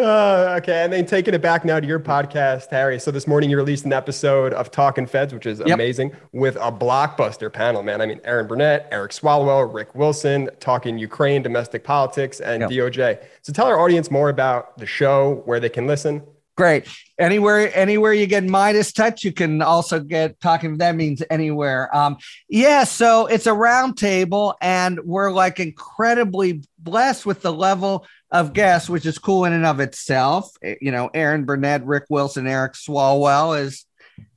Uh, 0.00 0.54
okay, 0.56 0.82
and 0.82 0.90
then 0.90 1.04
taking 1.04 1.34
it 1.34 1.42
back 1.42 1.62
now 1.62 1.78
to 1.78 1.86
your 1.86 2.00
podcast, 2.00 2.70
Harry. 2.70 2.98
So 2.98 3.10
this 3.10 3.26
morning 3.26 3.50
you 3.50 3.58
released 3.58 3.84
an 3.84 3.92
episode 3.92 4.54
of 4.54 4.70
Talking 4.70 5.06
Feds, 5.06 5.34
which 5.34 5.44
is 5.44 5.58
Yep. 5.58 5.68
amazing, 5.74 6.12
with 6.32 6.56
a 6.56 6.72
blockbuster 6.72 7.52
panel. 7.52 7.82
Man, 7.82 8.00
I 8.00 8.06
mean, 8.06 8.18
Erin 8.24 8.46
Burnett, 8.46 8.88
Eric 8.90 9.12
Swalwell, 9.12 9.72
Rick 9.72 9.94
Wilson, 9.94 10.48
talking 10.58 10.96
Ukraine, 10.96 11.42
domestic 11.42 11.84
politics, 11.84 12.40
and 12.40 12.62
Yep. 12.62 12.70
DOJ. 12.70 13.18
So 13.42 13.52
tell 13.52 13.66
our 13.66 13.78
audience 13.78 14.10
more 14.10 14.30
about 14.30 14.78
the 14.78 14.86
show, 14.86 15.42
where 15.44 15.60
they 15.60 15.68
can 15.68 15.86
listen. 15.86 16.22
Great. 16.56 16.86
Anywhere, 17.18 17.70
anywhere 17.76 18.12
you 18.14 18.26
get 18.26 18.44
MeidasTouch, 18.44 19.22
you 19.22 19.32
can 19.32 19.60
also 19.60 20.00
get 20.00 20.40
talking. 20.40 20.78
That 20.78 20.94
means 20.96 21.22
anywhere. 21.30 21.94
Um, 21.94 22.16
yeah. 22.48 22.84
So 22.84 23.26
it's 23.26 23.46
a 23.46 23.52
round 23.52 23.98
table, 23.98 24.54
and 24.62 24.98
we're 25.04 25.30
like 25.30 25.60
incredibly 25.60 26.62
blessed 26.78 27.26
with 27.26 27.42
the 27.42 27.52
level 27.52 28.06
of 28.30 28.52
guests, 28.52 28.88
which 28.88 29.06
is 29.06 29.18
cool 29.18 29.44
in 29.44 29.52
and 29.52 29.66
of 29.66 29.80
itself. 29.80 30.50
Eh, 30.62 30.76
You 30.80 30.92
know, 30.92 31.10
Erin 31.14 31.44
Burnett, 31.44 31.84
Rick 31.84 32.04
Wilson, 32.10 32.46
Eric 32.46 32.74
Swalwell 32.74 33.60
is 33.60 33.86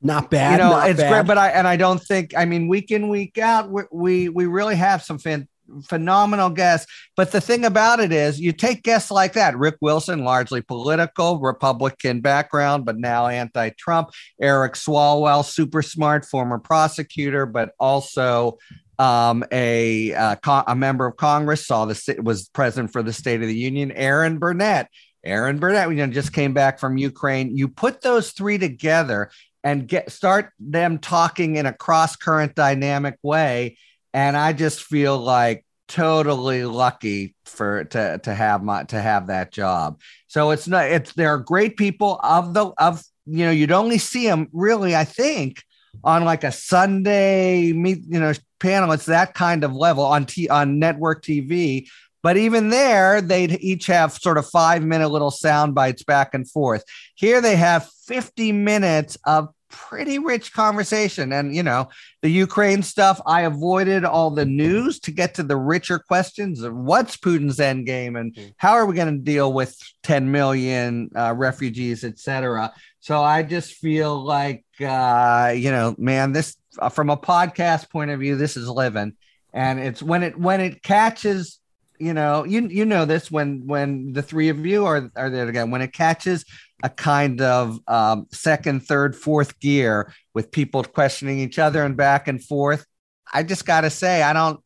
not 0.01 0.29
bad. 0.31 0.53
you 0.53 0.57
know 0.59 0.79
it's 0.79 0.99
bad. 0.99 1.09
great 1.11 1.27
but 1.27 1.37
i 1.37 1.49
and 1.49 1.67
i 1.67 1.75
don't 1.75 2.01
think 2.01 2.33
i 2.37 2.45
mean 2.45 2.69
week 2.69 2.89
in 2.89 3.09
week 3.09 3.37
out 3.37 3.69
we 3.69 3.83
we, 3.91 4.29
we 4.29 4.45
really 4.45 4.75
have 4.77 5.03
some 5.03 5.17
fan, 5.17 5.45
phenomenal 5.85 6.49
guests 6.49 6.89
but 7.17 7.33
the 7.33 7.41
thing 7.41 7.65
about 7.65 7.99
it 7.99 8.13
is 8.13 8.39
you 8.39 8.53
take 8.53 8.81
guests 8.83 9.11
like 9.11 9.33
that 9.33 9.57
rick 9.57 9.75
wilson 9.81 10.23
largely 10.23 10.61
political 10.61 11.37
republican 11.39 12.21
background 12.21 12.85
but 12.85 12.97
now 12.97 13.27
anti-trump 13.27 14.09
eric 14.41 14.73
swalwell 14.75 15.43
super 15.43 15.81
smart 15.81 16.23
former 16.23 16.59
prosecutor 16.59 17.45
but 17.45 17.71
also 17.77 18.57
um, 18.99 19.43
a 19.51 20.13
uh, 20.13 20.35
co- 20.37 20.63
a 20.67 20.75
member 20.75 21.05
of 21.05 21.17
Congress 21.17 21.65
saw 21.65 21.85
the 21.85 22.21
was 22.23 22.49
president 22.49 22.91
for 22.91 23.03
the 23.03 23.13
State 23.13 23.41
of 23.41 23.47
the 23.47 23.55
Union. 23.55 23.91
Erin 23.91 24.37
Burnett, 24.37 24.89
Erin 25.23 25.59
Burnett, 25.59 25.89
you 25.89 25.95
know, 25.95 26.07
just 26.07 26.33
came 26.33 26.53
back 26.53 26.79
from 26.79 26.97
Ukraine. 26.97 27.57
You 27.57 27.67
put 27.67 28.01
those 28.01 28.31
three 28.31 28.57
together, 28.57 29.29
and 29.63 29.87
get 29.87 30.11
start 30.11 30.51
them 30.59 30.99
talking 30.99 31.55
in 31.55 31.65
a 31.65 31.73
cross 31.73 32.15
current 32.15 32.53
dynamic 32.55 33.17
way 33.23 33.77
and 34.13 34.35
i 34.35 34.53
just 34.53 34.83
feel 34.83 35.17
like 35.17 35.65
totally 35.87 36.65
lucky 36.65 37.35
for 37.45 37.83
to 37.85 38.19
to 38.23 38.33
have 38.33 38.63
my 38.63 38.83
to 38.83 38.99
have 38.99 39.27
that 39.27 39.51
job 39.51 39.99
so 40.27 40.51
it's 40.51 40.67
not 40.67 40.85
it's 40.85 41.13
there 41.13 41.29
are 41.29 41.37
great 41.37 41.77
people 41.77 42.19
of 42.23 42.53
the 42.53 42.71
of 42.77 43.03
you 43.25 43.45
know 43.45 43.51
you'd 43.51 43.71
only 43.71 43.97
see 43.97 44.27
them 44.27 44.47
really 44.53 44.95
i 44.95 45.03
think 45.03 45.63
on 46.03 46.23
like 46.23 46.43
a 46.43 46.51
sunday 46.51 47.71
meet 47.73 47.99
you 48.07 48.19
know 48.19 48.33
panel 48.63 48.91
it's 48.91 49.05
that 49.05 49.33
kind 49.33 49.63
of 49.63 49.73
level 49.73 50.03
on 50.03 50.25
t 50.25 50.49
on 50.49 50.79
network 50.79 51.21
tv 51.21 51.87
but 52.23 52.37
even 52.37 52.69
there 52.69 53.21
they'd 53.21 53.61
each 53.61 53.85
have 53.85 54.13
sort 54.13 54.37
of 54.37 54.49
five 54.49 54.83
minute 54.83 55.09
little 55.09 55.31
sound 55.31 55.75
bites 55.75 56.03
back 56.03 56.33
and 56.33 56.49
forth 56.49 56.83
here 57.13 57.41
they 57.41 57.55
have 57.55 57.87
50 58.07 58.51
minutes 58.53 59.17
of 59.25 59.49
pretty 59.73 60.19
rich 60.19 60.53
conversation. 60.53 61.33
And, 61.33 61.55
you 61.55 61.63
know, 61.63 61.89
the 62.21 62.29
Ukraine 62.29 62.83
stuff, 62.83 63.19
I 63.25 63.41
avoided 63.41 64.05
all 64.05 64.29
the 64.29 64.45
news 64.45 64.99
to 65.01 65.11
get 65.11 65.33
to 65.35 65.43
the 65.43 65.57
richer 65.57 65.99
questions 65.99 66.61
of 66.61 66.75
what's 66.75 67.17
Putin's 67.17 67.59
end 67.59 67.87
game 67.87 68.15
and 68.15 68.37
how 68.57 68.73
are 68.73 68.85
we 68.85 68.95
going 68.95 69.13
to 69.13 69.23
deal 69.23 69.51
with 69.51 69.75
10 70.03 70.31
million 70.31 71.09
uh, 71.15 71.33
refugees, 71.35 72.03
et 72.03 72.19
cetera. 72.19 72.71
So 73.03 73.21
I 73.21 73.43
just 73.43 73.73
feel 73.73 74.17
like, 74.23 74.63
uh, 74.79 75.53
you 75.53 75.71
know, 75.71 75.93
man, 75.97 76.31
this 76.31 76.55
uh, 76.79 76.87
from 76.87 77.09
a 77.09 77.17
podcast 77.17 77.89
point 77.89 78.11
of 78.11 78.21
view, 78.21 78.37
this 78.37 78.55
is 78.55 78.69
living. 78.69 79.17
And 79.53 79.77
it's 79.77 80.01
when 80.01 80.23
it 80.23 80.39
when 80.39 80.61
it 80.61 80.81
catches 80.81 81.59
you 81.99 82.13
know 82.13 82.45
you 82.45 82.67
you 82.69 82.85
know 82.85 83.03
this 83.03 83.29
when 83.29 83.67
when 83.67 84.13
the 84.13 84.21
three 84.21 84.47
of 84.47 84.65
you 84.65 84.85
are 84.85 85.11
are 85.17 85.29
there 85.29 85.47
again 85.49 85.69
when 85.69 85.81
it 85.81 85.93
catches 85.93 86.43
a 86.81 86.89
kind 86.89 87.39
of 87.39 87.79
um, 87.87 88.25
second 88.31 88.81
third 88.81 89.15
fourth 89.15 89.59
gear 89.59 90.11
with 90.33 90.49
people 90.49 90.83
questioning 90.83 91.39
each 91.39 91.59
other 91.59 91.83
and 91.83 91.95
back 91.95 92.27
and 92.27 92.43
forth 92.43 92.85
i 93.31 93.43
just 93.43 93.67
gotta 93.67 93.91
say 93.91 94.23
i 94.23 94.33
don't 94.33 94.59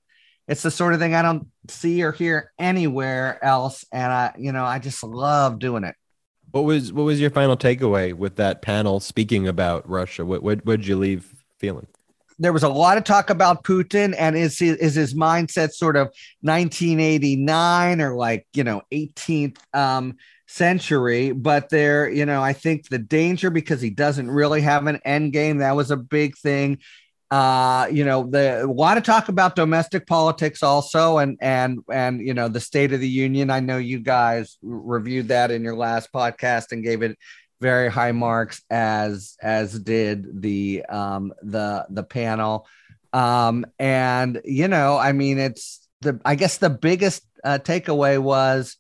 it's 0.48 0.64
the 0.64 0.72
sort 0.72 0.94
of 0.94 1.00
thing 1.00 1.14
i 1.14 1.22
don't 1.22 1.48
see 1.68 2.02
or 2.02 2.14
hear 2.14 2.54
anywhere 2.58 3.44
else 3.44 3.84
and 3.92 4.12
i 4.12 4.34
you 4.38 4.54
know 4.54 4.64
i 4.64 4.80
just 4.80 5.04
love 5.04 5.60
doing 5.60 5.84
it 5.84 5.96
What 6.58 6.66
was 6.66 6.92
what 6.92 7.04
was 7.04 7.22
your 7.22 7.30
final 7.30 7.56
takeaway 7.56 8.16
with 8.16 8.38
that 8.38 8.64
panel 8.64 9.00
speaking 9.00 9.48
about 9.48 9.88
Russia? 9.88 10.26
What 10.26 10.42
what 10.42 10.66
would 10.66 10.88
you 10.88 10.98
leave 10.98 11.36
feeling? 11.60 11.86
there 12.40 12.54
was 12.54 12.64
a 12.64 12.70
lot 12.70 12.98
of 12.98 13.04
talk 13.04 13.30
about 13.30 13.64
Putin 13.64 14.16
and 14.18 14.36
is 14.36 14.60
is 14.62 14.96
his 14.96 15.14
mindset 15.14 15.72
sort 15.72 15.96
of 15.96 16.08
1989 16.42 18.02
or 18.02 18.16
like 18.16 18.48
you 18.54 18.64
know 18.64 18.82
18th 18.92 19.58
um, 19.76 20.18
century. 20.48 21.32
But 21.32 21.70
there, 21.70 22.10
you 22.10 22.26
know, 22.26 22.42
I 22.42 22.54
think 22.54 22.90
the 22.90 22.98
danger 22.98 23.52
because 23.52 23.80
he 23.80 23.92
doesn't 23.92 24.30
really 24.30 24.62
have 24.62 24.88
an 24.88 25.00
end 25.06 25.34
game. 25.34 25.60
That 25.60 25.76
was 25.76 25.92
a 25.92 25.98
big 25.98 26.38
thing. 26.38 26.80
Uh, 27.30 27.88
you 27.92 28.06
know, 28.06 28.26
the 28.30 28.66
lot 28.66 28.98
of 28.98 29.04
talk 29.04 29.28
about 29.28 29.56
domestic 29.56 30.08
politics 30.08 30.64
also, 30.64 31.18
and 31.18 31.38
and 31.42 31.80
and 31.92 32.22
you 32.22 32.34
know 32.34 32.48
the 32.48 32.60
State 32.60 32.94
of 32.94 33.02
the 33.02 33.10
Union. 33.10 33.50
I 33.50 33.60
know 33.60 33.78
you 33.78 34.00
guys 34.00 34.58
reviewed 34.62 35.28
that 35.28 35.52
in 35.52 35.62
your 35.62 35.76
last 35.76 36.12
podcast 36.14 36.72
and 36.72 36.84
gave 36.84 37.02
it 37.02 37.18
very 37.60 37.90
high 37.90 38.12
marks 38.12 38.62
as 38.70 39.36
as 39.42 39.80
did 39.80 40.42
the 40.42 40.86
um 40.86 41.34
the 41.42 41.86
the 41.90 42.04
panel 42.04 42.68
um 43.14 43.66
and 43.80 44.42
you 44.46 44.68
know 44.68 44.98
i 44.98 45.12
mean 45.12 45.40
it's 45.40 45.88
the 46.02 46.20
i 46.24 46.36
guess 46.36 46.58
the 46.58 46.70
biggest 46.70 47.24
uh, 47.44 47.58
takeaway 47.62 48.20
was 48.20 48.78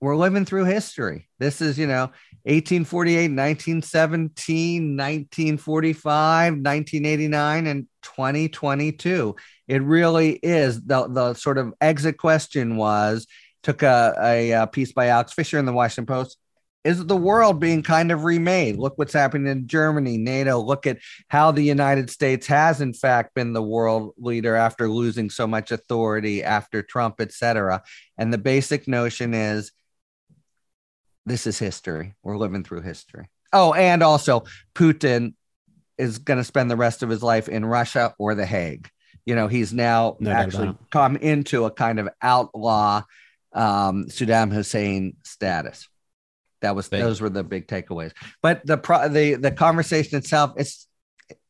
we're 0.00 0.16
living 0.16 0.44
through 0.44 0.64
history 0.64 1.28
this 1.38 1.60
is 1.60 1.78
you 1.78 1.86
know 1.86 2.10
1848 2.44 3.30
1917 3.30 4.96
1945 4.96 6.52
1989 6.52 7.66
and 7.66 7.86
2022 8.02 9.34
it 9.66 9.82
really 9.82 10.32
is 10.42 10.82
the 10.82 11.08
the 11.08 11.34
sort 11.34 11.56
of 11.56 11.72
exit 11.80 12.18
question 12.18 12.76
was 12.76 13.26
took 13.62 13.82
a, 13.82 14.14
a, 14.20 14.50
a 14.50 14.66
piece 14.66 14.92
by 14.92 15.06
alex 15.06 15.32
fisher 15.32 15.58
in 15.58 15.64
the 15.64 15.72
washington 15.72 16.06
post 16.06 16.36
is 16.84 17.06
the 17.06 17.16
world 17.16 17.60
being 17.60 17.82
kind 17.82 18.12
of 18.12 18.24
remade? 18.24 18.76
Look 18.76 18.98
what's 18.98 19.14
happening 19.14 19.50
in 19.50 19.66
Germany, 19.66 20.18
NATO. 20.18 20.58
Look 20.58 20.86
at 20.86 20.98
how 21.28 21.50
the 21.50 21.62
United 21.62 22.10
States 22.10 22.46
has, 22.48 22.82
in 22.82 22.92
fact, 22.92 23.34
been 23.34 23.54
the 23.54 23.62
world 23.62 24.12
leader 24.18 24.54
after 24.54 24.86
losing 24.88 25.30
so 25.30 25.46
much 25.46 25.72
authority 25.72 26.44
after 26.44 26.82
Trump, 26.82 27.16
et 27.20 27.32
cetera. 27.32 27.82
And 28.18 28.30
the 28.30 28.38
basic 28.38 28.86
notion 28.86 29.32
is 29.32 29.72
this 31.26 31.46
is 31.46 31.58
history. 31.58 32.14
We're 32.22 32.36
living 32.36 32.64
through 32.64 32.82
history. 32.82 33.28
Oh, 33.52 33.72
and 33.72 34.02
also 34.02 34.44
Putin 34.74 35.34
is 35.96 36.18
going 36.18 36.38
to 36.38 36.44
spend 36.44 36.70
the 36.70 36.76
rest 36.76 37.02
of 37.02 37.08
his 37.08 37.22
life 37.22 37.48
in 37.48 37.64
Russia 37.64 38.14
or 38.18 38.34
The 38.34 38.46
Hague. 38.46 38.88
You 39.24 39.34
know, 39.34 39.48
he's 39.48 39.72
now 39.72 40.16
No 40.20 40.30
actually 40.32 40.76
come 40.90 41.16
into 41.16 41.64
a 41.64 41.70
kind 41.70 41.98
of 41.98 42.08
outlaw 42.20 43.02
um, 43.52 44.06
Saddam 44.08 44.52
Hussein 44.52 45.16
status. 45.24 45.88
That 46.60 46.74
was 46.74 46.88
those 46.88 47.20
were 47.20 47.30
the 47.30 47.44
big 47.44 47.66
takeaways. 47.68 48.12
But 48.42 48.66
the 48.66 48.76
pro, 48.76 49.08
the 49.08 49.34
the 49.34 49.50
conversation 49.50 50.18
itself, 50.18 50.52
it's 50.56 50.86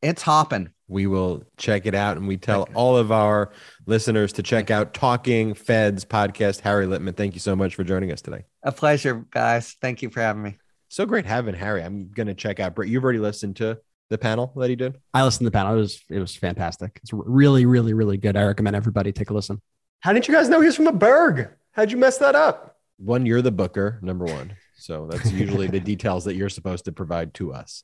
it's 0.01 0.21
hopping. 0.21 0.69
We 0.87 1.07
will 1.07 1.43
check 1.57 1.85
it 1.85 1.95
out 1.95 2.17
and 2.17 2.27
we 2.27 2.37
tell 2.37 2.61
Okay. 2.63 2.73
all 2.75 2.95
of 2.95 3.11
our 3.11 3.51
listeners 3.87 4.33
to 4.33 4.43
check 4.43 4.69
out 4.69 4.93
Talking 4.93 5.53
Feds 5.53 6.05
podcast. 6.05 6.59
Harry 6.61 6.85
Litman, 6.85 7.15
thank 7.17 7.33
you 7.33 7.39
so 7.39 7.55
much 7.55 7.75
for 7.75 7.83
joining 7.83 8.11
us 8.11 8.21
today. 8.21 8.43
A 8.65 8.71
pleasure, 8.71 9.25
guys. 9.31 9.75
Thank 9.79 10.01
you 10.01 10.09
for 10.09 10.19
having 10.21 10.41
me. 10.43 10.57
So 10.89 11.05
great 11.05 11.25
having 11.25 11.55
Harry. 11.55 11.81
I'm 11.83 12.09
going 12.09 12.27
to 12.27 12.33
check 12.33 12.59
out 12.59 12.75
Brett. 12.75 12.89
You've 12.89 13.03
already 13.03 13.19
listened 13.19 13.55
to 13.57 13.77
the 14.09 14.17
panel 14.17 14.51
that 14.57 14.69
he 14.69 14.75
did. 14.75 14.97
I 15.13 15.23
listened 15.23 15.45
to 15.45 15.49
the 15.51 15.51
panel. 15.51 15.73
It 15.75 15.77
was 15.77 16.01
it 16.09 16.19
was 16.19 16.35
fantastic. 16.35 16.99
It's 17.03 17.11
really, 17.13 17.65
really, 17.65 17.93
really 17.93 18.17
good. 18.17 18.35
I 18.35 18.43
recommend 18.43 18.75
everybody 18.75 19.11
take 19.11 19.29
a 19.29 19.33
listen. 19.33 19.61
How 20.01 20.11
didn't 20.13 20.27
you 20.27 20.33
guys 20.33 20.49
know 20.49 20.59
he 20.61 20.65
was 20.67 20.75
from 20.75 20.85
the 20.85 20.91
Burgh? 20.91 21.49
How'd 21.71 21.91
you 21.91 21.97
mess 21.97 22.17
that 22.19 22.35
up? 22.35 22.77
One, 22.97 23.25
you're 23.25 23.41
the 23.41 23.51
booker, 23.51 23.99
number 24.01 24.25
one. 24.25 24.55
So 24.77 25.07
that's 25.09 25.31
usually 25.31 25.67
the 25.67 25.79
details 25.91 26.25
that 26.25 26.35
you're 26.35 26.49
supposed 26.49 26.85
to 26.85 26.91
provide 26.91 27.33
to 27.35 27.53
us 27.53 27.83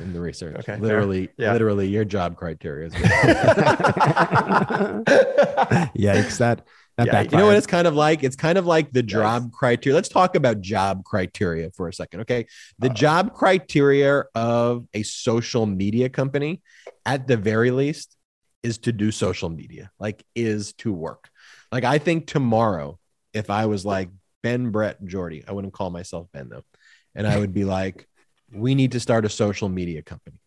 in 0.00 0.12
the 0.12 0.20
research. 0.20 0.56
Okay, 0.60 0.76
literally, 0.76 1.28
Yeah. 1.38 1.52
literally 1.52 1.88
your 1.88 2.04
job 2.04 2.36
criteria. 2.36 2.86
Is 2.88 2.94
Yikes! 5.96 6.38
That 6.38 6.66
that 6.96 7.06
yeah, 7.06 7.22
you 7.22 7.36
know 7.38 7.46
what 7.46 7.56
it's 7.56 7.66
kind 7.66 7.86
of 7.86 7.94
like? 7.94 8.22
It's 8.22 8.36
kind 8.36 8.56
of 8.56 8.66
like 8.66 8.92
the 8.92 9.02
job 9.02 9.52
criteria. 9.52 9.94
Let's 9.94 10.08
talk 10.08 10.36
about 10.36 10.60
job 10.60 11.04
criteria 11.04 11.70
for 11.70 11.88
a 11.88 11.92
second. 11.92 12.20
Okay. 12.20 12.46
The 12.78 12.88
job 12.88 13.34
criteria 13.34 14.24
of 14.34 14.86
a 14.94 15.02
social 15.02 15.66
media 15.66 16.08
company, 16.08 16.62
at 17.04 17.26
the 17.26 17.36
very 17.36 17.72
least, 17.72 18.16
is 18.62 18.78
to 18.78 18.92
do 18.92 19.10
social 19.10 19.50
media, 19.50 19.90
like 19.98 20.24
is 20.34 20.72
to 20.74 20.92
work. 20.92 21.28
Like 21.72 21.84
I 21.84 21.98
think 21.98 22.26
tomorrow, 22.26 22.98
if 23.32 23.50
I 23.50 23.66
was 23.66 23.84
like 23.84 24.10
Ben, 24.42 24.70
Brett, 24.70 25.04
Jordy, 25.04 25.42
I 25.46 25.52
wouldn't 25.52 25.74
call 25.74 25.90
myself 25.90 26.28
Ben 26.32 26.48
though, 26.48 26.64
and 27.14 27.26
I 27.26 27.38
would 27.38 27.52
be 27.52 27.64
like, 27.64 28.06
we 28.52 28.76
need 28.76 28.92
to 28.92 29.00
start 29.00 29.24
a 29.24 29.28
social 29.28 29.68
media 29.68 30.02
company. 30.02 30.38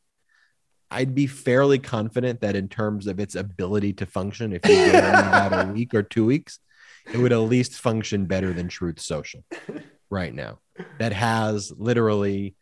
I'd 0.89 1.13
be 1.13 1.27
fairly 1.27 1.79
confident 1.79 2.41
that 2.41 2.55
in 2.55 2.69
terms 2.69 3.07
of 3.07 3.19
its 3.19 3.35
ability 3.35 3.93
to 3.93 4.05
function, 4.05 4.53
if 4.53 4.61
you 4.65 4.75
give 4.75 4.95
it 4.95 4.99
about 4.99 5.67
a 5.67 5.71
week 5.73 5.93
or 5.93 6.03
two 6.03 6.25
weeks, 6.25 6.59
it 7.11 7.17
would 7.17 7.33
at 7.33 7.37
least 7.39 7.73
function 7.79 8.25
better 8.25 8.53
than 8.53 8.67
Truth 8.67 8.99
Social 9.01 9.43
right 10.09 10.33
now. 10.33 10.59
That 10.99 11.11
has 11.13 11.73
literally 11.75 12.55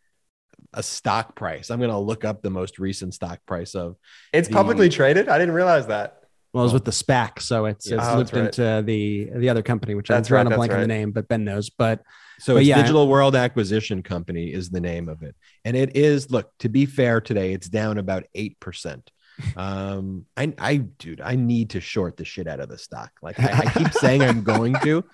a 0.74 0.82
stock 0.82 1.34
price. 1.36 1.70
I'm 1.70 1.78
going 1.78 1.90
to 1.90 1.98
look 1.98 2.24
up 2.24 2.42
the 2.42 2.50
most 2.50 2.78
recent 2.78 3.14
stock 3.14 3.40
price 3.46 3.74
of. 3.74 3.96
It's 4.32 4.48
The- 4.48 4.54
publicly 4.54 4.88
traded. 4.88 5.28
I 5.28 5.38
didn't 5.38 5.54
realize 5.54 5.86
that. 5.86 6.20
Well, 6.52 6.62
it 6.64 6.66
was 6.66 6.72
with 6.74 6.84
the 6.86 6.90
SPAC, 6.92 7.40
so 7.40 7.66
it's, 7.66 7.88
Yeah. 7.88 7.96
it's 7.98 8.06
Oh, 8.06 8.16
looped 8.18 8.32
right. 8.32 8.46
into 8.46 8.82
the 8.86 9.30
the 9.36 9.50
other 9.50 9.62
company, 9.62 9.94
which 9.94 10.10
I'm 10.10 10.16
That's 10.16 10.28
drawing 10.28 10.46
right, 10.46 10.54
a 10.54 10.56
blank 10.56 10.70
that's 10.70 10.76
on 10.82 10.88
the 10.88 10.94
name, 10.94 11.10
but 11.12 11.28
Ben 11.28 11.44
knows. 11.44 11.68
But 11.70 12.02
So 12.38 12.56
it's 12.56 12.66
yeah. 12.66 12.76
Digital 12.76 13.08
World 13.08 13.34
Acquisition 13.34 14.02
Company 14.02 14.52
is 14.52 14.70
the 14.70 14.80
name 14.80 15.08
of 15.08 15.22
it, 15.22 15.34
and 15.64 15.76
it 15.76 15.96
is. 15.96 16.30
Look, 16.30 16.50
to 16.58 16.68
be 16.68 16.86
fair, 16.86 17.20
today 17.20 17.52
it's 17.52 17.68
down 17.68 17.98
about 17.98 18.24
eight 18.34 18.58
percent. 18.60 19.10
Um, 19.54 20.24
I, 20.34 20.54
I, 20.58 20.76
dude, 20.76 21.20
I 21.20 21.36
need 21.36 21.70
to 21.70 21.80
short 21.80 22.16
the 22.16 22.24
shit 22.24 22.48
out 22.48 22.60
of 22.60 22.70
the 22.70 22.78
stock. 22.78 23.10
Like 23.20 23.38
I, 23.38 23.64
I 23.66 23.70
keep 23.70 23.92
saying 24.00 24.22
I'm 24.22 24.42
going 24.42 24.74
to, 24.82 25.04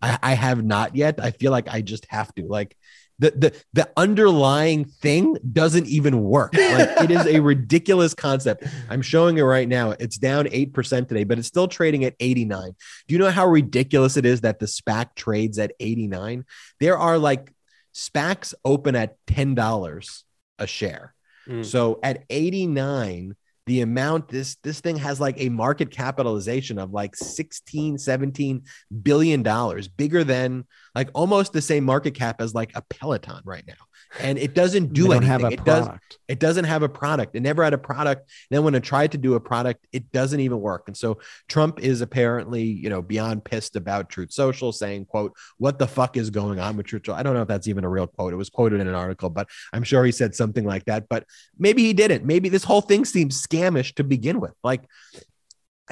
I, 0.00 0.18
I 0.22 0.34
have 0.34 0.62
not 0.64 0.94
yet. 0.94 1.18
I 1.20 1.32
feel 1.32 1.50
like 1.50 1.68
I 1.68 1.80
just 1.80 2.06
have 2.08 2.32
to. 2.36 2.46
Like 2.46 2.76
the 3.22 3.30
the 3.30 3.64
the 3.72 3.90
underlying 3.96 4.84
thing 4.84 5.36
doesn't 5.52 5.86
even 5.86 6.24
work. 6.24 6.54
Like 6.54 7.02
it 7.02 7.10
is 7.12 7.24
a 7.26 7.38
ridiculous 7.52 8.14
concept. 8.14 8.64
I'm 8.90 9.00
showing 9.00 9.38
it 9.38 9.42
right 9.42 9.68
now. 9.68 9.92
It's 9.92 10.18
down 10.18 10.48
eight 10.50 10.72
percent 10.72 11.08
today, 11.08 11.22
but 11.22 11.38
it's 11.38 11.46
still 11.46 11.68
trading 11.68 12.04
at 12.04 12.14
89. 12.18 12.74
Do 13.06 13.14
you 13.14 13.20
know 13.20 13.30
how 13.30 13.46
ridiculous 13.46 14.16
it 14.16 14.26
is 14.26 14.40
that 14.40 14.58
the 14.58 14.66
SPAC 14.66 15.14
trades 15.14 15.60
at 15.60 15.72
89? 15.78 16.44
There 16.80 16.98
are 16.98 17.16
like 17.16 17.52
SPACs 17.94 18.54
open 18.64 18.96
at 18.96 19.16
$10 19.26 20.22
a 20.58 20.66
share. 20.66 21.14
Mm. 21.46 21.64
So 21.64 22.00
at 22.02 22.24
89, 22.28 23.36
the 23.66 23.80
amount 23.80 24.28
this 24.28 24.56
this 24.56 24.80
thing 24.80 24.96
has 24.96 25.20
like 25.20 25.36
a 25.38 25.48
market 25.48 25.90
capitalization 25.90 26.78
of 26.78 26.92
like 26.92 27.14
16 27.14 27.98
17 27.98 28.62
billion 29.02 29.42
dollars 29.42 29.88
bigger 29.88 30.24
than 30.24 30.64
like 30.94 31.10
almost 31.14 31.52
the 31.52 31.62
same 31.62 31.84
market 31.84 32.14
cap 32.14 32.40
as 32.40 32.54
like 32.54 32.72
a 32.74 32.82
peloton 32.82 33.40
right 33.44 33.64
now 33.66 33.74
and 34.20 34.38
it 34.38 34.54
doesn't 34.54 34.92
do 34.92 35.12
anything 35.12 35.28
have 35.28 35.44
a 35.44 35.48
it 35.48 35.64
does. 35.64 35.88
It 36.28 36.38
doesn't 36.38 36.64
have 36.64 36.82
a 36.82 36.88
product. 36.88 37.34
It 37.34 37.40
never 37.40 37.62
had 37.62 37.74
a 37.74 37.78
product. 37.78 38.30
Then 38.50 38.64
when 38.64 38.74
it 38.74 38.82
tried 38.82 39.12
to 39.12 39.18
do 39.18 39.34
a 39.34 39.40
product, 39.40 39.86
it 39.92 40.10
doesn't 40.12 40.40
even 40.40 40.60
work. 40.60 40.84
And 40.86 40.96
so 40.96 41.18
Trump 41.48 41.80
is 41.80 42.00
apparently, 42.00 42.62
you 42.62 42.88
know, 42.88 43.02
beyond 43.02 43.44
pissed 43.44 43.76
about 43.76 44.08
Truth 44.08 44.32
Social, 44.32 44.72
saying, 44.72 45.06
"quote 45.06 45.34
What 45.58 45.78
the 45.78 45.86
fuck 45.86 46.16
is 46.16 46.30
going 46.30 46.58
on 46.58 46.76
with 46.76 46.86
Truth 46.86 47.02
Social?" 47.06 47.14
I 47.14 47.22
don't 47.22 47.34
know 47.34 47.42
if 47.42 47.48
that's 47.48 47.68
even 47.68 47.84
a 47.84 47.88
real 47.88 48.06
quote. 48.06 48.32
It 48.32 48.36
was 48.36 48.50
quoted 48.50 48.80
in 48.80 48.88
an 48.88 48.94
article, 48.94 49.30
but 49.30 49.48
I'm 49.72 49.84
sure 49.84 50.04
he 50.04 50.12
said 50.12 50.34
something 50.34 50.64
like 50.64 50.84
that. 50.86 51.08
But 51.08 51.24
maybe 51.58 51.82
he 51.82 51.92
didn't. 51.92 52.24
Maybe 52.24 52.48
this 52.48 52.64
whole 52.64 52.82
thing 52.82 53.04
seems 53.04 53.44
scamish 53.44 53.94
to 53.96 54.04
begin 54.04 54.40
with. 54.40 54.54
Like, 54.62 54.82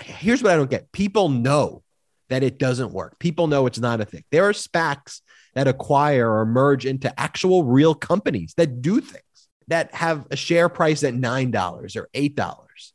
here's 0.00 0.42
what 0.42 0.52
I 0.52 0.56
don't 0.56 0.70
get: 0.70 0.92
people 0.92 1.28
know 1.28 1.82
that 2.28 2.42
it 2.42 2.58
doesn't 2.58 2.92
work. 2.92 3.18
People 3.18 3.46
know 3.48 3.66
it's 3.66 3.78
not 3.78 4.00
a 4.00 4.04
thing. 4.04 4.24
There 4.30 4.48
are 4.48 4.52
SPACs 4.52 5.20
that 5.54 5.68
acquire 5.68 6.30
or 6.30 6.46
merge 6.46 6.86
into 6.86 7.18
actual 7.18 7.64
real 7.64 7.94
companies 7.94 8.54
that 8.56 8.82
do 8.82 9.00
things 9.00 9.24
that 9.68 9.94
have 9.94 10.26
a 10.30 10.36
share 10.36 10.68
price 10.68 11.02
at 11.04 11.14
nine 11.14 11.50
dollars 11.50 11.96
or 11.96 12.08
eight 12.14 12.34
dollars. 12.36 12.92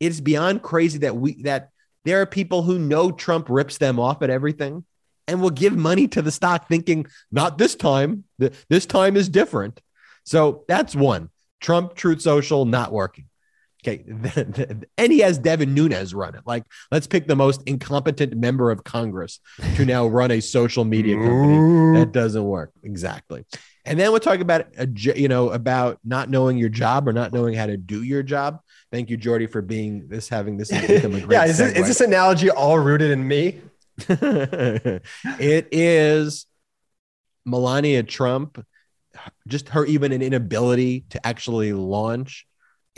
It's 0.00 0.20
beyond 0.20 0.62
crazy 0.62 0.98
that 0.98 1.16
we 1.16 1.42
that 1.42 1.70
there 2.04 2.20
are 2.20 2.26
people 2.26 2.62
who 2.62 2.78
know 2.78 3.10
Trump 3.10 3.48
rips 3.48 3.78
them 3.78 3.98
off 3.98 4.22
at 4.22 4.30
everything 4.30 4.84
and 5.26 5.42
will 5.42 5.50
give 5.50 5.76
money 5.76 6.06
to 6.08 6.22
the 6.22 6.30
stock 6.30 6.68
thinking 6.68 7.06
not 7.32 7.58
this 7.58 7.74
time. 7.74 8.24
This 8.38 8.86
time 8.86 9.16
is 9.16 9.28
different. 9.28 9.80
So 10.24 10.64
that's 10.68 10.94
one. 10.94 11.30
Trump 11.60 11.94
truth 11.94 12.20
social 12.20 12.64
not 12.64 12.92
working 12.92 13.26
okay 13.82 14.04
and 14.98 15.12
he 15.12 15.20
has 15.20 15.38
devin 15.38 15.74
Nunes 15.74 16.14
run 16.14 16.34
it. 16.34 16.42
Like 16.46 16.64
let's 16.90 17.06
pick 17.06 17.26
the 17.26 17.36
most 17.36 17.62
incompetent 17.66 18.36
member 18.36 18.70
of 18.70 18.84
congress 18.84 19.40
to 19.76 19.84
now 19.84 20.06
run 20.06 20.30
a 20.30 20.40
social 20.40 20.84
media 20.84 21.16
company. 21.16 21.98
That 21.98 22.12
doesn't 22.12 22.44
work. 22.44 22.72
Exactly. 22.82 23.44
And 23.84 23.98
then 23.98 24.10
we'll 24.10 24.20
talk 24.20 24.40
about 24.40 24.66
a, 24.76 24.88
you 24.88 25.28
know 25.28 25.50
about 25.50 25.98
not 26.04 26.28
knowing 26.28 26.58
your 26.58 26.68
job 26.68 27.06
or 27.06 27.12
not 27.12 27.32
knowing 27.32 27.54
how 27.54 27.66
to 27.66 27.76
do 27.76 28.02
your 28.02 28.22
job. 28.22 28.60
Thank 28.90 29.10
you 29.10 29.16
jordy 29.16 29.46
for 29.46 29.62
being 29.62 30.08
this 30.08 30.28
having 30.28 30.56
this 30.56 30.70
yeah, 30.72 31.44
is 31.44 31.58
this, 31.58 31.72
is 31.76 31.86
this 31.86 32.00
analogy 32.00 32.50
all 32.50 32.78
rooted 32.78 33.10
in 33.10 33.26
me? 33.26 33.60
it 33.98 35.68
is 35.72 36.46
Melania 37.44 38.02
Trump, 38.02 38.64
just 39.46 39.70
her 39.70 39.86
even 39.86 40.12
an 40.12 40.20
inability 40.20 41.06
to 41.10 41.26
actually 41.26 41.72
launch 41.72 42.46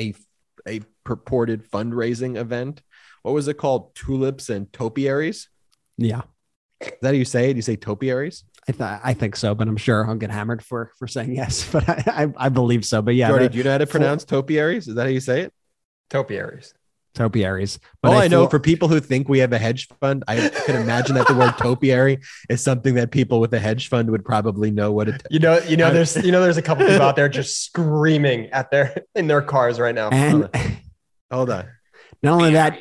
a 0.00 0.14
a 0.68 0.80
purported 1.04 1.68
fundraising 1.70 2.36
event. 2.36 2.82
What 3.22 3.32
was 3.32 3.48
it 3.48 3.54
called? 3.54 3.94
Tulips 3.94 4.48
and 4.48 4.72
topiaries. 4.72 5.48
Yeah, 5.96 6.22
Is 6.80 6.92
that 7.02 7.08
how 7.08 7.12
you 7.12 7.24
say 7.24 7.50
it? 7.50 7.56
You 7.56 7.62
say 7.62 7.76
topiaries? 7.76 8.44
I, 8.68 8.72
th- 8.72 9.00
I 9.02 9.14
think 9.14 9.34
so, 9.34 9.54
but 9.54 9.66
I'm 9.66 9.76
sure 9.76 10.06
I'll 10.06 10.14
get 10.14 10.30
hammered 10.30 10.62
for 10.62 10.92
for 10.98 11.08
saying 11.08 11.34
yes. 11.34 11.68
But 11.72 11.88
I 11.88 12.02
I, 12.06 12.46
I 12.46 12.48
believe 12.50 12.84
so. 12.84 13.02
But 13.02 13.14
yeah, 13.14 13.28
Jordy, 13.28 13.46
the 13.46 13.50
do 13.50 13.58
you 13.58 13.64
know 13.64 13.72
how 13.72 13.78
to 13.78 13.86
pronounce 13.86 14.24
topiaries? 14.24 14.86
Is 14.86 14.94
that 14.94 15.02
how 15.02 15.08
you 15.08 15.20
say 15.20 15.42
it? 15.42 15.52
Topiaries. 16.10 16.74
Topiaries. 17.18 17.78
But 18.02 18.08
oh, 18.10 18.12
All 18.12 18.18
I, 18.20 18.28
know 18.28 18.42
feel- 18.44 18.50
for 18.50 18.60
people 18.60 18.88
who 18.88 19.00
think 19.00 19.28
we 19.28 19.40
have 19.40 19.52
a 19.52 19.58
hedge 19.58 19.88
fund, 20.00 20.24
I 20.26 20.48
can 20.66 20.76
imagine 20.80 21.14
that 21.16 21.26
the 21.26 21.34
word 21.34 21.52
topiary 21.58 22.20
is 22.48 22.62
something 22.62 22.94
that 22.94 23.10
people 23.10 23.40
with 23.40 23.52
a 23.52 23.58
hedge 23.58 23.88
fund 23.88 24.10
would 24.10 24.24
probably 24.24 24.70
know 24.70 24.92
what 24.92 25.08
it. 25.08 25.22
You 25.30 25.40
know, 25.40 25.58
you 25.58 25.76
know, 25.76 25.92
there's 25.92 26.16
you 26.16 26.32
know, 26.32 26.40
there's 26.40 26.56
a 26.56 26.62
couple 26.62 26.86
people 26.86 27.02
out 27.02 27.16
there 27.16 27.28
just 27.28 27.62
screaming 27.66 28.46
at 28.50 28.70
their 28.70 28.94
in 29.14 29.26
their 29.26 29.42
cars 29.42 29.78
right 29.78 29.94
now. 29.94 30.08
and 30.10 30.48
Hold 31.30 31.50
on, 31.50 31.68
not 32.22 32.32
only 32.34 32.52
that, 32.52 32.78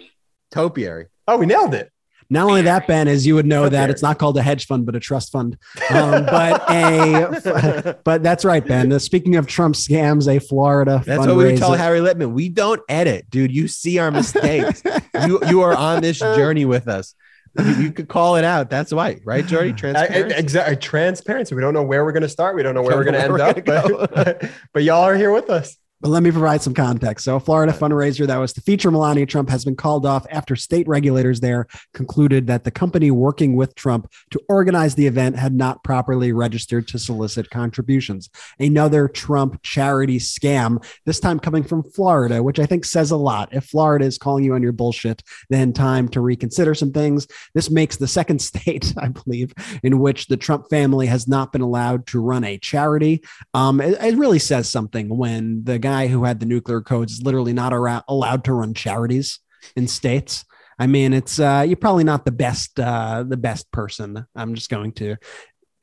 topiary. 0.51 1.07
oh, 1.27 1.37
we 1.37 1.45
nailed 1.45 1.73
it. 1.73 1.91
Not 2.29 2.47
only 2.47 2.63
that, 2.63 2.87
Ben, 2.87 3.07
as 3.07 3.25
you 3.25 3.35
would 3.35 3.45
know 3.45 3.69
that 3.69 3.89
it's 3.89 4.01
not 4.01 4.19
called 4.19 4.37
a 4.37 4.41
hedge 4.41 4.65
fund, 4.65 4.85
but 4.85 4.95
a 4.95 4.99
trust 4.99 5.31
fund. 5.31 5.57
Um, 5.89 6.25
but 6.25 6.61
a, 6.69 7.99
but 8.03 8.23
that's 8.23 8.43
right, 8.43 8.65
Ben. 8.65 8.91
Uh, 8.91 8.99
Speaking 8.99 9.35
of 9.37 9.47
Trump 9.47 9.75
scams, 9.75 10.27
a 10.27 10.39
Florida 10.39 11.01
That's 11.05 11.25
what 11.25 11.35
we 11.35 11.45
would 11.45 11.57
tell 11.57 11.73
Harry 11.73 11.99
Litman. 11.99 12.33
We 12.33 12.49
don't 12.49 12.81
edit, 12.89 13.29
dude. 13.29 13.51
You 13.51 13.67
see 13.67 13.97
our 13.99 14.11
mistakes. 14.11 14.83
you 15.25 15.39
you 15.47 15.61
are 15.61 15.75
on 15.75 16.01
this 16.01 16.19
journey 16.19 16.65
with 16.65 16.87
us. 16.87 17.15
You, 17.57 17.73
you 17.75 17.91
could 17.91 18.07
call 18.07 18.35
it 18.35 18.43
out. 18.43 18.69
That's 18.69 18.93
why, 18.93 19.19
right, 19.23 19.45
Jordy? 19.45 19.73
Transparency. 19.73 20.37
Exactly. 20.37 20.75
Transparency. 20.75 21.55
We 21.55 21.61
don't 21.61 21.73
know 21.73 21.83
where 21.83 22.03
we're 22.03 22.11
going 22.11 22.23
to 22.23 22.29
start. 22.29 22.55
We 22.55 22.63
don't 22.63 22.75
know 22.75 22.81
where 22.81 22.95
we're 22.95 23.03
going 23.03 23.15
to 23.15 23.23
end 23.23 23.39
up, 23.39 23.89
we're 23.89 24.07
but, 24.13 24.51
but 24.73 24.83
y'all 24.83 25.03
are 25.03 25.15
here 25.15 25.31
with 25.31 25.49
us. 25.49 25.77
But 25.99 26.09
let 26.09 26.21
me 26.21 26.31
provide 26.31 26.61
some 26.61 26.75
context. 26.75 27.25
So, 27.25 27.37
a 27.37 27.39
Florida 27.39 27.73
fundraiser 27.73 28.27
that 28.27 28.37
was 28.37 28.53
to 28.53 28.61
feature 28.61 28.91
Melania 28.91 29.25
Trump 29.25 29.49
has 29.49 29.65
been 29.65 29.75
called 29.75 30.05
off 30.05 30.27
after 30.29 30.55
state 30.55 30.87
regulators 30.87 31.39
there 31.39 31.65
concluded 31.93 32.45
that 32.47 32.63
the 32.63 32.71
company 32.71 33.09
working 33.09 33.55
with 33.55 33.73
Trump 33.73 34.11
to 34.29 34.39
organize 34.47 34.93
the 34.93 35.07
event 35.07 35.37
had 35.37 35.55
not 35.55 35.83
properly 35.83 36.31
registered 36.31 36.87
to 36.89 36.99
solicit 36.99 37.49
contributions. 37.49 38.29
Another 38.59 39.07
Trump 39.07 39.61
charity 39.63 40.19
scam, 40.19 40.85
this 41.05 41.19
time 41.19 41.39
coming 41.39 41.63
from 41.63 41.81
Florida, 41.81 42.43
which 42.43 42.59
I 42.59 42.67
think 42.67 42.85
says 42.85 43.09
a 43.09 43.17
lot. 43.17 43.49
If 43.51 43.65
Florida 43.65 44.05
is 44.05 44.19
calling 44.19 44.43
you 44.43 44.53
on 44.53 44.61
your 44.61 44.73
bullshit, 44.73 45.23
then 45.49 45.73
time 45.73 46.07
to 46.09 46.21
reconsider 46.21 46.75
some 46.75 46.91
things. 46.91 47.27
This 47.55 47.71
makes 47.71 47.97
the 47.97 48.07
second 48.07 48.39
state, 48.41 48.93
I 48.97 49.07
believe, 49.07 49.51
in 49.81 49.97
which 49.97 50.27
the 50.27 50.37
Trump 50.37 50.69
family 50.69 51.07
has 51.07 51.27
not 51.27 51.51
been 51.51 51.61
allowed 51.61 52.05
to 52.07 52.21
run 52.21 52.43
a 52.43 52.59
charity. 52.59 53.23
Um, 53.55 53.81
it, 53.81 53.97
it 53.99 54.15
really 54.15 54.39
says 54.39 54.69
something 54.69 55.09
when 55.09 55.63
the 55.63 55.79
guy 55.87 56.07
who 56.07 56.25
had 56.25 56.39
the 56.39 56.45
nuclear 56.45 56.81
codes 56.81 57.13
is 57.13 57.21
literally 57.21 57.53
not 57.53 57.73
around, 57.73 58.03
allowed 58.09 58.43
to 58.43 58.53
run 58.53 58.73
charities 58.73 59.39
in 59.75 59.87
states. 59.87 60.43
I 60.77 60.85
mean, 60.85 61.13
it's 61.13 61.39
uh, 61.39 61.63
you're 61.65 61.77
probably 61.77 62.03
not 62.03 62.25
the 62.25 62.31
best 62.31 62.79
uh, 62.79 63.23
the 63.27 63.37
best 63.37 63.71
person. 63.71 64.25
I'm 64.35 64.53
just 64.53 64.69
going 64.69 64.91
to 64.93 65.15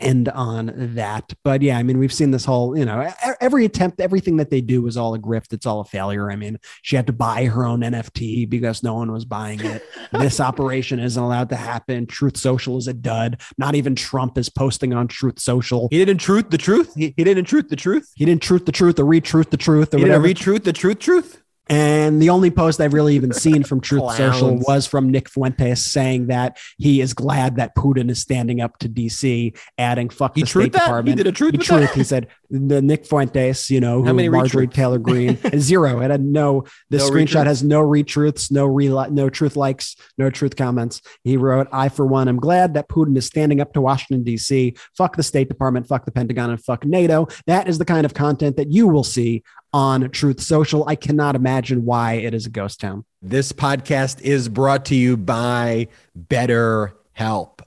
end 0.04 0.28
on 0.28 0.72
that. 0.94 1.32
But 1.42 1.62
yeah, 1.62 1.78
I 1.78 1.82
mean, 1.82 1.98
we've 1.98 2.12
seen 2.12 2.30
this 2.30 2.44
whole, 2.44 2.76
you 2.76 2.84
know, 2.84 3.10
every 3.40 3.64
attempt, 3.64 4.00
everything 4.00 4.36
that 4.36 4.50
they 4.50 4.60
do 4.60 4.86
is 4.86 4.96
all 4.96 5.14
a 5.14 5.18
grift. 5.18 5.52
It's 5.52 5.66
all 5.66 5.80
a 5.80 5.84
failure. 5.84 6.30
I 6.30 6.36
mean, 6.36 6.58
she 6.82 6.96
had 6.96 7.06
to 7.06 7.12
buy 7.12 7.46
her 7.46 7.64
own 7.64 7.80
NFT 7.80 8.48
because 8.48 8.82
no 8.82 8.94
one 8.94 9.10
was 9.12 9.24
buying 9.24 9.60
it. 9.60 9.82
this 10.12 10.40
operation 10.40 10.98
isn't 11.00 11.22
allowed 11.22 11.48
to 11.50 11.56
happen. 11.56 12.06
Truth 12.06 12.36
Social 12.36 12.76
is 12.76 12.86
a 12.86 12.94
dud. 12.94 13.40
Not 13.58 13.74
even 13.74 13.94
Trump 13.94 14.38
is 14.38 14.48
posting 14.48 14.92
on 14.92 15.08
Truth 15.08 15.40
Social. 15.40 15.88
he 15.90 15.98
didn't 16.04 16.20
truth 16.20 16.50
the 16.50 16.58
truth. 16.58 16.92
He, 16.94 17.14
he 17.16 17.24
didn't 17.24 17.44
truth 17.44 17.68
the 17.68 17.76
truth. 17.76 18.10
He 18.14 18.24
didn't 18.24 18.42
truth 18.42 18.66
the 18.66 18.72
truth 18.72 18.98
or 18.98 19.04
retruth 19.04 19.50
the 19.50 19.56
truth 19.56 19.94
or 19.94 19.98
He 19.98 20.04
didn't 20.04 20.22
whatever. 20.22 20.34
retruth 20.34 20.64
the 20.64 20.72
truth. 20.72 20.98
Truth. 20.98 21.40
And 21.68 22.20
the 22.20 22.28
only 22.30 22.50
post 22.50 22.80
I've 22.80 22.92
really 22.92 23.14
even 23.16 23.32
seen 23.32 23.64
from 23.64 23.80
Truth 23.80 24.16
Social 24.16 24.56
was 24.58 24.86
from 24.86 25.10
Nick 25.10 25.30
Fuentes 25.30 25.82
saying 25.82 26.26
that 26.26 26.58
he 26.76 27.00
is 27.00 27.14
glad 27.14 27.56
that 27.56 27.74
Putin 27.74 28.10
is 28.10 28.18
standing 28.20 28.60
up 28.60 28.78
to 28.80 28.88
DC, 28.88 29.56
adding 29.78 30.10
"fuck 30.10 30.34
He 30.34 30.42
the 30.42 30.46
State 30.46 30.72
that? 30.72 30.80
He 30.80 30.84
Department." 30.84 31.16
did 31.16 31.26
a 31.26 31.32
truth 31.32 31.52
He 31.52 31.58
truth. 31.58 31.80
that? 31.80 31.94
He 31.94 32.04
said 32.04 32.28
the 32.50 32.82
Nick 32.82 33.06
Fuentes, 33.06 33.70
you 33.70 33.80
know, 33.80 34.04
How 34.04 34.12
many 34.12 34.28
Marjorie? 34.28 34.66
Taylor 34.68 34.98
Greene 34.98 35.38
zero. 35.58 36.00
It 36.00 36.10
had 36.10 36.22
no. 36.22 36.64
The 36.90 36.98
No 36.98 37.10
screenshot 37.10 37.46
has 37.46 37.62
no 37.62 37.80
retruths, 37.80 38.50
no 38.50 38.66
re 38.66 38.88
no 38.88 39.30
truth 39.30 39.56
likes, 39.56 39.96
no 40.18 40.28
truth 40.30 40.56
comments. 40.56 41.00
He 41.22 41.36
wrote, 41.38 41.66
"I 41.72 41.88
for 41.88 42.04
one 42.04 42.28
am 42.28 42.36
glad 42.36 42.74
that 42.74 42.88
Putin 42.90 43.16
is 43.16 43.24
standing 43.26 43.60
up 43.62 43.72
to 43.72 43.80
Washington 43.80 44.22
D.C. 44.22 44.74
Fuck 44.96 45.16
the 45.16 45.22
State 45.22 45.48
Department, 45.48 45.86
fuck 45.86 46.04
the 46.04 46.12
Pentagon, 46.12 46.50
and 46.50 46.62
fuck 46.62 46.84
NATO. 46.84 47.26
That 47.46 47.68
is 47.68 47.78
the 47.78 47.84
kind 47.86 48.04
of 48.04 48.12
content 48.12 48.56
that 48.56 48.70
you 48.70 48.86
will 48.86 49.04
see 49.04 49.42
on 49.74 50.08
Truth 50.10 50.40
Social. 50.40 50.88
I 50.88 50.94
cannot 50.94 51.34
imagine 51.34 51.84
why 51.84 52.12
it 52.14 52.32
is 52.32 52.46
a 52.46 52.50
ghost 52.50 52.80
town." 52.80 53.04
This 53.20 53.52
podcast 53.52 54.20
is 54.22 54.48
brought 54.48 54.84
to 54.86 54.94
you 54.94 55.16
by 55.16 55.88
Better 56.14 56.94
Help. 57.12 57.60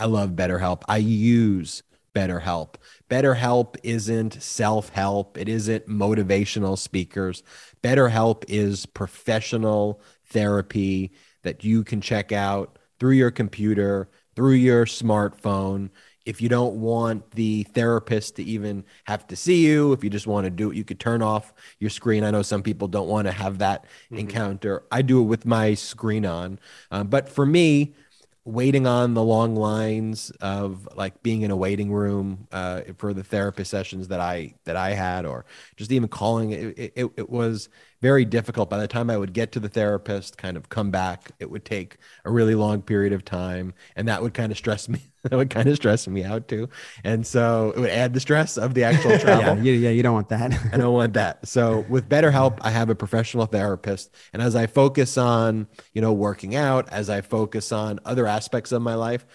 I 0.00 0.06
love 0.06 0.30
BetterHelp. 0.30 0.82
I 0.88 0.96
use 0.96 1.84
BetterHelp. 2.14 2.74
BetterHelp 3.08 3.76
isn't 3.84 4.42
self 4.42 4.88
help, 4.88 5.38
it 5.38 5.48
isn't 5.48 5.86
motivational 5.86 6.76
speakers. 6.76 7.42
BetterHelp 7.82 8.44
is 8.48 8.86
professional 8.86 10.00
therapy 10.26 11.12
that 11.42 11.62
you 11.62 11.84
can 11.84 12.00
check 12.00 12.32
out 12.32 12.78
through 12.98 13.12
your 13.12 13.30
computer, 13.30 14.08
through 14.34 14.54
your 14.54 14.86
smartphone. 14.86 15.90
If 16.24 16.40
you 16.40 16.48
don't 16.48 16.76
want 16.80 17.30
the 17.32 17.64
therapist 17.64 18.36
to 18.36 18.42
even 18.42 18.84
have 19.04 19.26
to 19.26 19.36
see 19.36 19.66
you, 19.66 19.92
if 19.92 20.02
you 20.02 20.10
just 20.10 20.26
want 20.26 20.44
to 20.44 20.50
do 20.50 20.70
it, 20.70 20.76
you 20.76 20.84
could 20.84 21.00
turn 21.00 21.22
off 21.22 21.52
your 21.78 21.90
screen. 21.90 22.24
I 22.24 22.30
know 22.30 22.42
some 22.42 22.62
people 22.62 22.88
don't 22.88 23.08
want 23.08 23.26
to 23.26 23.32
have 23.32 23.58
that 23.58 23.84
encounter. 24.10 24.84
I 24.90 25.02
do 25.02 25.20
it 25.20 25.24
with 25.24 25.44
my 25.44 25.74
screen 25.74 26.24
on. 26.24 26.58
Um, 26.90 27.08
but 27.08 27.28
for 27.28 27.44
me, 27.44 27.94
waiting 28.46 28.86
on 28.86 29.14
the 29.14 29.22
long 29.22 29.56
lines 29.56 30.30
of 30.40 30.86
like 30.94 31.22
being 31.22 31.42
in 31.42 31.50
a 31.50 31.56
waiting 31.56 31.90
room 31.90 32.46
uh, 32.52 32.82
for 32.98 33.14
the 33.14 33.24
therapist 33.24 33.70
sessions 33.70 34.08
that 34.08 34.20
I 34.20 34.54
that 34.64 34.76
I 34.76 34.90
had, 34.90 35.24
or 35.24 35.46
just 35.76 35.90
even 35.92 36.08
calling 36.08 36.50
it, 36.50 36.92
it, 36.94 37.10
it 37.16 37.30
was 37.30 37.68
very 38.02 38.24
difficult. 38.24 38.68
By 38.70 38.78
the 38.78 38.88
time 38.88 39.10
I 39.10 39.16
would 39.16 39.32
get 39.32 39.52
to 39.52 39.60
the 39.60 39.68
therapist, 39.68 40.36
kind 40.36 40.56
of 40.56 40.68
come 40.68 40.90
back, 40.90 41.30
it 41.38 41.50
would 41.50 41.64
take 41.64 41.96
a 42.24 42.30
really 42.30 42.54
long 42.54 42.82
period 42.82 43.12
of 43.12 43.24
time, 43.24 43.74
and 43.96 44.08
that 44.08 44.22
would 44.22 44.34
kind 44.34 44.52
of 44.52 44.58
stress 44.58 44.88
me. 44.90 45.00
that 45.22 45.32
would 45.36 45.48
kind 45.48 45.68
of 45.68 45.76
stress 45.76 46.06
me 46.06 46.22
out 46.22 46.48
too, 46.48 46.68
and 47.02 47.26
so 47.26 47.72
it 47.74 47.80
would 47.80 47.90
add 47.90 48.12
the 48.12 48.20
stress 48.20 48.58
of 48.58 48.74
the 48.74 48.84
actual 48.84 49.18
travel. 49.18 49.56
Yeah, 49.56 49.62
you, 49.62 49.72
yeah, 49.72 49.90
you 49.90 50.02
don't 50.02 50.14
want 50.14 50.28
that. 50.28 50.52
I 50.72 50.76
don't 50.76 50.92
want 50.92 51.14
that. 51.14 51.46
So 51.48 51.86
with 51.88 52.08
BetterHelp, 52.08 52.58
I 52.60 52.70
have 52.70 52.90
a 52.90 52.94
professional 52.94 53.46
therapist, 53.46 54.14
and 54.32 54.42
as 54.42 54.54
I 54.54 54.66
focus 54.66 55.16
on, 55.16 55.66
you 55.94 56.02
know, 56.02 56.12
working 56.12 56.54
out, 56.56 56.88
as 56.90 57.08
I 57.08 57.20
focus 57.22 57.72
on 57.72 58.00
other 58.04 58.26
aspects 58.26 58.72
of 58.72 58.82
my 58.82 58.94
life, 58.94 59.26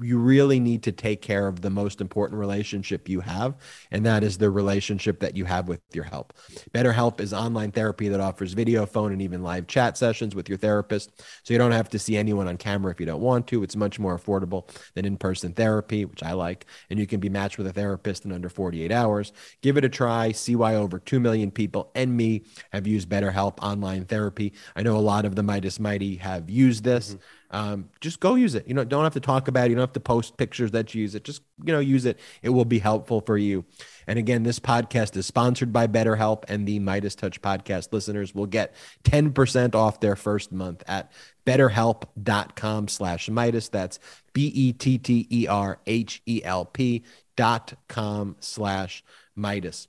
you 0.00 0.18
really 0.18 0.60
need 0.60 0.82
to 0.84 0.92
take 0.92 1.22
care 1.22 1.46
of 1.46 1.62
the 1.62 1.70
most 1.70 2.00
important 2.00 2.38
relationship 2.38 3.08
you 3.08 3.20
have, 3.20 3.56
and 3.90 4.04
that 4.06 4.22
is 4.22 4.38
the 4.38 4.50
relationship 4.50 5.20
that 5.20 5.36
you 5.36 5.44
have 5.44 5.68
with 5.68 5.80
your 5.92 6.04
help. 6.04 6.32
BetterHelp 6.74 7.20
is 7.20 7.32
online 7.32 7.72
therapy 7.72 8.08
that 8.08 8.20
offers 8.20 8.52
video, 8.52 8.86
phone, 8.86 9.12
and 9.12 9.22
even 9.22 9.42
live 9.42 9.66
chat 9.66 9.96
sessions 9.96 10.34
with 10.34 10.48
your 10.48 10.58
therapist, 10.58 11.22
so 11.42 11.54
you 11.54 11.58
don't 11.58 11.72
have 11.72 11.88
to 11.90 11.98
see 11.98 12.16
anyone 12.16 12.48
on 12.48 12.56
camera 12.56 12.92
if 12.92 13.00
you 13.00 13.06
don't 13.06 13.20
want 13.20 13.46
to. 13.48 13.62
It's 13.62 13.76
much 13.76 13.98
more 13.98 14.18
affordable 14.18 14.68
than 14.94 15.04
in-person 15.04 15.52
therapy, 15.52 16.04
which 16.04 16.22
I 16.22 16.32
like, 16.32 16.66
and 16.90 16.98
you 16.98 17.06
can 17.06 17.20
be 17.20 17.28
matched 17.28 17.58
with 17.58 17.66
a 17.66 17.72
therapist 17.72 18.24
in 18.24 18.32
under 18.32 18.48
48 18.48 18.92
hours. 18.92 19.32
Give 19.62 19.76
it 19.76 19.84
a 19.84 19.88
try. 19.88 20.32
See 20.32 20.56
why 20.56 20.74
over 20.74 20.98
2 20.98 21.20
million 21.20 21.50
people 21.50 21.90
and 21.94 22.16
me 22.16 22.44
have 22.72 22.86
used 22.86 23.08
BetterHelp 23.08 23.58
online 23.62 24.04
therapy. 24.04 24.52
I 24.74 24.82
know 24.82 24.96
a 24.96 24.98
lot 24.98 25.24
of 25.24 25.34
the 25.34 25.42
Meidas 25.42 25.80
Mighty 25.80 26.16
have 26.16 26.50
used 26.50 26.84
this. 26.84 27.10
Mm-hmm. 27.10 27.20
Um, 27.50 27.90
just 28.00 28.20
go 28.20 28.34
use 28.34 28.54
it. 28.54 28.66
You 28.66 28.74
know, 28.74 28.84
don't 28.84 29.04
have 29.04 29.14
to 29.14 29.20
talk 29.20 29.48
about 29.48 29.66
it. 29.66 29.70
You 29.70 29.76
don't 29.76 29.82
have 29.82 29.92
to 29.92 30.00
post 30.00 30.36
pictures 30.36 30.72
that 30.72 30.94
you 30.94 31.02
use 31.02 31.14
it. 31.14 31.24
Just, 31.24 31.42
you 31.64 31.72
know, 31.72 31.78
use 31.78 32.04
it. 32.04 32.18
It 32.42 32.50
will 32.50 32.64
be 32.64 32.78
helpful 32.78 33.20
for 33.20 33.38
you. 33.38 33.64
And 34.06 34.18
again, 34.18 34.42
this 34.42 34.58
podcast 34.58 35.16
is 35.16 35.26
sponsored 35.26 35.72
by 35.72 35.86
BetterHelp, 35.86 36.44
and 36.48 36.66
the 36.66 36.80
MeidasTouch 36.80 37.40
podcast 37.40 37.92
listeners 37.92 38.34
will 38.34 38.46
get 38.46 38.74
10% 39.04 39.74
off 39.74 40.00
their 40.00 40.16
first 40.16 40.52
month 40.52 40.82
at 40.86 41.12
betterhelp.com 41.46 42.88
slash 42.88 43.28
Meidas. 43.28 43.70
That's 43.70 43.98
E 43.98 44.72
B-E-T-T-E-R-H-E-L-P 44.72 45.44
dot 47.36 47.74
com 47.88 48.36
slash 48.40 49.04
Meidas. 49.38 49.86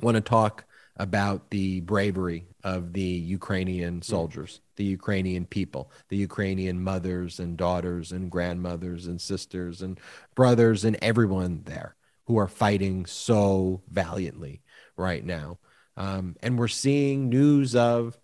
want 0.00 0.16
to 0.16 0.20
talk 0.20 0.64
about 0.96 1.50
the 1.50 1.80
bravery 1.80 2.46
of 2.62 2.92
the 2.92 3.02
Ukrainian 3.02 4.02
soldiers, 4.02 4.60
the 4.76 4.84
Ukrainian 4.84 5.46
people, 5.46 5.90
the 6.08 6.16
Ukrainian 6.16 6.82
mothers 6.82 7.40
and 7.40 7.56
daughters 7.56 8.12
and 8.12 8.30
grandmothers 8.30 9.06
and 9.06 9.20
sisters 9.20 9.82
and 9.82 9.98
brothers 10.34 10.84
and 10.84 10.96
everyone 11.02 11.62
there 11.64 11.96
who 12.26 12.38
are 12.38 12.48
fighting 12.48 13.06
so 13.06 13.82
valiantly 13.88 14.62
right 14.96 15.24
now. 15.24 15.58
Um, 15.96 16.36
and 16.42 16.58
we're 16.58 16.68
seeing 16.68 17.28
news 17.28 17.76
of 17.76 18.18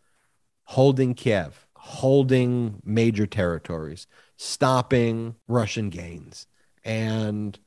holding 0.64 1.14
Kiev, 1.14 1.66
holding 1.76 2.80
major 2.84 3.26
territories, 3.26 4.06
stopping 4.36 5.36
Russian 5.48 5.90
gains. 5.90 6.46
And 6.84 7.58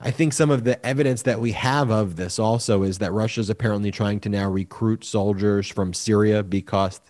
I 0.00 0.10
think 0.12 0.32
some 0.32 0.50
of 0.50 0.64
the 0.64 0.84
evidence 0.86 1.22
that 1.22 1.40
we 1.40 1.52
have 1.52 1.90
of 1.90 2.16
this 2.16 2.38
also 2.38 2.84
is 2.84 2.98
that 2.98 3.12
Russia's 3.12 3.50
apparently 3.50 3.90
trying 3.90 4.20
to 4.20 4.28
now 4.28 4.48
recruit 4.48 5.04
soldiers 5.04 5.66
from 5.66 5.92
Syria 5.92 6.42
because 6.42 7.00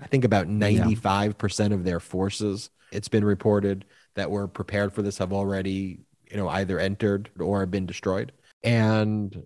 I 0.00 0.06
think 0.06 0.24
about 0.24 0.48
95% 0.48 1.72
of 1.72 1.84
their 1.84 2.00
forces, 2.00 2.70
it's 2.92 3.08
been 3.08 3.24
reported 3.24 3.84
that 4.14 4.30
were 4.30 4.48
prepared 4.48 4.92
for 4.92 5.02
this 5.02 5.18
have 5.18 5.32
already, 5.32 6.00
you 6.30 6.36
know, 6.36 6.48
either 6.48 6.78
entered 6.78 7.30
or 7.38 7.60
have 7.60 7.70
been 7.70 7.86
destroyed. 7.86 8.32
And 8.62 9.44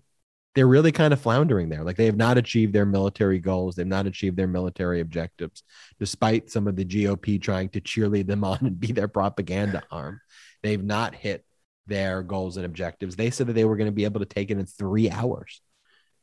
they're 0.55 0.67
really 0.67 0.91
kind 0.91 1.13
of 1.13 1.21
floundering 1.21 1.69
there. 1.69 1.83
Like 1.83 1.95
they 1.95 2.05
have 2.05 2.17
not 2.17 2.37
achieved 2.37 2.73
their 2.73 2.85
military 2.85 3.39
goals. 3.39 3.75
They've 3.75 3.87
not 3.87 4.07
achieved 4.07 4.37
their 4.37 4.47
military 4.47 4.99
objectives, 4.99 5.63
despite 5.99 6.49
some 6.49 6.67
of 6.67 6.75
the 6.75 6.85
GOP 6.85 7.41
trying 7.41 7.69
to 7.69 7.81
cheerlead 7.81 8.27
them 8.27 8.43
on 8.43 8.59
and 8.61 8.79
be 8.79 8.91
their 8.91 9.07
propaganda 9.07 9.83
arm. 9.91 10.21
They've 10.63 10.83
not 10.83 11.15
hit 11.15 11.45
their 11.87 12.23
goals 12.23 12.57
and 12.57 12.65
objectives. 12.65 13.15
They 13.15 13.29
said 13.29 13.47
that 13.47 13.53
they 13.53 13.65
were 13.65 13.77
going 13.77 13.89
to 13.89 13.95
be 13.95 14.05
able 14.05 14.19
to 14.19 14.25
take 14.25 14.51
it 14.51 14.59
in 14.59 14.65
three 14.65 15.09
hours, 15.09 15.61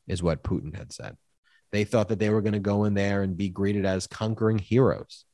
is 0.06 0.22
what 0.22 0.42
Putin 0.42 0.76
had 0.76 0.92
said. 0.92 1.16
They 1.72 1.84
thought 1.84 2.08
that 2.08 2.18
they 2.18 2.30
were 2.30 2.42
going 2.42 2.52
to 2.52 2.58
go 2.58 2.84
in 2.84 2.94
there 2.94 3.22
and 3.22 3.36
be 3.36 3.48
greeted 3.48 3.84
as 3.84 4.06
conquering 4.06 4.58
heroes, 4.58 5.24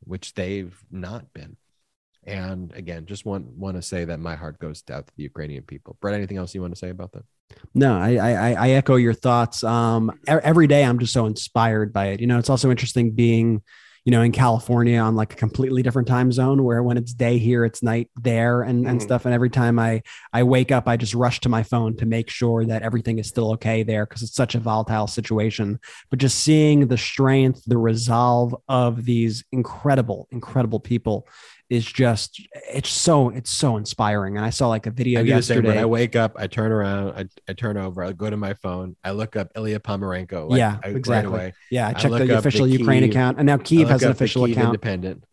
which 0.00 0.34
they've 0.34 0.76
not 0.90 1.32
been. 1.32 1.56
And 2.24 2.72
again, 2.74 3.06
just 3.06 3.24
want 3.24 3.46
want 3.46 3.76
to 3.76 3.82
say 3.82 4.04
that 4.04 4.18
my 4.18 4.34
heart 4.34 4.58
goes 4.58 4.82
out 4.90 5.06
to 5.06 5.12
the 5.16 5.22
Ukrainian 5.22 5.62
people. 5.62 5.96
Brett, 6.00 6.14
anything 6.14 6.38
else 6.38 6.54
you 6.54 6.60
want 6.60 6.74
to 6.74 6.78
say 6.78 6.90
about 6.90 7.12
that? 7.12 7.24
No, 7.72 7.96
I, 7.96 8.16
I 8.16 8.52
I 8.52 8.70
echo 8.70 8.96
your 8.96 9.14
thoughts. 9.14 9.62
Um, 9.62 10.18
every 10.26 10.66
day 10.66 10.84
I'm 10.84 10.98
just 10.98 11.12
so 11.12 11.26
inspired 11.26 11.92
by 11.92 12.06
it. 12.06 12.20
You 12.20 12.26
know, 12.26 12.38
it's 12.38 12.50
also 12.50 12.70
interesting 12.70 13.12
being, 13.12 13.62
you 14.06 14.12
know, 14.12 14.22
in 14.22 14.30
California 14.30 14.98
on 15.00 15.16
like 15.16 15.32
a 15.32 15.36
completely 15.36 15.82
different 15.82 16.06
time 16.06 16.30
zone 16.30 16.62
where 16.62 16.80
when 16.80 16.96
it's 16.96 17.12
day 17.12 17.38
here, 17.38 17.64
it's 17.64 17.82
night 17.82 18.08
there 18.14 18.62
and, 18.62 18.86
and 18.86 19.00
Mhm. 19.00 19.02
stuff. 19.02 19.24
And 19.26 19.34
every 19.34 19.50
time 19.50 19.80
I 19.80 20.02
I 20.32 20.44
wake 20.44 20.70
up, 20.70 20.86
I 20.86 20.96
just 20.96 21.12
rush 21.12 21.40
to 21.40 21.48
my 21.48 21.64
phone 21.64 21.96
to 21.96 22.06
make 22.06 22.30
sure 22.30 22.64
that 22.64 22.82
everything 22.82 23.18
is 23.18 23.26
still 23.26 23.50
okay 23.54 23.82
there 23.82 24.06
because 24.06 24.22
it's 24.22 24.36
such 24.36 24.54
a 24.54 24.60
volatile 24.60 25.08
situation. 25.08 25.80
But 26.08 26.20
just 26.20 26.38
seeing 26.38 26.86
the 26.86 26.96
strength, 26.96 27.62
the 27.66 27.78
resolve 27.78 28.54
of 28.68 29.04
these 29.04 29.44
incredible, 29.50 30.28
incredible 30.30 30.78
people 30.78 31.26
is 31.68 31.84
just 31.84 32.40
it's 32.72 32.88
so 32.88 33.30
it's 33.30 33.50
so 33.50 33.76
inspiring. 33.76 34.36
And 34.36 34.46
I 34.46 34.50
saw 34.50 34.68
like 34.68 34.86
a 34.86 34.90
video 34.90 35.20
I 35.20 35.24
do 35.24 35.34
the 35.34 35.42
same. 35.42 35.56
When 35.56 35.64
yesterday. 35.66 35.82
I 35.82 35.84
wake 35.84 36.14
up, 36.14 36.32
I 36.36 36.46
turn 36.46 36.70
around, 36.70 37.08
I, 37.18 37.26
I 37.48 37.52
turn 37.54 37.76
over, 37.76 38.04
I 38.04 38.12
go 38.12 38.30
to 38.30 38.36
my 38.36 38.54
phone, 38.54 38.94
I 39.02 39.10
look 39.10 39.34
up 39.36 39.48
Ilya 39.56 39.80
Ponomarenko. 39.80 40.50
like, 40.50 40.58
Yeah, 40.58 40.78
I- 40.84 40.88
right 40.88 40.96
exactly. 40.96 41.32
away. 41.34 41.54
Yeah, 41.70 41.86
I 41.86 41.90
I 41.90 41.92
checked 41.94 42.10
look 42.12 42.18
the 42.18 42.24
up 42.24 42.28
the 42.28 42.38
official 42.38 42.66
Ukraine 42.68 43.02
Kyiv- 43.02 43.10
account, 43.10 43.38
and 43.38 43.46
now 43.46 43.54
I 43.54 43.58
Kiev 43.58 43.88
has 43.88 44.02
an 44.04 44.12
official 44.12 44.44
account. 44.44 44.66
Independent. 44.66 45.24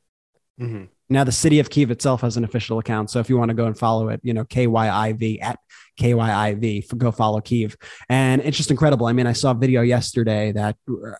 Mhm. 0.60 0.88
Now 1.14 1.23
the 1.23 1.31
city 1.31 1.60
of 1.60 1.69
Kiev 1.69 1.91
itself 1.91 2.22
has 2.22 2.38
an 2.38 2.44
official 2.44 2.80
account. 2.80 3.11
So 3.11 3.19
if 3.19 3.30
you 3.30 3.38
want 3.38 3.49
to 3.49 3.56
go 3.56 3.65
and 3.65 3.77
follow 3.77 4.10
it, 4.10 4.19
you 4.23 4.34
know, 4.34 4.44
KYIV 4.44 5.41
at 5.44 5.60
KYIV, 5.99 6.98
go 6.98 7.11
follow 7.11 7.40
Kiev. 7.40 7.77
And 8.10 8.41
it's 8.41 8.57
just 8.57 8.72
incredible. 8.72 9.06
I 9.06 9.14
mean, 9.14 9.27
I 9.27 9.34
saw 9.34 9.52
a 9.52 9.56
video 9.56 9.81
yesterday 9.81 10.52
that 10.53 10.76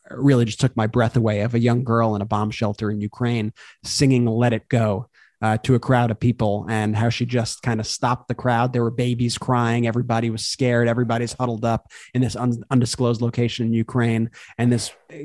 really 0.10 0.46
just 0.46 0.60
took 0.60 0.76
my 0.76 0.88
breath 0.88 1.16
away 1.16 1.42
of 1.42 1.54
a 1.54 1.60
young 1.60 1.84
girl 1.84 2.16
in 2.16 2.22
a 2.22 2.26
bomb 2.26 2.50
shelter 2.50 2.90
in 2.90 3.00
Ukraine 3.02 3.54
singing 3.84 4.26
Let 4.26 4.54
It 4.54 4.68
Go. 4.68 5.10
Uh, 5.44 5.58
to 5.58 5.76
a 5.76 5.80
crowd 5.80 6.10
of 6.10 6.18
people 6.18 6.66
and 6.70 6.96
how 6.96 7.10
she 7.10 7.26
just 7.26 7.62
kind 7.62 7.82
of 7.82 7.86
stopped 7.86 8.30
the 8.30 8.34
crowd. 8.34 8.72
There 8.72 8.82
were 8.82 8.90
babies 8.90 9.38
crying. 9.38 9.86
Everybody 9.86 10.30
was 10.30 10.46
scared. 10.46 10.88
Everybody's 10.88 11.34
huddled 11.34 11.66
up 11.66 11.92
in 12.14 12.22
this 12.22 12.38
un- 12.38 12.64
undisclosed 12.72 13.22
location 13.22 13.66
in 13.66 13.74
Ukraine. 13.74 14.32
And 14.58 14.72
this 14.72 14.92
uh, 15.12 15.18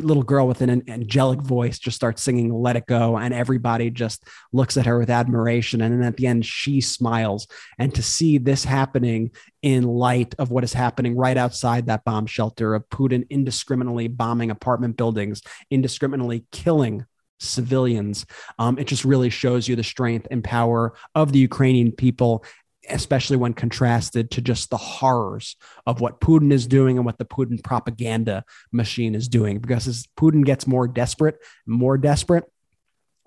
little 0.00 0.24
girl 0.24 0.48
with 0.48 0.60
an 0.60 0.82
angelic 0.90 1.40
voice 1.40 1.78
just 1.78 1.94
starts 1.94 2.20
singing 2.20 2.52
Let 2.52 2.74
It 2.74 2.86
Go. 2.86 3.16
And 3.16 3.32
everybody 3.32 3.90
just 3.90 4.24
looks 4.52 4.76
at 4.76 4.86
her 4.86 4.98
with 4.98 5.08
admiration. 5.08 5.80
And 5.82 5.94
then 5.94 6.08
at 6.08 6.16
the 6.16 6.26
end, 6.26 6.44
she 6.44 6.80
smiles. 6.80 7.46
And 7.78 7.94
to 7.94 8.02
see 8.02 8.38
this 8.38 8.64
happening 8.64 9.30
in 9.62 9.84
light 9.84 10.34
of 10.40 10.50
what 10.50 10.64
is 10.64 10.72
happening 10.72 11.16
right 11.16 11.36
outside 11.36 11.86
that 11.86 12.04
bomb 12.04 12.26
shelter 12.26 12.74
of 12.74 12.88
Putin 12.88 13.24
indiscriminately 13.30 14.08
bombing 14.08 14.50
apartment 14.50 14.96
buildings, 14.96 15.42
indiscriminately 15.70 16.44
killing 16.50 17.06
civilians. 17.40 18.26
Um, 18.58 18.78
it 18.78 18.86
just 18.86 19.04
really 19.04 19.30
shows 19.30 19.66
you 19.68 19.76
the 19.76 19.82
strength 19.82 20.28
and 20.30 20.44
power 20.44 20.94
of 21.14 21.32
the 21.32 21.38
Ukrainian 21.38 21.92
people, 21.92 22.44
especially 22.88 23.36
when 23.36 23.54
contrasted 23.54 24.30
to 24.32 24.40
just 24.40 24.70
the 24.70 24.76
horrors 24.76 25.56
of 25.86 26.00
what 26.00 26.20
Putin 26.20 26.52
is 26.52 26.66
doing 26.66 26.96
and 26.96 27.06
what 27.06 27.18
the 27.18 27.24
Putin 27.24 27.62
propaganda 27.62 28.44
machine 28.72 29.14
is 29.14 29.28
doing. 29.28 29.58
Because 29.58 29.86
as 29.86 30.06
Putin 30.16 30.44
gets 30.44 30.66
more 30.66 30.86
desperate, 30.86 31.38
more 31.66 31.98
desperate, 31.98 32.44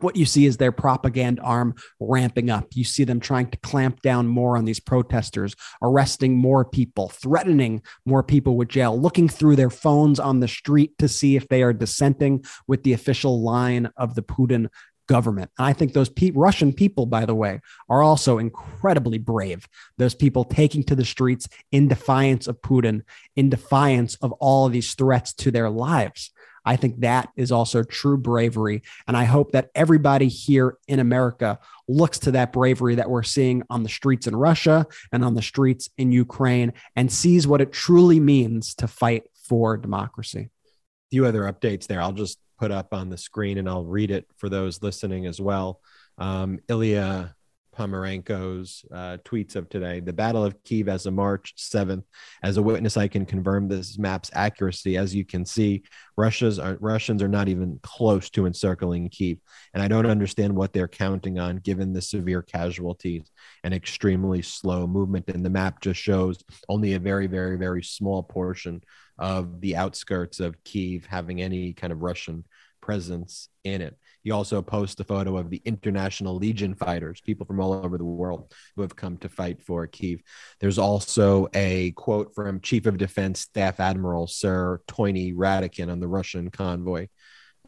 what 0.03 0.15
you 0.15 0.25
see 0.25 0.45
is 0.45 0.57
their 0.57 0.71
propaganda 0.71 1.41
arm 1.41 1.75
ramping 1.99 2.49
up. 2.49 2.67
You 2.73 2.83
see 2.83 3.03
them 3.03 3.19
trying 3.19 3.49
to 3.51 3.57
clamp 3.59 4.01
down 4.01 4.27
more 4.27 4.57
on 4.57 4.65
these 4.65 4.79
protesters, 4.79 5.55
arresting 5.81 6.37
more 6.37 6.65
people, 6.65 7.09
threatening 7.09 7.81
more 8.05 8.23
people 8.23 8.57
with 8.57 8.69
jail, 8.69 8.99
looking 8.99 9.29
through 9.29 9.55
their 9.55 9.69
phones 9.69 10.19
on 10.19 10.39
the 10.39 10.47
street 10.47 10.97
to 10.99 11.07
see 11.07 11.35
if 11.35 11.47
they 11.47 11.63
are 11.63 11.73
dissenting 11.73 12.43
with 12.67 12.83
the 12.83 12.93
official 12.93 13.41
line 13.41 13.89
of 13.97 14.15
the 14.15 14.23
Putin 14.23 14.67
government. 15.07 15.51
And 15.57 15.67
I 15.67 15.73
think 15.73 15.93
those 15.93 16.09
pe- 16.09 16.31
Russian 16.31 16.73
people, 16.73 17.05
by 17.05 17.25
the 17.25 17.35
way, 17.35 17.59
are 17.89 18.01
also 18.01 18.37
incredibly 18.37 19.17
brave. 19.17 19.67
Those 19.97 20.15
people 20.15 20.43
taking 20.43 20.83
to 20.83 20.95
the 20.95 21.05
streets 21.05 21.47
in 21.71 21.87
defiance 21.87 22.47
of 22.47 22.61
Putin, 22.61 23.01
in 23.35 23.49
defiance 23.49 24.15
of 24.15 24.31
all 24.33 24.65
of 24.65 24.71
these 24.71 24.93
threats 24.93 25.33
to 25.35 25.51
their 25.51 25.69
lives. 25.69 26.31
I 26.65 26.75
think 26.75 27.01
that 27.01 27.29
is 27.35 27.51
also 27.51 27.83
true 27.83 28.17
bravery. 28.17 28.83
And 29.07 29.17
I 29.17 29.25
hope 29.25 29.51
that 29.51 29.69
everybody 29.75 30.27
here 30.27 30.77
in 30.87 30.99
America 30.99 31.59
looks 31.87 32.19
to 32.19 32.31
that 32.31 32.53
bravery 32.53 32.95
that 32.95 33.09
we're 33.09 33.23
seeing 33.23 33.63
on 33.69 33.83
the 33.83 33.89
streets 33.89 34.27
in 34.27 34.35
Russia 34.35 34.85
and 35.11 35.23
on 35.23 35.35
the 35.35 35.41
streets 35.41 35.89
in 35.97 36.11
Ukraine 36.11 36.73
and 36.95 37.11
sees 37.11 37.47
what 37.47 37.61
it 37.61 37.71
truly 37.71 38.19
means 38.19 38.75
to 38.75 38.87
fight 38.87 39.23
for 39.47 39.77
democracy. 39.77 40.49
A 40.49 41.09
few 41.11 41.25
other 41.25 41.41
updates 41.43 41.87
there. 41.87 42.01
I'll 42.01 42.13
just 42.13 42.39
put 42.59 42.71
up 42.71 42.93
on 42.93 43.09
the 43.09 43.17
screen 43.17 43.57
and 43.57 43.67
I'll 43.67 43.85
read 43.85 44.11
it 44.11 44.25
for 44.37 44.47
those 44.47 44.81
listening 44.81 45.25
as 45.25 45.41
well. 45.41 45.81
Um, 46.17 46.59
Ilya 46.69 47.35
Ponomarenko's 47.73 48.85
uh, 48.93 49.17
tweets 49.25 49.55
of 49.55 49.69
today. 49.69 49.99
The 49.99 50.13
Battle 50.13 50.43
of 50.43 50.61
Kiev 50.63 50.87
as 50.87 51.05
of 51.05 51.13
March 51.13 51.53
7th. 51.57 52.03
As 52.43 52.57
a 52.57 52.61
witness, 52.61 52.97
I 52.97 53.07
can 53.07 53.25
confirm 53.25 53.67
this 53.67 53.97
map's 53.97 54.31
accuracy. 54.33 54.97
As 54.97 55.13
you 55.13 55.25
can 55.25 55.45
see, 55.45 55.83
Russia's 56.17 56.59
are, 56.59 56.77
Russians 56.79 57.21
are 57.21 57.27
not 57.27 57.49
even 57.49 57.79
close 57.83 58.29
to 58.31 58.45
encircling 58.45 59.09
Kiev, 59.09 59.39
and 59.73 59.81
I 59.81 59.87
don't 59.87 60.05
understand 60.05 60.55
what 60.55 60.73
they're 60.73 60.87
counting 60.87 61.39
on, 61.39 61.57
given 61.57 61.93
the 61.93 62.01
severe 62.01 62.41
casualties 62.41 63.29
and 63.63 63.73
extremely 63.73 64.41
slow 64.41 64.87
movement. 64.87 65.29
And 65.29 65.45
the 65.45 65.49
map 65.49 65.81
just 65.81 65.99
shows 65.99 66.43
only 66.69 66.93
a 66.93 66.99
very, 66.99 67.27
very, 67.27 67.57
very 67.57 67.83
small 67.83 68.23
portion 68.23 68.81
of 69.17 69.61
the 69.61 69.75
outskirts 69.75 70.39
of 70.39 70.63
Kiev 70.63 71.05
having 71.05 71.41
any 71.41 71.73
kind 71.73 71.93
of 71.93 72.01
Russian 72.01 72.45
presence 72.81 73.49
in 73.63 73.81
it. 73.81 73.97
He 74.23 74.31
also 74.31 74.61
posts 74.61 74.99
a 74.99 75.03
photo 75.03 75.37
of 75.37 75.49
the 75.49 75.61
International 75.65 76.35
Legion 76.35 76.75
fighters, 76.75 77.21
people 77.21 77.45
from 77.45 77.59
all 77.59 77.73
over 77.73 77.97
the 77.97 78.05
world 78.05 78.53
who 78.75 78.81
have 78.81 78.95
come 78.95 79.17
to 79.17 79.29
fight 79.29 79.61
for 79.61 79.85
Kiev. 79.85 80.21
There's 80.59 80.79
also 80.79 81.49
a 81.53 81.91
quote 81.91 82.33
from 82.33 82.61
Chief 82.61 82.85
of 82.85 82.97
Defense 82.97 83.41
Staff 83.41 83.79
Admiral 83.79 84.27
Sir 84.27 84.81
Tony 84.87 85.33
Radakin 85.33 85.91
on 85.91 85.99
the 85.99 86.07
Russian 86.07 86.49
convoy 86.49 87.07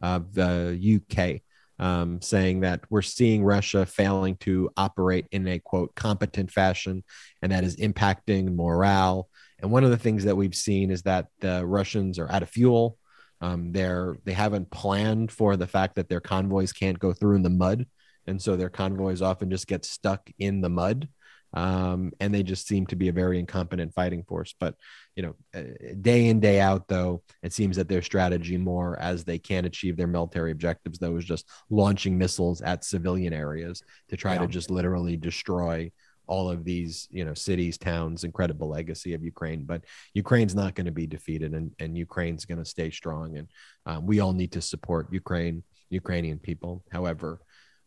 of 0.00 0.34
the 0.34 1.00
UK. 1.00 1.42
Um, 1.78 2.22
saying 2.22 2.60
that 2.60 2.80
we're 2.88 3.02
seeing 3.02 3.44
Russia 3.44 3.84
failing 3.84 4.36
to 4.36 4.70
operate 4.78 5.26
in 5.30 5.46
a 5.46 5.58
quote 5.58 5.94
competent 5.94 6.50
fashion, 6.50 7.04
and 7.42 7.52
that 7.52 7.64
is 7.64 7.76
impacting 7.76 8.56
morale. 8.56 9.28
And 9.58 9.70
one 9.70 9.84
of 9.84 9.90
the 9.90 9.98
things 9.98 10.24
that 10.24 10.38
we've 10.38 10.54
seen 10.54 10.90
is 10.90 11.02
that 11.02 11.26
the 11.40 11.66
Russians 11.66 12.18
are 12.18 12.32
out 12.32 12.42
of 12.42 12.48
fuel. 12.48 12.96
Um, 13.40 13.72
they're 13.72 14.16
they 14.24 14.32
haven't 14.32 14.70
planned 14.70 15.30
for 15.30 15.56
the 15.56 15.66
fact 15.66 15.96
that 15.96 16.08
their 16.08 16.20
convoys 16.20 16.72
can't 16.72 16.98
go 16.98 17.12
through 17.12 17.36
in 17.36 17.42
the 17.42 17.50
mud, 17.50 17.86
and 18.26 18.40
so 18.40 18.56
their 18.56 18.70
convoys 18.70 19.22
often 19.22 19.50
just 19.50 19.66
get 19.66 19.84
stuck 19.84 20.30
in 20.38 20.60
the 20.60 20.70
mud. 20.70 21.08
Um, 21.54 22.12
and 22.20 22.34
they 22.34 22.42
just 22.42 22.66
seem 22.66 22.86
to 22.88 22.96
be 22.96 23.08
a 23.08 23.12
very 23.12 23.38
incompetent 23.38 23.94
fighting 23.94 24.24
force. 24.24 24.54
But 24.58 24.74
you 25.14 25.22
know, 25.22 25.34
uh, 25.54 25.94
day 26.02 26.26
in 26.26 26.40
day 26.40 26.60
out, 26.60 26.86
though, 26.88 27.22
it 27.42 27.52
seems 27.52 27.76
that 27.76 27.88
their 27.88 28.02
strategy 28.02 28.58
more 28.58 28.98
as 29.00 29.24
they 29.24 29.38
can 29.38 29.64
achieve 29.64 29.96
their 29.96 30.06
military 30.06 30.50
objectives, 30.50 30.98
though, 30.98 31.16
is 31.16 31.24
just 31.24 31.48
launching 31.70 32.18
missiles 32.18 32.60
at 32.60 32.84
civilian 32.84 33.32
areas 33.32 33.82
to 34.08 34.16
try 34.16 34.34
yeah. 34.34 34.40
to 34.40 34.46
just 34.48 34.70
literally 34.70 35.16
destroy 35.16 35.90
all 36.26 36.50
of 36.50 36.64
these 36.64 37.08
you 37.10 37.24
know 37.24 37.34
cities 37.34 37.78
towns 37.78 38.24
incredible 38.24 38.68
legacy 38.68 39.14
of 39.14 39.22
ukraine 39.22 39.64
but 39.64 39.84
ukraine's 40.14 40.54
not 40.54 40.74
going 40.74 40.86
to 40.86 40.92
be 40.92 41.06
defeated 41.06 41.54
and, 41.54 41.70
and 41.78 41.96
ukraine's 41.96 42.44
going 42.44 42.58
to 42.58 42.64
stay 42.64 42.90
strong 42.90 43.36
and 43.36 43.48
um, 43.86 44.06
we 44.06 44.20
all 44.20 44.32
need 44.32 44.52
to 44.52 44.60
support 44.60 45.12
ukraine 45.12 45.62
ukrainian 45.90 46.38
people. 46.38 46.84
However 46.90 47.40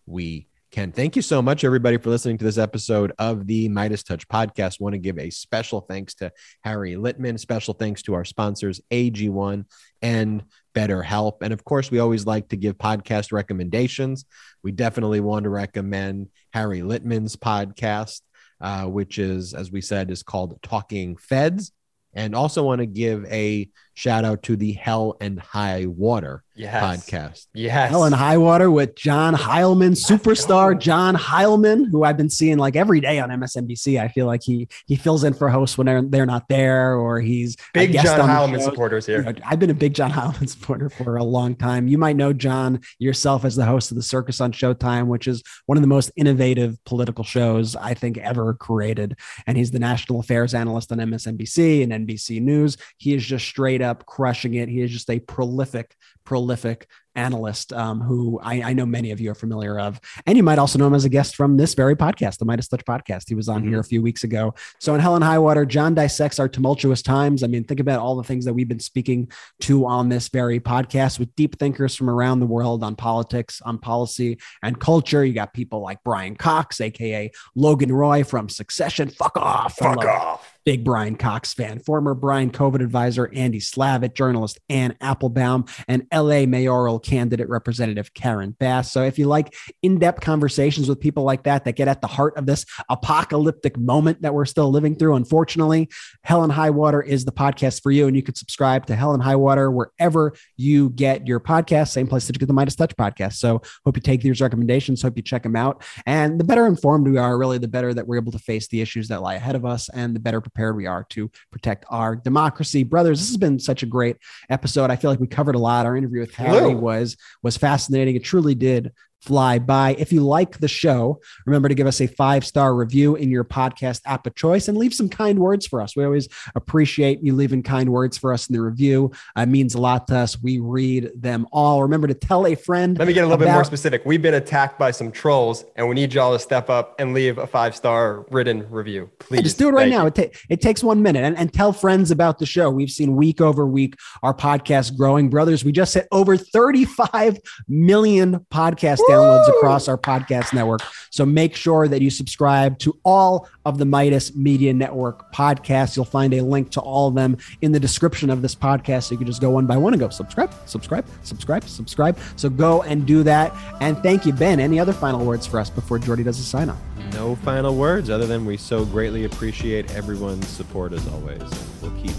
we 0.05 0.47
can 0.71 0.91
thank 0.91 1.15
you 1.15 1.21
so 1.23 1.41
much 1.41 1.63
everybody 1.63 1.97
for 1.97 2.09
listening 2.11 2.37
to 2.37 2.45
this 2.45 2.59
episode 2.59 3.11
of 3.17 3.47
the 3.47 3.67
MeidasTouch 3.69 4.27
podcast. 4.27 4.79
Want 4.79 4.93
to 4.93 4.99
give 4.99 5.17
a 5.17 5.29
special 5.31 5.81
thanks 5.81 6.13
to 6.15 6.31
harry 6.63 6.93
litman 6.93 7.39
special 7.39 7.73
thanks 7.73 8.03
to 8.03 8.13
our 8.13 8.25
sponsors 8.25 8.79
ag1 8.91 9.65
and 10.01 10.43
BetterHelp. 10.75 11.37
And 11.41 11.53
of 11.53 11.63
course 11.63 11.89
we 11.89 11.99
always 11.99 12.25
like 12.25 12.49
to 12.49 12.57
give 12.57 12.77
podcast 12.77 13.31
recommendations. 13.31 14.25
We 14.63 14.71
definitely 14.71 15.19
want 15.19 15.43
to 15.43 15.49
recommend 15.49 16.29
harry 16.53 16.81
litman's 16.81 17.35
podcast 17.35 18.21
uh, 18.61 18.85
which 18.85 19.19
is, 19.19 19.53
as 19.53 19.71
we 19.71 19.81
said, 19.81 20.11
is 20.11 20.23
called 20.23 20.59
Talking 20.61 21.17
Feds. 21.17 21.71
And 22.13 22.35
also 22.35 22.63
want 22.63 22.79
to 22.79 22.87
give 22.87 23.25
a 23.25 23.69
shout 23.99 24.23
out 24.23 24.41
to 24.43 24.55
the 24.55 24.71
Hell 24.71 25.17
and 25.19 25.37
High 25.37 25.85
Water 25.85 26.45
yes. 26.55 26.81
podcast. 26.81 27.47
Yes. 27.53 27.89
Hell 27.89 28.05
and 28.05 28.15
High 28.15 28.37
Water 28.37 28.71
with 28.71 28.95
John 28.95 29.35
Heilemann, 29.35 29.91
superstar 29.91 30.79
John 30.79 31.15
Heilemann, 31.15 31.89
who 31.91 32.05
I've 32.05 32.15
been 32.15 32.29
seeing 32.29 32.57
like 32.57 32.77
every 32.77 33.01
day 33.01 33.19
on 33.19 33.29
MSNBC. 33.29 33.99
I 33.99 34.07
feel 34.07 34.25
like 34.25 34.41
he 34.41 34.69
he 34.87 34.95
fills 34.95 35.25
in 35.25 35.33
for 35.33 35.49
hosts 35.49 35.77
when 35.77 35.85
they're, 35.85 36.01
they're 36.01 36.25
not 36.25 36.47
there 36.47 36.95
or 36.95 37.19
he's 37.19 37.57
big 37.73 37.91
John 37.91 38.19
Heilemann 38.29 38.61
supporters 38.61 39.05
here. 39.05 39.19
You 39.19 39.33
know, 39.33 39.33
I've 39.45 39.59
been 39.59 39.69
a 39.69 39.75
big 39.75 39.93
John 39.93 40.11
Heilemann 40.11 40.47
supporter 40.49 40.89
for 40.89 41.17
a 41.17 41.23
long 41.23 41.55
time. 41.55 41.89
You 41.89 41.97
might 41.97 42.15
know 42.15 42.31
John 42.31 42.79
yourself 42.99 43.43
as 43.43 43.57
the 43.57 43.65
host 43.65 43.91
of 43.91 43.97
the 43.97 44.03
Circus 44.03 44.39
on 44.39 44.53
Showtime, 44.53 45.07
which 45.07 45.27
is 45.27 45.43
one 45.65 45.77
of 45.77 45.81
the 45.81 45.87
most 45.87 46.09
innovative 46.15 46.81
political 46.85 47.25
shows 47.25 47.75
I 47.75 47.95
think 47.95 48.17
ever 48.17 48.53
created. 48.53 49.17
And 49.45 49.57
he's 49.57 49.71
the 49.71 49.79
national 49.79 50.21
affairs 50.21 50.53
analyst 50.53 50.91
on 50.93 50.99
MSNBC 50.99 51.83
and 51.83 52.07
NBC 52.07 52.41
News. 52.41 52.77
He 52.97 53.13
is 53.13 53.25
just 53.25 53.45
straight 53.45 53.81
up 53.81 53.88
crushing 53.95 54.55
it. 54.55 54.69
He 54.69 54.81
is 54.81 54.91
just 54.91 55.09
a 55.09 55.19
prolific, 55.19 55.95
prolific 56.25 56.87
analyst 57.15 57.73
um, 57.73 58.01
who 58.01 58.39
I, 58.41 58.61
I, 58.61 58.73
know 58.73 58.85
many 58.85 59.11
of 59.11 59.19
you 59.19 59.31
are 59.31 59.35
familiar 59.35 59.79
of. 59.79 59.99
And 60.25 60.37
you 60.37 60.43
might 60.43 60.57
also 60.59 60.79
know 60.79 60.87
him 60.87 60.93
as 60.93 61.05
a 61.05 61.09
guest 61.09 61.35
from 61.35 61.57
this 61.57 61.73
very 61.73 61.95
podcast, 61.95 62.37
the 62.37 62.45
MeidasTouch 62.45 62.83
podcast. 62.83 63.27
He 63.27 63.35
was 63.35 63.49
on 63.49 63.61
mm-hmm. 63.61 63.71
here 63.71 63.79
a 63.79 63.83
few 63.83 64.01
weeks 64.01 64.23
ago. 64.23 64.53
So 64.79 64.95
in 64.95 65.01
Hell 65.01 65.15
and 65.15 65.23
High 65.23 65.39
Water, 65.39 65.65
John 65.65 65.95
dissects 65.95 66.39
our 66.39 66.47
tumultuous 66.47 67.01
times. 67.01 67.43
I 67.43 67.47
mean, 67.47 67.63
think 67.63 67.79
about 67.79 67.99
all 67.99 68.15
the 68.15 68.23
things 68.23 68.45
that 68.45 68.53
we've 68.53 68.67
been 68.67 68.79
speaking 68.79 69.31
to 69.61 69.85
on 69.85 70.09
this 70.09 70.29
very 70.29 70.59
podcast 70.59 71.19
with 71.19 71.35
deep 71.35 71.59
thinkers 71.59 71.95
from 71.95 72.09
around 72.09 72.39
the 72.39 72.45
world 72.45 72.83
on 72.83 72.95
politics, 72.95 73.61
on 73.61 73.77
policy, 73.79 74.39
and 74.63 74.79
culture. 74.79 75.25
You 75.25 75.33
got 75.33 75.53
people 75.53 75.81
like 75.81 76.03
Brian 76.05 76.35
Cox, 76.35 76.79
aka 76.79 77.31
Logan 77.55 77.91
Roy 77.91 78.23
from 78.23 78.49
Succession. 78.49 79.09
Fuck 79.09 79.35
off. 79.35 79.75
Fuck 79.75 80.05
off 80.05 80.58
big 80.65 80.83
Brian 80.83 81.15
Cox 81.15 81.53
fan, 81.53 81.79
former 81.79 82.15
Biden 82.15 82.51
COVID 82.51 82.81
advisor 82.81 83.29
Andy 83.33 83.59
Slavitt, 83.59 84.13
journalist 84.13 84.59
Anne 84.69 84.95
Applebaum, 85.01 85.65
and 85.87 86.05
LA 86.13 86.45
mayoral 86.45 86.99
candidate 86.99 87.49
representative 87.49 88.13
Karen 88.13 88.55
Bass. 88.59 88.91
So 88.91 89.03
if 89.03 89.17
you 89.17 89.25
like 89.25 89.53
in-depth 89.81 90.21
conversations 90.21 90.87
with 90.87 90.99
people 90.99 91.23
like 91.23 91.43
that 91.43 91.65
that 91.65 91.75
get 91.75 91.87
at 91.87 92.01
the 92.01 92.07
heart 92.07 92.37
of 92.37 92.45
this 92.45 92.65
apocalyptic 92.89 93.77
moment 93.77 94.21
that 94.21 94.33
we're 94.33 94.45
still 94.45 94.69
living 94.69 94.95
through, 94.95 95.15
unfortunately, 95.15 95.89
Hell 96.23 96.43
and 96.43 96.51
High 96.51 96.69
Water 96.69 97.01
is 97.01 97.25
the 97.25 97.31
podcast 97.31 97.81
for 97.81 97.91
you. 97.91 98.05
And 98.07 98.15
you 98.15 98.21
can 98.21 98.35
subscribe 98.35 98.85
to 98.87 98.95
Hell 98.95 99.13
and 99.13 99.23
High 99.23 99.37
Water 99.37 99.71
wherever 99.71 100.33
you 100.55 100.91
get 100.91 101.27
your 101.27 101.39
podcast, 101.39 101.89
same 101.89 102.07
place 102.07 102.27
that 102.27 102.35
you 102.35 102.39
get 102.39 102.47
the 102.47 102.53
MeidasTouch 102.53 102.93
podcast. 102.93 103.33
So 103.33 103.61
hope 103.85 103.95
you 103.95 104.01
take 104.01 104.21
these 104.21 104.41
recommendations, 104.41 105.01
hope 105.01 105.17
you 105.17 105.23
check 105.23 105.43
them 105.43 105.55
out. 105.55 105.83
And 106.05 106.39
the 106.39 106.43
better 106.43 106.67
informed 106.67 107.07
we 107.07 107.17
are, 107.17 107.37
really, 107.37 107.57
the 107.57 107.67
better 107.67 107.93
that 107.93 108.05
we're 108.07 108.17
able 108.17 108.33
to 108.33 108.39
face 108.39 108.67
the 108.67 108.81
issues 108.81 109.07
that 109.07 109.21
lie 109.21 109.35
ahead 109.35 109.55
of 109.55 109.65
us 109.65 109.89
and 109.89 110.15
the 110.15 110.19
better 110.19 110.41
prepared 110.41 110.58
we 110.73 110.85
are 110.85 111.05
to 111.09 111.31
protect 111.51 111.85
our 111.89 112.15
democracy. 112.15 112.83
Brothers, 112.83 113.19
this 113.19 113.29
has 113.29 113.37
been 113.37 113.59
such 113.59 113.83
a 113.83 113.85
great 113.85 114.17
episode. 114.49 114.91
I 114.91 114.95
feel 114.95 115.09
like 115.09 115.19
we 115.19 115.27
covered 115.27 115.55
a 115.55 115.59
lot. 115.59 115.85
Our 115.85 115.97
interview 115.97 116.19
with 116.19 116.35
Harry 116.35 116.75
was 116.75 117.17
was 117.41 117.57
fascinating. 117.57 118.15
It 118.15 118.23
truly 118.23 118.55
did 118.55 118.91
fly 119.21 119.59
by. 119.59 119.95
If 119.97 120.11
you 120.13 120.21
like 120.21 120.59
the 120.59 120.67
show, 120.67 121.19
remember 121.45 121.69
to 121.69 121.75
give 121.75 121.87
us 121.87 122.01
a 122.01 122.07
five 122.07 122.45
star 122.45 122.75
review 122.75 123.15
in 123.15 123.29
your 123.29 123.43
podcast 123.43 124.01
app 124.05 124.25
of 124.27 124.35
choice 124.35 124.67
and 124.67 124.77
leave 124.77 124.93
some 124.93 125.09
kind 125.09 125.39
words 125.39 125.67
for 125.67 125.81
us. 125.81 125.95
We 125.95 126.03
always 126.05 126.27
appreciate 126.55 127.21
you 127.23 127.35
leaving 127.35 127.63
kind 127.63 127.89
words 127.89 128.17
for 128.17 128.33
us 128.33 128.47
in 128.49 128.53
the 128.53 128.61
review. 128.61 129.11
Uh, 129.37 129.41
it 129.41 129.47
means 129.49 129.75
a 129.75 129.81
lot 129.81 130.07
to 130.07 130.17
us. 130.17 130.41
We 130.41 130.59
read 130.59 131.11
them 131.15 131.47
all. 131.51 131.81
Remember 131.83 132.07
to 132.07 132.13
tell 132.13 132.45
a 132.47 132.55
friend. 132.55 132.97
Let 132.97 133.07
me 133.07 133.13
get 133.13 133.21
a 133.21 133.27
little 133.27 133.35
about- 133.35 133.45
bit 133.51 133.53
more 133.53 133.63
specific. 133.63 134.03
We've 134.05 134.21
been 134.21 134.33
attacked 134.35 134.79
by 134.79 134.91
some 134.91 135.11
trolls, 135.11 135.65
and 135.75 135.87
we 135.87 135.95
need 135.95 136.13
y'all 136.13 136.33
to 136.33 136.39
step 136.39 136.69
up 136.69 136.95
and 136.99 137.13
leave 137.13 137.37
a 137.37 137.47
five 137.47 137.75
star 137.75 138.25
written 138.31 138.69
review. 138.69 139.09
Please. 139.19 139.37
Yeah, 139.37 139.43
just 139.43 139.57
do 139.57 139.67
it 139.69 139.71
right 139.71 139.89
Thank 139.89 139.93
now. 139.93 140.05
It, 140.07 140.15
ta- 140.15 140.39
it 140.49 140.61
takes 140.61 140.83
one 140.83 141.01
minute 141.01 141.23
and, 141.23 141.37
and 141.37 141.51
tell 141.53 141.73
friends 141.73 142.11
about 142.11 142.39
the 142.39 142.45
show. 142.45 142.69
We've 142.69 142.89
seen 142.89 143.15
week 143.15 143.41
over 143.41 143.65
week 143.65 143.95
our 144.23 144.33
podcast 144.33 144.97
growing. 144.97 145.29
Brothers, 145.29 145.63
we 145.63 145.71
just 145.71 145.93
hit 145.93 146.07
over 146.11 146.37
35 146.37 147.37
million 147.67 148.45
podcast 148.51 148.99
Woo! 148.99 149.08
Downloads 149.09 149.49
across 149.49 149.87
our 149.87 149.97
podcast 149.97 150.53
network. 150.53 150.81
So 151.09 151.25
make 151.25 151.55
sure 151.55 151.87
that 151.87 152.01
you 152.01 152.09
subscribe 152.09 152.77
to 152.79 152.97
all 153.03 153.47
of 153.65 153.77
the 153.77 153.85
Meidas 153.85 154.35
Media 154.35 154.73
Network 154.73 155.33
podcasts. 155.33 155.95
You'll 155.95 156.05
find 156.05 156.33
a 156.33 156.41
link 156.41 156.69
to 156.71 156.81
all 156.81 157.07
of 157.07 157.15
them 157.15 157.37
in 157.61 157.71
the 157.71 157.79
description 157.79 158.29
of 158.29 158.41
this 158.41 158.55
podcast. 158.55 159.05
So 159.05 159.13
you 159.13 159.17
can 159.17 159.27
just 159.27 159.41
go 159.41 159.49
one 159.49 159.65
by 159.65 159.77
one 159.77 159.93
and 159.93 159.99
go 159.99 160.09
subscribe, 160.09 160.53
subscribe, 160.65 161.05
subscribe, 161.23 161.63
subscribe. 161.63 162.17
So 162.35 162.49
go 162.49 162.83
and 162.83 163.05
do 163.05 163.23
that. 163.23 163.55
And 163.81 163.97
thank 164.03 164.25
you, 164.25 164.33
Ben. 164.33 164.59
Any 164.59 164.79
other 164.79 164.93
final 164.93 165.25
words 165.25 165.47
for 165.47 165.59
us 165.59 165.69
before 165.69 165.99
Jordy 165.99 166.23
does 166.23 166.39
a 166.39 166.43
sign 166.43 166.69
off? 166.69 166.79
No 167.13 167.35
final 167.37 167.75
words 167.75 168.09
other 168.09 168.27
than 168.27 168.45
we 168.45 168.57
so 168.57 168.85
greatly 168.85 169.25
appreciate 169.25 169.93
everyone's 169.95 170.47
support 170.47 170.93
as 170.93 171.07
always. 171.07 171.41
We'll 171.81 171.91
keep 172.01 172.15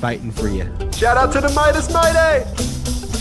fighting 0.00 0.30
for 0.30 0.48
you. 0.48 0.64
Shout 0.92 1.16
out 1.16 1.32
to 1.32 1.40
the 1.40 1.48
Meidas 1.48 1.92
Mighty! 1.92 3.17